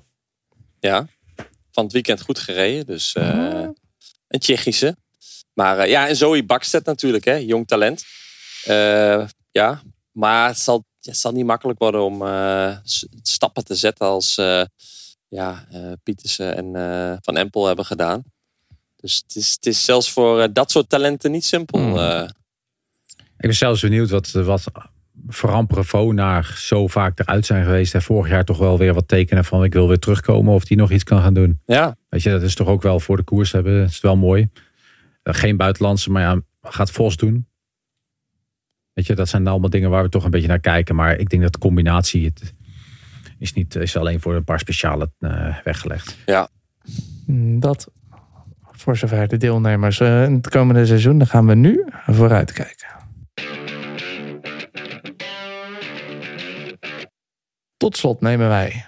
Ja, 0.79 1.07
van 1.71 1.83
het 1.83 1.93
weekend 1.93 2.21
goed 2.21 2.39
gereden. 2.39 2.85
Dus 2.85 3.13
eh, 3.13 3.27
Oh. 3.27 3.75
een 4.27 4.39
Tsjechische. 4.39 4.95
Maar 5.53 5.89
ja, 5.89 6.07
en 6.07 6.15
Zoe 6.15 6.45
Bakstedt 6.45 6.85
natuurlijk, 6.85 7.25
hè, 7.25 7.33
jong 7.33 7.67
talent. 7.67 8.05
Ja, 9.51 9.81
maar 10.11 10.47
het 10.47 10.59
zal, 10.59 10.85
het 11.01 11.17
zal 11.17 11.31
niet 11.31 11.45
makkelijk 11.45 11.79
worden 11.79 12.01
om 12.01 12.17
stappen 13.21 13.63
te 13.63 13.75
zetten 13.75 14.07
als 14.07 14.35
ja, 15.27 15.67
Pietersen 16.03 16.55
en 16.55 17.19
Van 17.21 17.37
Empel 17.37 17.65
hebben 17.65 17.85
gedaan. 17.85 18.23
Dus 18.95 19.23
het 19.27 19.35
is, 19.35 19.51
het 19.51 19.65
is 19.65 19.85
zelfs 19.85 20.11
voor 20.11 20.53
dat 20.53 20.71
soort 20.71 20.89
talenten 20.89 21.31
niet 21.31 21.45
simpel. 21.45 21.79
Hmm. 21.79 22.27
Ik 23.39 23.45
ben 23.45 23.55
zelfs 23.55 23.81
benieuwd 23.81 24.09
wat, 24.09 24.31
wat 24.31 24.71
Veran 25.27 25.67
naar 26.15 26.53
zo 26.57 26.87
vaak 26.87 27.19
eruit 27.19 27.45
zijn 27.45 27.63
geweest. 27.65 27.93
En 27.93 28.01
vorig 28.01 28.31
jaar 28.31 28.45
toch 28.45 28.57
wel 28.57 28.77
weer 28.77 28.93
wat 28.93 29.07
tekenen 29.07 29.45
van 29.45 29.63
ik 29.63 29.73
wil 29.73 29.87
weer 29.87 29.99
terugkomen. 29.99 30.53
Of 30.53 30.65
die 30.65 30.77
nog 30.77 30.91
iets 30.91 31.03
kan 31.03 31.21
gaan 31.21 31.33
doen. 31.33 31.59
ja, 31.65 31.95
Weet 32.09 32.23
je, 32.23 32.29
dat 32.29 32.41
is 32.41 32.55
toch 32.55 32.67
ook 32.67 32.81
wel 32.81 32.99
voor 32.99 33.17
de 33.17 33.23
koers 33.23 33.51
hebben. 33.51 33.79
Dat 33.79 33.89
is 33.89 34.01
wel 34.01 34.17
mooi. 34.17 34.49
Eh, 35.23 35.33
Geen 35.33 35.57
buitenlandse, 35.57 36.11
maar 36.11 36.21
ja, 36.21 36.41
gaat 36.61 36.91
Vos 36.91 37.17
doen. 37.17 37.47
Weet 38.93 39.05
je, 39.05 39.15
dat 39.15 39.29
zijn 39.29 39.47
allemaal 39.47 39.69
dingen 39.69 39.89
waar 39.89 40.03
we 40.03 40.09
toch 40.09 40.23
een 40.23 40.31
beetje 40.31 40.47
naar 40.47 40.59
kijken. 40.59 40.95
Maar 40.95 41.17
ik 41.17 41.29
denk 41.29 41.41
dat 41.41 41.53
de 41.53 41.59
combinatie 41.59 42.25
het 42.25 42.53
is, 43.37 43.53
niet, 43.53 43.75
is 43.75 43.97
alleen 43.97 44.19
voor 44.19 44.35
een 44.35 44.43
paar 44.43 44.59
speciale 44.59 45.11
eh, 45.19 45.57
weggelegd. 45.63 46.17
Mm, 47.25 47.59
Dat 47.59 47.91
voor 48.71 48.97
zover 48.97 49.27
de 49.27 49.37
deelnemers 49.37 49.99
eh, 49.99 50.23
in 50.23 50.33
het 50.33 50.49
komende 50.49 50.85
seizoen. 50.85 51.17
Dan 51.17 51.27
gaan 51.27 51.47
we 51.47 51.55
nu 51.55 51.85
vooruit 52.07 52.51
kijken. 52.51 52.87
Tot 57.77 57.97
slot 57.97 58.21
nemen 58.21 58.49
wij 58.49 58.85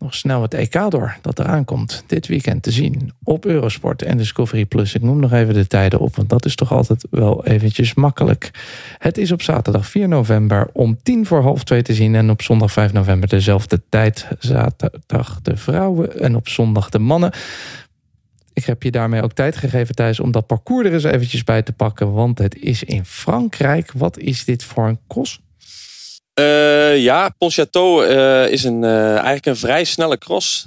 nog 0.00 0.14
snel 0.14 0.42
het 0.42 0.54
EK 0.54 0.90
door 0.90 1.16
dat 1.20 1.38
eraan 1.38 1.64
komt. 1.64 2.04
Dit 2.06 2.26
weekend 2.26 2.62
te 2.62 2.70
zien 2.70 3.12
op 3.24 3.44
Eurosport 3.44 4.02
en 4.02 4.16
Discovery 4.16 4.64
Plus. 4.64 4.94
Ik 4.94 5.02
noem 5.02 5.20
nog 5.20 5.32
even 5.32 5.54
de 5.54 5.66
tijden 5.66 5.98
op, 5.98 6.16
want 6.16 6.28
dat 6.28 6.44
is 6.44 6.54
toch 6.54 6.72
altijd 6.72 7.06
wel 7.10 7.46
eventjes 7.46 7.94
makkelijk. 7.94 8.50
Het 8.98 9.18
is 9.18 9.32
op 9.32 9.42
zaterdag 9.42 9.86
4 9.86 10.08
november 10.08 10.68
om 10.72 10.98
tien 11.02 11.26
voor 11.26 11.42
half 11.42 11.64
twee 11.64 11.82
te 11.82 11.94
zien. 11.94 12.14
En 12.14 12.30
op 12.30 12.42
zondag 12.42 12.72
5 12.72 12.92
november 12.92 13.28
dezelfde 13.28 13.82
tijd. 13.88 14.28
Zaterdag 14.38 15.40
de 15.42 15.56
vrouwen 15.56 16.20
en 16.20 16.36
op 16.36 16.48
zondag 16.48 16.88
de 16.88 16.98
mannen. 16.98 17.32
Ik 18.60 18.66
heb 18.66 18.82
je 18.82 18.90
daarmee 18.90 19.22
ook 19.22 19.32
tijd 19.32 19.56
gegeven, 19.56 19.94
Thijs, 19.94 20.20
om 20.20 20.30
dat 20.30 20.46
parcours 20.46 20.86
er 20.86 20.92
eens 20.92 21.04
eventjes 21.04 21.44
bij 21.44 21.62
te 21.62 21.72
pakken. 21.72 22.12
Want 22.12 22.38
het 22.38 22.56
is 22.56 22.82
in 22.82 23.04
Frankrijk. 23.04 23.92
Wat 23.92 24.18
is 24.18 24.44
dit 24.44 24.64
voor 24.64 24.88
een 24.88 24.98
cross? 25.08 25.40
Eh, 26.34 27.02
ja, 27.02 27.30
Pontchâteau 27.30 28.08
eh, 28.08 28.48
is 28.48 28.64
een, 28.64 28.84
eh, 28.84 29.10
eigenlijk 29.10 29.46
een 29.46 29.56
vrij 29.56 29.84
snelle 29.84 30.18
cross 30.18 30.66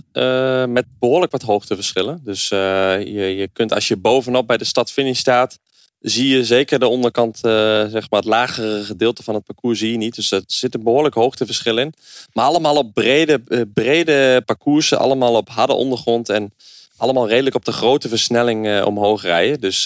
met 0.67 0.85
behoorlijk 0.99 1.31
wat 1.31 1.41
hoogteverschillen. 1.41 2.21
Dus 2.23 2.47
je, 2.47 3.33
je 3.37 3.49
kunt 3.53 3.73
als 3.73 3.87
je 3.87 3.97
bovenop 3.97 4.47
bij 4.47 4.57
de 4.57 4.65
stad 4.65 4.91
finish 4.91 5.19
staat, 5.19 5.59
zie 6.03 6.27
je 6.27 6.45
zeker 6.45 6.79
de 6.79 6.87
onderkant, 6.87 7.35
eh, 7.35 7.51
zeg 7.85 8.09
maar 8.09 8.19
het 8.19 8.25
lagere 8.25 8.83
gedeelte 8.83 9.23
van 9.23 9.33
het 9.33 9.43
parcours 9.43 9.79
zie 9.79 9.91
je 9.91 9.97
niet. 9.97 10.15
Dus 10.15 10.31
er 10.31 10.43
zit 10.47 10.73
een 10.73 10.83
behoorlijk 10.83 11.15
hoogteverschil 11.15 11.77
in. 11.77 11.93
Maar 12.33 12.45
allemaal 12.45 12.77
op 12.77 12.93
brede, 12.93 13.41
eh, 13.47 13.61
brede 13.73 14.41
parcoursen, 14.45 14.99
allemaal 14.99 15.35
op 15.35 15.49
harde 15.49 15.73
ondergrond 15.73 16.29
en 16.29 16.53
allemaal 16.97 17.27
redelijk 17.27 17.55
op 17.55 17.65
de 17.65 17.71
grote 17.71 18.09
versnelling 18.09 18.67
eh, 18.67 18.85
omhoog 18.85 19.21
rijden. 19.21 19.59
Dus 19.59 19.83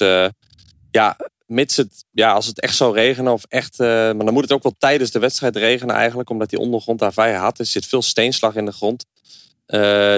ja, 0.91 1.17
mits 1.45 1.75
het, 1.75 2.05
ja, 2.11 2.31
als 2.31 2.45
het 2.45 2.61
echt 2.61 2.75
zou 2.75 2.93
regenen 2.93 3.33
of 3.33 3.43
echt, 3.49 3.77
maar 3.77 4.17
dan 4.17 4.33
moet 4.33 4.43
het 4.43 4.51
ook 4.53 4.63
wel 4.63 4.75
tijdens 4.77 5.11
de 5.11 5.19
wedstrijd 5.19 5.55
regenen 5.55 5.95
eigenlijk, 5.95 6.29
omdat 6.29 6.49
die 6.49 6.59
ondergrond 6.59 6.99
daar 6.99 7.13
vrij 7.13 7.33
hard 7.33 7.59
is. 7.59 7.71
Zit 7.71 7.85
veel 7.85 8.01
steenslag 8.01 8.55
in 8.55 8.65
de 8.65 8.71
grond. 8.71 9.05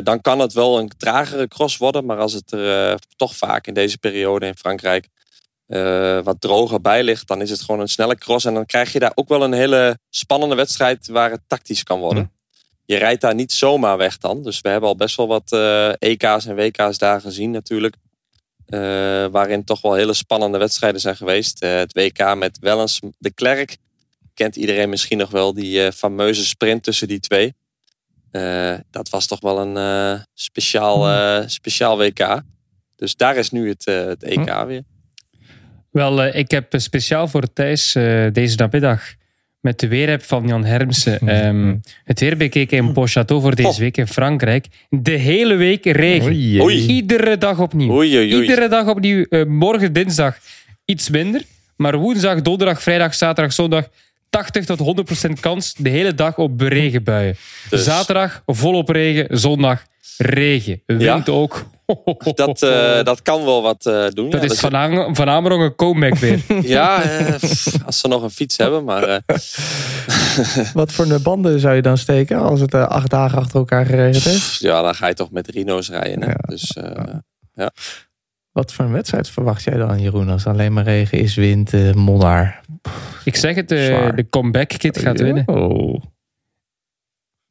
Dan 0.06 0.22
kan 0.22 0.40
het 0.40 0.54
wel 0.54 0.80
een 0.80 0.92
tragere 0.98 1.48
cross 1.48 1.78
worden, 1.78 2.06
maar 2.06 2.18
als 2.18 2.34
het 2.34 2.52
er 2.52 3.00
toch 3.16 3.36
vaak 3.36 3.68
in 3.68 3.74
deze 3.74 3.98
periode 3.98 4.46
in 4.46 4.58
Frankrijk 4.58 5.08
eh, 5.70 6.20
wat 6.24 6.42
droger 6.42 6.82
bij 6.82 7.04
ligt, 7.04 7.28
dan 7.28 7.42
is 7.42 7.50
het 7.50 7.62
gewoon 7.62 7.82
een 7.82 7.88
snelle 7.88 8.16
cross. 8.16 8.46
En 8.46 8.54
dan 8.54 8.66
krijg 8.66 8.94
je 8.94 9.00
daar 9.00 9.12
ook 9.16 9.28
wel 9.28 9.44
een 9.44 9.54
hele 9.54 10.00
spannende 10.10 10.56
wedstrijd 10.56 11.08
waar 11.08 11.32
het 11.32 11.42
tactisch 11.48 11.84
kan 11.84 12.00
worden. 12.00 12.32
Je 12.86 12.98
rijdt 12.98 13.22
daar 13.22 13.36
niet 13.36 13.52
zomaar 13.52 13.98
weg 13.98 14.18
dan. 14.18 14.44
Dus 14.44 14.62
we 14.62 14.70
hebben 14.70 14.90
al 14.90 14.96
best 14.96 15.16
wel 15.16 15.28
wat 15.28 15.52
eh, 15.52 15.90
EK's 16.00 16.46
en 16.46 16.56
WK's 16.56 16.98
daar 16.98 17.22
gezien 17.22 17.52
natuurlijk. 17.52 17.96
Eh, 18.66 18.80
waarin 19.26 19.64
toch 19.64 19.82
wel 19.82 19.94
hele 19.94 20.14
spannende 20.14 20.58
wedstrijden 20.58 21.02
zijn 21.02 21.16
geweest. 21.16 21.60
Het 21.60 21.94
WK 21.94 22.36
met 22.36 22.60
Wellens 22.60 23.00
de 23.18 23.32
Klerk. 23.32 23.78
Kent 24.34 24.56
iedereen 24.56 24.90
misschien 24.90 25.18
nog 25.18 25.30
wel 25.30 25.54
die 25.54 25.92
fameuze 25.92 26.46
sprint 26.46 26.84
tussen 26.84 27.08
die 27.08 27.20
twee. 27.20 27.54
Dat 28.92 29.10
was 29.10 29.28
toch 29.28 29.40
wel 29.40 29.60
een 29.60 30.26
speciaal, 30.34 31.08
eh, 31.08 31.48
speciaal 31.48 31.98
WK. 31.98 32.42
Dus 32.96 33.16
daar 33.16 33.36
is 33.36 33.50
nu 33.50 33.70
het, 33.70 33.86
het 33.86 34.24
EK 34.24 34.64
weer. 34.66 34.84
Wel, 35.92 36.24
eh, 36.24 36.40
ik 36.40 36.52
heb 36.52 36.74
speciaal 36.78 37.28
voor 37.28 37.54
Thijs 37.54 37.96
eh, 37.96 38.26
deze 38.32 38.56
namiddag 38.58 39.02
met 39.60 39.80
de 39.80 39.88
weerapp 39.88 40.24
van 40.24 40.48
Jan 40.48 40.66
Hermsen 40.66 41.20
ehm, 41.28 41.76
het 42.04 42.20
weer 42.20 42.38
bekeken 42.38 42.78
in 42.78 42.94
Pochateau 42.94 43.42
voor 43.42 43.56
deze 43.56 43.68
Oh. 43.70 43.78
week 43.78 43.98
in 43.98 44.08
Frankrijk. 44.08 44.66
De 44.90 45.12
hele 45.12 45.56
week 45.56 45.86
regen. 45.86 46.28
Oei, 46.32 46.62
Oei. 46.62 46.86
Iedere 46.88 47.38
dag 47.38 47.60
opnieuw. 47.60 47.90
Oei, 47.92 48.18
oei, 48.18 48.34
oei. 48.36 48.42
Iedere 48.42 48.68
dag 48.68 48.88
opnieuw. 48.88 49.24
Eh, 49.24 49.46
morgen 49.46 49.94
dinsdag 49.94 50.38
iets 50.86 51.10
minder. 51.10 51.42
Maar 51.76 51.98
woensdag, 51.98 52.42
donderdag, 52.42 52.82
vrijdag, 52.82 53.14
zaterdag, 53.16 53.54
zondag 53.54 53.90
80 54.30 54.66
tot 54.66 54.80
100% 54.80 55.40
kans 55.40 55.74
de 55.74 55.90
hele 55.90 56.14
dag 56.14 56.38
op 56.38 56.62
regenbuien. 56.62 57.36
Dus- 57.70 57.84
Zaterdag 57.84 58.44
volop 58.46 58.90
regen, 58.90 59.38
zondag 59.40 59.84
regen. 60.18 60.82
Wind 60.86 61.02
Ja? 61.02 61.24
ook. 61.26 61.66
Dat, 62.36 62.62
eh, 62.62 63.04
dat 63.12 63.22
kan 63.22 63.46
wel 63.46 63.62
wat 63.62 63.86
eh, 63.86 64.08
doen. 64.10 64.30
Dat 64.30 64.42
ja, 64.44 64.50
is 64.50 64.60
van, 64.60 64.74
Ang- 64.74 65.16
van 65.16 65.30
Amerong 65.30 65.64
een 65.64 65.76
comeback 65.76 66.16
weer. 66.16 66.40
Ja, 66.64 67.02
eh, 67.04 67.34
als 67.86 68.00
ze 68.00 68.08
nog 68.08 68.24
een 68.24 68.30
fiets 68.30 68.58
hebben. 68.58 68.84
Maar 68.84 69.04
eh, 69.04 69.18
Wat 70.74 70.92
voor 70.92 71.06
een 71.06 71.22
banden 71.24 71.60
zou 71.60 71.76
je 71.76 71.82
dan 71.82 71.98
steken 71.98 72.38
als 72.40 72.60
het 72.60 72.74
acht 72.74 73.10
dagen 73.10 73.38
achter 73.38 73.60
elkaar 73.60 73.86
geregend 73.86 74.24
heeft? 74.24 74.60
ja, 74.60 74.82
dan 74.82 74.96
ga 74.96 75.08
je 75.08 75.14
toch 75.14 75.32
met 75.32 75.48
Rino's 75.48 75.90
rijden. 75.90 76.22
Hè? 76.22 76.28
Ja. 76.30 76.38
Dus 76.48 76.72
eh, 76.74 77.66
Wat 78.52 78.74
voor 78.74 78.86
een 78.86 78.92
wedstrijd 78.92 79.30
verwacht 79.30 79.64
jij 79.64 79.78
dan, 79.78 80.02
Jeroen? 80.02 80.30
Als 80.30 80.44
het 80.44 80.54
alleen 80.54 80.74
maar 80.74 80.84
regen 80.84 81.20
is, 81.20 81.36
wind, 81.36 81.74
eh, 81.74 81.94
modder. 81.94 82.60
Ik 83.24 83.36
zeg 83.36 83.56
het, 83.56 83.72
eh, 83.72 84.10
de 84.16 84.26
comeback 84.30 84.68
kit 84.68 84.98
gaat 85.00 85.20
winnen. 85.20 85.48
Oh. 85.48 86.02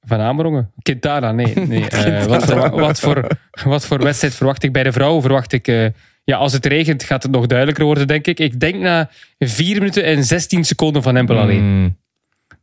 Van 0.09 0.21
Amerongen. 0.21 0.71
Quintana, 0.83 1.33
nee. 1.33 1.55
nee. 1.55 1.89
Eh, 1.89 2.25
wat, 2.25 2.45
voor, 2.45 2.71
wat, 2.71 3.01
voor, 3.01 3.27
wat 3.65 3.87
voor 3.87 3.99
wedstrijd 4.03 4.35
verwacht 4.35 4.63
ik 4.63 4.73
bij 4.73 4.83
de 4.83 4.93
vrouwen? 4.93 5.23
Verwacht 5.23 5.53
ik... 5.53 5.69
eh, 5.69 5.87
ja, 6.25 6.37
als 6.37 6.53
het 6.53 6.67
regent 6.67 7.03
gaat 7.03 7.23
het 7.23 7.33
nog 7.33 7.47
duidelijker 7.47 7.85
worden, 7.85 8.07
denk 8.07 8.27
ik. 8.27 8.39
Ik 8.41 8.61
denk 8.61 8.75
na 8.75 9.09
4 9.39 9.79
minuten 9.79 10.05
en 10.05 10.25
16 10.25 10.65
seconden 10.65 11.03
van 11.03 11.17
Empel 11.17 11.39
alleen. 11.39 11.63
Mm. 11.83 11.97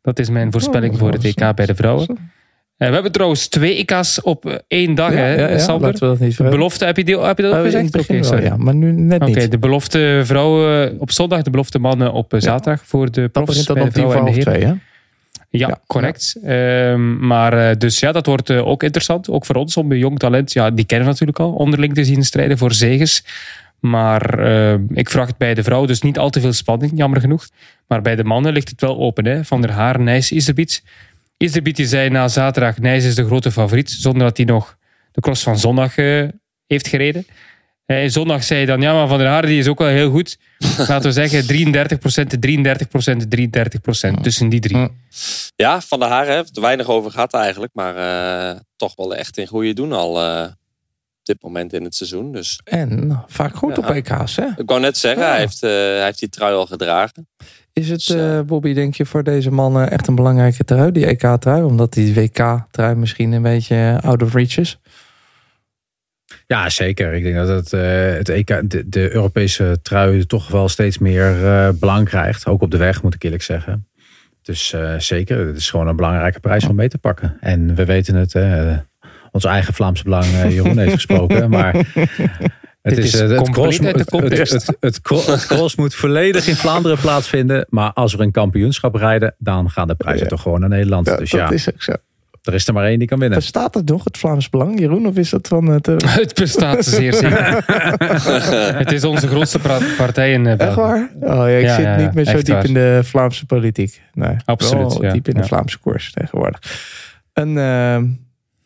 Dat 0.02 0.20
is 0.20 0.30
mijn 0.30 0.52
voorspelling 0.52 0.94
Oh, 0.94 1.00
voor 1.00 1.12
het 1.12 1.24
EK 1.26 1.56
bij 1.56 1.66
de 1.66 1.76
vrouwen. 1.76 2.08
Eh, 2.78 2.88
we 2.88 2.94
hebben 2.94 3.12
trouwens 3.12 3.48
twee 3.48 3.76
EK's 3.78 4.20
op 4.24 4.64
één 4.68 4.96
dag, 4.96 5.12
Ja, 5.12 5.18
hè, 5.18 5.34
ja, 5.36 5.50
ja, 5.50 5.58
Sander? 5.58 5.88
laten 5.88 6.02
we 6.04 6.08
dat 6.14 6.20
niet 6.20 6.36
vergeten. 6.36 6.58
Belofte, 6.60 6.86
heb 6.86 6.98
je, 6.98 7.04
die, 7.04 7.20
heb 7.20 7.38
je 7.38 7.44
dat 7.44 7.54
ook 7.56 7.64
gezegd? 7.66 7.98
Oké, 8.00 8.24
sorry. 8.24 8.44
ja, 8.44 8.56
maar 8.58 8.76
nu 8.76 8.92
net 8.92 9.22
Oké, 9.22 9.40
niet. 9.40 9.52
de 9.52 9.58
belofte 9.60 10.22
vrouwen 10.24 11.00
op 11.00 11.12
zondag, 11.12 11.42
de 11.42 11.50
belofte 11.50 11.80
mannen 11.80 12.14
op 12.14 12.34
zaterdag 12.38 12.86
voor 12.86 13.12
de 13.12 13.22
Dat 13.22 13.32
profs 13.32 13.48
begint 13.50 13.68
dan 13.68 13.76
bij 13.76 13.84
om 13.86 13.90
de 13.90 14.00
vrouwen 14.00 14.18
en 14.18 14.26
de 14.26 14.32
half 14.32 14.44
heren. 14.46 14.54
twee, 14.60 14.68
hè? 14.70 14.76
Ja, 15.58 15.68
Ja. 15.68 15.80
correct. 15.88 16.36
Ehm, 16.44 17.28
maar 17.28 17.70
eh, 17.70 17.76
dus 17.78 18.00
ja, 18.00 18.12
dat 18.12 18.26
wordt 18.26 18.50
eh, 18.50 18.68
ook 18.68 18.84
interessant. 18.84 19.30
Ook 19.30 19.46
voor 19.46 19.56
ons 19.56 19.78
om 19.78 19.92
een 19.92 19.98
jong 19.98 20.20
talent, 20.20 20.54
ja, 20.54 20.72
die 20.72 20.86
kennen 20.86 21.06
we 21.08 21.12
natuurlijk 21.12 21.40
al, 21.40 21.54
onderling 21.54 21.94
te 21.94 22.06
zien 22.06 22.24
strijden 22.24 22.58
voor 22.58 22.74
zegens. 22.74 23.24
Maar 23.80 24.40
eh, 24.40 24.80
ik 24.94 25.10
verwacht 25.10 25.38
bij 25.38 25.54
de 25.54 25.64
vrouw 25.64 25.86
dus 25.86 26.02
niet 26.02 26.18
al 26.18 26.30
te 26.30 26.40
veel 26.42 26.54
spanning, 26.54 26.92
jammer 26.96 27.20
genoeg. 27.20 27.48
Maar 27.88 28.02
bij 28.02 28.16
de 28.16 28.24
mannen 28.24 28.54
ligt 28.54 28.70
het 28.70 28.82
wel 28.82 28.98
open. 28.98 29.26
Hè? 29.26 29.44
Van 29.44 29.62
der 29.62 29.72
Haar, 29.72 30.00
Nijs, 30.00 30.32
Iserbiet. 30.32 30.84
Iserbiet 31.38 31.76
die 31.76 31.88
zei 31.88 32.10
na 32.10 32.28
zaterdag, 32.28 32.80
Nijs 32.80 33.06
is 33.06 33.16
de 33.16 33.26
grote 33.26 33.52
favoriet, 33.52 33.92
zonder 33.92 34.24
dat 34.24 34.38
hij 34.38 34.46
nog 34.46 34.78
de 35.12 35.22
cross 35.22 35.44
van 35.44 35.58
zondag 35.60 35.96
heeft 36.68 36.88
gereden. 36.88 37.26
Eh, 37.86 38.10
zondag 38.10 38.44
zei 38.44 38.60
hij 38.60 38.68
dan, 38.68 38.82
ja, 38.82 38.94
maar 38.94 39.08
Van 39.08 39.18
der 39.18 39.28
Haar 39.28 39.46
die 39.46 39.60
is 39.60 39.68
ook 39.68 39.78
wel 39.80 39.88
heel 39.88 40.10
goed. 40.12 40.38
Laten 40.88 41.02
we 41.02 41.12
zeggen 41.12 41.44
33%, 41.44 42.38
33%, 44.14 44.18
33%. 44.18 44.22
Tussen 44.22 44.50
die 44.50 44.60
drie. 44.60 44.88
ja, 45.56 45.82
Van 45.82 46.00
der 46.00 46.08
Haar 46.10 46.28
heeft 46.28 46.56
er 46.56 46.62
weinig 46.62 46.88
over 46.90 47.12
gehad 47.12 47.34
eigenlijk. 47.34 47.72
Maar 47.74 47.96
eh, 47.96 48.60
toch 48.76 48.96
wel 48.96 49.16
echt 49.16 49.38
in 49.38 49.48
goede 49.48 49.74
doen 49.74 49.92
al 49.94 50.22
eh, 50.22 50.44
op 51.20 51.26
dit 51.36 51.42
moment 51.42 51.74
in 51.74 51.84
het 51.84 51.96
seizoen. 51.96 52.32
Dus 52.32 52.60
En 52.64 53.24
vaak 53.28 53.56
goed 53.56 53.76
Ja. 53.76 53.82
op 53.88 53.90
EK's, 53.96 54.36
hè? 54.36 54.46
ik 54.58 54.70
wou 54.70 54.80
net 54.80 54.98
zeggen, 54.98 55.24
Ja. 55.24 55.30
hij, 55.30 55.40
heeft, 55.40 55.64
eh, 55.64 55.70
hij 55.70 56.04
heeft 56.04 56.20
die 56.20 56.30
trui 56.30 56.56
al 56.56 56.66
gedragen. 56.66 57.28
Is 57.74 57.90
het, 57.90 58.06
Dus, 58.08 58.46
Bobby, 58.46 58.74
denk 58.74 58.96
je, 58.96 59.06
voor 59.06 59.24
deze 59.24 59.52
mannen 59.52 59.92
echt 59.92 60.08
een 60.08 60.16
belangrijke 60.16 60.64
trui, 60.64 60.92
die 60.92 61.06
EK-trui? 61.06 61.64
Omdat 61.64 61.94
die 61.94 62.14
WK-trui 62.14 62.96
misschien 62.96 63.32
een 63.32 63.42
beetje 63.42 64.00
out 64.04 64.22
of 64.24 64.34
reach 64.34 64.58
is? 64.58 64.80
Ja, 66.48 66.70
zeker. 66.70 67.14
Ik 67.14 67.24
denk 67.24 67.36
dat 67.36 67.48
het, 67.48 67.74
eh, 67.74 68.14
het 68.18 68.30
EK, 68.30 68.70
de, 68.70 68.90
de 68.90 69.14
Europese 69.14 69.78
trui 69.82 70.26
toch 70.26 70.48
wel 70.48 70.70
steeds 70.70 70.98
meer 70.98 71.46
eh, 71.46 71.70
belang 71.80 72.08
krijgt. 72.10 72.48
Ook 72.48 72.62
op 72.62 72.72
de 72.72 72.78
weg, 72.78 73.02
moet 73.04 73.14
ik 73.14 73.24
eerlijk 73.24 73.44
zeggen. 73.44 73.88
Dus 74.42 74.74
eh, 74.74 74.94
zeker, 74.98 75.48
het 75.48 75.58
is 75.58 75.70
gewoon 75.70 75.88
een 75.88 75.96
belangrijke 75.96 76.40
prijs 76.40 76.68
om 76.68 76.76
mee 76.76 76.90
te 76.90 76.98
pakken. 76.98 77.38
En 77.40 77.76
we 77.76 77.86
weten 77.86 78.16
het, 78.16 78.34
hè, 78.34 78.76
onze 79.32 79.48
eigen 79.48 79.74
Vlaamse 79.74 80.04
Belang, 80.04 80.26
Jeroen 80.50 80.78
heeft 80.78 80.94
gesproken. 80.94 81.50
Maar 81.56 81.74
het 82.82 82.98
is 82.98 83.14
het, 83.20 83.50
cross, 83.50 83.78
het, 83.78 84.00
het, 84.00 84.10
context. 84.10 84.52
het, 84.52 84.78
het 84.80 85.02
cro- 85.02 85.26
het 85.32 85.46
cross 85.46 85.76
moet 85.76 85.96
volledig 85.96 86.48
in 86.48 86.56
Vlaanderen 86.56 86.98
plaatsvinden. 86.98 87.66
Maar 87.70 87.94
als 87.94 88.14
we 88.16 88.24
een 88.24 88.32
kampioenschap 88.32 88.96
rijden, 88.96 89.36
dan 89.38 89.70
gaan 89.70 89.88
de 89.88 89.96
prijzen 89.96 90.24
Ja. 90.24 90.30
toch 90.30 90.42
gewoon 90.42 90.60
naar 90.60 90.70
Nederland. 90.70 91.18
dus 91.18 91.32
ja, 91.32 91.44
dat 91.44 91.52
is 91.52 91.74
ook 91.74 91.84
zo. 91.84 91.94
Er 92.48 92.54
is 92.54 92.68
er 92.68 92.74
maar 92.74 92.86
één 92.86 93.00
die 93.00 93.08
kan 93.08 93.20
winnen. 93.20 93.38
Bestaat 93.38 93.74
het 93.74 93.90
nog, 93.90 94.04
het 94.04 94.18
Vlaams 94.18 94.50
Belang, 94.50 94.80
Jeroen? 94.80 95.08
Of 95.08 95.16
is 95.16 95.30
dat 95.30 95.48
van 95.48 95.66
het... 95.68 95.88
eh, 95.88 95.96
Het 96.22 96.34
bestaat 96.34 96.86
zeer 96.86 97.14
zeker. 97.14 97.64
het 98.78 98.92
is 98.92 99.04
onze 99.04 99.28
grootste 99.28 99.60
partij 99.98 100.34
in 100.34 100.46
eh, 100.46 100.52
Echt 100.52 100.58
België. 100.60 100.80
waar? 100.82 101.10
Oh 101.22 101.50
ja, 101.50 101.58
ik 101.58 101.64
Ja, 101.66 101.76
zit 101.76 101.84
ja, 101.86 101.96
niet 101.98 102.14
meer 102.14 102.26
zo 102.26 102.32
echt 102.32 102.46
diep 102.46 102.56
waar. 102.56 102.66
in 102.66 102.74
de 102.74 103.00
Vlaamse 103.04 103.46
politiek. 103.46 104.02
Nee, 104.14 104.36
Absoluut, 104.46 104.98
wel 104.98 105.12
diep 105.14 105.28
in 105.28 105.34
de. 105.34 105.44
Vlaamse 105.44 105.80
koers 105.80 106.12
tegenwoordig. 106.12 106.60
En 107.34 107.58
eh, 107.58 107.98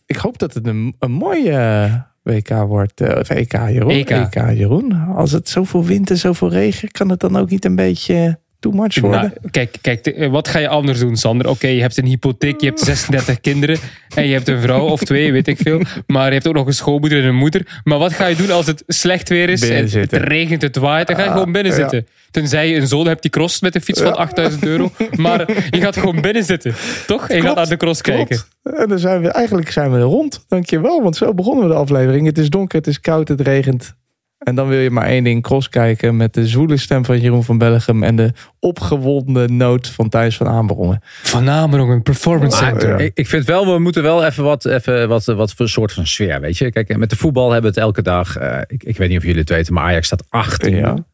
ik 0.06 0.16
hoop 0.16 0.38
dat 0.38 0.54
het 0.54 0.68
een, 0.68 0.96
een 1.00 1.12
mooie 1.12 1.52
eh, 1.52 1.94
WK 2.24 2.50
wordt. 2.50 3.02
eh, 3.02 3.20
of 3.20 3.30
EK, 3.30 3.52
Jeroen. 3.52 3.92
EK. 3.92 4.34
Jeroen. 4.34 5.08
Als 5.16 5.32
het 5.32 5.50
zoveel 5.50 5.86
wind 5.86 6.10
en 6.10 6.18
zoveel 6.18 6.50
regen, 6.50 6.92
kan 6.92 7.10
het 7.10 7.20
dan 7.20 7.36
ook 7.38 7.50
niet 7.50 7.66
een 7.66 7.76
beetje 7.76 8.40
too 8.60 8.72
much 8.72 9.00
worden? 9.00 9.20
Nou, 9.22 9.32
kijk, 9.52 9.78
kijk 9.82 10.08
eh, 10.08 10.30
wat 10.30 10.48
ga 10.48 10.60
je 10.60 10.68
anders 10.68 11.00
doen, 11.00 11.16
Sander? 11.18 11.50
Oké, 11.50 11.68
je 11.68 11.82
hebt 11.82 11.98
een 11.98 12.06
hypotheek, 12.06 12.62
je 12.62 12.68
hebt 12.68 12.80
36 12.80 13.40
kinderen 13.50 13.78
en 14.16 14.28
je 14.28 14.34
hebt 14.34 14.48
een 14.48 14.62
vrouw 14.62 14.88
of 14.88 15.04
twee, 15.04 15.32
weet 15.32 15.48
ik 15.48 15.58
veel. 15.62 15.82
Maar 16.08 16.28
je 16.28 16.34
hebt 16.34 16.48
ook 16.48 16.54
nog 16.54 16.68
een 16.68 16.74
schoonmoeder 16.74 17.22
en 17.22 17.28
een 17.28 17.36
moeder. 17.36 17.82
Maar 17.84 17.98
wat 17.98 18.14
ga 18.14 18.26
je 18.26 18.36
doen 18.36 18.52
als 18.52 18.66
het 18.66 18.84
slecht 18.88 19.30
weer 19.30 19.50
is? 19.50 19.70
En 19.70 19.90
het 20.00 20.14
regent, 20.14 20.62
het 20.62 20.76
waait, 20.76 21.08
dan 21.08 21.16
ga 21.16 21.22
je 21.24 21.28
Ah, 21.30 21.36
gewoon 21.36 21.52
binnen 21.52 21.72
ja. 21.72 21.78
zitten. 21.78 22.08
Tenzij 22.32 22.70
je 22.70 22.76
een 22.76 22.88
zoon 22.88 23.08
hebt 23.08 23.22
die 23.22 23.32
crost 23.32 23.62
met 23.62 23.76
een 23.76 23.82
fiets 23.82 24.02
van 24.02 24.16
8000 24.16 24.66
euro. 24.66 24.92
Maar 25.16 25.40
je 25.70 25.82
gaat 25.82 25.98
gewoon 25.98 26.22
binnen 26.28 26.44
zitten, 26.44 26.74
toch? 27.08 27.30
En 27.30 27.36
je 27.36 27.42
gaat 27.42 27.56
naar 27.56 27.70
de 27.70 27.78
cross 27.78 28.02
Klopt. 28.02 28.18
kijken. 28.28 28.46
En 28.82 28.90
dan 28.90 29.00
zijn 29.00 29.22
we, 29.22 29.28
eigenlijk 29.30 29.72
zijn 29.72 29.92
we 29.92 30.00
rond. 30.00 30.46
Dankjewel, 30.48 31.02
want 31.02 31.16
zo 31.16 31.34
begonnen 31.34 31.68
we 31.68 31.72
de 31.74 31.80
aflevering. 31.80 32.26
Het 32.26 32.38
is 32.38 32.50
donker, 32.50 32.78
het 32.78 32.88
is 32.88 33.00
koud, 33.00 33.28
het 33.28 33.42
regent. 33.42 33.96
En 34.40 34.56
dan 34.56 34.68
wil 34.68 34.80
je 34.80 34.90
maar 34.90 35.06
één 35.06 35.24
ding, 35.24 35.44
cross 35.44 35.70
kijken 35.70 36.18
met 36.18 36.34
de 36.34 36.48
zwoele 36.48 36.78
stem 36.78 37.06
van 37.06 37.20
Jeroen 37.20 37.44
van 37.44 37.58
Bellegem 37.58 38.04
en 38.04 38.16
de 38.16 38.32
opgewonden 38.60 39.58
noot 39.58 39.88
van 39.88 40.10
Thijs 40.10 40.38
van 40.38 40.48
Aanbrongen. 40.48 41.02
Van 41.04 41.50
Amerong, 41.50 42.04
performance 42.04 42.62
Maar 42.64 42.70
center. 42.72 43.00
ik, 43.00 43.12
ik 43.14 43.28
vind 43.28 43.46
wel, 43.46 43.74
we 43.74 43.80
moeten 43.80 44.04
wel 44.04 44.26
even 44.26 44.44
wat, 44.44 44.66
even 44.66 45.08
wat, 45.08 45.26
wat 45.26 45.54
voor 45.54 45.70
soort 45.70 45.94
van 45.94 46.08
sfeer, 46.08 46.42
weet 46.42 46.58
je. 46.58 46.72
Kijk, 46.72 46.98
met 46.98 47.10
de 47.10 47.16
voetbal 47.16 47.52
hebben 47.52 47.74
we 47.74 47.80
het 47.80 47.86
elke 47.88 48.02
dag. 48.02 48.36
eh, 48.38 48.60
ik, 48.68 48.84
ik 48.84 48.98
weet 48.98 49.10
niet 49.10 49.18
of 49.18 49.24
jullie 49.24 49.40
het 49.40 49.50
weten, 49.50 49.74
maar 49.74 49.84
Ajax 49.84 50.06
staat 50.06 50.24
18. 50.30 50.76
Ja. 50.76 50.94
Niet 50.94 51.06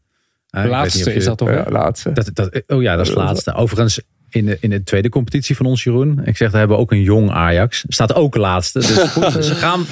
Laatste 0.52 1.14
is 1.14 1.26
dat 1.26 1.38
toch? 1.38 1.50
Ja, 1.50 1.66
laatste. 1.70 2.12
Dat, 2.12 2.30
dat, 2.34 2.62
oh 2.68 2.82
ja, 2.82 2.96
dat 2.96 3.08
is 3.08 3.14
laatste. 3.14 3.54
Overigens, 3.54 4.02
in 4.36 4.46
de, 4.46 4.58
in 4.60 4.70
de 4.70 4.84
tweede 4.84 5.10
competitie 5.10 5.56
van 5.56 5.66
ons, 5.66 5.84
Jeroen. 5.84 6.20
Ik 6.24 6.38
zeg, 6.38 6.50
daar 6.52 6.60
hebben 6.60 6.78
we 6.78 6.84
ook 6.84 6.92
een 6.92 7.02
jong 7.02 7.32
Ajax. 7.32 7.86
Staat 7.88 8.16
ook 8.16 8.36
laatste. 8.36 8.80
Dus 8.80 8.98
goed, 9.14 9.46
ze 9.46 9.56
gaan, 9.56 9.86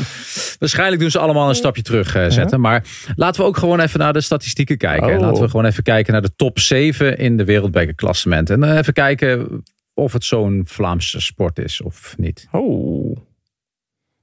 waarschijnlijk 0.59 1.01
doen 1.01 1.11
ze 1.11 1.19
allemaal 1.19 1.49
een 1.49 1.55
stapje 1.55 1.81
terug 1.81 2.15
eh, 2.15 2.30
zetten. 2.30 2.61
Maar 2.61 2.84
laten 3.15 3.41
we 3.41 3.47
ook 3.47 3.57
gewoon 3.57 3.80
even 3.80 3.99
naar 3.99 4.13
de 4.13 4.22
statistieken 4.22 4.77
kijken. 4.77 5.13
Oh. 5.13 5.19
Laten 5.19 5.43
we 5.43 5.49
gewoon 5.49 5.65
even 5.65 5.84
kijken 5.84 6.13
naar 6.13 6.22
de 6.22 6.35
top 6.35 6.59
7 6.59 7.17
in 7.17 7.38
de 7.38 7.45
wereldbekerklassement. 7.45 8.49
En 8.49 8.59
dan 8.59 8.77
even 8.77 8.93
kijken 8.93 9.63
of 9.93 10.13
het 10.13 10.23
zo'n 10.23 10.63
Vlaamse 10.65 11.22
sport 11.22 11.59
is 11.59 11.81
of 11.81 12.15
niet. 12.17 12.47
Oh. 12.51 13.17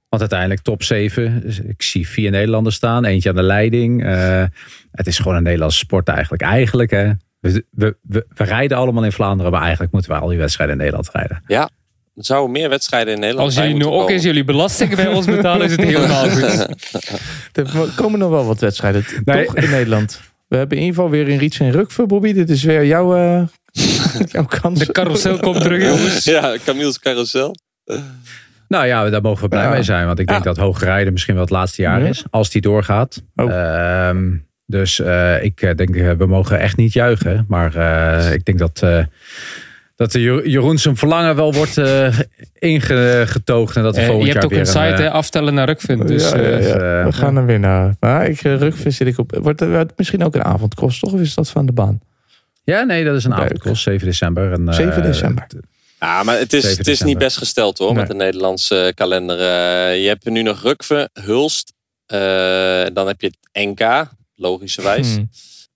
Want 0.09 0.23
uiteindelijk 0.23 0.61
top 0.61 0.83
7. 0.83 1.41
Dus 1.41 1.61
ik 1.61 1.83
zie 1.83 2.09
vier 2.09 2.31
Nederlanders 2.31 2.77
staan. 2.77 3.05
Eentje 3.05 3.29
aan 3.29 3.37
de 3.37 3.43
leiding. 3.43 4.05
Eh, 4.05 4.45
het 4.91 5.07
is 5.07 5.19
gewoon 5.19 5.37
een 5.37 5.43
Nederlandse 5.43 5.79
sport 5.79 6.09
eigenlijk. 6.09 6.43
Eigenlijk 6.43 6.91
hè. 6.91 7.13
We, 7.41 7.65
we, 7.71 7.97
we, 8.03 8.27
we 8.35 8.45
rijden 8.45 8.77
allemaal 8.77 9.05
in 9.05 9.13
Vlaanderen. 9.13 9.53
Maar 9.53 9.63
eigenlijk 9.63 9.93
moeten 9.93 10.11
we 10.11 10.19
al 10.19 10.29
die 10.29 10.39
wedstrijden 10.39 10.75
in 10.77 10.81
Nederland 10.83 11.11
rijden. 11.13 11.43
Er 11.47 12.25
zouden 12.27 12.51
meer 12.51 12.69
wedstrijden 12.69 13.15
in 13.15 13.21
Nederland 13.21 13.47
Als 13.47 13.57
jullie 13.57 13.75
nu 13.77 13.85
ook 13.85 14.11
eens 14.11 14.23
jullie 14.23 14.45
belastingen 14.45 14.97
bij 14.97 15.07
ons 15.07 15.27
betalen, 15.27 15.67
is 15.67 15.71
het 15.71 15.81
helemaal 15.81 16.29
goed. 16.37 16.69
Er 17.53 17.93
komen 17.97 18.19
nog 18.19 18.31
wel 18.31 18.45
wat 18.45 18.61
wedstrijden. 18.61 19.05
Nee. 19.25 19.45
Toch 19.45 19.57
in 19.57 19.71
Nederland. 19.71 20.21
We 20.49 20.57
hebben 20.57 20.77
in 20.79 20.83
ieder 20.85 20.97
geval 21.03 21.11
weer 21.17 21.29
een 21.31 21.39
Riets 21.39 21.59
en 21.61 21.71
Rukve, 21.71 22.07
Bobby. 22.07 22.33
Dit 22.33 22.51
is 22.51 22.63
weer 22.63 22.85
jouw, 22.87 23.17
eh, 23.17 23.43
jouw 24.33 24.45
kans. 24.45 24.79
De 24.79 24.93
carousel 24.93 25.39
komt 25.39 25.61
terug, 25.61 25.83
jongens. 25.83 26.25
Ja, 26.35 26.57
Camille's 26.65 26.99
carousel. 26.99 27.55
Nou 28.69 28.87
ja, 28.87 29.11
daar 29.11 29.23
mogen 29.23 29.43
we 29.43 29.49
blij 29.49 29.63
Ja. 29.65 29.71
mee 29.71 29.83
zijn. 29.83 30.07
Want 30.07 30.19
ik 30.19 30.27
denk 30.27 30.39
Ja. 30.39 30.45
dat 30.45 30.57
hoogrijden 30.57 31.13
misschien 31.13 31.35
wel 31.35 31.43
het 31.43 31.53
laatste 31.53 31.83
jaar 31.83 32.01
Ja. 32.03 32.07
is. 32.09 32.25
Als 32.31 32.51
die 32.51 32.61
doorgaat. 32.61 33.23
Oh. 33.35 33.51
Ehm, 33.53 34.29
dus 34.71 35.01
eh, 35.01 35.45
ik 35.45 35.63
eh, 35.63 35.75
denk, 35.75 35.97
eh, 35.97 36.11
we 36.13 36.27
mogen 36.27 36.59
echt 36.59 36.77
niet 36.77 36.93
juichen. 36.93 37.45
Maar 37.49 37.75
eh, 37.75 38.33
ik 38.33 38.45
denk 38.45 38.59
dat, 38.59 38.83
eh, 38.83 39.05
dat 39.97 40.13
de 40.13 40.21
Jeroen- 40.45 40.79
zijn 40.79 40.97
verlangen 40.97 41.37
wel 41.37 41.53
wordt 41.55 41.79
eh, 41.79 42.19
ingetoogd. 42.59 43.77
En 43.77 43.83
dat 43.83 43.97
we 43.97 44.03
volgend 44.05 44.27
je 44.27 44.33
hebt 44.33 44.43
jaar 44.51 44.53
ook 44.61 44.67
een 44.67 44.67
site, 44.73 45.03
hè, 45.03 45.11
aftellen 45.11 45.55
naar 45.55 45.67
Rukvind. 45.67 46.09
Dus 46.09 46.31
ja, 46.31 46.37
ja, 46.37 46.43
eh, 46.43 46.69
ja. 46.69 46.75
eh, 46.99 47.05
We 47.05 47.13
gaan 47.13 47.37
er 47.37 47.47
weer 47.47 47.61
naar. 47.61 47.95
Maar 48.01 48.27
ik, 48.29 48.41
Rukve 48.41 48.91
zit 48.91 49.07
ik 49.07 49.19
op. 49.19 49.39
Wordt 49.43 49.61
er 49.61 49.71
wordt 49.71 49.93
misschien 49.97 50.25
ook 50.25 50.35
een 50.35 50.45
avondkost, 50.45 51.01
toch? 51.01 51.13
Of 51.13 51.21
is 51.21 51.35
dat 51.35 51.51
van 51.51 51.67
de 51.67 51.73
baan? 51.73 52.01
Ja, 52.65 52.83
nee, 52.83 53.05
dat 53.05 53.17
is 53.17 53.25
een 53.25 53.31
Leuk. 53.31 53.41
avondkost. 53.41 53.83
7 53.83 54.07
december. 54.07 54.53
En, 54.53 54.69
eh, 54.69 54.75
7 54.75 55.03
december. 55.03 55.47
Ja, 56.01 56.23
maar 56.23 56.39
het 56.39 56.53
is, 56.53 56.63
7 56.63 56.79
het 56.79 56.87
is 56.87 57.03
niet 57.03 57.19
best 57.19 57.37
gesteld 57.37 57.79
hoor, 57.79 57.89
Nee. 57.89 57.99
met 57.99 58.07
de 58.09 58.15
Nederlandse 58.15 58.93
kalender. 58.95 59.39
Je 59.97 60.09
hebt 60.09 60.25
nu 60.25 60.43
nog 60.43 60.63
Rukve, 60.63 61.09
Hulst. 61.13 61.73
eh, 62.07 62.19
dan 62.93 63.07
heb 63.07 63.21
je 63.21 63.27
het 63.27 63.65
NK, 63.65 63.81
logischerwijs. 64.41 65.15
Hm, 65.15 65.25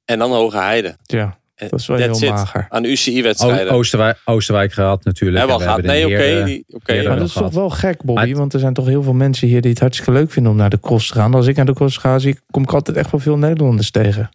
En 0.05 0.19
dan 0.19 0.31
Hoge 0.33 0.57
Heide. 0.57 0.97
ja, 1.03 1.39
En 1.55 1.69
dat 1.69 1.81
is 1.81 1.87
wel 1.87 1.99
that's 1.99 2.21
heel 2.21 2.29
it. 2.29 2.35
mager. 2.35 2.67
Aan 2.69 2.85
UCI-wedstrijden. 2.85 3.73
Oosterwijk, 3.73 4.21
Oosterwijk 4.25 4.73
gehad 4.73 5.05
natuurlijk. 5.05 5.39
Hebben 5.39 5.57
we 5.57 5.63
al 5.63 5.69
gehad. 5.69 5.87
Nee, 5.87 6.05
oké. 6.69 7.03
Maar 7.09 7.17
dat 7.19 7.27
is 7.27 7.33
toch 7.33 7.53
wel 7.53 7.71
gek, 7.71 8.03
Bobby. 8.03 8.27
Maar 8.27 8.35
Want 8.39 8.53
er 8.55 8.61
zijn 8.61 8.75
toch 8.75 8.87
heel 8.87 9.03
veel 9.03 9.13
mensen 9.13 9.49
hier 9.49 9.61
die 9.61 9.71
het 9.71 9.81
hartstikke 9.81 10.13
leuk 10.13 10.31
vinden 10.31 10.53
om 10.53 10.59
naar 10.59 10.71
de 10.71 10.81
cross 10.81 11.09
te 11.09 11.15
gaan. 11.15 11.35
Als 11.35 11.47
ik 11.47 11.57
naar 11.57 11.67
de 11.67 11.75
cross 11.75 11.97
ga, 11.97 12.19
zie 12.19 12.31
ik, 12.33 12.41
kom 12.51 12.63
ik 12.63 12.73
altijd 12.73 12.97
echt 12.97 13.11
wel 13.11 13.21
veel 13.21 13.39
Nederlanders 13.39 13.91
tegen. 13.91 14.29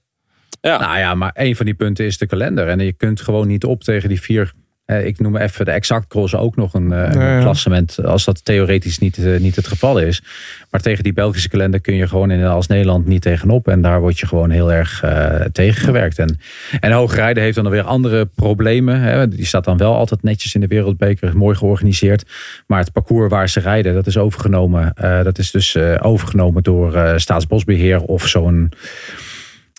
Ja. 0.61 0.79
Nou 0.79 0.97
ja, 0.97 1.15
maar 1.15 1.31
een 1.33 1.55
van 1.55 1.65
die 1.65 1.75
punten 1.75 2.05
is 2.05 2.17
de 2.17 2.25
kalender. 2.25 2.67
En 2.67 2.79
je 2.79 2.93
kunt 2.93 3.21
gewoon 3.21 3.47
niet 3.47 3.63
op 3.63 3.83
tegen 3.83 4.09
die 4.09 4.21
vier. 4.21 4.53
Eh, 4.89 5.05
ik 5.05 5.19
noem 5.19 5.37
even 5.37 5.65
de 5.65 5.71
exact 5.71 6.07
cross 6.07 6.35
ook 6.35 6.55
nog 6.55 6.73
een, 6.73 6.91
eh, 6.91 6.99
een 6.99 7.19
Ja, 7.19 7.35
ja. 7.35 7.41
klassement. 7.41 8.03
Als 8.03 8.25
dat 8.25 8.45
theoretisch 8.45 8.99
niet, 8.99 9.17
eh, 9.17 9.39
niet 9.39 9.55
het 9.55 9.67
geval 9.67 9.99
is. 9.99 10.23
Maar 10.69 10.81
tegen 10.81 11.03
die 11.03 11.13
Belgische 11.13 11.49
kalender 11.49 11.79
kun 11.79 11.95
je 11.95 12.07
gewoon 12.07 12.31
in, 12.31 12.43
als 12.43 12.67
Nederland 12.67 13.05
niet 13.05 13.21
tegenop. 13.21 13.67
En 13.67 13.81
daar 13.81 13.99
word 13.99 14.19
je 14.19 14.27
gewoon 14.27 14.49
heel 14.49 14.71
erg 14.71 15.03
eh 15.03 15.27
tegengewerkt. 15.51 16.19
En, 16.19 16.39
en 16.79 16.91
Hoogrijden 16.91 17.43
heeft 17.43 17.55
dan 17.55 17.69
weer 17.69 17.83
andere 17.83 18.25
problemen. 18.25 19.01
Hè. 19.01 19.27
Die 19.27 19.45
staat 19.45 19.63
dan 19.63 19.77
wel 19.77 19.95
altijd 19.95 20.23
netjes 20.23 20.55
in 20.55 20.61
de 20.61 20.67
wereldbeker. 20.67 21.37
Mooi 21.37 21.55
georganiseerd. 21.55 22.25
Maar 22.67 22.79
het 22.79 22.91
parcours 22.91 23.29
waar 23.29 23.49
ze 23.49 23.59
rijden, 23.59 23.93
dat 23.93 24.07
is 24.07 24.17
overgenomen. 24.17 24.93
Dat 25.23 25.37
is 25.37 25.51
dus 25.51 25.77
overgenomen 26.01 26.63
door 26.63 26.95
eh, 26.95 27.17
Staatsbosbeheer 27.17 28.01
of 28.01 28.27
zo'n 28.27 28.71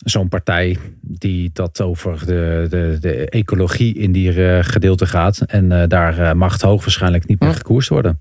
zo'n 0.04 0.28
partij 0.28 0.78
die 1.00 1.50
dat 1.52 1.80
over 1.80 2.26
de, 2.26 2.66
de, 2.70 2.96
de 3.00 3.28
ecologie 3.28 3.94
in 3.94 4.12
die 4.12 4.44
eh, 4.46 4.64
gedeelte 4.64 5.06
gaat. 5.06 5.40
En 5.40 5.72
eh, 5.72 5.88
daar 5.88 6.18
eh, 6.18 6.32
mag 6.32 6.52
het 6.52 6.62
hoogwaarschijnlijk 6.62 7.26
niet 7.26 7.40
meer 7.40 7.54
gekoerst 7.54 7.88
worden. 7.88 8.20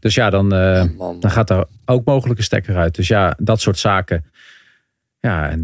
Dus 0.00 0.14
ja, 0.14 0.30
dan, 0.30 0.52
Oh, 0.52 1.20
dan 1.20 1.30
gaat 1.30 1.50
er 1.50 1.64
ook 1.84 2.04
mogelijk 2.04 2.38
een 2.38 2.44
stekker 2.44 2.76
uit. 2.76 2.94
Dus 2.94 3.08
ja, 3.08 3.36
dat 3.38 3.60
soort 3.60 3.78
zaken. 3.78 4.24
Ja, 5.20 5.50
en 5.50 5.62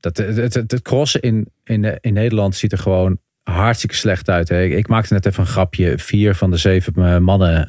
dat, 0.00 0.16
het, 0.16 0.36
het, 0.36 0.54
het, 0.54 0.82
crossen 0.82 1.20
in, 1.20 1.48
in, 1.64 1.98
in 2.00 2.12
Nederland 2.12 2.56
ziet 2.56 2.72
er 2.72 2.78
gewoon 2.78 3.18
hartstikke 3.42 3.96
slecht 3.96 4.28
uit. 4.28 4.48
Hè. 4.48 4.62
Ik, 4.62 4.72
ik 4.72 4.88
maakte 4.88 5.12
net 5.12 5.26
even 5.26 5.40
een 5.40 5.48
grapje. 5.48 5.98
Vier 5.98 6.34
van 6.34 6.50
de 6.50 6.56
zeven 6.56 7.22
mannen 7.22 7.68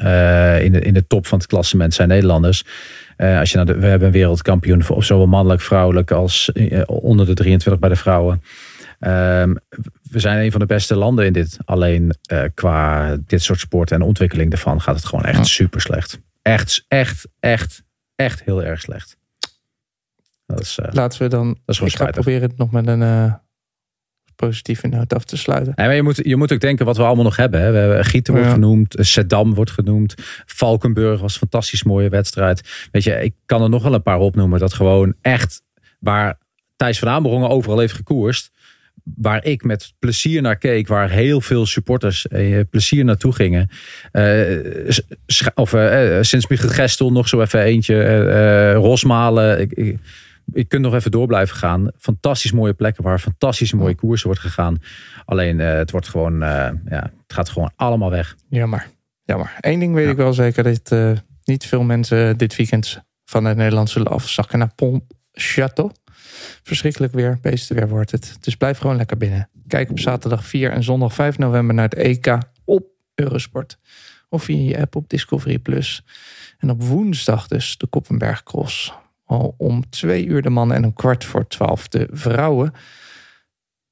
in, 0.62 0.72
de, 0.72 0.80
in 0.80 0.94
de 0.94 1.08
top 1.08 1.28
van 1.28 1.38
het 1.38 1.48
klassement 1.48 1.94
zijn 1.94 2.08
Nederlanders. 2.08 2.66
Eh, 3.16 3.40
als 3.40 3.52
je 3.52 3.58
naar 3.58 3.66
de, 3.66 3.78
we 3.78 3.86
hebben 3.86 4.08
een 4.08 4.14
wereldkampioen, 4.14 4.90
of 4.90 5.06
zowel 5.06 5.28
mannelijk, 5.28 5.62
vrouwelijk 5.62 6.12
als 6.12 6.52
eh, 6.52 6.82
onder 6.86 7.26
de 7.26 7.34
23 7.34 7.82
bij 7.82 7.90
de 7.90 7.96
vrouwen. 7.96 8.44
Ehm, 9.00 9.54
we 10.10 10.20
zijn 10.20 10.44
een 10.44 10.52
van 10.52 10.60
de 10.60 10.66
beste 10.66 10.96
landen 10.96 11.26
in 11.26 11.34
dit. 11.34 11.58
Alleen 11.66 12.16
eh, 12.24 12.44
qua 12.54 13.16
dit 13.26 13.42
soort 13.42 13.60
sport 13.60 13.92
en 13.92 14.02
ontwikkeling 14.02 14.50
daarvan 14.50 14.82
gaat 14.82 14.96
het 14.96 15.06
gewoon 15.06 15.26
echt 15.26 15.48
super 15.48 15.82
slecht. 15.82 16.20
Echt, 16.42 16.86
echt, 16.88 17.28
echt, 17.40 17.84
echt 18.16 18.44
heel 18.44 18.64
erg 18.64 18.82
slecht. 18.82 19.18
Dat 20.46 20.60
is, 20.60 20.80
Laten 20.90 21.22
we 21.22 21.28
dan. 21.28 21.48
dat 21.48 21.58
is 21.66 21.76
gewoon 21.78 21.92
ik 21.92 21.98
ga 21.98 22.06
proberen 22.06 22.50
het 22.50 22.58
nog 22.58 22.72
met 22.72 22.88
een 22.88 23.42
positieve 24.36 24.88
noot 24.88 25.14
af 25.14 25.24
te 25.24 25.38
sluiten. 25.38 25.74
Nee, 25.76 25.86
maar 25.88 25.96
je 25.96 26.04
moet, 26.04 26.20
je 26.24 26.36
moet 26.36 26.52
ook 26.54 26.60
denken 26.60 26.86
wat 26.86 26.98
we 26.98 27.04
allemaal 27.04 27.24
nog 27.24 27.36
hebben. 27.36 27.62
Hè. 27.62 27.72
We 27.72 27.78
hebben 27.78 28.06
Gieten 28.06 28.34
wordt 28.34 28.48
Ja. 28.48 28.54
genoemd, 28.54 28.96
eh, 28.96 29.04
Seddam 29.06 29.54
wordt 29.54 29.72
genoemd, 29.72 30.14
Valkenburg 30.46 31.22
was 31.22 31.34
een 31.34 31.40
fantastisch 31.40 31.84
mooie 31.84 32.10
wedstrijd. 32.10 32.88
Weet 32.92 33.04
je, 33.04 33.24
ik 33.24 33.34
kan 33.46 33.62
er 33.62 33.70
nog 33.70 33.84
wel 33.84 33.94
een 33.94 34.02
paar 34.04 34.20
opnoemen 34.20 34.60
dat 34.60 34.74
gewoon 34.74 35.14
echt 35.22 35.62
waar 36.00 36.38
Thijs 36.76 37.00
van 37.00 37.08
Amerongen 37.08 37.50
overal 37.50 37.80
heeft 37.80 37.94
gekoerst. 37.94 38.52
Waar 39.16 39.46
ik 39.46 39.64
met 39.64 39.94
plezier 40.00 40.42
naar 40.42 40.56
keek, 40.58 40.88
waar 40.88 41.10
heel 41.10 41.42
veel 41.42 41.66
supporters 41.66 42.28
eh, 42.28 42.60
plezier 42.70 43.04
naartoe 43.06 43.34
gingen. 43.34 43.70
Eh, 44.12 44.44
of 45.56 45.74
eh, 45.74 46.18
sinds 46.22 46.48
Michiel 46.48 46.70
Gestel 46.70 47.12
nog 47.12 47.28
zo 47.28 47.42
even 47.42 47.62
eentje. 47.62 48.74
Rosmalen. 48.74 49.60
Ik, 49.60 49.72
ik, 49.72 49.98
ik 50.52 50.68
kunt 50.68 50.82
nog 50.82 50.94
even 50.94 51.12
door 51.12 51.28
blijven 51.28 51.56
gaan. 51.56 51.92
Fantastisch 51.98 52.52
mooie 52.52 52.74
plekken 52.74 53.04
waar 53.04 53.20
fantastisch 53.20 53.74
mooie 53.74 53.96
koersen 53.96 54.28
wordt 54.28 54.42
gegaan. 54.42 54.78
Alleen 55.26 55.60
eh, 55.60 55.74
het 55.74 55.92
wordt 55.92 56.08
gewoon, 56.08 56.34
eh, 56.44 56.70
ja, 56.86 57.12
het 57.22 57.34
gaat 57.34 57.50
gewoon 57.50 57.72
allemaal 57.76 58.10
weg. 58.10 58.36
Jammer. 58.50 58.88
Jammer. 59.24 59.54
Eén 59.60 59.80
ding 59.80 59.94
weet 59.94 60.06
Ja. 60.06 60.12
ik 60.12 60.18
wel 60.18 60.34
zeker: 60.34 60.64
dat 60.64 60.92
eh, 60.92 61.12
niet 61.44 61.66
veel 61.66 61.84
mensen 61.84 62.38
dit 62.38 62.56
weekend 62.56 63.02
vanuit 63.26 63.58
Nederland 63.58 63.90
zullen 63.90 64.12
afzakken 64.12 64.60
naar 64.60 64.74
Pontchâteau. 64.76 66.02
Verschrikkelijk 66.64 67.14
weer, 67.14 67.38
beeste 67.42 67.74
weer 67.74 67.90
wordt 67.90 68.12
het. 68.12 68.38
Dus 68.40 68.56
blijf 68.56 68.78
gewoon 68.78 68.96
lekker 68.96 69.18
binnen. 69.18 69.50
Kijk 69.68 69.90
op 69.90 70.00
zaterdag 70.00 70.46
4 70.46 70.72
en 70.72 70.84
zondag 70.84 71.14
5 71.14 71.38
november 71.38 71.76
naar 71.76 71.90
het 71.90 71.94
EK 71.94 72.38
op 72.66 72.86
Eurosport. 73.16 73.78
Of 74.30 74.44
via 74.44 74.70
je 74.70 74.82
app 74.82 74.96
op 74.96 75.10
Discovery 75.10 75.60
Plus. 75.60 76.04
En 76.58 76.70
op 76.70 76.84
woensdag 76.84 77.48
dus 77.48 77.78
de 77.78 77.88
Koppenberg 77.88 78.44
Cross. 78.44 78.94
Al 79.26 79.56
om 79.58 79.90
twee 79.90 80.26
uur 80.26 80.42
de 80.42 80.50
mannen 80.50 80.78
en 80.78 80.86
om 80.86 80.94
kwart 80.94 81.26
voor 81.26 81.48
twaalf 81.48 81.88
de 81.88 82.08
vrouwen. 82.12 82.74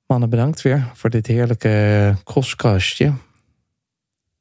Mannen, 0.05 0.29
bedankt 0.29 0.61
weer 0.61 0.91
voor 0.93 1.09
dit 1.09 1.27
heerlijke 1.27 2.15
crosskastje. 2.23 3.13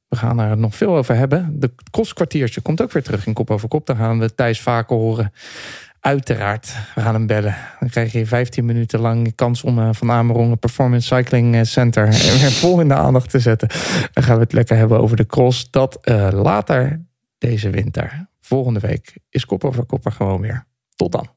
We 0.09 0.17
gaan 0.17 0.41
er 0.41 0.57
nog 0.57 0.77
veel 0.77 0.97
over 0.97 1.17
hebben. 1.17 1.61
De 1.61 1.75
crosskwartiertje 1.91 2.61
komt 2.61 2.83
ook 2.83 2.93
weer 2.93 3.03
terug 3.03 3.27
in 3.27 3.33
Kop 3.33 3.51
over 3.51 3.69
Kop. 3.69 3.87
Daar 3.87 3.97
gaan 3.97 4.19
we 4.19 4.35
Thijs 4.35 4.61
vaker 4.61 4.97
horen. 4.97 5.33
Uiteraard, 6.01 6.75
we 6.95 7.01
gaan 7.01 7.15
hem 7.15 7.27
bellen. 7.27 7.57
Dan 7.81 7.89
krijg 7.89 8.13
je 8.13 8.27
15 8.27 8.65
minuten 8.65 9.01
lang 9.01 9.35
kans 9.35 9.63
om 9.63 9.79
eh, 9.79 9.89
Van 9.93 10.11
Amerongen 10.11 10.59
Performance 10.59 11.15
Cycling 11.15 11.55
eh, 11.55 11.63
Center 11.63 12.07
weer 12.41 12.53
vol 12.53 12.81
in 12.81 12.89
de 12.89 12.95
aandacht 12.95 13.31
te 13.31 13.39
zetten. 13.39 13.69
Dan 14.13 14.25
gaan 14.25 14.35
we 14.35 14.43
het 14.43 14.53
lekker 14.53 14.77
hebben 14.77 15.01
over 15.01 15.17
de 15.17 15.27
cross. 15.27 15.71
Dat 15.71 15.99
eh, 16.01 16.29
later 16.33 17.05
deze 17.39 17.71
winter. 17.71 18.29
Volgende 18.41 18.81
week 18.81 19.19
is 19.29 19.45
Kop 19.45 19.65
over 19.65 19.85
Kop 19.85 20.05
er 20.05 20.13
gewoon 20.13 20.41
weer. 20.41 20.69
Tot 21.01 21.13
dan. 21.13 21.29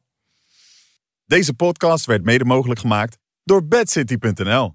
Deze 1.26 1.54
podcast 1.54 2.06
werd 2.06 2.24
mede 2.24 2.46
mogelijk 2.46 2.80
gemaakt 2.80 3.18
door 3.44 3.68
bedcity.nl. 3.68 4.72